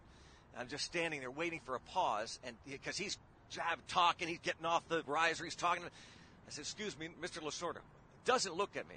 I'm 0.59 0.69
just 0.69 0.85
standing 0.85 1.21
there 1.21 1.31
waiting 1.31 1.61
for 1.65 1.75
a 1.75 1.81
pause, 1.81 2.39
and 2.45 2.57
because 2.69 2.97
he's 2.97 3.19
jab 3.51 3.79
talking, 3.89 4.29
he's 4.29 4.39
getting 4.39 4.65
off 4.65 4.89
the 4.89 5.03
riser, 5.07 5.45
he's 5.45 5.55
talking. 5.55 5.85
I 5.85 6.51
said, 6.51 6.63
"Excuse 6.63 6.99
me, 6.99 7.09
Mr. 7.23 7.43
Lasorda." 7.43 7.81
Doesn't 8.25 8.55
look 8.55 8.77
at 8.77 8.89
me. 8.89 8.97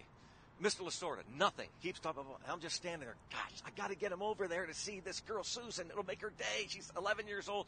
Mr. 0.61 0.81
Lasorda, 0.81 1.23
nothing. 1.37 1.67
Keeps 1.81 1.99
talking. 1.99 2.23
I'm 2.49 2.59
just 2.59 2.75
standing 2.75 3.01
there. 3.07 3.15
Gosh, 3.31 3.61
I 3.65 3.69
got 3.71 3.89
to 3.89 3.95
get 3.95 4.11
him 4.11 4.21
over 4.21 4.47
there 4.47 4.65
to 4.65 4.73
see 4.73 4.99
this 4.99 5.19
girl, 5.21 5.43
Susan. 5.43 5.87
It'll 5.89 6.05
make 6.05 6.21
her 6.21 6.31
day. 6.37 6.67
She's 6.67 6.91
11 6.97 7.27
years 7.27 7.49
old. 7.49 7.65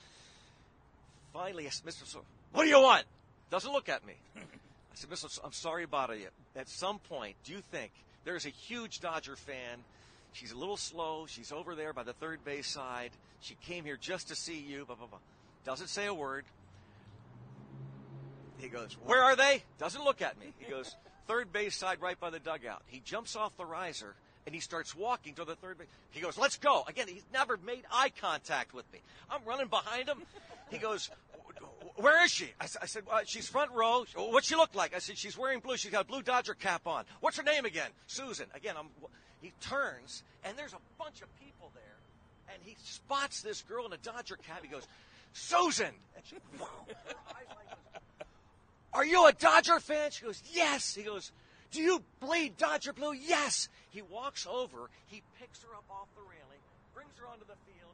Finally, 1.33 1.65
Mr. 1.65 2.03
Lasorda, 2.03 2.23
what 2.53 2.63
do 2.63 2.69
you 2.69 2.81
want? 2.81 3.03
Doesn't 3.51 3.71
look 3.71 3.89
at 3.89 4.05
me. 4.05 4.13
I 4.95 4.97
said. 4.97 5.09
Lasorda, 5.09 5.39
I'm 5.43 5.51
sorry 5.51 5.83
about 5.83 6.09
it. 6.11 6.31
At 6.55 6.69
some 6.69 6.99
point, 6.99 7.35
do 7.43 7.51
you 7.51 7.61
think 7.71 7.91
there's 8.23 8.45
a 8.45 8.49
huge 8.49 9.01
Dodger 9.01 9.35
fan? 9.35 9.79
She's 10.33 10.51
a 10.51 10.57
little 10.57 10.77
slow. 10.77 11.25
She's 11.27 11.51
over 11.51 11.75
there 11.75 11.93
by 11.93 12.03
the 12.03 12.13
third 12.13 12.43
base 12.43 12.67
side. 12.67 13.11
She 13.41 13.55
came 13.65 13.85
here 13.85 13.97
just 13.97 14.29
to 14.29 14.35
see 14.35 14.59
you. 14.59 14.85
Blah 14.85 14.95
blah 14.95 15.07
blah. 15.07 15.19
Doesn't 15.65 15.87
say 15.87 16.05
a 16.05 16.13
word. 16.13 16.45
He 18.57 18.67
goes, 18.67 18.97
Where 19.05 19.21
are 19.21 19.35
they? 19.35 19.63
Doesn't 19.79 20.03
look 20.03 20.21
at 20.21 20.39
me. 20.39 20.47
He 20.59 20.69
goes, 20.69 20.95
Third 21.27 21.51
base 21.51 21.75
side 21.75 22.01
right 22.01 22.19
by 22.19 22.29
the 22.29 22.39
dugout. 22.39 22.83
He 22.87 23.01
jumps 23.03 23.35
off 23.35 23.55
the 23.57 23.65
riser 23.65 24.13
and 24.45 24.53
he 24.53 24.61
starts 24.61 24.95
walking 24.95 25.33
to 25.35 25.45
the 25.45 25.55
third 25.55 25.77
base. 25.77 25.87
He 26.11 26.21
goes, 26.21 26.37
Let's 26.37 26.57
go. 26.57 26.83
Again, 26.87 27.07
he's 27.07 27.25
never 27.33 27.57
made 27.57 27.83
eye 27.91 28.11
contact 28.21 28.73
with 28.73 28.91
me. 28.93 28.99
I'm 29.29 29.41
running 29.45 29.67
behind 29.67 30.07
him. 30.07 30.21
He 30.69 30.77
goes, 30.77 31.09
Where 31.95 32.23
is 32.25 32.31
she? 32.31 32.49
I 32.59 32.65
said, 32.65 33.03
uh, 33.09 33.21
She's 33.25 33.47
front 33.47 33.71
row. 33.71 34.05
What's 34.15 34.47
she 34.47 34.55
look 34.55 34.75
like? 34.75 34.95
I 34.95 34.99
said, 34.99 35.17
She's 35.17 35.37
wearing 35.37 35.59
blue. 35.59 35.77
She's 35.77 35.91
got 35.91 36.01
a 36.01 36.07
blue 36.07 36.21
Dodger 36.21 36.53
cap 36.53 36.87
on. 36.87 37.05
What's 37.21 37.37
her 37.37 37.43
name 37.43 37.65
again? 37.65 37.89
Susan. 38.07 38.47
Again, 38.53 38.75
I'm, 38.77 38.87
he 39.41 39.53
turns 39.61 40.23
and 40.43 40.57
there's 40.57 40.73
a 40.73 40.81
bunch 40.99 41.21
of 41.21 41.27
people 41.39 41.71
there. 41.73 42.53
And 42.53 42.61
he 42.63 42.75
spots 42.83 43.41
this 43.41 43.63
girl 43.63 43.85
in 43.87 43.93
a 43.93 43.97
Dodger 43.97 44.35
cap. 44.35 44.59
He 44.61 44.67
goes, 44.67 44.87
Susan! 45.33 45.91
And 46.15 46.25
she, 46.25 46.35
like. 46.59 47.47
Are 48.93 49.05
you 49.05 49.27
a 49.27 49.33
Dodger 49.33 49.79
fan? 49.79 50.11
She 50.11 50.23
goes, 50.23 50.41
Yes. 50.53 50.95
He 50.95 51.03
goes, 51.03 51.31
Do 51.71 51.81
you 51.81 52.01
bleed 52.19 52.57
Dodger 52.57 52.93
blue? 52.93 53.13
Yes. 53.13 53.67
He 53.89 54.01
walks 54.01 54.45
over, 54.49 54.89
he 55.07 55.21
picks 55.39 55.61
her 55.63 55.73
up 55.75 55.85
off 55.89 56.07
the 56.15 56.21
railing, 56.21 56.61
brings 56.93 57.17
her 57.19 57.27
onto 57.27 57.45
the 57.45 57.55
field. 57.65 57.93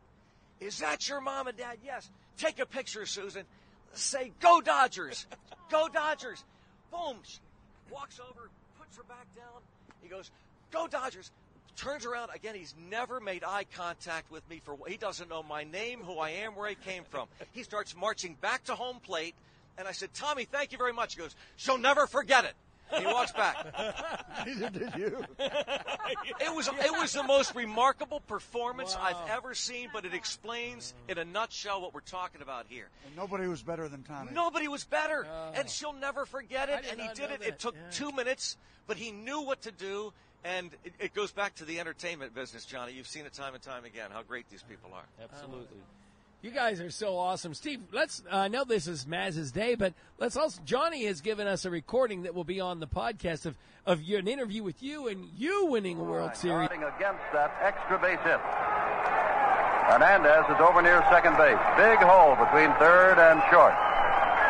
Is 0.60 0.80
that 0.80 1.08
your 1.08 1.22
mom 1.22 1.47
and 1.47 1.58
dad? 1.58 1.78
Yes. 1.84 2.10
Take 2.38 2.60
a 2.60 2.66
picture, 2.66 3.06
Susan. 3.06 3.45
Say, 3.94 4.32
Go 4.39 4.62
Dodgers! 4.62 5.28
Go 5.70 5.88
Dodgers! 5.88 6.44
Boom. 6.92 7.18
She 7.24 7.39
walks 7.92 8.20
over, 8.20 8.50
puts 8.78 8.98
her 8.98 9.04
back 9.04 9.28
down. 9.36 9.62
He 10.02 10.10
goes, 10.10 10.32
Go 10.72 10.88
Dodgers! 10.88 11.32
Turns 11.76 12.06
around 12.06 12.30
again. 12.36 12.54
He's 12.54 12.76
never 12.89 13.20
made 13.20 13.44
eye 13.44 13.66
contact 13.76 14.30
with 14.30 14.48
me 14.50 14.62
for. 14.64 14.78
He 14.88 14.98
doesn't 14.98 15.30
know 15.30 15.42
my 15.42 15.64
name, 15.64 16.02
who 16.02 16.20
I 16.20 16.30
am, 16.32 16.56
where 16.56 16.68
I 16.68 16.74
came 16.76 17.04
from. 17.06 17.28
He 17.54 17.64
starts 17.64 17.96
marching 17.96 18.36
back 18.36 18.66
to 18.66 18.76
home 18.76 19.00
plate, 19.00 19.36
and 19.78 19.88
I 19.88 19.94
said, 19.94 20.14
"Tommy, 20.14 20.46
thank 20.46 20.74
you 20.74 20.78
very 20.78 20.94
much." 20.94 21.16
He 21.16 21.22
goes, 21.22 21.36
"She'll 21.56 21.78
never 21.78 22.08
forget 22.08 22.46
it." 22.46 22.54
And 22.94 23.06
he 23.06 23.12
walks 23.12 23.32
back. 23.32 23.66
Neither 24.46 24.70
did 24.70 24.96
you. 24.98 25.26
It 26.39 26.54
was 26.54 26.68
it 26.68 26.92
was 26.92 27.14
the 27.14 27.24
most 27.24 27.56
remarkable 27.56 28.20
performance 28.20 28.98
I've 29.00 29.30
ever 29.30 29.54
seen, 29.54 29.89
but 29.94 30.06
it 30.06 30.14
explains 30.14 30.94
in 31.08 31.18
a 31.18 31.24
nutshell 31.26 31.82
what 31.82 31.94
we're 31.94 32.02
talking 32.02 32.42
about 32.42 32.66
here. 32.68 32.89
And 33.06 33.16
nobody 33.16 33.48
was 33.48 33.62
better 33.62 33.88
than 33.88 34.04
Tommy. 34.04 34.32
Nobody 34.34 34.68
was 34.68 34.84
better, 34.84 35.26
oh. 35.30 35.52
and 35.56 35.70
she'll 35.70 35.94
never 35.94 36.26
forget 36.26 36.70
it. 36.70 36.84
And 36.89 37.00
he 37.00 37.08
did 37.14 37.32
it. 37.32 37.39
that, 37.39 37.48
It 37.48 37.60
took 37.60 37.76
yeah. 37.76 37.92
two 37.92 38.12
minutes, 38.12 38.58
but 38.88 38.98
he 38.98 39.12
knew 39.12 39.42
what 39.42 39.62
to 39.62 39.72
do. 39.72 40.14
And 40.44 40.72
it, 40.84 40.94
it 41.00 41.14
goes 41.14 41.32
back 41.32 41.56
to 41.56 41.66
the 41.66 41.80
entertainment 41.80 42.34
business, 42.34 42.66
Johnny. 42.66 42.94
You've 42.94 43.08
seen 43.08 43.26
it 43.26 43.34
time 43.34 43.54
and 43.54 43.62
time 43.62 43.86
again. 43.86 44.10
How 44.12 44.24
great 44.24 44.50
these 44.50 44.64
people 44.64 44.89
are. 44.94 45.06
Absolutely. 45.24 45.78
You 46.42 46.50
guys 46.50 46.82
are 46.82 46.89
so 46.89 47.18
awesome, 47.18 47.54
Steve. 47.54 47.82
Let's. 47.92 48.24
Uh, 48.26 48.36
I 48.36 48.48
know 48.48 48.64
this 48.64 48.88
is 48.88 49.06
Maz's 49.06 49.52
day, 49.52 49.76
but 49.76 49.94
let's 50.18 50.36
also. 50.36 50.60
Johnny 50.66 51.06
has 51.06 51.22
given 51.22 51.46
us 51.46 51.66
a 51.66 51.70
recording 51.70 52.24
that 52.24 52.34
will 52.34 52.44
be 52.44 52.60
on 52.60 52.80
the 52.80 52.88
podcast 52.88 53.46
of 53.46 53.56
of 53.86 54.02
your, 54.02 54.18
an 54.18 54.28
interview 54.28 54.64
with 54.64 54.82
you 54.82 55.08
and 55.08 55.30
you 55.38 55.68
winning 55.68 56.00
a 56.00 56.04
World 56.04 56.36
Series. 56.36 56.66
Against 56.74 57.22
that 57.34 57.54
extra 57.62 58.02
base 58.02 58.18
hit. 58.26 58.42
Hernandez 59.86 60.50
is 60.50 60.58
over 60.58 60.82
near 60.82 61.06
second 61.14 61.38
base. 61.38 61.62
Big 61.78 62.02
hole 62.02 62.34
between 62.34 62.74
third 62.82 63.22
and 63.22 63.38
short. 63.54 63.78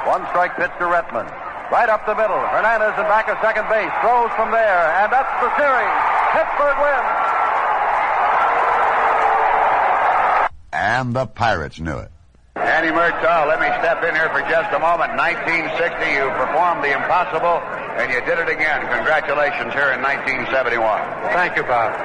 One 0.08 0.24
strike 0.32 0.56
pitch 0.56 0.72
to 0.80 0.88
Rettenmund. 0.88 1.28
Right 1.76 1.92
up 1.92 2.08
the 2.08 2.16
middle. 2.16 2.39
Hernandez 2.56 2.96
in 2.96 3.08
back 3.12 3.28
of 3.28 3.36
second 3.44 3.68
base. 3.68 3.92
Throws 4.00 4.32
from 4.39 4.52
there. 4.52 4.96
And 5.04 5.12
that's 5.12 5.32
the 5.44 5.52
series. 5.60 5.96
Pittsburgh 6.32 6.80
wins. 6.80 7.21
And 10.92 11.16
the 11.16 11.26
Pirates 11.26 11.80
knew 11.80 12.04
it. 12.04 12.12
Danny 12.52 12.92
Murtaugh, 12.92 13.48
let 13.48 13.64
me 13.64 13.72
step 13.80 14.04
in 14.04 14.12
here 14.12 14.28
for 14.36 14.44
just 14.52 14.76
a 14.76 14.80
moment. 14.84 15.16
1960, 15.16 15.72
you 15.80 16.28
performed 16.36 16.84
the 16.84 16.92
impossible, 16.92 17.64
and 17.96 18.12
you 18.12 18.20
did 18.28 18.44
it 18.44 18.52
again. 18.52 18.84
Congratulations 18.92 19.72
here 19.72 19.96
in 19.96 20.04
1971. 20.04 20.52
Thank 21.32 21.56
you, 21.56 21.64
Bob. 21.64 21.96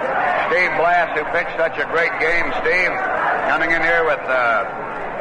Steve 0.46 0.70
Blass, 0.78 1.10
who 1.18 1.26
pitched 1.34 1.58
such 1.58 1.74
a 1.82 1.86
great 1.90 2.14
game. 2.22 2.46
Steve, 2.62 2.94
coming 3.50 3.74
in 3.74 3.82
here 3.82 4.06
with 4.06 4.22
uh, 4.22 4.62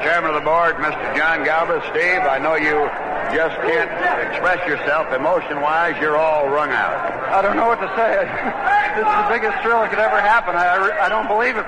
Chairman 0.06 0.38
of 0.38 0.38
the 0.38 0.46
Board, 0.46 0.78
Mr. 0.78 1.18
John 1.18 1.42
Galbreath. 1.42 1.90
Steve, 1.90 2.22
I 2.22 2.38
know 2.38 2.54
you 2.54 2.86
just 3.34 3.58
can't 3.66 3.90
express 4.30 4.62
yourself 4.70 5.10
emotion-wise. 5.10 5.98
You're 5.98 6.22
all 6.22 6.54
wrung 6.54 6.70
out. 6.70 7.02
I 7.34 7.42
don't 7.42 7.58
know 7.58 7.66
what 7.66 7.82
to 7.82 7.90
say. 7.98 8.30
this 8.94 9.10
is 9.10 9.16
the 9.26 9.30
biggest 9.34 9.58
thrill 9.66 9.82
that 9.82 9.90
could 9.90 9.98
ever 9.98 10.22
happen. 10.22 10.54
I, 10.54 11.02
I 11.02 11.10
don't 11.10 11.26
believe 11.26 11.58
it. 11.58 11.66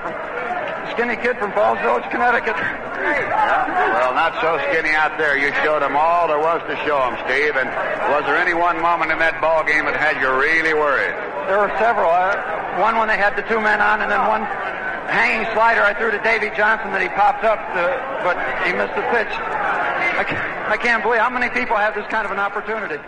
Skinny 0.92 1.16
kid 1.16 1.38
from 1.38 1.52
Falls 1.52 1.78
Village, 1.80 2.04
Connecticut. 2.10 2.56
Well, 2.56 4.14
not 4.14 4.34
so 4.40 4.58
skinny 4.70 4.90
out 4.90 5.18
there. 5.18 5.38
You 5.38 5.52
showed 5.62 5.82
them 5.82 5.96
all 5.96 6.28
there 6.28 6.38
was 6.38 6.60
to 6.68 6.76
show 6.84 6.98
them, 6.98 7.16
Steve. 7.24 7.56
And 7.56 7.68
was 8.12 8.24
there 8.26 8.36
any 8.36 8.54
one 8.54 8.80
moment 8.80 9.12
in 9.12 9.18
that 9.18 9.40
ball 9.40 9.64
game 9.64 9.84
that 9.86 9.96
had 9.96 10.20
you 10.20 10.30
really 10.30 10.74
worried? 10.74 11.14
There 11.48 11.58
were 11.58 11.72
several. 11.78 12.10
Uh, 12.10 12.58
one 12.78 12.96
when 12.96 13.08
they 13.08 13.18
had 13.18 13.34
the 13.34 13.42
two 13.42 13.60
men 13.60 13.80
on, 13.80 14.00
and 14.02 14.10
then 14.10 14.22
one 14.28 14.42
hanging 15.10 15.46
slider 15.52 15.82
I 15.82 15.94
threw 15.94 16.10
to 16.10 16.22
Davy 16.22 16.50
Johnson 16.54 16.92
that 16.92 17.02
he 17.02 17.08
popped 17.08 17.42
up, 17.42 17.58
to, 17.74 17.82
but 18.22 18.36
he 18.62 18.72
missed 18.72 18.94
the 18.94 19.02
pitch. 19.10 19.32
I 20.18 20.24
can't, 20.24 20.70
I 20.70 20.76
can't 20.76 21.02
believe 21.02 21.20
how 21.20 21.30
many 21.30 21.48
people 21.50 21.76
have 21.76 21.94
this 21.94 22.06
kind 22.06 22.24
of 22.24 22.30
an 22.30 22.38
opportunity. 22.38 23.02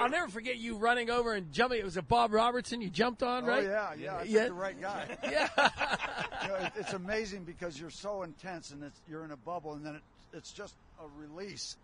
I'll 0.00 0.08
never 0.08 0.28
forget 0.28 0.56
you 0.58 0.76
running 0.76 1.10
over 1.10 1.34
and 1.34 1.52
jumping. 1.52 1.78
It 1.78 1.84
was 1.84 1.96
a 1.96 2.02
Bob 2.02 2.32
Robertson 2.32 2.80
you 2.80 2.90
jumped 2.90 3.22
on, 3.22 3.44
right? 3.44 3.64
Oh 3.64 3.68
yeah, 3.70 3.94
yeah, 3.98 4.16
I 4.16 4.22
Yeah. 4.24 4.44
the 4.46 4.52
right 4.52 4.80
guy. 4.80 5.16
yeah, 5.24 5.48
you 6.42 6.48
know, 6.48 6.54
it, 6.56 6.72
it's 6.76 6.92
amazing 6.92 7.44
because 7.44 7.78
you're 7.80 7.90
so 7.90 8.22
intense 8.22 8.70
and 8.70 8.82
it's, 8.82 9.00
you're 9.08 9.24
in 9.24 9.30
a 9.30 9.36
bubble, 9.36 9.74
and 9.74 9.84
then 9.84 9.96
it, 9.96 10.02
it's 10.32 10.52
just 10.52 10.74
a 11.00 11.06
release. 11.20 11.76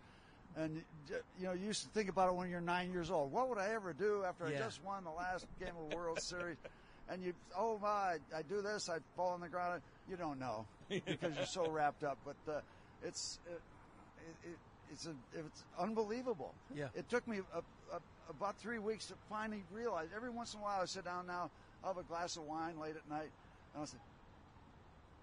And 0.57 0.81
you 1.09 1.45
know, 1.47 1.51
you 1.53 1.65
used 1.67 1.83
to 1.83 1.89
think 1.89 2.09
about 2.09 2.29
it 2.29 2.35
when 2.35 2.49
you're 2.49 2.61
nine 2.61 2.91
years 2.91 3.11
old. 3.11 3.31
What 3.31 3.49
would 3.49 3.57
I 3.57 3.71
ever 3.73 3.91
do 3.93 4.23
after 4.25 4.49
Yeah. 4.49 4.55
I 4.57 4.59
just 4.59 4.83
won 4.85 5.03
the 5.03 5.11
last 5.11 5.45
game 5.59 5.73
of 5.83 5.89
the 5.89 5.97
World 5.97 6.19
Series? 6.21 6.55
And 7.09 7.21
you, 7.21 7.33
oh 7.57 7.77
my, 7.81 8.15
I, 8.35 8.41
do 8.47 8.61
this, 8.61 8.89
I 8.89 8.97
fall 9.15 9.29
on 9.33 9.41
the 9.41 9.49
ground. 9.49 9.81
You 10.09 10.15
don't 10.15 10.39
know 10.39 10.65
because 10.89 11.35
you're 11.35 11.45
so 11.45 11.69
wrapped 11.69 12.03
up. 12.03 12.17
But 12.25 12.35
uh, 12.51 12.59
it's 13.03 13.37
it, 13.47 13.51
it, 14.43 14.49
it, 14.51 14.57
it's 14.93 15.05
a, 15.07 15.13
it's 15.37 15.63
unbelievable. 15.77 16.53
Yeah. 16.73 16.87
It 16.95 17.09
took 17.09 17.27
me 17.27 17.39
a, 17.53 17.59
about 18.29 18.55
three 18.57 18.79
weeks 18.79 19.05
to 19.07 19.13
finally 19.29 19.63
realize. 19.71 20.07
Every 20.15 20.29
once 20.29 20.53
in 20.53 20.59
a 20.59 20.63
while, 20.63 20.81
I 20.81 20.85
sit 20.85 21.05
down 21.05 21.27
now, 21.27 21.49
I'll 21.83 21.93
have 21.93 22.03
a 22.03 22.07
glass 22.07 22.35
of 22.37 22.43
wine 22.43 22.79
late 22.79 22.95
at 22.95 23.09
night, 23.09 23.29
and 23.73 23.81
I'll 23.81 23.85
say, 23.85 23.97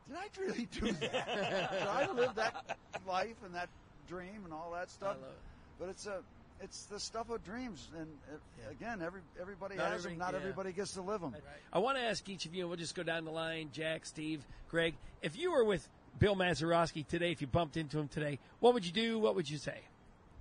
"Did 0.08 0.16
I 0.16 0.40
really 0.40 0.68
do 0.72 0.92
that? 0.92 1.70
Did 1.72 1.88
I 1.88 2.10
live 2.12 2.34
that 2.36 2.78
life 3.06 3.36
and 3.44 3.54
that 3.54 3.68
dream 4.08 4.42
and 4.44 4.52
all 4.52 4.72
that 4.74 4.90
stuff?" 4.90 5.16
love 5.20 5.30
it. 5.30 5.38
But 5.80 5.88
it's 5.88 6.06
a 6.06 6.20
it's 6.62 6.84
the 6.84 7.00
stuff 7.00 7.28
of 7.30 7.44
dreams, 7.44 7.88
and 7.98 8.06
uh, 8.32 8.70
again, 8.70 9.02
every 9.02 9.20
everybody 9.40 9.74
Not 9.76 9.90
has 9.90 10.00
every- 10.02 10.12
them. 10.12 10.18
Not 10.20 10.32
yeah. 10.32 10.38
everybody 10.40 10.72
gets 10.72 10.92
to 10.94 11.02
live 11.02 11.20
them. 11.20 11.34
I 11.72 11.78
want 11.80 11.98
to 11.98 12.04
ask 12.04 12.28
each 12.28 12.46
of 12.46 12.54
you, 12.54 12.62
and 12.62 12.70
we'll 12.70 12.78
just 12.78 12.94
go 12.94 13.02
down 13.02 13.24
the 13.24 13.32
line 13.32 13.70
Jack, 13.72 14.06
Steve, 14.06 14.44
Greg. 14.70 14.94
If 15.22 15.36
you 15.36 15.50
were 15.50 15.64
with 15.64 15.88
Bill 16.20 16.36
Mazeroski 16.36 17.06
today, 17.06 17.32
if 17.32 17.40
you 17.40 17.48
bumped 17.48 17.76
into 17.76 17.98
him 17.98 18.06
today, 18.08 18.38
what 18.60 18.74
would 18.74 18.86
you 18.86 18.92
do? 18.92 19.18
What 19.18 19.34
would 19.34 19.50
you 19.50 19.58
say? 19.58 19.80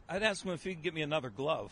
I'd 0.08 0.22
ask 0.24 0.44
him 0.46 0.52
if 0.52 0.64
he 0.64 0.76
could 0.76 0.84
get 0.84 0.94
me 0.94 1.02
another 1.02 1.30
glove. 1.30 1.72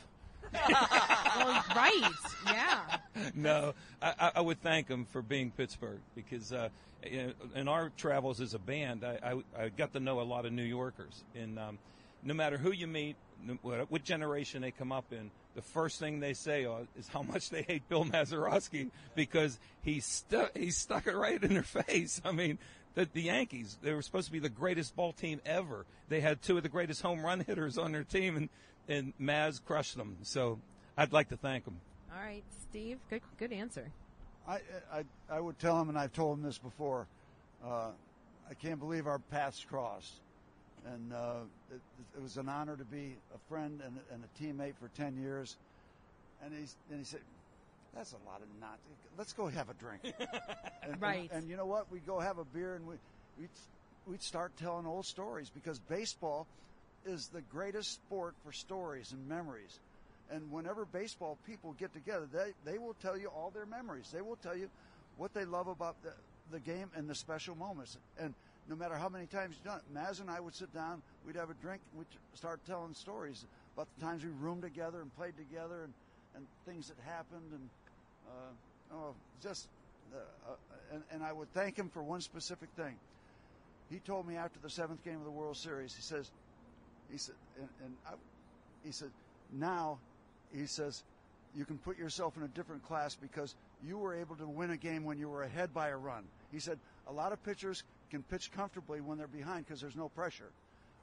Well, 0.54 1.64
right. 1.76 2.12
Yeah. 2.46 2.98
no, 3.36 3.74
I, 4.02 4.32
I- 4.36 4.42
would 4.42 4.62
thank 4.62 4.88
them 4.88 5.06
for 5.06 5.22
being 5.22 5.52
Pittsburgh 5.52 6.00
because 6.16 6.52
uh, 6.54 6.70
in 7.04 7.34
in 7.56 7.68
our 7.68 7.90
travels 7.98 8.42
as 8.42 8.54
a 8.54 8.60
band, 8.60 9.04
I, 9.04 9.20
I, 9.58 9.64
I 9.66 9.70
got 9.70 9.94
to 9.94 10.00
know 10.00 10.22
a 10.22 10.24
lot 10.24 10.46
of 10.46 10.52
New 10.54 10.64
Yorkers, 10.64 11.24
and 11.36 11.60
um, 11.60 11.78
no 12.24 12.34
matter 12.34 12.58
who 12.58 12.72
you 12.72 12.88
meet, 12.88 13.16
what, 13.62 14.04
generation 14.04 14.62
they 14.62 14.72
come 14.72 14.92
up 14.92 15.06
in, 15.12 15.32
the 15.56 15.62
first 15.62 16.00
thing 16.00 16.20
they 16.20 16.34
say 16.34 16.66
uh, 16.66 16.80
is 16.98 17.08
how 17.08 17.22
much 17.22 17.50
they 17.50 17.62
hate 17.62 17.88
Bill 17.90 18.06
Mazeroski 18.06 18.90
because 19.16 19.60
he 19.82 20.00
stuck 20.00 20.58
he 20.58 20.72
stuck 20.72 21.08
it 21.08 21.16
right 21.16 21.42
in 21.44 21.54
their 21.54 21.64
face. 21.64 22.22
I 22.26 22.32
mean. 22.32 22.58
The, 22.96 23.08
the 23.14 23.22
Yankees, 23.22 23.78
they 23.84 23.94
were 23.94 24.02
supposed 24.02 24.26
to 24.26 24.32
be 24.32 24.40
the 24.40 24.50
greatest 24.50 24.96
ball 24.96 25.14
team 25.14 25.40
ever. 25.46 25.86
They 26.10 26.22
had 26.22 26.42
two 26.42 26.58
of 26.58 26.64
the 26.64 26.70
greatest 26.70 27.04
home 27.04 27.24
run 27.24 27.40
hitters 27.42 27.78
on 27.78 27.92
their 27.92 28.04
team, 28.04 28.36
and, 28.36 28.50
and 28.90 29.14
Maz 29.22 29.64
crushed 29.64 29.96
them. 29.96 30.18
So 30.24 30.60
I'd 30.98 31.14
like 31.14 31.30
to 31.30 31.38
thank 31.38 31.66
him. 31.66 31.80
All 32.12 32.22
right, 32.22 32.44
Steve. 32.70 32.98
Good, 33.10 33.22
good 33.38 33.54
answer. 33.54 33.90
I, 34.48 34.60
I 34.92 35.04
I 35.30 35.40
would 35.40 35.60
tell 35.60 35.80
him, 35.80 35.90
and 35.90 35.98
I've 35.98 36.12
told 36.12 36.40
him 36.40 36.44
this 36.44 36.58
before. 36.58 37.08
Uh, 37.64 37.92
I 38.50 38.54
can't 38.56 38.80
believe 38.80 39.06
our 39.06 39.20
paths 39.20 39.64
crossed, 39.64 40.14
and 40.86 41.14
uh, 41.14 41.42
it, 41.72 41.80
it 42.18 42.22
was 42.22 42.38
an 42.38 42.50
honor 42.50 42.76
to 42.76 42.86
be 42.86 43.16
a 43.36 43.38
friend 43.48 43.80
and, 43.86 44.00
and 44.12 44.24
a 44.24 44.44
teammate 44.44 44.74
for 44.82 44.90
ten 44.98 45.16
years. 45.22 45.56
And 46.44 46.52
he 46.52 46.66
and 46.90 47.00
he 47.00 47.06
said, 47.06 47.20
"That's 47.94 48.14
a 48.14 48.30
lot 48.30 48.42
of 48.42 48.48
not. 48.60 48.80
Let's 49.18 49.34
go 49.34 49.48
have 49.48 49.70
a 49.70 49.76
drink." 49.76 50.02
and, 50.84 51.00
Right. 51.00 51.30
And, 51.32 51.44
and 51.44 51.50
you 51.50 51.56
know 51.56 51.68
what? 51.68 51.92
We'd 51.92 52.08
go 52.08 52.20
have 52.20 52.40
a 52.40 52.46
beer, 52.46 52.76
and 52.76 52.88
we 52.88 52.96
we 53.40 53.48
we'd 54.08 54.24
start 54.24 54.58
telling 54.58 54.88
old 54.88 55.06
stories 55.06 55.52
because 55.54 55.78
baseball 55.78 56.48
is 57.06 57.28
the 57.28 57.42
greatest 57.42 57.94
sport 57.94 58.36
for 58.44 58.52
stories 58.52 59.12
and 59.12 59.28
memories. 59.28 59.80
And 60.32 60.52
whenever 60.52 60.86
baseball 60.86 61.38
people 61.48 61.76
get 61.80 61.94
together, 61.94 62.28
they, 62.32 62.54
they 62.70 62.78
will 62.78 62.96
tell 63.02 63.18
you 63.18 63.28
all 63.28 63.52
their 63.52 63.66
memories. 63.66 64.10
They 64.14 64.22
will 64.22 64.36
tell 64.38 64.56
you 64.56 64.70
what 65.18 65.34
they 65.34 65.46
love 65.46 65.68
about 65.68 65.96
the, 66.04 66.12
the 66.52 66.60
game 66.60 66.90
and 66.96 67.10
the 67.10 67.16
special 67.16 67.56
moments. 67.56 67.98
And 68.20 68.34
no 68.70 68.76
matter 68.76 68.96
how 68.96 69.10
many 69.10 69.26
times 69.26 69.56
you've 69.56 69.66
done 69.66 69.80
it, 69.80 69.98
Maz 69.98 70.22
and 70.22 70.30
I 70.30 70.40
would 70.40 70.54
sit 70.54 70.74
down, 70.74 71.02
we'd 71.26 71.36
have 71.36 71.50
a 71.50 71.56
drink, 71.56 71.82
we'd 71.98 72.06
start 72.36 72.60
telling 72.68 72.94
stories 72.94 73.44
about 73.76 73.88
the 73.98 74.06
times 74.06 74.24
we 74.24 74.30
roomed 74.40 74.62
together 74.62 75.02
and 75.02 75.16
played 75.18 75.34
together 75.38 75.84
and, 75.84 75.94
and 76.36 76.46
things 76.66 76.90
that 76.90 76.98
happened. 77.10 77.52
And 77.52 77.70
uh, 78.28 78.96
oh, 78.96 79.16
just, 79.42 79.68
uh, 80.14 80.52
uh, 80.52 80.56
and, 80.94 81.04
and 81.12 81.24
I 81.24 81.34
would 81.34 81.52
thank 81.54 81.76
him 81.76 81.90
for 81.90 82.04
one 82.04 82.22
specific 82.22 82.70
thing. 82.78 82.96
He 83.90 83.98
told 83.98 84.28
me 84.28 84.36
after 84.36 84.60
the 84.62 84.70
seventh 84.70 85.04
game 85.04 85.18
of 85.18 85.26
the 85.26 85.32
World 85.32 85.58
Series, 85.58 85.96
he 85.96 86.04
says, 86.04 86.30
he 87.12 87.18
said, 87.18 87.36
and, 87.58 87.70
and 87.84 87.94
I, 88.08 88.14
he 88.86 88.92
said, 88.92 89.10
now, 89.52 89.98
he 90.56 90.66
says, 90.66 91.04
you 91.56 91.66
can 91.66 91.78
put 91.78 91.98
yourself 91.98 92.38
in 92.38 92.44
a 92.44 92.48
different 92.50 92.84
class 92.84 93.16
because 93.16 93.56
you 93.86 93.98
were 93.98 94.16
able 94.16 94.36
to 94.36 94.46
win 94.48 94.72
a 94.72 94.78
game 94.78 95.04
when 95.04 95.18
you 95.18 95.30
were 95.30 95.44
ahead 95.44 95.74
by 95.74 95.90
a 95.90 95.98
run. 95.98 96.24
He 96.52 96.60
said, 96.60 96.78
a 97.08 97.14
lot 97.14 97.32
of 97.32 97.44
pitchers 97.44 97.84
can 98.12 98.24
pitch 98.24 98.52
comfortably 98.52 99.02
when 99.02 99.18
they're 99.18 99.28
behind 99.28 99.66
because 99.66 99.82
there's 99.82 99.96
no 99.96 100.10
pressure. 100.10 100.50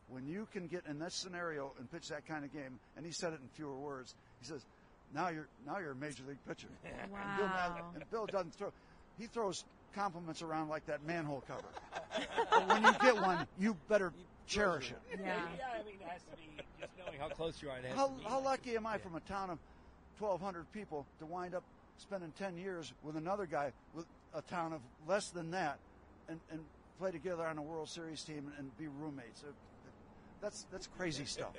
When 0.08 0.26
you 0.26 0.46
can 0.52 0.68
get 0.68 0.84
in 0.88 1.00
this 1.00 1.14
scenario 1.14 1.72
and 1.78 1.90
pitch 1.90 2.08
that 2.08 2.26
kind 2.26 2.44
of 2.44 2.52
game, 2.52 2.78
and 2.96 3.04
he 3.04 3.10
said 3.10 3.32
it 3.32 3.40
in 3.42 3.48
fewer 3.54 3.76
words, 3.76 4.14
he 4.40 4.46
says, 4.46 4.64
now 5.14 5.28
you're 5.28 5.48
now 5.66 5.78
you're 5.78 5.92
a 5.92 5.96
major 5.96 6.22
league 6.28 6.38
pitcher. 6.46 6.68
And 6.84 7.10
Bill, 7.36 7.46
Wow. 7.46 7.90
and 7.94 8.10
Bill 8.10 8.26
doesn't 8.26 8.54
throw. 8.54 8.72
He 9.18 9.26
throws 9.26 9.64
compliments 9.94 10.42
around 10.42 10.68
like 10.68 10.86
that 10.86 11.04
manhole 11.06 11.42
cover. 11.46 11.68
but 12.50 12.68
when 12.68 12.82
you 12.84 12.92
get 13.00 13.16
one, 13.16 13.46
you 13.58 13.76
better 13.88 14.12
cherish 14.46 14.90
it. 14.90 15.20
Yeah. 15.20 15.34
I 15.34 15.82
mean, 15.84 15.96
it 16.00 16.06
has 16.08 16.22
to 16.22 16.36
be 16.36 16.62
just 16.80 16.92
knowing 16.98 17.18
how 17.18 17.28
close 17.28 17.62
you 17.62 17.70
are. 17.70 17.78
It 17.78 17.84
has 17.86 17.96
How, 17.96 18.08
to 18.08 18.12
be 18.14 18.24
how 18.24 18.40
lucky 18.40 18.76
am 18.76 18.86
I 18.86 18.98
from 18.98 19.14
a 19.16 19.20
town 19.20 19.50
of 19.50 19.58
1,200 20.18 20.70
people 20.72 21.06
to 21.18 21.26
wind 21.26 21.54
up 21.54 21.62
spending 21.98 22.32
10 22.38 22.56
years 22.56 22.92
with 23.02 23.16
another 23.16 23.46
guy 23.46 23.72
with 23.94 24.06
a 24.34 24.42
town 24.42 24.72
of 24.72 24.80
less 25.08 25.30
than 25.30 25.50
that 25.50 25.78
and, 26.28 26.40
and 26.50 26.60
play 26.98 27.10
together 27.10 27.44
on 27.44 27.58
a 27.58 27.62
World 27.62 27.88
Series 27.88 28.22
team 28.22 28.52
and 28.58 28.76
be 28.78 28.86
roommates? 29.00 29.44
That's, 30.40 30.66
that's 30.70 30.88
crazy 30.96 31.24
stuff. 31.26 31.52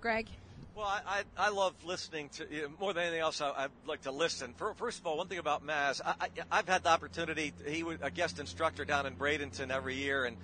Greg. 0.00 0.28
Well, 0.74 0.86
I, 0.86 1.00
I, 1.06 1.46
I 1.46 1.48
love 1.50 1.74
listening 1.84 2.30
to 2.30 2.46
you 2.50 2.62
know, 2.62 2.68
more 2.80 2.94
than 2.94 3.02
anything 3.02 3.20
else. 3.20 3.42
I, 3.42 3.50
I 3.50 3.66
like 3.86 4.02
to 4.02 4.10
listen. 4.10 4.54
For, 4.56 4.72
first 4.74 5.00
of 5.00 5.06
all, 5.06 5.18
one 5.18 5.28
thing 5.28 5.38
about 5.38 5.66
Maz, 5.66 6.00
I, 6.04 6.14
I, 6.18 6.28
I've 6.50 6.68
had 6.68 6.82
the 6.82 6.88
opportunity. 6.88 7.52
He 7.66 7.82
was 7.82 7.98
a 8.00 8.10
guest 8.10 8.38
instructor 8.38 8.86
down 8.86 9.04
in 9.04 9.14
Bradenton 9.14 9.70
every 9.70 9.96
year, 9.96 10.24
and 10.24 10.36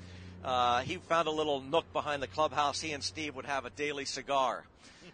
uh, 0.44 0.80
he 0.80 0.96
found 0.96 1.28
a 1.28 1.32
little 1.32 1.60
nook 1.60 1.92
behind 1.92 2.22
the 2.22 2.26
clubhouse. 2.26 2.80
He 2.80 2.92
and 2.92 3.02
Steve 3.02 3.34
would 3.34 3.46
have 3.46 3.64
a 3.64 3.70
daily 3.70 4.04
cigar 4.04 4.64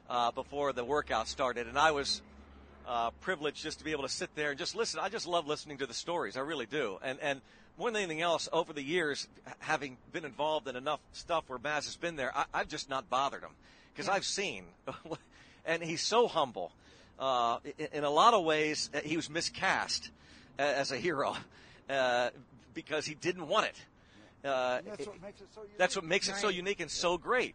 uh, 0.09 0.31
before 0.33 0.73
the 0.73 0.85
workout 0.85 1.29
started, 1.29 1.67
and 1.67 1.79
I 1.79 1.93
was 1.93 2.23
uh, 2.87 3.11
privileged 3.21 3.63
just 3.63 3.79
to 3.79 3.85
be 3.85 3.93
able 3.93 4.03
to 4.03 4.09
sit 4.09 4.35
there 4.35 4.51
and 4.51 4.59
just 4.59 4.77
listen. 4.77 5.01
I 5.01 5.09
just 5.09 5.27
love 5.27 5.47
listening 5.47 5.79
to 5.79 5.87
the 5.87 5.95
stories. 5.95 6.37
I 6.37 6.41
really 6.41 6.67
do. 6.67 6.99
And 7.03 7.19
and 7.21 7.41
more 7.79 7.91
than 7.91 8.03
anything 8.03 8.21
else, 8.21 8.49
over 8.53 8.73
the 8.73 8.83
years, 8.83 9.27
having 9.59 9.97
been 10.13 10.25
involved 10.25 10.69
in 10.69 10.77
enough 10.77 11.01
stuff 11.13 11.45
where 11.49 11.59
Maz 11.59 11.87
has 11.87 11.97
been 11.97 12.17
there, 12.17 12.37
I, 12.37 12.45
I've 12.55 12.69
just 12.69 12.89
not 12.89 13.11
bothered 13.11 13.43
him 13.43 13.51
because 13.93 14.09
I've 14.09 14.25
seen, 14.25 14.65
and 15.67 15.83
he's 15.83 16.03
so 16.03 16.29
humble. 16.29 16.73
Uh, 17.19 17.59
in, 17.79 17.89
in 17.93 18.05
a 18.05 18.11
lot 18.11 18.35
of 18.35 18.45
ways, 18.45 18.91
uh, 18.95 19.01
he 19.01 19.17
was 19.17 19.31
miscast 19.31 20.11
as 20.59 20.93
a 20.93 20.97
hero 20.97 21.37
uh, 21.91 22.31
because 22.75 23.07
he 23.07 23.15
didn't 23.15 23.49
want 23.49 23.67
it. 23.67 23.77
Uh, 24.45 24.79
And 24.79 24.87
that's 24.87 25.07
what 25.07 25.23
makes 25.23 25.41
it 25.41 25.49
so 25.55 25.63
unique. 25.63 25.79
that's 25.79 25.97
what 25.97 26.05
makes 26.05 26.29
it 26.29 26.37
so 26.37 26.49
unique 26.49 26.81
and 26.81 26.91
so 26.91 27.17
great. 27.19 27.55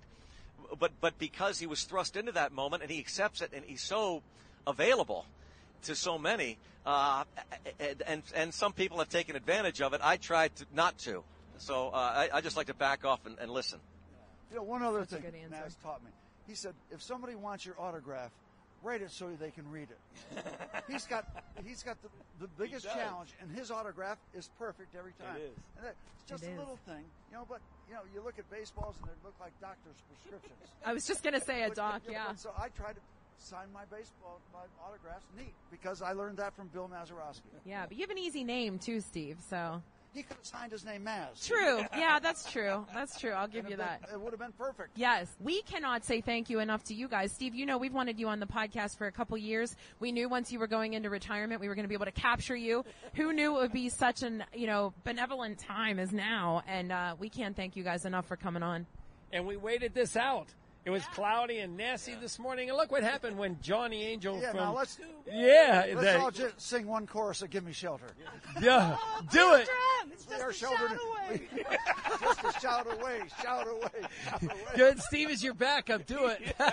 But 0.79 0.91
but 0.99 1.17
because 1.17 1.59
he 1.59 1.67
was 1.67 1.83
thrust 1.83 2.15
into 2.15 2.31
that 2.33 2.51
moment 2.51 2.83
and 2.83 2.91
he 2.91 2.99
accepts 2.99 3.41
it 3.41 3.51
and 3.53 3.63
he's 3.65 3.81
so 3.81 4.23
available 4.65 5.25
to 5.83 5.95
so 5.95 6.17
many, 6.17 6.57
uh, 6.85 7.23
and, 7.79 8.01
and 8.05 8.23
and 8.35 8.53
some 8.53 8.73
people 8.73 8.97
have 8.99 9.09
taken 9.09 9.35
advantage 9.35 9.81
of 9.81 9.93
it. 9.93 10.01
I 10.03 10.17
tried 10.17 10.55
to 10.57 10.65
not 10.73 10.97
to. 10.99 11.23
So 11.57 11.89
uh, 11.89 11.95
I, 11.97 12.29
I 12.33 12.41
just 12.41 12.57
like 12.57 12.67
to 12.67 12.73
back 12.73 13.05
off 13.05 13.25
and, 13.25 13.37
and 13.39 13.51
listen. 13.51 13.79
You 14.49 14.57
know, 14.57 14.63
one 14.63 14.81
other 14.81 14.99
That's 14.99 15.13
thing 15.13 15.21
good 15.21 15.35
answer. 15.35 15.55
Maz 15.55 15.81
taught 15.83 16.03
me. 16.03 16.11
He 16.47 16.55
said, 16.55 16.73
if 16.89 17.03
somebody 17.03 17.35
wants 17.35 17.65
your 17.65 17.79
autograph, 17.79 18.31
write 18.84 19.01
it 19.01 19.11
so 19.11 19.30
they 19.39 19.51
can 19.51 19.69
read 19.71 19.88
it. 19.89 20.43
he's 20.89 21.05
got 21.05 21.25
he's 21.65 21.84
got 21.84 21.97
the, 22.01 22.09
the 22.39 22.47
biggest 22.57 22.86
challenge, 22.86 23.34
and 23.41 23.51
his 23.51 23.71
autograph 23.71 24.17
is 24.34 24.49
perfect 24.59 24.95
every 24.97 25.13
time. 25.13 25.38
is. 25.38 25.51
And 25.77 25.86
that, 25.88 25.95
it's 26.15 26.30
just 26.30 26.43
It 26.43 26.47
a 26.47 26.51
is. 26.53 26.59
little 26.59 26.80
thing, 26.88 27.03
you 27.32 27.38
know. 27.38 27.45
But 27.47 27.59
you 27.88 27.95
know, 27.95 28.01
you 28.13 28.21
look 28.21 28.38
at 28.39 28.49
baseballs 28.51 28.95
and 29.01 29.09
they 29.09 29.15
look 29.23 29.36
like 29.39 29.51
doctors' 29.61 29.95
prescriptions. 30.09 30.59
I 30.86 30.93
was 30.93 31.05
just 31.05 31.23
gonna 31.23 31.41
say 31.41 31.63
a 31.63 31.67
But, 31.69 31.75
doc. 31.77 32.01
you 32.05 32.13
know, 32.13 32.17
Yeah. 32.30 32.36
So 32.36 32.51
I 32.57 32.69
try 32.69 32.93
to 32.93 32.99
sign 33.38 33.67
my 33.73 33.86
baseball 33.86 34.39
my 34.53 34.59
autographs 34.86 35.25
neat 35.38 35.53
because 35.71 36.01
I 36.01 36.11
learned 36.11 36.38
that 36.38 36.53
from 36.55 36.67
Bill 36.67 36.89
Mazeroski. 36.93 37.41
Yeah, 37.65 37.86
but 37.88 37.95
you 37.97 38.01
have 38.03 38.09
an 38.11 38.17
easy 38.17 38.43
name 38.43 38.77
too, 38.80 38.99
Steve. 39.01 39.38
So 39.49 39.82
he 40.14 40.24
could 40.24 40.38
have 40.38 40.45
signed 40.45 40.72
his 40.72 40.84
name 40.86 41.05
Maz. 41.05 41.45
True. 41.45 41.84
Yeah, 41.97 42.20
that's 42.20 42.51
true. 42.51 42.86
That's 42.93 43.20
true. 43.20 43.32
I'll 43.32 43.47
give 43.47 43.66
And 43.66 43.70
you 43.70 43.74
it 43.76 43.78
that. 43.80 44.01
been- 44.03 44.12
It 44.16 44.22
would 44.22 44.32
have 44.32 44.39
been 44.39 44.51
perfect. 44.53 44.91
Yes, 44.97 45.28
we 45.39 45.62
cannot 45.64 46.05
say 46.05 46.22
thank 46.22 46.49
you 46.49 46.60
enough 46.60 46.84
to 46.86 46.93
you 46.93 47.07
guys. 47.07 47.32
Steve, 47.32 47.53
you 47.55 47.66
know 47.66 47.78
we've 47.78 47.93
wanted 47.93 48.20
you 48.20 48.28
on 48.28 48.39
the 48.39 48.45
podcast 48.45 48.97
for 48.97 49.07
a 49.07 49.12
couple 49.12 49.38
years. 49.38 49.76
We 49.99 50.12
knew 50.12 50.30
once 50.30 50.51
you 50.51 50.60
were 50.60 50.68
going 50.68 50.93
into 50.93 51.10
retirement, 51.10 51.62
we 51.62 51.68
were 51.68 51.76
going 51.76 51.84
to 51.86 51.89
be 51.89 51.95
able 51.95 52.05
to 52.05 52.12
capture 52.12 52.55
you. 52.55 52.86
Who 53.16 53.34
knew 53.34 53.57
it 53.57 53.62
would 53.62 53.72
be 53.74 53.89
such 53.89 54.24
an, 54.24 54.43
you 54.53 54.68
know, 54.68 54.93
benevolent 55.03 55.60
time 55.60 55.99
as 55.99 56.12
now? 56.12 56.64
And, 56.68 56.91
uh, 56.91 57.16
we 57.20 57.30
can't 57.30 57.55
thank 57.55 57.76
you 57.76 57.84
guys 57.84 58.05
enough 58.05 58.26
for 58.28 58.36
coming 58.38 58.64
on. 58.64 58.86
And 59.32 59.45
we 59.45 59.57
waited 59.57 59.93
this 59.93 60.16
out. 60.16 60.47
It 60.89 60.91
was 60.91 61.05
cloudy 61.13 61.59
and 61.59 61.77
nasty 61.77 62.15
this 62.15 62.39
morning, 62.39 62.69
and 62.69 62.75
look 62.75 62.91
what 62.91 63.03
happened 63.03 63.37
when 63.37 63.59
Johnny 63.61 64.05
Angel 64.05 64.41
Yeah, 64.41 64.49
from 64.49 64.59
now 64.59 64.73
let's 64.75 64.97
yeah, 65.31 65.85
let's 65.89 66.01
that- 66.01 66.19
all 66.19 66.31
just 66.31 66.59
sing 66.59 66.87
one 66.87 67.05
chorus 67.05 67.43
of 67.43 67.51
"Give 67.51 67.63
Me 67.63 67.73
Shelter." 67.73 68.07
yeah, 68.59 68.97
do 69.31 69.53
it. 69.53 69.69
They 70.27 70.41
are 70.41 70.51
sheltered. 70.51 70.99
just 72.21 72.43
a 72.43 72.59
shout 72.59 72.87
away, 72.91 73.21
shout 73.39 73.67
away, 73.67 73.99
shout 74.23 74.41
away. 74.41 74.49
Good, 74.75 74.99
Steve 74.99 75.29
is 75.29 75.43
your 75.43 75.53
backup. 75.53 76.07
Do 76.07 76.25
it. 76.25 76.55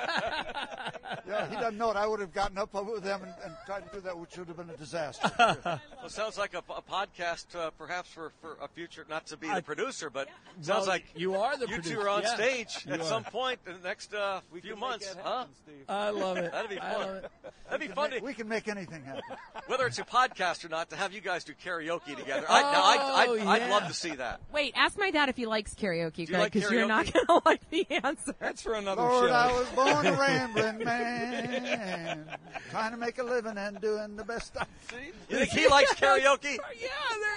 Yeah, 1.28 1.48
he 1.48 1.56
doesn't 1.56 1.76
know 1.76 1.90
it. 1.90 1.96
I 1.96 2.06
would 2.06 2.20
have 2.20 2.32
gotten 2.32 2.56
up 2.58 2.72
with 2.72 3.02
them 3.02 3.20
and, 3.22 3.32
and 3.44 3.52
tried 3.64 3.80
to 3.88 3.94
do 3.96 4.00
that, 4.02 4.16
which 4.16 4.36
would 4.38 4.46
have 4.48 4.56
been 4.56 4.70
a 4.70 4.76
disaster. 4.76 5.30
Well, 5.38 5.80
it 6.04 6.10
sounds 6.12 6.38
like 6.38 6.54
a, 6.54 6.58
a 6.58 6.82
podcast, 6.82 7.46
uh, 7.56 7.70
perhaps 7.70 8.08
for, 8.10 8.32
for 8.40 8.56
a 8.62 8.68
future, 8.68 9.04
not 9.08 9.26
to 9.26 9.36
be 9.36 9.48
the 9.52 9.62
producer, 9.62 10.08
but 10.08 10.28
sounds 10.60 10.68
Well, 10.68 10.86
like 10.86 11.04
you 11.16 11.34
are 11.34 11.56
the 11.56 11.66
you 11.68 11.82
two 11.82 12.00
are 12.00 12.08
on 12.08 12.22
yeah. 12.22 12.34
stage 12.34 12.84
You 12.86 12.94
at 12.94 13.00
are. 13.00 13.04
some 13.04 13.24
point 13.24 13.58
in 13.66 13.72
the 13.74 13.88
next 13.88 14.05
uh, 14.14 14.40
few 14.62 14.76
months, 14.76 15.14
huh? 15.22 15.44
I 15.88 16.11
love 16.11 16.36
it. 16.38 16.52
That'd 16.52 16.70
be 16.70 16.80
I 16.80 16.92
fun. 16.94 17.22
That'd 17.70 17.80
be 17.80 17.86
We 17.86 17.86
can 17.88 17.94
fun. 17.94 18.11
make- 18.11 18.18
To, 18.20 18.24
we 18.26 18.34
can 18.34 18.48
make 18.48 18.68
anything 18.68 19.02
happen. 19.04 19.22
whether 19.66 19.86
it's 19.86 19.98
a 19.98 20.04
podcast 20.04 20.64
or 20.64 20.68
not, 20.68 20.90
to 20.90 20.96
have 20.96 21.12
you 21.12 21.20
guys 21.20 21.44
do 21.44 21.52
karaoke 21.64 22.16
together. 22.16 22.46
I, 22.48 22.62
now, 22.62 22.82
I'd, 22.84 23.00
I'd, 23.00 23.28
Oh, 23.28 23.48
I'd 23.50 23.62
yeah. 23.62 23.70
love 23.70 23.86
to 23.88 23.94
see 23.94 24.14
that. 24.16 24.40
Wait, 24.52 24.72
ask 24.76 24.98
my 24.98 25.11
dad 25.11 25.28
if 25.28 25.36
he 25.36 25.46
likes 25.46 25.74
karaoke, 25.74 26.26
Greg, 26.28 26.52
because 26.52 26.70
you're 26.70 26.86
not 26.86 27.12
going 27.12 27.26
to 27.26 27.40
like 27.44 27.68
the 27.70 27.86
answer. 27.90 28.34
That's 28.38 28.62
for 28.62 28.74
another 28.74 29.02
Lord, 29.02 29.28
show. 29.30 29.34
I 29.34 29.52
was 29.52 29.68
born 29.70 30.07
a 30.07 30.12
rambling 30.12 30.78
man, 30.84 32.24
trying 32.70 32.90
to 32.92 32.96
make 32.96 33.18
a 33.18 33.22
living 33.24 33.57
and 33.59 33.80
doing 33.80 34.16
the 34.16 34.24
best 34.24 34.57
I 34.59 34.64
see. 34.90 34.96
You 35.28 35.38
think 35.38 35.50
he 35.50 35.68
likes 35.68 35.92
karaoke? 35.94 36.57
Yeah, 36.80 36.88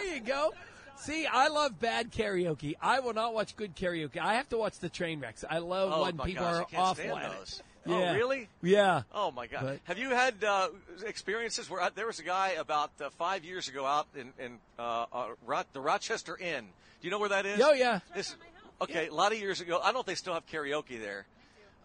there 0.01 0.13
you 0.15 0.21
go. 0.21 0.53
See, 0.99 1.25
I 1.25 1.47
love 1.47 1.79
bad 1.79 2.11
karaoke. 2.11 2.75
I 2.81 2.99
will 2.99 3.13
not 3.13 3.33
watch 3.33 3.55
good 3.55 3.75
karaoke. 3.75 4.17
I 4.17 4.35
have 4.35 4.49
to 4.49 4.57
watch 4.57 4.79
the 4.79 4.89
train 4.89 5.19
wrecks. 5.19 5.45
I 5.49 5.59
love 5.59 5.91
Oh 5.93 6.01
when 6.03 6.17
people 6.17 6.43
gosh, 6.43 6.55
are 6.55 6.61
off 6.63 6.71
can't 6.71 6.83
awful 6.83 7.03
stand 7.05 7.19
at 7.23 7.39
those. 7.39 7.61
it. 7.85 7.91
Oh, 7.91 7.99
Yeah. 7.99 8.13
really? 8.15 8.49
Yeah. 8.61 9.01
Oh 9.13 9.31
my 9.31 9.47
God! 9.47 9.61
But- 9.63 9.79
Have 9.85 9.97
you 9.97 10.09
had 10.09 10.43
uh, 10.43 10.67
experiences 11.05 11.69
where 11.69 11.81
uh, 11.81 11.89
there 11.95 12.05
was 12.07 12.19
a 12.19 12.23
guy 12.23 12.49
about 12.59 12.91
uh, 13.01 13.09
five 13.17 13.45
years 13.45 13.69
ago 13.69 13.85
out 13.85 14.07
in, 14.15 14.33
in 14.37 14.57
uh, 14.77 15.05
uh, 15.13 15.27
Ro- 15.45 15.63
the 15.73 15.79
Rochester 15.79 16.37
Inn? 16.37 16.65
Do 17.01 17.07
you 17.07 17.11
know 17.11 17.19
where 17.19 17.29
that 17.29 17.45
is? 17.45 17.61
Oh, 17.63 17.71
yeah. 17.71 17.99
This, 18.13 18.35
okay, 18.81 19.07
a 19.07 19.13
lot 19.13 19.31
of 19.31 19.39
years 19.39 19.61
ago. 19.61 19.79
I 19.81 19.85
don't 19.85 19.93
know 19.93 19.99
if 20.01 20.05
they 20.05 20.15
still 20.15 20.33
have 20.33 20.45
karaoke 20.47 20.99
there, 20.99 21.25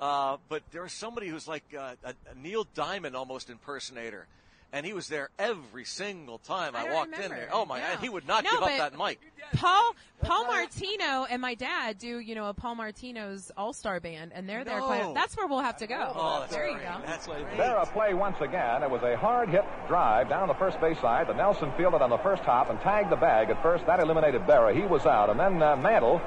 uh, 0.01 0.39
but 0.49 0.63
there 0.73 0.83
was 0.83 0.93
somebody 0.93 1.29
who's 1.29 1.47
like 1.47 1.63
uh, 1.79 1.95
a, 2.03 2.09
a 2.11 2.35
Neil 2.37 2.67
Diamond 2.75 3.15
almost 3.15 3.49
impersonator. 3.49 4.27
And 4.75 4.85
he 4.85 4.93
was 4.93 5.07
there 5.07 5.31
every 5.39 5.85
single 5.85 6.39
time 6.39 6.75
I, 6.75 6.81
I 6.81 6.85
don't 6.87 6.95
walked 6.95 7.19
in 7.19 7.31
there. 7.31 7.49
Oh 7.53 7.65
my! 7.65 7.79
Yeah. 7.79 7.93
And 7.93 8.01
he 8.01 8.09
would 8.09 8.27
not 8.27 8.43
No, 8.43 8.51
give 8.51 8.63
up 8.63 8.69
that 8.69 8.99
mic. 8.99 9.21
Paul 9.55 9.95
Paul 10.21 10.47
Martino 10.47 11.27
and 11.31 11.41
my 11.41 11.55
dad 11.55 11.99
do, 11.99 12.19
you 12.19 12.35
know, 12.35 12.49
a 12.49 12.55
Paul 12.55 12.75
Martino's 12.75 13.53
All 13.57 13.73
Star 13.73 14.01
Band, 14.01 14.33
and 14.35 14.49
they're 14.49 14.65
there. 14.65 14.81
Quite, 14.81 15.15
that's 15.15 15.37
where 15.37 15.47
we'll 15.47 15.61
have 15.61 15.77
to 15.77 15.87
go. 15.87 16.13
Oh, 16.17 16.41
that's 16.41 16.53
there 16.53 16.67
you 16.67 16.75
great. 16.75 16.87
go. 16.89 16.97
That's 17.07 17.27
great. 17.29 17.57
There 17.57 17.77
a 17.77 17.87
play 17.87 18.15
once 18.15 18.41
again. 18.41 18.83
It 18.83 18.91
was 18.91 19.03
a 19.05 19.17
hard 19.17 19.49
hit 19.49 19.65
drive 19.87 20.29
down 20.29 20.49
the 20.49 20.55
first 20.55 20.81
base 20.81 20.99
side. 20.99 21.29
The 21.29 21.35
Nelson 21.35 21.73
fielded 21.77 22.03
on 22.03 22.11
the 22.11 22.19
first 22.19 22.43
hop 22.43 22.69
and 22.69 22.81
tagged 22.81 23.11
the 23.11 23.17
bag 23.17 23.51
at 23.51 23.63
first. 23.63 23.87
That 23.87 24.01
eliminated 24.01 24.43
Berra. 24.43 24.75
He 24.75 24.83
was 24.83 25.07
out. 25.07 25.31
And 25.31 25.39
then 25.39 25.63
uh, 25.63 25.77
Mantle 25.77 26.21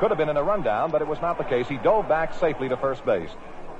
could 0.00 0.10
have 0.10 0.18
been 0.18 0.28
in 0.28 0.36
a 0.36 0.42
rundown, 0.42 0.90
but 0.90 1.02
it 1.02 1.06
was 1.06 1.20
not 1.20 1.38
the 1.38 1.44
case. 1.44 1.68
He 1.68 1.76
dove 1.76 2.08
back 2.08 2.34
safely 2.34 2.68
to 2.68 2.76
first 2.76 3.06
base. 3.06 3.30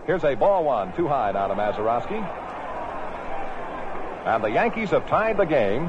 Here's 0.07 0.23
a 0.23 0.37
ball 0.37 0.63
one, 0.63 0.95
too 0.95 1.09
high 1.09 1.33
now 1.33 1.49
to 1.49 1.55
Mazeroski. 1.55 2.52
And 4.25 4.45
the 4.45 4.51
Yankees 4.51 4.91
have 4.91 5.09
tied 5.09 5.37
the 5.37 5.45
game 5.45 5.83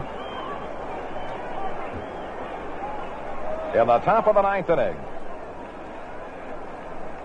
in 3.80 3.88
the 3.88 4.00
top 4.00 4.28
of 4.28 4.36
the 4.36 4.42
ninth 4.42 4.70
inning. 4.70 4.96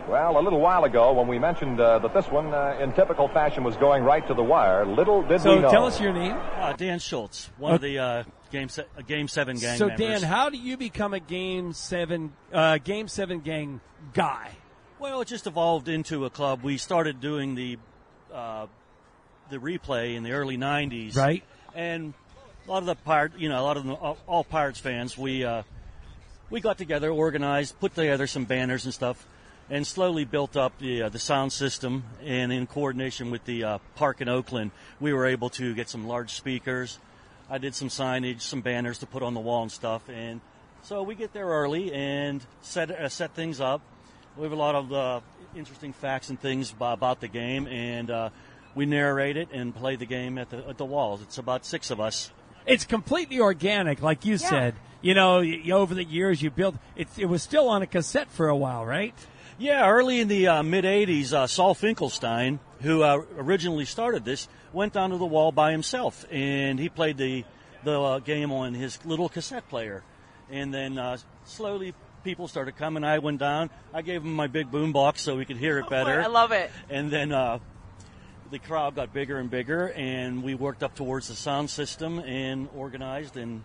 Well, 0.09 0.39
a 0.39 0.43
little 0.43 0.61
while 0.61 0.85
ago, 0.85 1.13
when 1.13 1.29
we 1.29 1.39
mentioned 1.39 1.79
uh, 1.79 1.99
that 1.99 2.15
this 2.15 2.27
one, 2.29 2.55
uh, 2.55 2.79
in 2.81 2.93
typical 2.93 3.29
fashion, 3.29 3.63
was 3.63 3.77
going 3.77 4.05
right 4.05 4.27
to 4.27 4.33
the 4.33 4.43
wire, 4.43 4.87
little 4.87 5.23
did 5.23 5.43
So 5.43 5.57
we 5.57 5.61
know. 5.61 5.69
So 5.69 5.73
tell 5.73 5.87
us 5.87 6.01
your 6.01 6.15
name. 6.15 6.33
Uh, 6.57 6.73
Dan 6.73 6.99
Schultz, 6.99 7.51
one 7.59 7.75
of 7.75 7.83
the 7.83 7.99
uh, 7.99 8.25
game 8.51 8.71
se- 8.71 8.87
uh, 8.97 9.03
game 9.03 9.29
seven 9.29 9.59
gang 9.59 9.77
so 9.77 9.89
members. 9.89 10.21
Dan, 10.21 10.23
how 10.23 10.49
do 10.49 10.57
you 10.57 10.79
become 10.79 11.13
a 11.13 11.21
game 11.21 11.75
seven 11.75 12.33
uh, 12.53 12.79
game 12.79 13.07
seven 13.09 13.41
gang 13.41 13.83
guy? 14.15 14.53
Well, 14.99 15.21
it 15.21 15.29
just 15.29 15.47
evolved 15.47 15.89
into 15.89 16.25
a 16.25 16.31
club. 16.31 16.63
We 16.63 16.79
started 16.79 17.21
doing 17.21 17.55
the 17.55 17.79
uh, 18.33 18.67
the 19.51 19.59
replay 19.59 20.17
in 20.17 20.23
the 20.23 20.33
early 20.33 20.57
'90s, 20.57 21.17
Right. 21.17 21.43
And 21.75 22.15
a 22.67 22.71
lot 22.71 22.79
of 22.79 22.87
the 22.87 22.95
pirate, 22.97 23.33
you 23.39 23.49
know, 23.49 23.61
a 23.61 23.65
lot 23.65 23.77
of 23.77 23.91
all, 23.91 24.19
all 24.27 24.45
Pirates 24.45 24.79
fans, 24.79 25.17
we 25.17 25.45
uh, 25.45 25.63
we 26.51 26.61
got 26.61 26.79
together, 26.79 27.11
organized, 27.11 27.79
put 27.81 27.95
together 27.95 28.27
some 28.27 28.45
banners 28.45 28.85
and 28.85 28.93
stuff, 28.93 29.27
and 29.71 29.87
slowly 29.87 30.25
built 30.25 30.57
up 30.57 30.79
the 30.79 31.03
uh, 31.03 31.09
the 31.09 31.19
sound 31.19 31.53
system. 31.53 32.05
And 32.23 32.53
in 32.53 32.67
coordination 32.67 33.31
with 33.31 33.45
the 33.45 33.65
uh, 33.65 33.79
park 33.97 34.21
in 34.21 34.29
Oakland, 34.29 34.71
we 35.01 35.13
were 35.13 35.27
able 35.27 35.51
to 35.51 35.75
get 35.75 35.89
some 35.89 36.07
large 36.07 36.33
speakers. 36.33 36.99
I 37.51 37.59
did 37.59 37.75
some 37.75 37.89
signage, 37.89 38.43
some 38.43 38.61
banners 38.61 38.99
to 38.99 39.07
put 39.07 39.23
on 39.23 39.33
the 39.33 39.41
wall 39.41 39.63
and 39.63 39.73
stuff, 39.73 40.09
and 40.09 40.41
so 40.83 41.03
we 41.03 41.15
get 41.15 41.33
there 41.33 41.47
early 41.47 41.93
and 41.93 42.45
set 42.61 42.91
uh, 42.91 43.09
set 43.09 43.35
things 43.35 43.61
up. 43.61 43.81
We 44.37 44.45
have 44.45 44.53
a 44.53 44.57
lot 44.57 44.75
of 44.75 44.93
uh, 44.93 45.21
interesting 45.57 45.93
facts 45.93 46.29
and 46.29 46.39
things 46.39 46.73
about 46.73 47.21
the 47.21 47.29
game, 47.29 47.67
and 47.67 48.11
uh, 48.11 48.31
we 48.75 48.87
narrate 48.87 49.37
it 49.37 49.49
and 49.53 49.75
play 49.75 49.97
the 49.97 50.07
game 50.07 50.39
at 50.39 50.51
the 50.51 50.67
at 50.69 50.79
the 50.79 50.85
walls. 50.85 51.23
It's 51.23 51.39
about 51.39 51.65
six 51.65 51.91
of 51.91 52.01
us. 52.01 52.31
It's 52.67 52.85
completely 52.85 53.41
organic, 53.41 54.03
like 54.03 54.25
you 54.25 54.37
said. 54.39 54.75
You 55.01 55.15
know, 55.15 55.39
y- 55.39 55.63
y- 55.65 55.71
over 55.71 55.95
the 55.95 56.05
years 56.05 56.43
you 56.43 56.51
built. 56.51 56.75
It, 56.97 57.09
it 57.17 57.27
was 57.27 57.43
still 57.43 57.69
on 57.69 57.83
a 57.83 57.87
cassette 57.87 58.31
for 58.31 58.49
a 58.49 58.57
while, 58.57 58.85
right? 58.85 59.15
Yeah, 59.59 59.89
early 59.89 60.21
in 60.21 60.29
the 60.29 60.49
uh, 60.49 60.63
mid 60.63 60.85
'80s, 60.85 61.33
uh, 61.33 61.47
Saul 61.47 61.75
Finkelstein, 61.75 62.61
who 62.83 63.03
uh, 63.03 63.23
originally 63.37 63.85
started 63.85 64.25
this, 64.25 64.49
went 64.73 64.93
down 64.93 65.11
to 65.11 65.17
the 65.17 65.27
wall 65.27 65.51
by 65.53 65.73
himself, 65.73 66.25
and 66.31 66.79
he 66.79 66.89
played 66.89 67.17
the 67.17 67.45
the 67.85 68.01
uh, 68.01 68.19
game 68.19 68.53
on 68.53 68.75
his 68.75 68.99
little 69.05 69.29
cassette 69.29 69.69
player, 69.69 70.03
and 70.51 70.75
then 70.75 70.99
uh, 70.99 71.17
slowly 71.45 71.95
people 72.25 72.49
started 72.49 72.77
coming. 72.77 73.05
I 73.05 73.19
went 73.19 73.39
down. 73.39 73.71
I 73.95 74.03
gave 74.03 74.23
him 74.23 74.35
my 74.35 74.49
big 74.49 74.71
boom 74.71 74.93
box 74.93 75.23
so 75.23 75.37
we 75.37 75.45
could 75.45 75.57
hear 75.57 75.79
it 75.79 75.89
better. 75.89 76.21
I 76.21 76.27
love 76.27 76.53
it. 76.53 76.71
And 76.91 77.11
then 77.11 77.33
uh, 77.33 77.61
the 78.51 78.59
crowd 78.59 78.95
got 78.95 79.13
bigger 79.13 79.39
and 79.39 79.51
bigger, 79.51 79.93
and 79.93 80.43
we 80.43 80.55
worked 80.55 80.83
up 80.83 80.95
towards 80.95 81.29
the 81.29 81.35
sound 81.35 81.71
system 81.71 82.19
and 82.21 82.69
organized, 82.75 83.37
and 83.37 83.63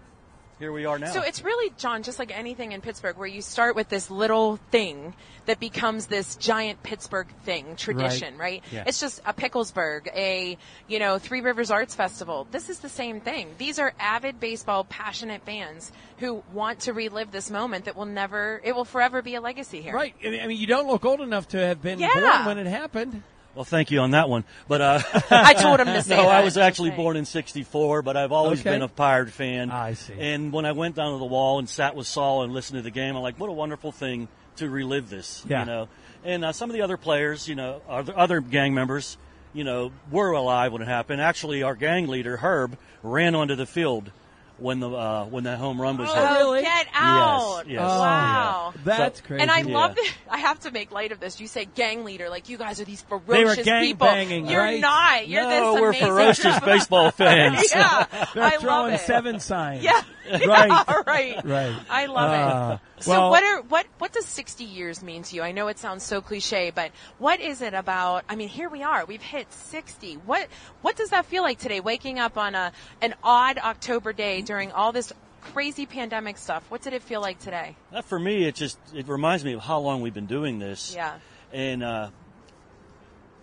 here 0.60 0.72
we 0.72 0.86
are 0.86 1.00
now. 1.00 1.12
So 1.12 1.22
it's 1.22 1.44
really, 1.44 1.74
John, 1.78 2.04
just 2.04 2.20
like 2.20 2.38
anything 2.38 2.72
in 2.74 2.82
Pittsburgh, 2.82 3.18
where 3.18 3.28
you 3.28 3.42
start 3.42 3.76
with 3.76 3.90
this 3.90 4.10
little 4.12 4.58
thing 4.72 5.14
that 5.46 5.60
becomes 5.60 6.06
this 6.06 6.36
giant 6.36 6.84
Pittsburgh 6.84 7.28
thing, 7.44 7.76
tradition, 7.76 8.38
right? 8.38 8.64
Yeah. 8.72 8.84
It's 8.88 9.00
just 9.00 9.20
a 9.26 9.34
Picklesburgh, 9.34 10.08
a, 10.16 10.58
you 10.88 11.00
know, 11.00 11.18
Three 11.18 11.42
Rivers 11.42 11.72
Arts 11.72 11.96
Festival. 11.96 12.48
This 12.52 12.70
is 12.70 12.80
the 12.80 12.88
same 12.88 13.20
thing. 13.20 13.50
These 13.58 13.80
are 13.80 13.94
avid 14.00 14.40
baseball 14.40 14.84
passionate 14.86 15.42
fans 15.44 15.92
who 16.20 16.44
want 16.54 16.82
to 16.82 16.94
relive 16.94 17.32
this 17.32 17.50
moment 17.50 17.86
that 17.86 17.96
will 17.98 18.06
never, 18.06 18.62
it 18.64 18.74
will 18.76 18.86
forever 18.86 19.22
be 19.22 19.36
a 19.36 19.42
legacy 19.42 19.82
here. 19.82 19.94
Right. 19.94 20.16
I 20.24 20.30
mean- 20.30 20.40
I 20.42 20.48
mean, 20.48 20.58
you 20.58 20.68
don't 20.68 20.88
look 20.88 21.04
old 21.04 21.20
enough 21.20 21.48
to 21.50 21.58
have 21.58 21.82
been 21.82 22.00
Yeah. 22.00 22.10
born 22.14 22.58
when 22.58 22.68
it 22.68 22.70
happened. 22.70 23.24
Well, 23.56 23.66
thank 23.66 23.92
you 23.92 24.00
on 24.00 24.12
that 24.12 24.30
one. 24.30 24.44
But 24.68 24.82
uh, 24.82 25.00
I 25.30 25.54
told 25.54 25.80
him 25.80 25.88
to 25.88 26.02
say 26.04 26.18
no. 26.18 26.28
I 26.28 26.44
was 26.44 26.58
actually 26.58 26.90
saying. 26.90 27.02
born 27.02 27.18
in 27.18 27.26
'64, 27.26 28.02
but 28.02 28.18
I've 28.18 28.32
always 28.32 28.62
Okay. 28.62 28.72
been 28.72 28.82
a 28.82 28.88
Pirate 28.88 29.30
fan. 29.30 29.70
I 29.70 29.94
see. 29.94 30.14
And 30.18 30.52
when 30.52 30.66
I 30.66 30.72
went 30.72 30.96
down 30.96 31.12
to 31.14 31.20
the 31.20 31.26
wall 31.26 31.60
and 31.60 31.70
sat 31.70 31.96
with 31.96 32.08
Saul 32.08 32.44
and 32.44 32.52
listened 32.54 32.78
to 32.80 32.82
the 32.84 32.92
game, 32.92 33.16
I'm 33.16 33.22
like, 33.22 33.40
what 33.40 33.50
a 33.50 33.54
wonderful 33.54 33.92
thing 33.92 34.28
to 34.56 34.70
relive 34.70 35.10
this. 35.10 35.44
Yeah. 35.48 35.60
You 35.62 35.66
know, 35.66 35.88
and 36.24 36.46
uh, 36.46 36.52
some 36.52 36.70
of 36.70 36.74
the 36.76 36.82
other 36.82 36.98
players, 36.98 37.48
you 37.48 37.56
know, 37.56 37.82
other 37.88 38.18
other 38.18 38.42
gang 38.42 38.74
members, 38.74 39.18
you 39.54 39.64
know, 39.64 39.92
were 40.10 40.32
alive 40.32 40.72
when 40.74 40.82
it 40.82 40.88
happened. 40.88 41.22
Actually, 41.22 41.62
our 41.64 41.76
gang 41.76 42.08
leader 42.08 42.38
Herb 42.38 42.78
ran 43.04 43.36
onto 43.36 43.56
the 43.56 43.66
field 43.68 44.12
when 44.58 44.80
the 44.80 44.90
uh, 44.90 45.26
when 45.26 45.46
that 45.46 45.58
home 45.58 45.82
run 45.82 45.98
was 45.98 46.08
hit. 46.14 46.18
Oh, 46.26 46.60
get 46.62 46.88
out! 46.94 47.64
Yes, 47.66 47.74
yes. 47.74 47.82
Wow, 47.82 48.74
Yeah. 48.76 48.82
That's 48.84 49.22
crazy. 49.22 49.42
And 49.42 49.50
I 49.52 49.60
Yeah. 49.62 49.74
love 49.78 49.96
that. 49.96 50.12
I 50.30 50.38
have 50.38 50.60
to 50.62 50.72
make 50.72 50.92
light 50.92 51.12
of 51.12 51.20
this. 51.20 51.40
You 51.42 51.48
say 51.48 51.66
gang 51.66 52.04
leader, 52.04 52.30
like 52.30 52.50
you 52.50 52.58
guys 52.58 52.80
are 52.80 52.86
these 52.86 53.02
They 53.02 53.08
ferocious 53.20 53.58
were 53.58 53.64
gang 53.64 53.84
people. 53.86 54.08
banging, 54.08 54.48
You're 54.48 54.62
right? 54.62 54.80
not. 54.80 55.28
You're 55.28 55.44
No, 55.44 55.50
this 55.74 55.82
we're 55.82 55.90
amazing 55.90 56.08
ferocious 56.08 56.60
baseball 56.66 57.12
fans. 57.12 57.68
yeah, 57.74 58.06
They're 58.34 58.44
I 58.44 58.50
love 58.52 58.62
throwing 58.62 58.94
it. 58.94 59.00
seven 59.02 59.40
signs. 59.40 59.84
Yeah, 59.84 60.02
Right. 60.48 60.70
Yeah, 60.88 61.02
right. 61.06 61.46
Right. 61.46 61.76
I 61.90 62.06
love 62.06 62.30
Ah, 62.32 62.74
it. 62.98 63.04
So 63.04 63.12
well- 63.12 63.30
what 63.30 63.44
are 63.44 63.62
what 63.64 63.86
what 64.00 64.14
does 64.14 64.26
60 64.26 64.64
years 64.64 65.04
mean 65.04 65.24
to 65.24 65.36
you? 65.36 65.42
I 65.42 65.52
know 65.52 65.68
it 65.68 65.80
sounds 65.80 66.04
so 66.04 66.22
cliche, 66.22 66.72
but 66.74 66.92
what 67.18 67.40
is 67.42 67.62
it 67.62 67.74
about? 67.74 68.24
I 68.30 68.36
mean, 68.36 68.48
here 68.50 68.70
we 68.70 68.84
are. 68.84 69.06
We've 69.06 69.22
hit 69.22 69.52
60. 69.52 70.16
What 70.26 70.48
what 70.82 70.96
does 70.96 71.10
that 71.10 71.26
feel 71.26 71.44
like 71.44 71.60
today? 71.60 71.80
Waking 71.82 72.20
up 72.20 72.38
on 72.38 72.56
a 72.56 72.72
an 73.02 73.16
odd 73.24 73.58
October 73.58 74.14
day 74.14 74.42
during 74.42 74.72
all 74.72 74.92
this 74.92 75.12
crazy 75.42 75.86
pandemic 75.86 76.38
stuff, 76.38 76.64
what 76.70 76.82
did 76.82 76.94
it 76.94 77.02
feel 77.04 77.20
like 77.20 77.38
today? 77.40 77.76
Uh, 77.92 78.02
for 78.02 78.18
me, 78.18 78.46
it 78.46 78.56
just 78.56 78.78
it 78.94 79.08
reminds 79.10 79.44
me 79.44 79.54
of 79.54 79.60
how 79.62 79.80
long 79.80 80.02
we've 80.02 80.14
been 80.14 80.26
doing 80.26 80.58
this. 80.60 80.94
Yeah. 80.96 81.16
And 81.52 81.84
uh, 81.84 82.10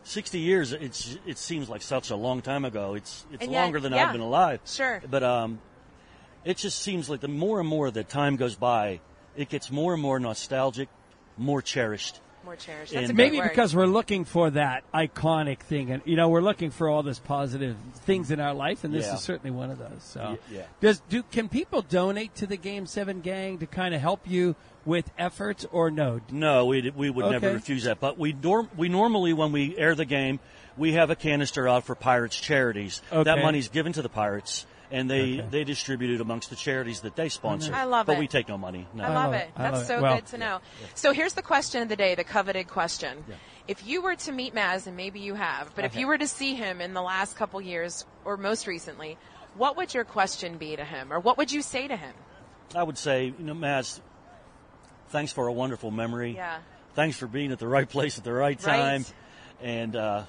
60 0.04 0.38
years, 0.38 0.72
it's 0.72 1.18
it 1.26 1.36
seems 1.38 1.68
like 1.68 1.82
such 1.82 2.10
a 2.10 2.16
long 2.16 2.40
time 2.42 2.64
ago. 2.64 2.94
It's 2.94 3.26
it's 3.30 3.42
And 3.42 3.52
yet- 3.52 3.62
longer 3.62 3.80
than 3.80 3.92
yeah, 3.92 4.06
I've 4.06 4.12
been 4.12 4.22
alive. 4.22 4.60
sure. 4.64 5.02
But 5.08 5.22
um, 5.22 5.60
it 6.44 6.56
just 6.56 6.80
seems 6.80 7.08
like 7.10 7.20
the 7.20 7.28
more 7.28 7.60
and 7.60 7.68
more 7.68 7.90
that 7.90 8.08
time 8.08 8.36
goes 8.36 8.54
by, 8.54 9.00
it 9.36 9.48
gets 9.48 9.70
more 9.70 9.92
and 9.94 10.02
more 10.02 10.18
nostalgic, 10.18 10.88
more 11.36 11.62
cherished. 11.62 12.20
More 12.42 12.56
cherished. 12.56 12.94
That's 12.94 13.10
a 13.10 13.14
Maybe 13.14 13.36
word. 13.38 13.50
because 13.50 13.76
we're 13.76 13.84
looking 13.86 14.24
for 14.24 14.48
that 14.50 14.82
iconic 14.94 15.58
thing, 15.60 15.90
and 15.90 16.00
you 16.06 16.16
know, 16.16 16.30
we're 16.30 16.40
looking 16.40 16.70
for 16.70 16.88
all 16.88 17.02
this 17.02 17.18
positive 17.18 17.76
things 18.06 18.30
in 18.30 18.40
our 18.40 18.54
life, 18.54 18.82
and 18.82 18.94
this 18.94 19.04
Yeah. 19.06 19.14
is 19.16 19.20
certainly 19.20 19.50
one 19.50 19.70
of 19.70 19.78
those. 19.78 20.02
So, 20.02 20.20
Y- 20.22 20.38
yeah. 20.50 20.62
does 20.80 21.00
do 21.10 21.22
can 21.22 21.50
people 21.50 21.82
donate 21.82 22.34
to 22.36 22.46
the 22.46 22.56
Game 22.56 22.86
Seven 22.86 23.20
Gang 23.20 23.58
to 23.58 23.66
kind 23.66 23.94
of 23.94 24.00
help 24.00 24.20
you 24.26 24.56
with 24.86 25.10
efforts, 25.18 25.66
or 25.70 25.90
no? 25.90 26.20
No, 26.32 26.64
we 26.64 26.88
we 26.96 27.10
would 27.10 27.30
never 27.30 27.52
refuse 27.52 27.84
that. 27.84 28.00
But 28.00 28.16
we 28.18 28.32
norm, 28.32 28.70
we 28.74 28.88
normally 28.88 29.34
when 29.34 29.52
we 29.52 29.76
air 29.76 29.94
the 29.94 30.06
game, 30.06 30.40
we 30.78 30.92
have 30.94 31.10
a 31.10 31.16
canister 31.16 31.68
out 31.68 31.84
for 31.84 31.94
Pirates 31.94 32.40
charities. 32.40 33.02
Okay. 33.12 33.22
That 33.24 33.36
Okay. 33.36 33.42
money's 33.44 33.68
given 33.68 33.92
to 33.92 34.00
the 34.02 34.08
Pirates, 34.08 34.64
and 34.90 35.10
they 35.10 35.38
Okay. 35.40 35.46
they 35.50 35.64
distribute 35.64 36.14
it 36.14 36.20
amongst 36.20 36.50
the 36.50 36.56
charities 36.56 37.00
that 37.00 37.16
they 37.16 37.28
sponsor. 37.28 37.74
I 37.74 37.84
love 37.84 38.06
but 38.06 38.12
it. 38.12 38.16
But 38.16 38.20
we 38.20 38.26
take 38.28 38.48
no 38.48 38.58
money. 38.58 38.86
No. 38.94 39.04
I 39.04 39.08
love 39.14 39.34
it. 39.34 39.50
I 39.56 39.62
That's 39.62 39.72
love 39.74 39.82
it. 39.82 39.86
so 39.86 40.02
Well- 40.02 40.14
good 40.16 40.26
to 40.26 40.38
know. 40.38 40.60
So 40.94 41.12
here's 41.12 41.34
the 41.34 41.42
question 41.42 41.82
of 41.82 41.88
the 41.88 41.96
day, 41.96 42.14
the 42.14 42.24
coveted 42.24 42.68
question. 42.68 43.24
If 43.68 43.86
you 43.86 44.02
were 44.02 44.16
to 44.16 44.32
meet 44.32 44.54
Maz, 44.54 44.86
and 44.88 44.96
maybe 44.96 45.20
you 45.20 45.34
have, 45.34 45.72
but 45.76 45.84
if 45.84 45.94
you 45.94 46.06
were 46.08 46.18
to 46.18 46.26
see 46.26 46.54
him 46.54 46.80
in 46.80 46.92
the 46.92 47.02
last 47.02 47.36
couple 47.36 47.60
years 47.60 48.04
or 48.24 48.36
most 48.36 48.66
recently, 48.66 49.16
what 49.54 49.76
would 49.76 49.94
your 49.94 50.04
question 50.04 50.56
be 50.58 50.74
to 50.76 50.84
him, 50.84 51.12
or 51.12 51.20
what 51.20 51.38
would 51.38 51.52
you 51.52 51.62
say 51.62 51.86
to 51.86 51.96
him? 51.96 52.14
I 52.74 52.82
would 52.82 52.98
say, 52.98 53.26
you 53.26 53.44
know, 53.44 53.54
Maz, 53.54 54.00
thanks 55.10 55.32
for 55.32 55.46
a 55.46 55.52
wonderful 55.52 55.90
memory. 55.90 56.32
Yeah. 56.34 56.58
Thanks 56.94 57.16
for 57.16 57.26
being 57.28 57.52
at 57.52 57.58
the 57.60 57.68
right 57.68 57.88
place 57.88 58.18
at 58.18 58.24
the 58.24 58.32
right 58.32 58.58
time. 58.58 58.80
Right. 58.80 59.04
time. 59.06 59.14
And 59.62 59.96
uh, 59.96 60.22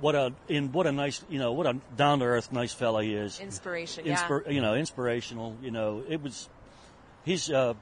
what 0.00 0.14
a 0.14 0.32
in 0.48 0.72
what 0.72 0.86
a 0.86 0.92
nice 0.92 1.24
you 1.28 1.38
know 1.38 1.52
what 1.52 1.66
a 1.66 1.76
down 1.96 2.18
to 2.20 2.24
earth 2.24 2.52
nice 2.52 2.72
fella 2.72 3.02
he 3.02 3.14
is. 3.14 3.40
Inspiration, 3.40 4.06
yeah. 4.06 4.16
Inspir- 4.16 4.52
You 4.52 4.60
know, 4.60 4.74
inspirational. 4.74 5.56
You 5.62 5.70
know, 5.70 6.02
it 6.08 6.22
was. 6.22 6.48
He's 7.24 7.50
uh, 7.50 7.74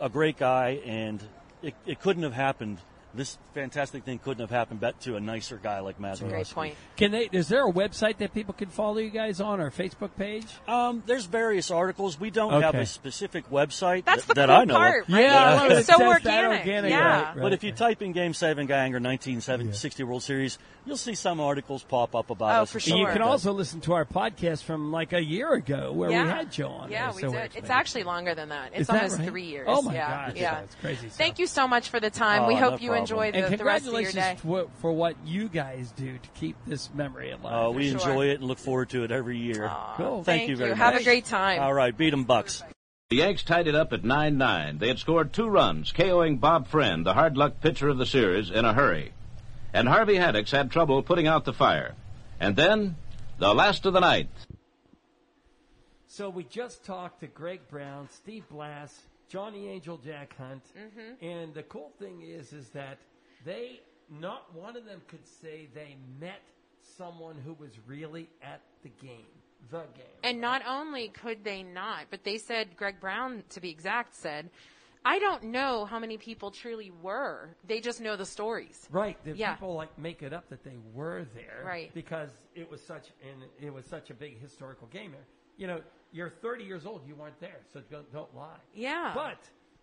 a 0.00 0.08
great 0.08 0.38
guy, 0.38 0.80
and 0.86 1.22
it, 1.62 1.74
it 1.86 2.00
couldn't 2.00 2.22
have 2.22 2.32
happened. 2.32 2.78
This 3.12 3.38
fantastic 3.54 4.04
thing 4.04 4.18
couldn't 4.18 4.40
have 4.40 4.50
happened 4.50 4.80
bet 4.80 5.00
to 5.00 5.16
a 5.16 5.20
nicer 5.20 5.58
guy 5.60 5.80
like 5.80 5.98
Mazeroski. 5.98 6.28
Great 6.28 6.50
point. 6.50 6.74
Can 6.96 7.10
they? 7.10 7.28
Is 7.32 7.48
there 7.48 7.66
a 7.66 7.72
website 7.72 8.18
that 8.18 8.32
people 8.32 8.54
can 8.54 8.68
follow 8.68 8.98
you 8.98 9.10
guys 9.10 9.40
on, 9.40 9.60
or 9.60 9.66
a 9.66 9.70
Facebook 9.72 10.10
page? 10.16 10.46
Um, 10.68 11.02
there's 11.06 11.24
various 11.24 11.70
articles. 11.72 12.20
We 12.20 12.30
don't 12.30 12.62
have 12.62 12.74
a 12.76 12.86
specific 12.86 13.50
website 13.50 14.04
That's 14.04 14.26
th- 14.26 14.28
the 14.28 14.34
that 14.34 14.46
cool 14.46 14.56
I 14.56 14.64
know 14.64 14.74
part, 14.74 15.08
right? 15.08 15.22
Yeah, 15.24 15.44
I 15.44 15.54
love 15.54 15.70
it. 15.72 15.78
it's 15.78 15.88
so 15.88 15.98
says 15.98 16.06
organic. 16.06 16.60
organic, 16.60 16.90
yeah. 16.90 17.22
right, 17.32 17.36
But 17.40 17.52
if 17.52 17.64
you 17.64 17.72
type 17.72 18.00
in 18.02 18.12
Game 18.12 18.32
Seven 18.32 18.66
Gang 18.66 18.94
or 18.94 19.00
1960 19.00 20.04
World 20.04 20.22
Series, 20.22 20.58
you'll 20.86 20.96
see 20.96 21.14
some 21.14 21.40
articles 21.40 21.82
pop 21.82 22.14
up 22.14 22.30
about 22.30 22.58
Oh, 22.58 22.62
us. 22.62 22.70
for 22.72 22.78
and 22.78 22.88
And 22.88 22.98
you 22.98 23.06
can 23.06 23.22
also 23.22 23.52
listen 23.52 23.80
to 23.82 23.92
our 23.94 24.04
podcast 24.04 24.62
from 24.64 24.92
like 24.92 25.12
a 25.12 25.22
year 25.22 25.52
ago 25.54 25.92
where 25.92 26.10
yeah. 26.10 26.22
we 26.24 26.28
had 26.28 26.52
Joe 26.52 26.68
on. 26.68 26.90
Yeah, 26.90 27.06
there, 27.06 27.14
we 27.16 27.20
so 27.22 27.32
did. 27.32 27.56
It's 27.56 27.70
actually 27.70 28.04
longer 28.04 28.34
than 28.34 28.50
that. 28.50 28.70
It's 28.72 28.82
Is 28.82 28.86
that 28.88 28.96
almost 28.96 29.18
right? 29.18 29.28
three 29.28 29.44
years. 29.44 29.66
Oh 29.68 29.82
my 29.82 29.94
yeah. 29.94 30.28
gosh, 30.28 30.36
yeah. 30.36 30.54
that's 30.60 30.74
crazy 30.76 31.08
stuff. 31.08 31.18
Thank 31.18 31.38
you 31.38 31.46
so 31.46 31.66
much 31.66 31.88
for 31.88 32.00
the 32.00 32.10
time. 32.10 32.42
Oh, 32.42 32.48
we 32.48 32.54
no 32.54 32.60
hope 32.60 32.80
you 32.82 32.88
problem. 32.90 32.99
Enjoy 33.00 33.32
the, 33.32 33.44
and 33.44 33.58
the 33.58 33.64
rest 33.64 33.86
of 33.86 33.92
your 33.92 34.02
congratulations 34.02 34.14
day. 34.14 34.36
for, 34.42 34.66
for 34.80 34.92
what 34.92 35.16
you 35.24 35.48
guys 35.48 35.92
do 35.92 36.18
to 36.18 36.28
keep 36.34 36.56
this 36.66 36.92
memory 36.94 37.30
alive. 37.30 37.68
Uh, 37.68 37.70
we 37.72 37.90
sure. 37.90 37.98
enjoy 37.98 38.26
it 38.28 38.34
and 38.40 38.44
look 38.44 38.58
forward 38.58 38.90
to 38.90 39.04
it 39.04 39.10
every 39.10 39.38
year. 39.38 39.66
Aw, 39.66 39.94
Cool. 39.96 40.24
Thank, 40.24 40.40
Thank 40.40 40.50
you 40.50 40.56
very 40.56 40.70
you. 40.70 40.76
much. 40.76 40.92
Have 40.92 41.00
a 41.00 41.04
great 41.04 41.24
time. 41.24 41.60
All 41.62 41.74
right, 41.74 41.96
beat 41.96 42.12
'em 42.12 42.24
Bucks. 42.24 42.62
The 43.10 43.16
Yanks 43.16 43.42
tied 43.42 43.66
it 43.66 43.74
up 43.74 43.92
at 43.92 44.02
9-9. 44.02 44.78
They 44.78 44.86
had 44.88 45.00
scored 45.00 45.32
two 45.32 45.48
runs, 45.48 45.92
KOing 45.92 46.38
Bob 46.38 46.68
Friend, 46.68 47.04
the 47.04 47.14
hard 47.14 47.36
luck 47.36 47.60
pitcher 47.60 47.88
of 47.88 47.98
the 47.98 48.06
series, 48.06 48.50
in 48.50 48.64
a 48.64 48.72
hurry. 48.72 49.12
And 49.72 49.88
Harvey 49.88 50.14
Haddix 50.14 50.50
had 50.52 50.70
trouble 50.70 51.02
putting 51.02 51.26
out 51.26 51.44
the 51.44 51.52
fire. 51.52 51.94
And 52.38 52.54
then, 52.54 52.96
the 53.38 53.52
last 53.52 53.84
of 53.84 53.92
the 53.94 54.00
night. 54.00 54.28
So 56.06 56.28
we 56.28 56.44
just 56.44 56.84
talked 56.84 57.20
to 57.20 57.26
Greg 57.26 57.60
Brown, 57.68 58.08
Steve 58.10 58.44
Blass, 58.48 58.96
Johnny 59.30 59.68
Angel, 59.68 59.96
Jack 59.96 60.36
Hunt, 60.36 60.62
Mm-hmm. 60.78 61.24
and 61.24 61.54
the 61.54 61.62
cool 61.64 61.92
thing 61.98 62.22
is, 62.22 62.52
is 62.52 62.68
that 62.70 62.98
they 63.46 63.80
not 64.10 64.52
one 64.54 64.76
of 64.76 64.84
them 64.84 65.00
could 65.08 65.24
say 65.40 65.68
they 65.72 65.96
met 66.20 66.42
someone 66.98 67.36
who 67.44 67.54
was 67.54 67.70
really 67.86 68.28
at 68.42 68.60
the 68.82 68.88
game, 69.00 69.24
the 69.70 69.84
game. 69.94 70.18
And 70.24 70.40
not 70.40 70.62
only 70.66 71.08
could 71.08 71.44
they 71.44 71.62
not, 71.62 72.06
but 72.10 72.24
they 72.24 72.36
said, 72.38 72.76
Greg 72.76 73.00
Brown, 73.00 73.44
to 73.50 73.60
be 73.60 73.70
exact, 73.70 74.16
said, 74.16 74.50
I 75.04 75.18
don't 75.20 75.44
know 75.44 75.84
how 75.84 75.98
many 76.00 76.18
people 76.18 76.50
truly 76.50 76.90
were. 77.02 77.50
They 77.66 77.80
just 77.80 78.00
know 78.00 78.16
the 78.16 78.26
stories. 78.26 78.86
Right. 78.90 79.16
The 79.24 79.36
Yeah. 79.36 79.54
people 79.54 79.74
like 79.74 79.96
make 79.96 80.22
it 80.22 80.32
up 80.32 80.48
that 80.50 80.64
they 80.64 80.76
were 80.92 81.24
there. 81.34 81.62
Right. 81.64 81.94
Because 81.94 82.30
it 82.54 82.68
was 82.70 82.82
such 82.82 83.06
and 83.22 83.44
it 83.64 83.72
was 83.72 83.86
such 83.86 84.10
a 84.10 84.14
big 84.14 84.40
historical 84.40 84.88
game. 84.88 85.12
There. 85.12 85.24
You 85.56 85.66
know, 85.68 85.80
you're 86.12 86.30
30 86.30 86.64
years 86.64 86.86
old, 86.86 87.02
you 87.06 87.14
weren't 87.14 87.38
there, 87.40 87.60
so 87.72 87.80
don't, 87.90 88.10
don't 88.12 88.34
lie. 88.36 88.56
Yeah. 88.74 89.12
But 89.14 89.38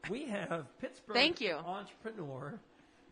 we 0.09 0.25
have 0.25 0.65
Pittsburgh 0.79 1.15
Thank 1.15 1.41
you. 1.41 1.55
entrepreneur 1.55 2.59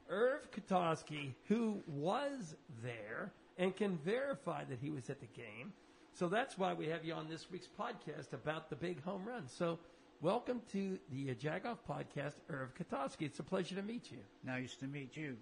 Irv 0.10 0.50
Kotovsky, 0.52 1.34
who 1.48 1.82
was 1.88 2.56
there 2.84 3.32
and 3.58 3.76
can 3.76 3.98
verify 4.06 4.64
that 4.66 4.80
he 4.82 4.92
was 4.92 5.10
at 5.10 5.20
the 5.20 5.28
game. 5.36 5.74
So 6.14 6.28
that's 6.28 6.58
why 6.58 6.74
we 6.74 6.88
have 6.88 7.04
you 7.04 7.14
on 7.14 7.28
this 7.28 7.50
week's 7.52 7.68
podcast 7.80 8.34
about 8.34 8.70
the 8.70 8.76
big 8.76 9.04
home 9.04 9.26
run. 9.26 9.48
So 9.48 9.80
welcome 10.22 10.62
to 10.74 10.98
the 11.12 11.34
Jagoff 11.36 11.80
podcast, 11.90 12.36
Irv 12.50 12.70
Kotovsky. 12.76 13.24
It's 13.24 13.40
a 13.40 13.44
pleasure 13.44 13.76
to 13.76 13.82
meet 13.82 14.12
you. 14.12 14.20
Nice 14.46 14.76
to 14.76 14.86
meet 14.86 15.18
you. 15.18 15.38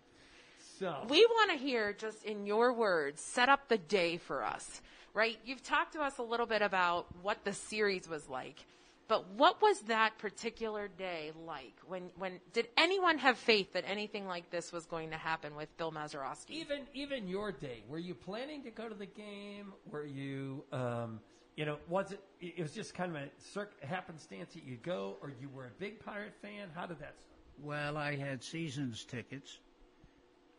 So 0.80 1.06
We 1.10 1.26
want 1.26 1.52
to 1.52 1.58
hear, 1.58 1.94
just 1.94 2.24
in 2.24 2.46
your 2.46 2.74
words, 2.74 3.22
set 3.22 3.50
up 3.50 3.68
the 3.68 3.78
day 3.78 4.18
for 4.18 4.44
us, 4.44 4.82
right? 5.14 5.38
You've 5.46 5.64
talked 5.64 5.94
to 5.94 6.02
us 6.02 6.18
a 6.18 6.24
little 6.24 6.46
bit 6.46 6.62
about 6.62 7.08
what 7.22 7.44
the 7.44 7.54
series 7.54 8.08
was 8.10 8.28
like, 8.28 8.66
but 9.08 9.30
what 9.32 9.62
was 9.62 9.82
that 9.82 10.18
particular 10.18 10.88
day 10.88 11.32
like? 11.46 11.74
When, 11.88 12.10
when 12.18 12.40
did 12.54 12.68
anyone 12.78 13.18
have 13.20 13.38
faith 13.38 13.74
that 13.74 13.84
anything 13.88 14.28
like 14.28 14.50
this 14.50 14.72
was 14.72 14.86
going 14.86 15.12
to 15.12 15.18
happen 15.18 15.56
with 15.56 15.76
Bill 15.78 15.92
Mazeroski? 15.92 16.52
even 16.52 16.88
even 16.94 17.28
your 17.28 17.52
day, 17.52 17.84
were 17.88 18.00
you 18.00 18.16
planning 18.16 18.64
to 18.64 18.72
go 18.72 18.88
to 18.88 18.96
the 18.96 19.06
game? 19.06 19.74
Were 19.92 20.06
you, 20.06 20.64
um, 20.72 21.20
you 21.58 21.66
know, 21.66 21.78
was 21.88 22.12
it? 22.12 22.22
It 22.40 22.62
was 22.62 22.72
just 22.72 22.94
kind 22.94 23.16
of 23.16 23.22
a 23.22 23.28
circ- 23.38 23.84
happenstance 23.84 24.54
that 24.54 24.64
you 24.64 24.78
go, 24.78 25.18
or 25.22 25.32
you 25.40 25.50
were 25.50 25.66
a 25.66 25.80
big 25.80 26.04
Pirate 26.04 26.34
fan. 26.42 26.70
How 26.74 26.86
did 26.86 27.00
that? 27.00 27.16
start? 27.20 27.30
Well, 27.62 27.98
I 27.98 28.16
had 28.16 28.44
seasons 28.44 29.06
tickets. 29.06 29.60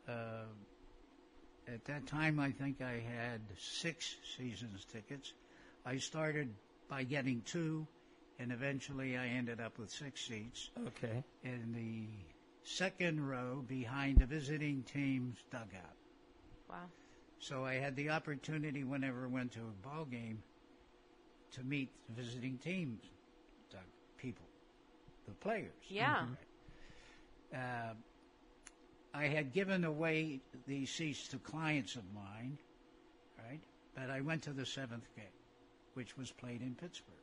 Uh, 0.09 0.45
at 1.73 1.85
that 1.87 2.07
time, 2.07 2.39
I 2.39 2.51
think 2.51 2.81
I 2.81 2.93
had 3.01 3.41
six 3.59 4.17
seasons 4.37 4.85
tickets. 4.85 5.33
I 5.85 5.99
started 5.99 6.55
by 6.89 7.05
getting 7.05 7.43
two, 7.43 7.87
and 8.39 8.53
eventually 8.53 9.17
I 9.17 9.27
ended 9.29 9.61
up 9.61 9.79
with 9.79 9.91
six 9.91 10.21
seats 10.27 10.71
Okay. 10.89 11.23
in 11.43 11.73
the 11.73 12.09
second 12.63 13.27
row 13.27 13.65
behind 13.67 14.19
the 14.19 14.27
visiting 14.27 14.83
team's 14.83 15.39
dugout. 15.51 15.97
Wow. 16.69 16.87
So 17.39 17.65
I 17.65 17.75
had 17.75 17.97
the 17.97 18.11
opportunity 18.11 18.85
whenever 18.85 19.25
I 19.25 19.29
went 19.29 19.53
to 19.53 19.61
a 19.61 19.87
ball 19.89 20.05
game 20.07 20.43
to 21.53 21.63
meet 21.63 21.91
the 22.09 22.23
visiting 22.23 22.59
team's 22.59 23.03
dug- 23.71 23.81
people, 24.17 24.47
the 25.27 25.35
players. 25.35 25.73
Yeah. 25.89 26.25
Uh, 27.55 27.95
I 29.15 29.29
had 29.29 29.53
given 29.53 29.85
away 29.85 30.41
these 30.67 30.91
seats 30.91 31.29
to 31.29 31.39
clients 31.39 31.95
of 31.95 32.03
mine, 32.13 32.59
right? 33.49 33.61
But 33.95 34.11
I 34.11 34.21
went 34.21 34.43
to 34.43 34.53
the 34.53 34.67
seventh 34.67 35.07
game, 35.15 35.25
which 35.95 36.17
was 36.19 36.33
played 36.33 36.63
in 36.63 36.75
Pittsburgh. 36.75 37.15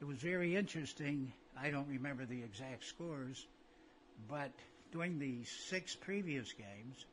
It 0.00 0.04
was 0.04 0.18
very 0.18 0.56
interesting. 0.56 1.32
I 1.56 1.70
don't 1.70 1.86
remember 1.88 2.24
the 2.24 2.42
exact 2.42 2.84
scores, 2.84 3.46
but 4.28 4.50
during 4.90 5.20
the 5.20 5.44
six 5.44 5.94
previous 5.94 6.52
games, 6.52 7.06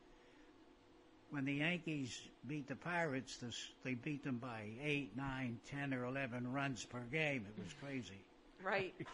when 1.30 1.44
the 1.44 1.54
Yankees 1.54 2.20
beat 2.48 2.66
the 2.66 2.74
Pirates, 2.74 3.36
this, 3.36 3.56
they 3.84 3.94
beat 3.94 4.24
them 4.24 4.38
by 4.38 4.64
eight, 4.82 5.16
nine, 5.16 5.60
ten, 5.70 5.94
or 5.94 6.04
eleven 6.04 6.52
runs 6.52 6.84
per 6.84 6.98
game. 7.12 7.46
It 7.48 7.62
was 7.62 7.72
crazy. 7.82 8.24
Right. 8.64 8.94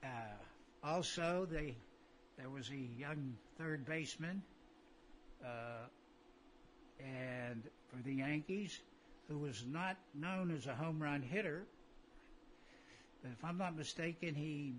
Uh, 0.00 0.86
also, 0.86 1.44
they, 1.50 1.74
there 2.38 2.48
was 2.48 2.70
a 2.70 3.00
young 3.00 3.36
third 3.58 3.84
baseman, 3.84 4.42
uh, 5.44 5.86
and 7.00 7.62
for 7.88 8.02
the 8.02 8.14
Yankees, 8.14 8.80
who 9.28 9.38
was 9.38 9.64
not 9.70 9.96
known 10.14 10.50
as 10.50 10.66
a 10.66 10.74
home 10.74 11.02
run 11.02 11.20
hitter. 11.20 11.64
But 13.22 13.32
if 13.32 13.44
I'm 13.44 13.58
not 13.58 13.76
mistaken, 13.76 14.34
he 14.34 14.74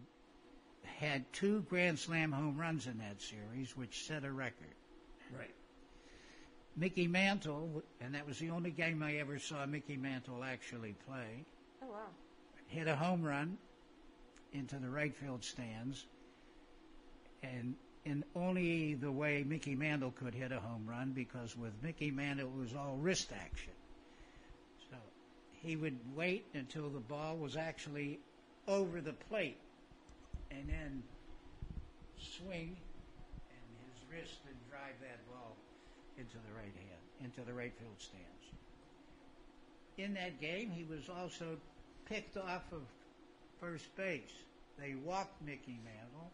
had 0.97 1.31
two 1.33 1.61
Grand 1.69 1.99
Slam 1.99 2.31
home 2.31 2.57
runs 2.57 2.87
in 2.87 2.97
that 2.99 3.21
series, 3.21 3.75
which 3.75 4.05
set 4.05 4.23
a 4.23 4.31
record. 4.31 4.73
Right. 5.37 5.53
Mickey 6.75 7.07
Mantle, 7.07 7.83
and 7.99 8.15
that 8.15 8.25
was 8.25 8.39
the 8.39 8.49
only 8.51 8.71
game 8.71 9.03
I 9.03 9.17
ever 9.17 9.37
saw 9.37 9.65
Mickey 9.65 9.97
Mantle 9.97 10.43
actually 10.43 10.95
play. 11.05 11.45
Oh 11.83 11.87
wow. 11.87 12.07
hit 12.67 12.87
a 12.87 12.95
home 12.95 13.23
run 13.23 13.57
into 14.53 14.77
the 14.77 14.89
right 14.89 15.13
field 15.15 15.43
stands, 15.43 16.05
and 17.43 17.75
in 18.05 18.23
only 18.35 18.95
the 18.95 19.11
way 19.11 19.43
Mickey 19.47 19.75
Mantle 19.75 20.11
could 20.11 20.33
hit 20.33 20.51
a 20.51 20.59
home 20.59 20.85
run, 20.87 21.11
because 21.11 21.55
with 21.57 21.73
Mickey 21.83 22.11
Mantle 22.11 22.47
it 22.47 22.59
was 22.59 22.73
all 22.73 22.97
wrist 22.99 23.31
action. 23.33 23.73
So 24.89 24.97
he 25.61 25.75
would 25.75 25.97
wait 26.15 26.45
until 26.53 26.89
the 26.89 26.99
ball 26.99 27.37
was 27.37 27.55
actually 27.55 28.19
over 28.67 29.01
the 29.01 29.13
plate, 29.13 29.57
and 30.51 30.67
then 30.69 31.03
swing, 32.17 32.75
and 33.49 33.65
his 33.85 34.09
wrist 34.11 34.39
would 34.45 34.69
drive 34.69 34.95
that 35.01 35.19
ball 35.29 35.55
into 36.17 36.35
the 36.47 36.53
right 36.55 36.75
hand, 36.75 37.01
into 37.23 37.41
the 37.41 37.53
right 37.53 37.73
field 37.79 37.95
stands. 37.97 38.25
In 39.97 40.13
that 40.13 40.39
game, 40.39 40.71
he 40.71 40.83
was 40.83 41.09
also 41.09 41.57
picked 42.05 42.37
off 42.37 42.63
of 42.71 42.81
first 43.59 43.93
base. 43.95 44.31
They 44.79 44.95
walked 44.95 45.41
Mickey 45.45 45.77
Mantle 45.83 46.31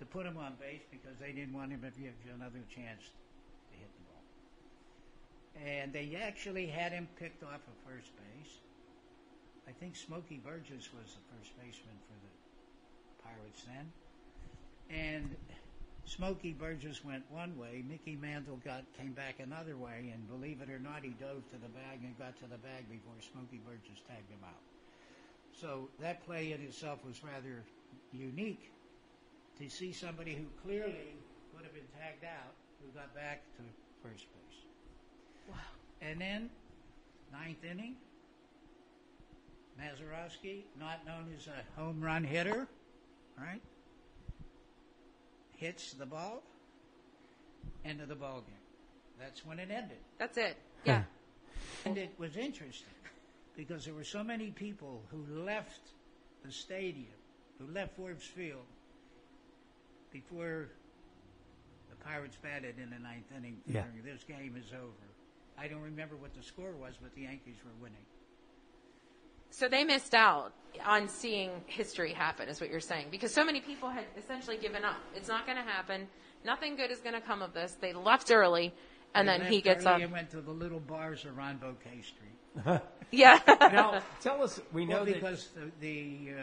to 0.00 0.06
put 0.08 0.24
him 0.24 0.36
on 0.40 0.56
base 0.58 0.80
because 0.90 1.14
they 1.20 1.30
didn't 1.30 1.52
want 1.52 1.70
him 1.70 1.84
to 1.84 1.92
give 2.00 2.16
another 2.34 2.64
chance 2.72 3.04
to 3.04 3.74
hit 3.76 3.92
the 4.00 4.04
ball. 4.08 4.24
And 5.60 5.92
they 5.92 6.16
actually 6.16 6.66
had 6.66 6.90
him 6.92 7.06
picked 7.20 7.44
off 7.44 7.60
of 7.60 7.76
first 7.84 8.08
base. 8.16 8.52
I 9.68 9.72
think 9.76 9.94
Smokey 9.94 10.40
Burgess 10.42 10.88
was 10.96 11.14
the 11.14 11.24
first 11.36 11.52
baseman 11.60 12.00
for 12.08 12.16
the 12.16 12.32
Pirates 13.22 13.62
then. 13.68 13.92
And 14.88 15.36
Smokey 16.06 16.56
Burgess 16.56 17.04
went 17.04 17.22
one 17.30 17.56
way, 17.60 17.84
Mickey 17.86 18.16
Mantle 18.16 18.58
got 18.64 18.82
came 18.98 19.12
back 19.12 19.38
another 19.38 19.76
way, 19.76 20.10
and 20.12 20.26
believe 20.26 20.64
it 20.64 20.70
or 20.72 20.80
not, 20.80 21.04
he 21.04 21.10
dove 21.20 21.44
to 21.52 21.60
the 21.60 21.70
bag 21.76 22.00
and 22.02 22.18
got 22.18 22.34
to 22.40 22.48
the 22.48 22.58
bag 22.58 22.88
before 22.90 23.14
Smokey 23.20 23.60
Burgess 23.68 24.00
tagged 24.08 24.32
him 24.32 24.42
out. 24.42 24.64
So 25.60 25.88
that 26.00 26.24
play 26.24 26.52
in 26.52 26.62
itself 26.62 27.04
was 27.04 27.20
rather 27.22 27.62
unique 28.12 28.72
to 29.60 29.68
see 29.68 29.92
somebody 29.92 30.34
who 30.34 30.46
clearly 30.62 31.14
would 31.54 31.64
have 31.64 31.74
been 31.74 31.82
tagged 31.98 32.24
out 32.24 32.54
who 32.80 32.98
got 32.98 33.14
back 33.14 33.42
to 33.56 33.62
first 34.02 34.26
base. 34.32 34.64
Wow. 35.48 35.56
And 36.00 36.20
then, 36.20 36.50
ninth 37.30 37.62
inning, 37.62 37.96
Mazeroski, 39.78 40.62
not 40.78 41.04
known 41.06 41.26
as 41.36 41.46
a 41.46 41.80
home 41.80 42.00
run 42.00 42.24
hitter, 42.24 42.68
right? 43.38 43.60
Hits 45.56 45.92
the 45.92 46.06
ball, 46.06 46.42
end 47.84 48.00
of 48.00 48.08
the 48.08 48.14
ball 48.14 48.40
game. 48.40 48.56
That's 49.18 49.44
when 49.44 49.58
it 49.58 49.70
ended. 49.70 49.98
That's 50.18 50.38
it. 50.38 50.56
Yeah. 50.86 51.02
And 51.84 51.98
it 51.98 52.14
was 52.18 52.36
interesting 52.36 52.88
because 53.54 53.84
there 53.84 53.92
were 53.92 54.04
so 54.04 54.24
many 54.24 54.50
people 54.50 55.02
who 55.10 55.42
left 55.44 55.80
the 56.42 56.50
stadium, 56.50 57.12
who 57.58 57.66
left 57.74 57.94
Forbes 57.96 58.24
Field 58.24 58.64
before 60.12 60.68
the 61.88 61.96
Pirates 62.04 62.36
batted 62.42 62.78
in 62.78 62.90
the 62.90 62.98
ninth 62.98 63.30
inning. 63.36 63.58
Yeah. 63.66 63.84
figuring 63.84 64.14
This 64.14 64.24
game 64.24 64.56
is 64.58 64.72
over. 64.72 65.10
I 65.58 65.68
don't 65.68 65.82
remember 65.82 66.16
what 66.16 66.34
the 66.34 66.42
score 66.42 66.72
was, 66.72 66.94
but 67.00 67.14
the 67.14 67.22
Yankees 67.22 67.56
were 67.64 67.82
winning. 67.82 68.04
So 69.50 69.68
they 69.68 69.84
missed 69.84 70.14
out 70.14 70.52
on 70.86 71.08
seeing 71.08 71.50
history 71.66 72.12
happen, 72.12 72.48
is 72.48 72.60
what 72.60 72.70
you're 72.70 72.80
saying, 72.80 73.08
because 73.10 73.34
so 73.34 73.44
many 73.44 73.60
people 73.60 73.90
had 73.90 74.04
essentially 74.16 74.56
given 74.56 74.84
up. 74.84 75.00
It's 75.14 75.28
not 75.28 75.44
going 75.44 75.58
to 75.58 75.64
happen. 75.64 76.06
Nothing 76.44 76.76
good 76.76 76.90
is 76.90 77.00
going 77.00 77.14
to 77.14 77.20
come 77.20 77.42
of 77.42 77.52
this. 77.52 77.76
They 77.80 77.92
left 77.92 78.30
early, 78.30 78.72
and 79.14 79.28
They 79.28 79.38
then 79.38 79.52
he 79.52 79.60
gets 79.60 79.84
early 79.84 79.96
up. 79.96 80.02
and 80.02 80.12
went 80.12 80.30
to 80.30 80.40
the 80.40 80.52
little 80.52 80.80
bars 80.80 81.26
around 81.26 81.60
Bouquet 81.60 82.02
Street. 82.02 82.80
Yeah. 83.12 83.40
now, 83.60 84.02
tell 84.20 84.40
us. 84.40 84.60
We 84.72 84.84
know 84.84 84.98
well, 84.98 85.04
that 85.06 85.14
because 85.14 85.48
the 85.48 85.70
the, 85.80 86.32
uh, 86.32 86.42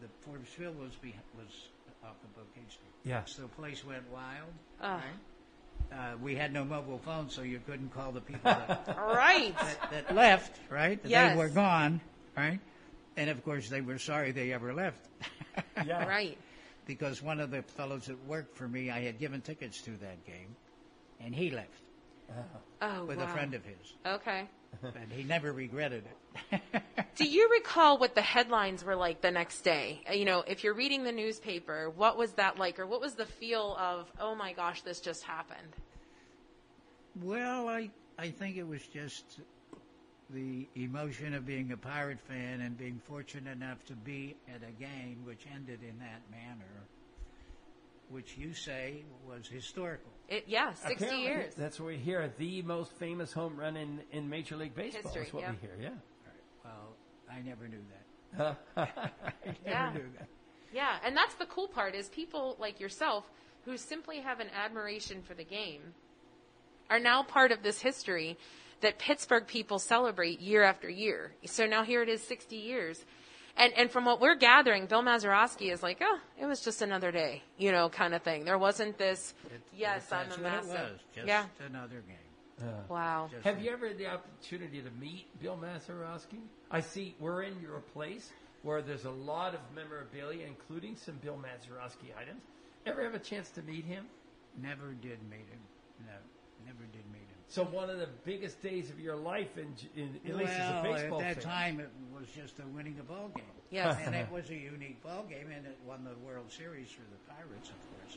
the 0.00 0.08
Forbes 0.20 0.48
Field 0.48 0.78
was 0.78 0.94
be, 0.94 1.14
was 1.36 1.68
off 2.04 2.16
of 2.22 2.34
Bouquet 2.34 2.68
Street. 2.68 2.90
Yeah. 3.04 3.22
So 3.26 3.42
the 3.42 3.48
place 3.48 3.84
went 3.84 4.02
wild. 4.12 4.52
Oh. 4.82 4.88
Right? 4.88 5.02
Uh, 5.90 6.16
we 6.22 6.34
had 6.34 6.52
no 6.52 6.64
mobile 6.64 6.98
phones, 6.98 7.32
so 7.34 7.42
you 7.42 7.60
couldn't 7.66 7.94
call 7.94 8.12
the 8.12 8.20
people 8.20 8.40
that, 8.44 8.86
Right. 8.98 9.54
that, 9.58 9.90
that 9.90 10.14
left. 10.14 10.58
Right. 10.70 10.98
Yes. 11.04 11.32
They 11.32 11.38
were 11.38 11.48
gone. 11.48 12.00
Right. 12.36 12.60
And 13.16 13.30
of 13.30 13.42
course, 13.44 13.68
they 13.68 13.80
were 13.80 13.98
sorry 13.98 14.32
they 14.32 14.52
ever 14.52 14.72
left. 14.74 15.00
Yeah. 15.84 16.06
Right. 16.06 16.38
Because 16.86 17.20
one 17.22 17.40
of 17.40 17.50
the 17.50 17.62
fellows 17.62 18.06
that 18.06 18.24
worked 18.26 18.56
for 18.56 18.66
me, 18.68 18.90
I 18.90 19.00
had 19.00 19.18
given 19.18 19.40
tickets 19.40 19.80
to 19.82 19.90
that 19.90 20.24
game, 20.26 20.54
and 21.20 21.34
he 21.34 21.50
left 21.50 21.68
Oh, 22.80 23.04
with 23.06 23.18
wow. 23.18 23.24
a 23.24 23.28
friend 23.28 23.54
of 23.54 23.64
his, 23.64 23.94
Okay. 24.06 24.48
and 24.82 25.10
he 25.12 25.24
never 25.24 25.52
regretted 25.52 26.04
it. 26.06 26.60
Do 27.16 27.24
you 27.24 27.48
recall 27.50 27.98
what 27.98 28.14
the 28.14 28.22
headlines 28.22 28.84
were 28.84 28.94
like 28.94 29.20
the 29.20 29.30
next 29.30 29.62
day? 29.62 30.04
Uh, 30.08 30.12
You 30.12 30.24
know, 30.24 30.44
if 30.46 30.62
you're 30.62 30.74
reading 30.74 31.02
the 31.02 31.12
newspaper, 31.12 31.90
what 31.90 32.16
was 32.16 32.32
that 32.34 32.58
like, 32.58 32.78
or 32.78 32.86
what 32.86 33.00
was 33.00 33.14
the 33.14 33.26
feel 33.26 33.76
of, 33.78 34.12
oh 34.20 34.34
my 34.36 34.52
gosh, 34.52 34.82
this 34.82 35.00
just 35.00 35.24
happened? 35.24 35.74
Well, 37.20 37.68
I 37.68 37.90
I 38.18 38.30
think 38.30 38.56
it 38.56 38.66
was 38.66 38.82
just 38.86 39.40
the 40.30 40.68
emotion 40.76 41.34
of 41.34 41.46
being 41.46 41.72
a 41.72 41.76
pirate 41.76 42.20
fan 42.20 42.60
and 42.60 42.76
being 42.76 43.00
fortunate 43.06 43.50
enough 43.50 43.84
to 43.86 43.94
be 43.94 44.36
at 44.54 44.62
a 44.62 44.72
game 44.72 45.24
which 45.24 45.46
ended 45.52 45.80
in 45.82 45.98
that 45.98 46.22
manner, 46.30 46.86
which 48.10 48.36
you 48.36 48.54
say 48.54 49.04
was 49.26 49.46
historical. 49.46 50.10
It, 50.28 50.44
yeah, 50.46 50.74
60 50.74 50.92
Apparently, 50.94 51.22
years. 51.24 51.54
That's 51.54 51.80
what 51.80 51.86
we 51.86 51.96
hear. 51.96 52.30
The 52.38 52.62
most 52.62 52.92
famous 52.92 53.32
home 53.32 53.56
run 53.56 53.76
in, 53.76 54.00
in 54.12 54.28
Major 54.28 54.56
League 54.56 54.74
Baseball 54.74 55.02
History, 55.02 55.26
is 55.26 55.32
what 55.32 55.42
yeah. 55.42 55.50
we 55.52 55.56
hear. 55.58 55.76
Yeah. 55.80 55.88
Well, 56.64 56.96
I 57.30 57.40
never 57.40 57.66
knew 57.68 57.82
that. 58.36 58.56
I 58.76 58.88
never 59.44 59.56
Yeah. 59.66 59.92
knew 59.94 60.04
that. 60.18 60.28
Yeah, 60.72 60.96
and 61.02 61.16
that's 61.16 61.34
the 61.36 61.46
cool 61.46 61.66
part 61.66 61.94
is 61.94 62.08
people 62.08 62.56
like 62.58 62.78
yourself 62.78 63.24
who 63.64 63.76
simply 63.78 64.20
have 64.20 64.40
an 64.40 64.48
admiration 64.54 65.22
for 65.22 65.34
the 65.34 65.44
game 65.44 65.80
are 66.90 66.98
now 66.98 67.22
part 67.22 67.52
of 67.52 67.62
this 67.62 67.80
history 67.80 68.36
that 68.80 68.98
Pittsburgh 68.98 69.46
people 69.46 69.78
celebrate 69.78 70.40
year 70.40 70.62
after 70.62 70.88
year. 70.88 71.32
So 71.46 71.66
now 71.66 71.84
here 71.84 72.02
it 72.02 72.08
is 72.08 72.22
60 72.22 72.56
years. 72.56 73.04
And 73.58 73.72
and 73.76 73.90
from 73.90 74.04
what 74.04 74.20
we're 74.20 74.36
gathering, 74.36 74.86
Bill 74.86 75.02
Mazeroski 75.02 75.72
is 75.72 75.82
like, 75.82 75.98
oh, 76.00 76.18
it 76.40 76.46
was 76.46 76.60
just 76.60 76.80
another 76.80 77.10
day, 77.10 77.42
you 77.58 77.72
know, 77.72 77.88
kind 77.88 78.14
of 78.14 78.22
thing. 78.22 78.44
There 78.44 78.56
wasn't 78.56 78.96
this, 78.98 79.34
yes, 79.76 80.12
I'm 80.12 80.28
That's 80.28 80.38
a 80.38 80.42
what 80.42 80.52
massive. 80.52 80.70
it 80.70 80.92
was. 80.92 81.00
Just 81.14 81.26
yeah. 81.26 81.44
another 81.66 82.02
game. 82.06 82.16
Uh, 82.60 82.64
Wow. 82.88 83.28
Just 83.30 83.44
Have 83.44 83.62
you 83.62 83.70
ever 83.70 83.88
had 83.88 83.98
the 83.98 84.06
opportunity 84.06 84.80
to 84.80 84.90
meet 85.00 85.26
Bill 85.40 85.56
Mazeroski? 85.56 86.40
I 86.70 86.80
see 86.80 87.14
we're 87.20 87.42
in 87.42 87.60
your 87.60 87.80
place 87.92 88.30
where 88.62 88.82
there's 88.82 89.04
a 89.04 89.10
lot 89.10 89.54
of 89.54 89.60
memorabilia, 89.74 90.46
including 90.46 90.96
some 90.96 91.16
Bill 91.16 91.36
Mazeroski 91.36 92.16
items. 92.20 92.42
Ever 92.86 93.02
have 93.04 93.14
a 93.14 93.18
chance 93.18 93.50
to 93.50 93.62
meet 93.62 93.84
him? 93.84 94.06
Never 94.60 94.92
did 95.02 95.18
meet 95.30 95.46
him. 95.50 95.60
No, 96.06 96.14
never 96.64 96.84
did 96.92 96.94
meet 96.94 97.04
him. 97.04 97.07
So 97.48 97.64
one 97.64 97.88
of 97.88 97.98
the 97.98 98.08
biggest 98.24 98.62
days 98.62 98.90
of 98.90 99.00
your 99.00 99.16
life, 99.16 99.56
in, 99.56 99.74
in 99.96 100.20
at 100.26 100.36
least 100.36 100.52
as 100.52 100.70
a 100.70 100.72
well, 100.74 100.82
baseball 100.92 101.20
at 101.22 101.34
that 101.34 101.42
fan. 101.42 101.52
time, 101.52 101.80
it 101.80 101.90
was 102.14 102.26
just 102.28 102.58
a 102.58 102.66
winning 102.74 102.96
a 103.00 103.02
ball 103.02 103.30
game. 103.34 103.44
Yes. 103.70 103.98
and 104.06 104.14
it 104.14 104.32
was 104.32 104.48
a 104.48 104.54
unique 104.54 105.02
ball 105.02 105.26
game, 105.28 105.48
and 105.54 105.66
it 105.66 105.78
won 105.86 106.02
the 106.02 106.14
World 106.26 106.50
Series 106.50 106.90
for 106.90 107.02
the 107.02 107.18
Pirates, 107.30 107.68
of 107.68 108.00
course. 108.00 108.16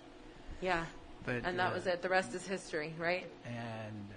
Yeah. 0.61 0.85
But 1.25 1.41
And 1.43 1.59
that 1.59 1.71
uh, 1.71 1.75
was 1.75 1.87
it. 1.87 2.01
The 2.01 2.07
rest 2.07 2.33
is 2.33 2.47
history, 2.47 2.93
right? 2.97 3.29
And 3.45 4.07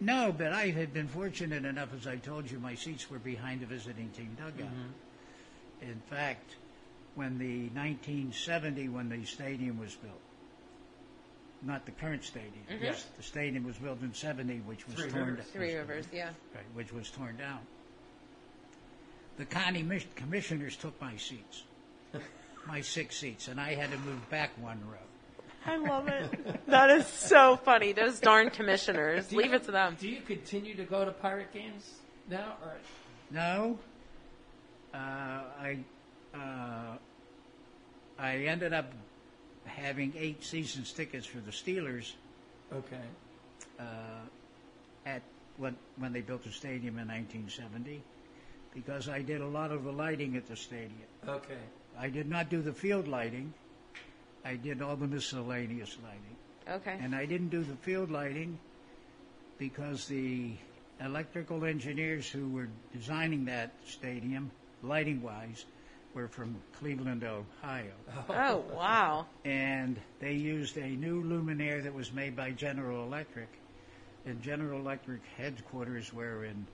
no, 0.00 0.34
but 0.36 0.52
I 0.52 0.68
had 0.68 0.92
been 0.92 1.08
fortunate 1.08 1.64
enough, 1.64 1.94
as 1.98 2.06
I 2.06 2.16
told 2.16 2.50
you, 2.50 2.58
my 2.58 2.74
seats 2.74 3.10
were 3.10 3.18
behind 3.18 3.62
the 3.62 3.66
visiting 3.66 4.10
team 4.10 4.36
dugout. 4.36 4.70
Mm-hmm. 4.70 5.90
In 5.90 6.02
fact, 6.10 6.56
when 7.14 7.38
the 7.38 7.68
1970, 7.70 8.90
when 8.90 9.08
the 9.08 9.24
stadium 9.24 9.78
was 9.78 9.94
built, 9.94 10.20
not 11.62 11.84
the 11.86 11.92
current 11.92 12.22
stadium, 12.22 12.64
Mhm. 12.70 12.82
yes, 12.82 13.04
the 13.16 13.22
stadium 13.22 13.64
was 13.64 13.76
built 13.78 14.00
in 14.02 14.12
70, 14.14 14.58
which 14.60 14.86
was 14.86 14.96
Three 14.96 15.10
torn 15.10 15.26
Rivers. 15.30 15.46
Three 15.46 15.74
Rivers, 15.74 16.06
yeah. 16.12 16.30
right, 16.54 16.64
which 16.74 16.92
was 16.92 17.10
torn 17.10 17.36
down. 17.36 17.60
The 19.38 19.44
county 19.46 19.82
mis- 19.82 20.06
commissioners 20.14 20.76
took 20.76 20.98
my 21.00 21.16
seats, 21.16 21.64
my 22.66 22.80
six 22.80 23.16
seats, 23.16 23.48
and 23.48 23.60
I 23.60 23.74
had 23.74 23.90
to 23.90 23.98
move 23.98 24.28
back 24.30 24.50
one 24.58 24.80
row. 24.88 24.98
I 25.66 25.76
love 25.76 26.08
it. 26.08 26.30
That 26.68 26.90
is 26.90 27.06
so 27.06 27.56
funny. 27.56 27.92
Those 27.92 28.20
darn 28.20 28.50
commissioners. 28.50 29.28
Do 29.28 29.36
you- 29.36 29.42
Leave 29.42 29.52
it 29.52 29.64
to 29.64 29.72
them. 29.72 29.96
Do 29.98 30.08
you 30.08 30.20
continue 30.20 30.74
to 30.76 30.84
go 30.84 31.04
to 31.04 31.10
Pirate 31.10 31.52
games 31.52 32.00
now? 32.28 32.56
Or 32.62 32.76
No, 33.30 33.78
uh, 34.94 34.96
I 34.96 35.78
uh, 36.34 36.96
I 38.18 38.36
ended 38.36 38.72
up 38.72 38.92
having 39.66 40.12
eight 40.18 40.42
seasons 40.44 40.92
tickets 40.92 41.26
for 41.26 41.38
the 41.38 41.50
Steelers 41.50 42.12
okay, 42.72 42.96
uh, 43.78 44.24
at 45.04 45.22
when 45.56 45.76
when 45.96 46.12
they 46.12 46.20
built 46.20 46.44
the 46.44 46.52
stadium 46.52 46.98
in 46.98 47.08
1970, 47.08 48.02
because 48.74 49.08
I 49.08 49.22
did 49.22 49.40
a 49.40 49.46
lot 49.46 49.72
of 49.72 49.84
the 49.84 49.92
lighting 49.92 50.36
at 50.36 50.46
the 50.46 50.56
stadium. 50.56 51.08
okay. 51.28 51.58
I 51.98 52.10
did 52.10 52.28
not 52.28 52.50
do 52.50 52.60
the 52.60 52.74
field 52.74 53.08
lighting. 53.08 53.54
I 54.44 54.56
did 54.56 54.82
all 54.82 54.96
the 54.96 55.06
miscellaneous 55.06 55.96
lighting. 56.04 56.36
Okay. 56.68 56.98
And 57.02 57.14
I 57.14 57.24
didn't 57.24 57.48
do 57.48 57.64
the 57.64 57.76
field 57.76 58.10
lighting 58.10 58.58
because 59.58 60.06
the 60.06 60.52
electrical 61.00 61.64
engineers 61.64 62.28
who 62.28 62.48
were 62.50 62.68
designing 62.92 63.46
that 63.46 63.72
stadium, 63.86 64.50
lighting 64.82 65.22
wise, 65.22 65.64
were 66.16 66.28
from 66.28 66.56
Cleveland, 66.80 67.22
Ohio. 67.22 67.92
Oh, 68.30 68.64
wow. 68.74 69.26
And 69.44 70.00
they 70.18 70.32
used 70.32 70.78
a 70.78 70.88
new 70.88 71.22
luminaire 71.22 71.82
that 71.82 71.92
was 71.92 72.10
made 72.10 72.34
by 72.34 72.52
General 72.52 73.04
Electric. 73.04 73.48
And 74.24 74.42
General 74.42 74.80
Electric 74.80 75.20
headquarters 75.36 76.14
were 76.14 76.46
in 76.46 76.66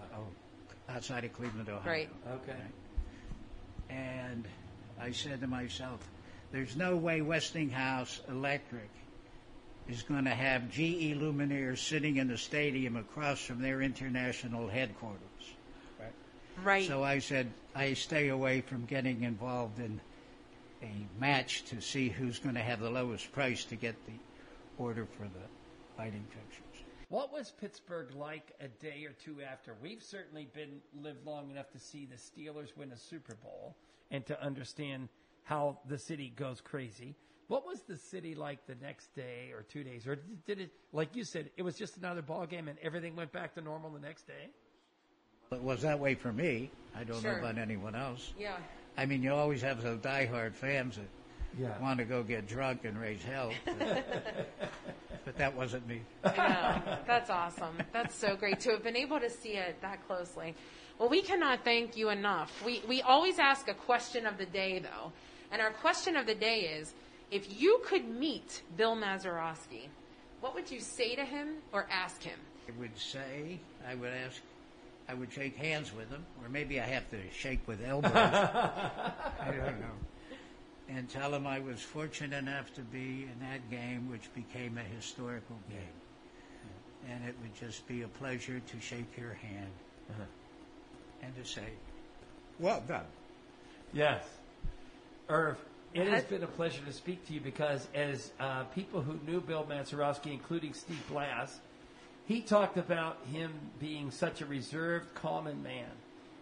uh, 0.00 0.16
outside 0.88 1.24
of 1.24 1.32
Cleveland, 1.34 1.68
Ohio. 1.68 1.86
Right. 1.86 2.08
Okay. 2.26 2.56
And 3.90 4.46
I 4.98 5.12
said 5.12 5.42
to 5.42 5.46
myself, 5.46 6.00
there's 6.50 6.74
no 6.74 6.96
way 6.96 7.20
Westinghouse 7.20 8.22
Electric 8.30 8.88
is 9.88 10.02
going 10.02 10.24
to 10.24 10.34
have 10.34 10.70
GE 10.70 11.14
luminaires 11.20 11.78
sitting 11.78 12.16
in 12.16 12.28
the 12.28 12.38
stadium 12.38 12.96
across 12.96 13.40
from 13.40 13.60
their 13.60 13.82
international 13.82 14.68
headquarters. 14.68 15.20
Right. 16.58 16.66
Right. 16.66 16.86
So 16.86 17.02
I 17.02 17.18
said, 17.18 17.52
I 17.74 17.94
stay 17.94 18.28
away 18.28 18.60
from 18.60 18.84
getting 18.84 19.22
involved 19.22 19.78
in 19.78 20.00
a 20.82 21.20
match 21.20 21.64
to 21.66 21.80
see 21.80 22.08
who's 22.08 22.38
going 22.38 22.54
to 22.54 22.60
have 22.60 22.80
the 22.80 22.90
lowest 22.90 23.32
price 23.32 23.64
to 23.66 23.76
get 23.76 23.94
the 24.06 24.12
order 24.78 25.06
for 25.16 25.24
the 25.24 25.98
lighting 25.98 26.24
fixtures. 26.28 26.84
What 27.08 27.32
was 27.32 27.52
Pittsburgh 27.52 28.14
like 28.14 28.52
a 28.60 28.68
day 28.68 29.06
or 29.06 29.12
two 29.12 29.40
after? 29.40 29.74
We've 29.80 30.02
certainly 30.02 30.48
been 30.52 30.80
lived 31.00 31.24
long 31.24 31.50
enough 31.50 31.70
to 31.70 31.78
see 31.78 32.06
the 32.06 32.16
Steelers 32.16 32.76
win 32.76 32.90
a 32.92 32.96
Super 32.96 33.36
Bowl 33.36 33.76
and 34.10 34.26
to 34.26 34.42
understand 34.42 35.08
how 35.44 35.78
the 35.88 35.98
city 35.98 36.32
goes 36.34 36.60
crazy. 36.60 37.14
What 37.46 37.64
was 37.64 37.82
the 37.82 37.96
city 37.96 38.34
like 38.34 38.66
the 38.66 38.74
next 38.82 39.14
day 39.14 39.52
or 39.54 39.62
two 39.62 39.84
days, 39.84 40.04
or 40.06 40.16
did 40.46 40.60
it, 40.60 40.72
like 40.92 41.14
you 41.14 41.22
said, 41.22 41.50
it 41.56 41.62
was 41.62 41.76
just 41.76 41.96
another 41.96 42.22
ball 42.22 42.44
game 42.44 42.66
and 42.66 42.76
everything 42.82 43.14
went 43.14 43.30
back 43.30 43.54
to 43.54 43.60
normal 43.60 43.90
the 43.90 44.00
next 44.00 44.26
day? 44.26 44.50
It 45.52 45.62
was 45.62 45.82
that 45.82 45.98
way 45.98 46.14
for 46.14 46.32
me. 46.32 46.70
I 46.94 47.04
don't 47.04 47.20
Sure. 47.20 47.32
know 47.32 47.38
about 47.38 47.58
anyone 47.58 47.94
else. 47.94 48.32
Yeah. 48.38 48.56
I 48.96 49.06
mean, 49.06 49.22
you 49.22 49.32
always 49.32 49.62
have 49.62 49.82
those 49.82 49.98
diehard 49.98 50.54
fans 50.54 50.96
that 50.96 51.06
Yeah. 51.58 51.78
want 51.78 51.98
to 51.98 52.04
go 52.04 52.22
get 52.22 52.46
drunk 52.48 52.84
and 52.84 52.98
raise 53.00 53.22
hell. 53.22 53.52
But, 53.64 53.78
but 55.24 55.36
that 55.36 55.54
wasn't 55.54 55.86
me. 55.86 56.02
Yeah, 56.24 56.98
that's 57.06 57.30
awesome. 57.30 57.76
That's 57.92 58.14
so 58.14 58.36
great 58.36 58.60
to 58.60 58.70
have 58.72 58.82
been 58.82 58.96
able 58.96 59.20
to 59.20 59.30
see 59.30 59.50
it 59.56 59.80
that 59.82 60.06
closely. 60.06 60.54
Well, 60.98 61.08
we 61.08 61.22
cannot 61.22 61.62
thank 61.62 61.96
you 61.96 62.08
enough. 62.08 62.62
We, 62.64 62.82
we 62.88 63.02
always 63.02 63.38
ask 63.38 63.68
a 63.68 63.74
question 63.74 64.26
of 64.26 64.38
the 64.38 64.46
day, 64.46 64.78
though. 64.78 65.12
And 65.52 65.60
our 65.62 65.70
question 65.70 66.16
of 66.16 66.26
the 66.26 66.34
day 66.34 66.60
is 66.62 66.92
if 67.30 67.60
you 67.60 67.80
could 67.84 68.08
meet 68.08 68.62
Bill 68.76 68.96
Mazeroski, 68.96 69.88
what 70.40 70.54
would 70.54 70.70
you 70.70 70.80
say 70.80 71.14
to 71.14 71.24
him 71.24 71.56
or 71.72 71.86
ask 71.90 72.22
him? 72.22 72.38
I 72.68 72.72
would 72.80 72.98
say, 72.98 73.58
I 73.88 73.94
would 73.94 74.12
ask, 74.12 74.40
I 75.08 75.14
would 75.14 75.32
shake 75.32 75.56
hands 75.56 75.92
with 75.94 76.10
him, 76.10 76.24
or 76.42 76.48
maybe 76.48 76.80
I 76.80 76.84
have 76.86 77.08
to 77.10 77.18
shake 77.32 77.66
with 77.66 77.84
elbows. 77.86 78.12
I 78.14 79.12
don't 79.46 79.80
know. 79.80 79.96
And 80.88 81.08
tell 81.08 81.34
him 81.34 81.46
I 81.46 81.58
was 81.60 81.80
fortunate 81.80 82.36
enough 82.36 82.72
to 82.74 82.80
be 82.80 83.28
in 83.30 83.36
that 83.40 83.70
game, 83.70 84.08
which 84.10 84.32
became 84.34 84.78
a 84.78 84.94
historical 84.94 85.56
game. 85.68 85.78
And 87.08 87.24
it 87.28 87.34
would 87.42 87.54
just 87.54 87.86
be 87.86 88.02
a 88.02 88.08
pleasure 88.08 88.60
to 88.60 88.80
shake 88.80 89.16
your 89.16 89.34
hand 89.34 89.70
and 91.22 91.36
to 91.36 91.44
say, 91.44 91.66
well 92.58 92.82
done. 92.86 93.04
Yes. 93.92 94.24
Irv, 95.28 95.58
it 95.94 96.08
has 96.08 96.24
been 96.24 96.42
a 96.42 96.48
pleasure 96.48 96.82
to 96.84 96.92
speak 96.92 97.26
to 97.26 97.32
you 97.32 97.40
because 97.40 97.88
as 97.94 98.32
uh, 98.38 98.64
people 98.64 99.02
who 99.02 99.18
knew 99.26 99.40
Bill 99.40 99.66
Mazeroski, 99.68 100.32
including 100.32 100.72
Steve 100.72 101.02
Blass, 101.08 101.60
he 102.26 102.40
talked 102.40 102.76
about 102.76 103.18
him 103.32 103.52
being 103.80 104.10
such 104.10 104.40
a 104.40 104.46
reserved, 104.46 105.14
common 105.14 105.62
man 105.62 105.86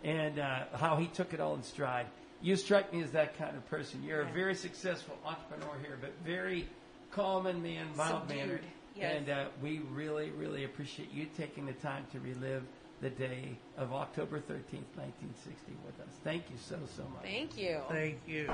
and 0.03 0.39
uh, 0.39 0.65
how 0.75 0.97
he 0.97 1.07
took 1.07 1.33
it 1.33 1.41
all 1.41 1.55
in 1.55 1.63
stride. 1.63 2.07
You 2.43 2.57
strike 2.57 2.93
me 2.93 3.03
as 3.03 3.11
that 3.13 3.39
kind 3.39 3.57
of 3.57 3.67
person. 3.71 4.03
You're 4.03 4.21
a 4.21 4.33
very 4.33 4.55
successful 4.55 5.17
entrepreneur 5.25 5.79
here, 5.81 5.99
but 6.01 6.13
very 6.25 6.69
common 7.11 7.63
man, 7.63 7.87
mild 7.97 8.29
mannered. 8.29 8.61
Yes. 8.95 9.17
And 9.17 9.31
uh, 9.31 9.45
we 9.63 9.81
really, 9.91 10.31
really 10.31 10.65
appreciate 10.65 11.11
you 11.13 11.27
taking 11.37 11.67
the 11.67 11.73
time 11.73 12.07
to 12.13 12.21
relive 12.21 12.63
the 13.01 13.11
day 13.11 13.57
of 13.77 13.93
October 13.93 14.39
13th, 14.39 14.87
1960 14.95 15.73
with 15.85 15.99
us. 16.01 16.15
Thank 16.23 16.45
you 16.51 16.57
so, 16.57 16.79
so 16.97 17.03
much. 17.03 17.23
Thank 17.23 17.59
you. 17.59 17.81
Thank 17.89 18.19
you. 18.27 18.49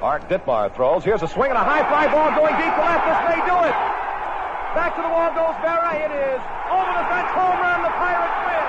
Art 0.00 0.28
Ditmar 0.28 0.74
throws. 0.74 1.04
Here's 1.04 1.22
a 1.22 1.28
swing 1.28 1.50
and 1.50 1.58
a 1.58 1.64
high 1.64 1.86
fly 1.88 2.06
ball 2.12 2.30
going 2.30 2.54
deep 2.56 2.74
to 2.74 2.80
left. 2.80 3.06
This 3.06 3.36
may 3.36 3.46
do 3.46 3.68
it. 3.68 3.93
Back 4.74 4.96
to 4.96 5.02
the 5.02 5.08
wall 5.08 5.30
goes 5.30 5.54
Berra. 5.62 5.94
It 6.02 6.10
is 6.10 6.42
over 6.66 6.92
the 6.98 7.06
fence. 7.06 7.30
Home 7.38 7.58
run. 7.62 7.78
The 7.86 7.94
Pirates 7.94 8.38
win. 8.42 8.63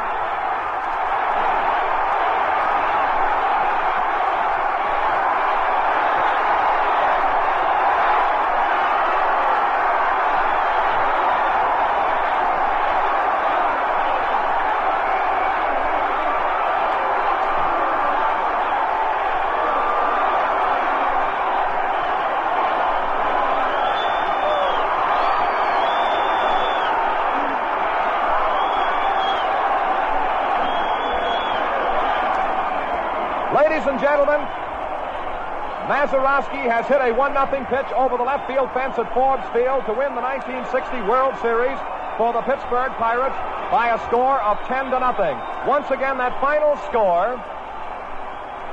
Mazeroski 36.15 36.63
has 36.71 36.87
hit 36.87 37.01
a 37.01 37.11
1-0 37.11 37.35
pitch 37.67 37.91
over 37.91 38.15
the 38.15 38.23
left 38.23 38.47
field 38.47 38.71
fence 38.71 38.97
at 38.97 39.11
Forbes 39.13 39.43
Field 39.51 39.83
to 39.83 39.91
win 39.91 40.15
the 40.15 40.23
1960 40.23 41.03
World 41.11 41.35
Series 41.41 41.75
for 42.15 42.31
the 42.31 42.39
Pittsburgh 42.47 42.95
Pirates 42.95 43.35
by 43.67 43.91
a 43.91 43.99
score 44.07 44.39
of 44.39 44.55
10 44.63 44.95
to 44.95 44.99
nothing. 44.99 45.35
Once 45.67 45.91
again, 45.91 46.17
that 46.17 46.39
final 46.39 46.79
score, 46.87 47.35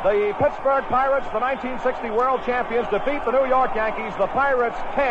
the 0.06 0.30
Pittsburgh 0.38 0.86
Pirates, 0.86 1.26
the 1.34 1.42
1960 1.42 2.10
World 2.14 2.46
Champions, 2.46 2.86
defeat 2.94 3.24
the 3.26 3.34
New 3.34 3.50
York 3.50 3.74
Yankees, 3.74 4.14
the 4.18 4.30
Pirates 4.30 4.78
10 4.94 5.02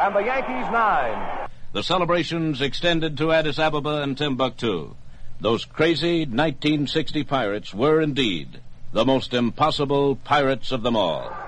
and 0.00 0.16
the 0.16 0.24
Yankees 0.24 0.64
9. 0.72 1.50
The 1.74 1.82
celebrations 1.82 2.62
extended 2.62 3.18
to 3.18 3.32
Addis 3.32 3.58
Ababa 3.58 4.00
and 4.00 4.16
Timbuktu. 4.16 4.96
Those 5.40 5.66
crazy 5.66 6.24
1960 6.24 7.24
pirates 7.24 7.74
were 7.74 8.00
indeed 8.00 8.62
the 8.92 9.04
most 9.04 9.34
impossible 9.34 10.16
pirates 10.16 10.72
of 10.72 10.82
them 10.82 10.96
all. 10.96 11.45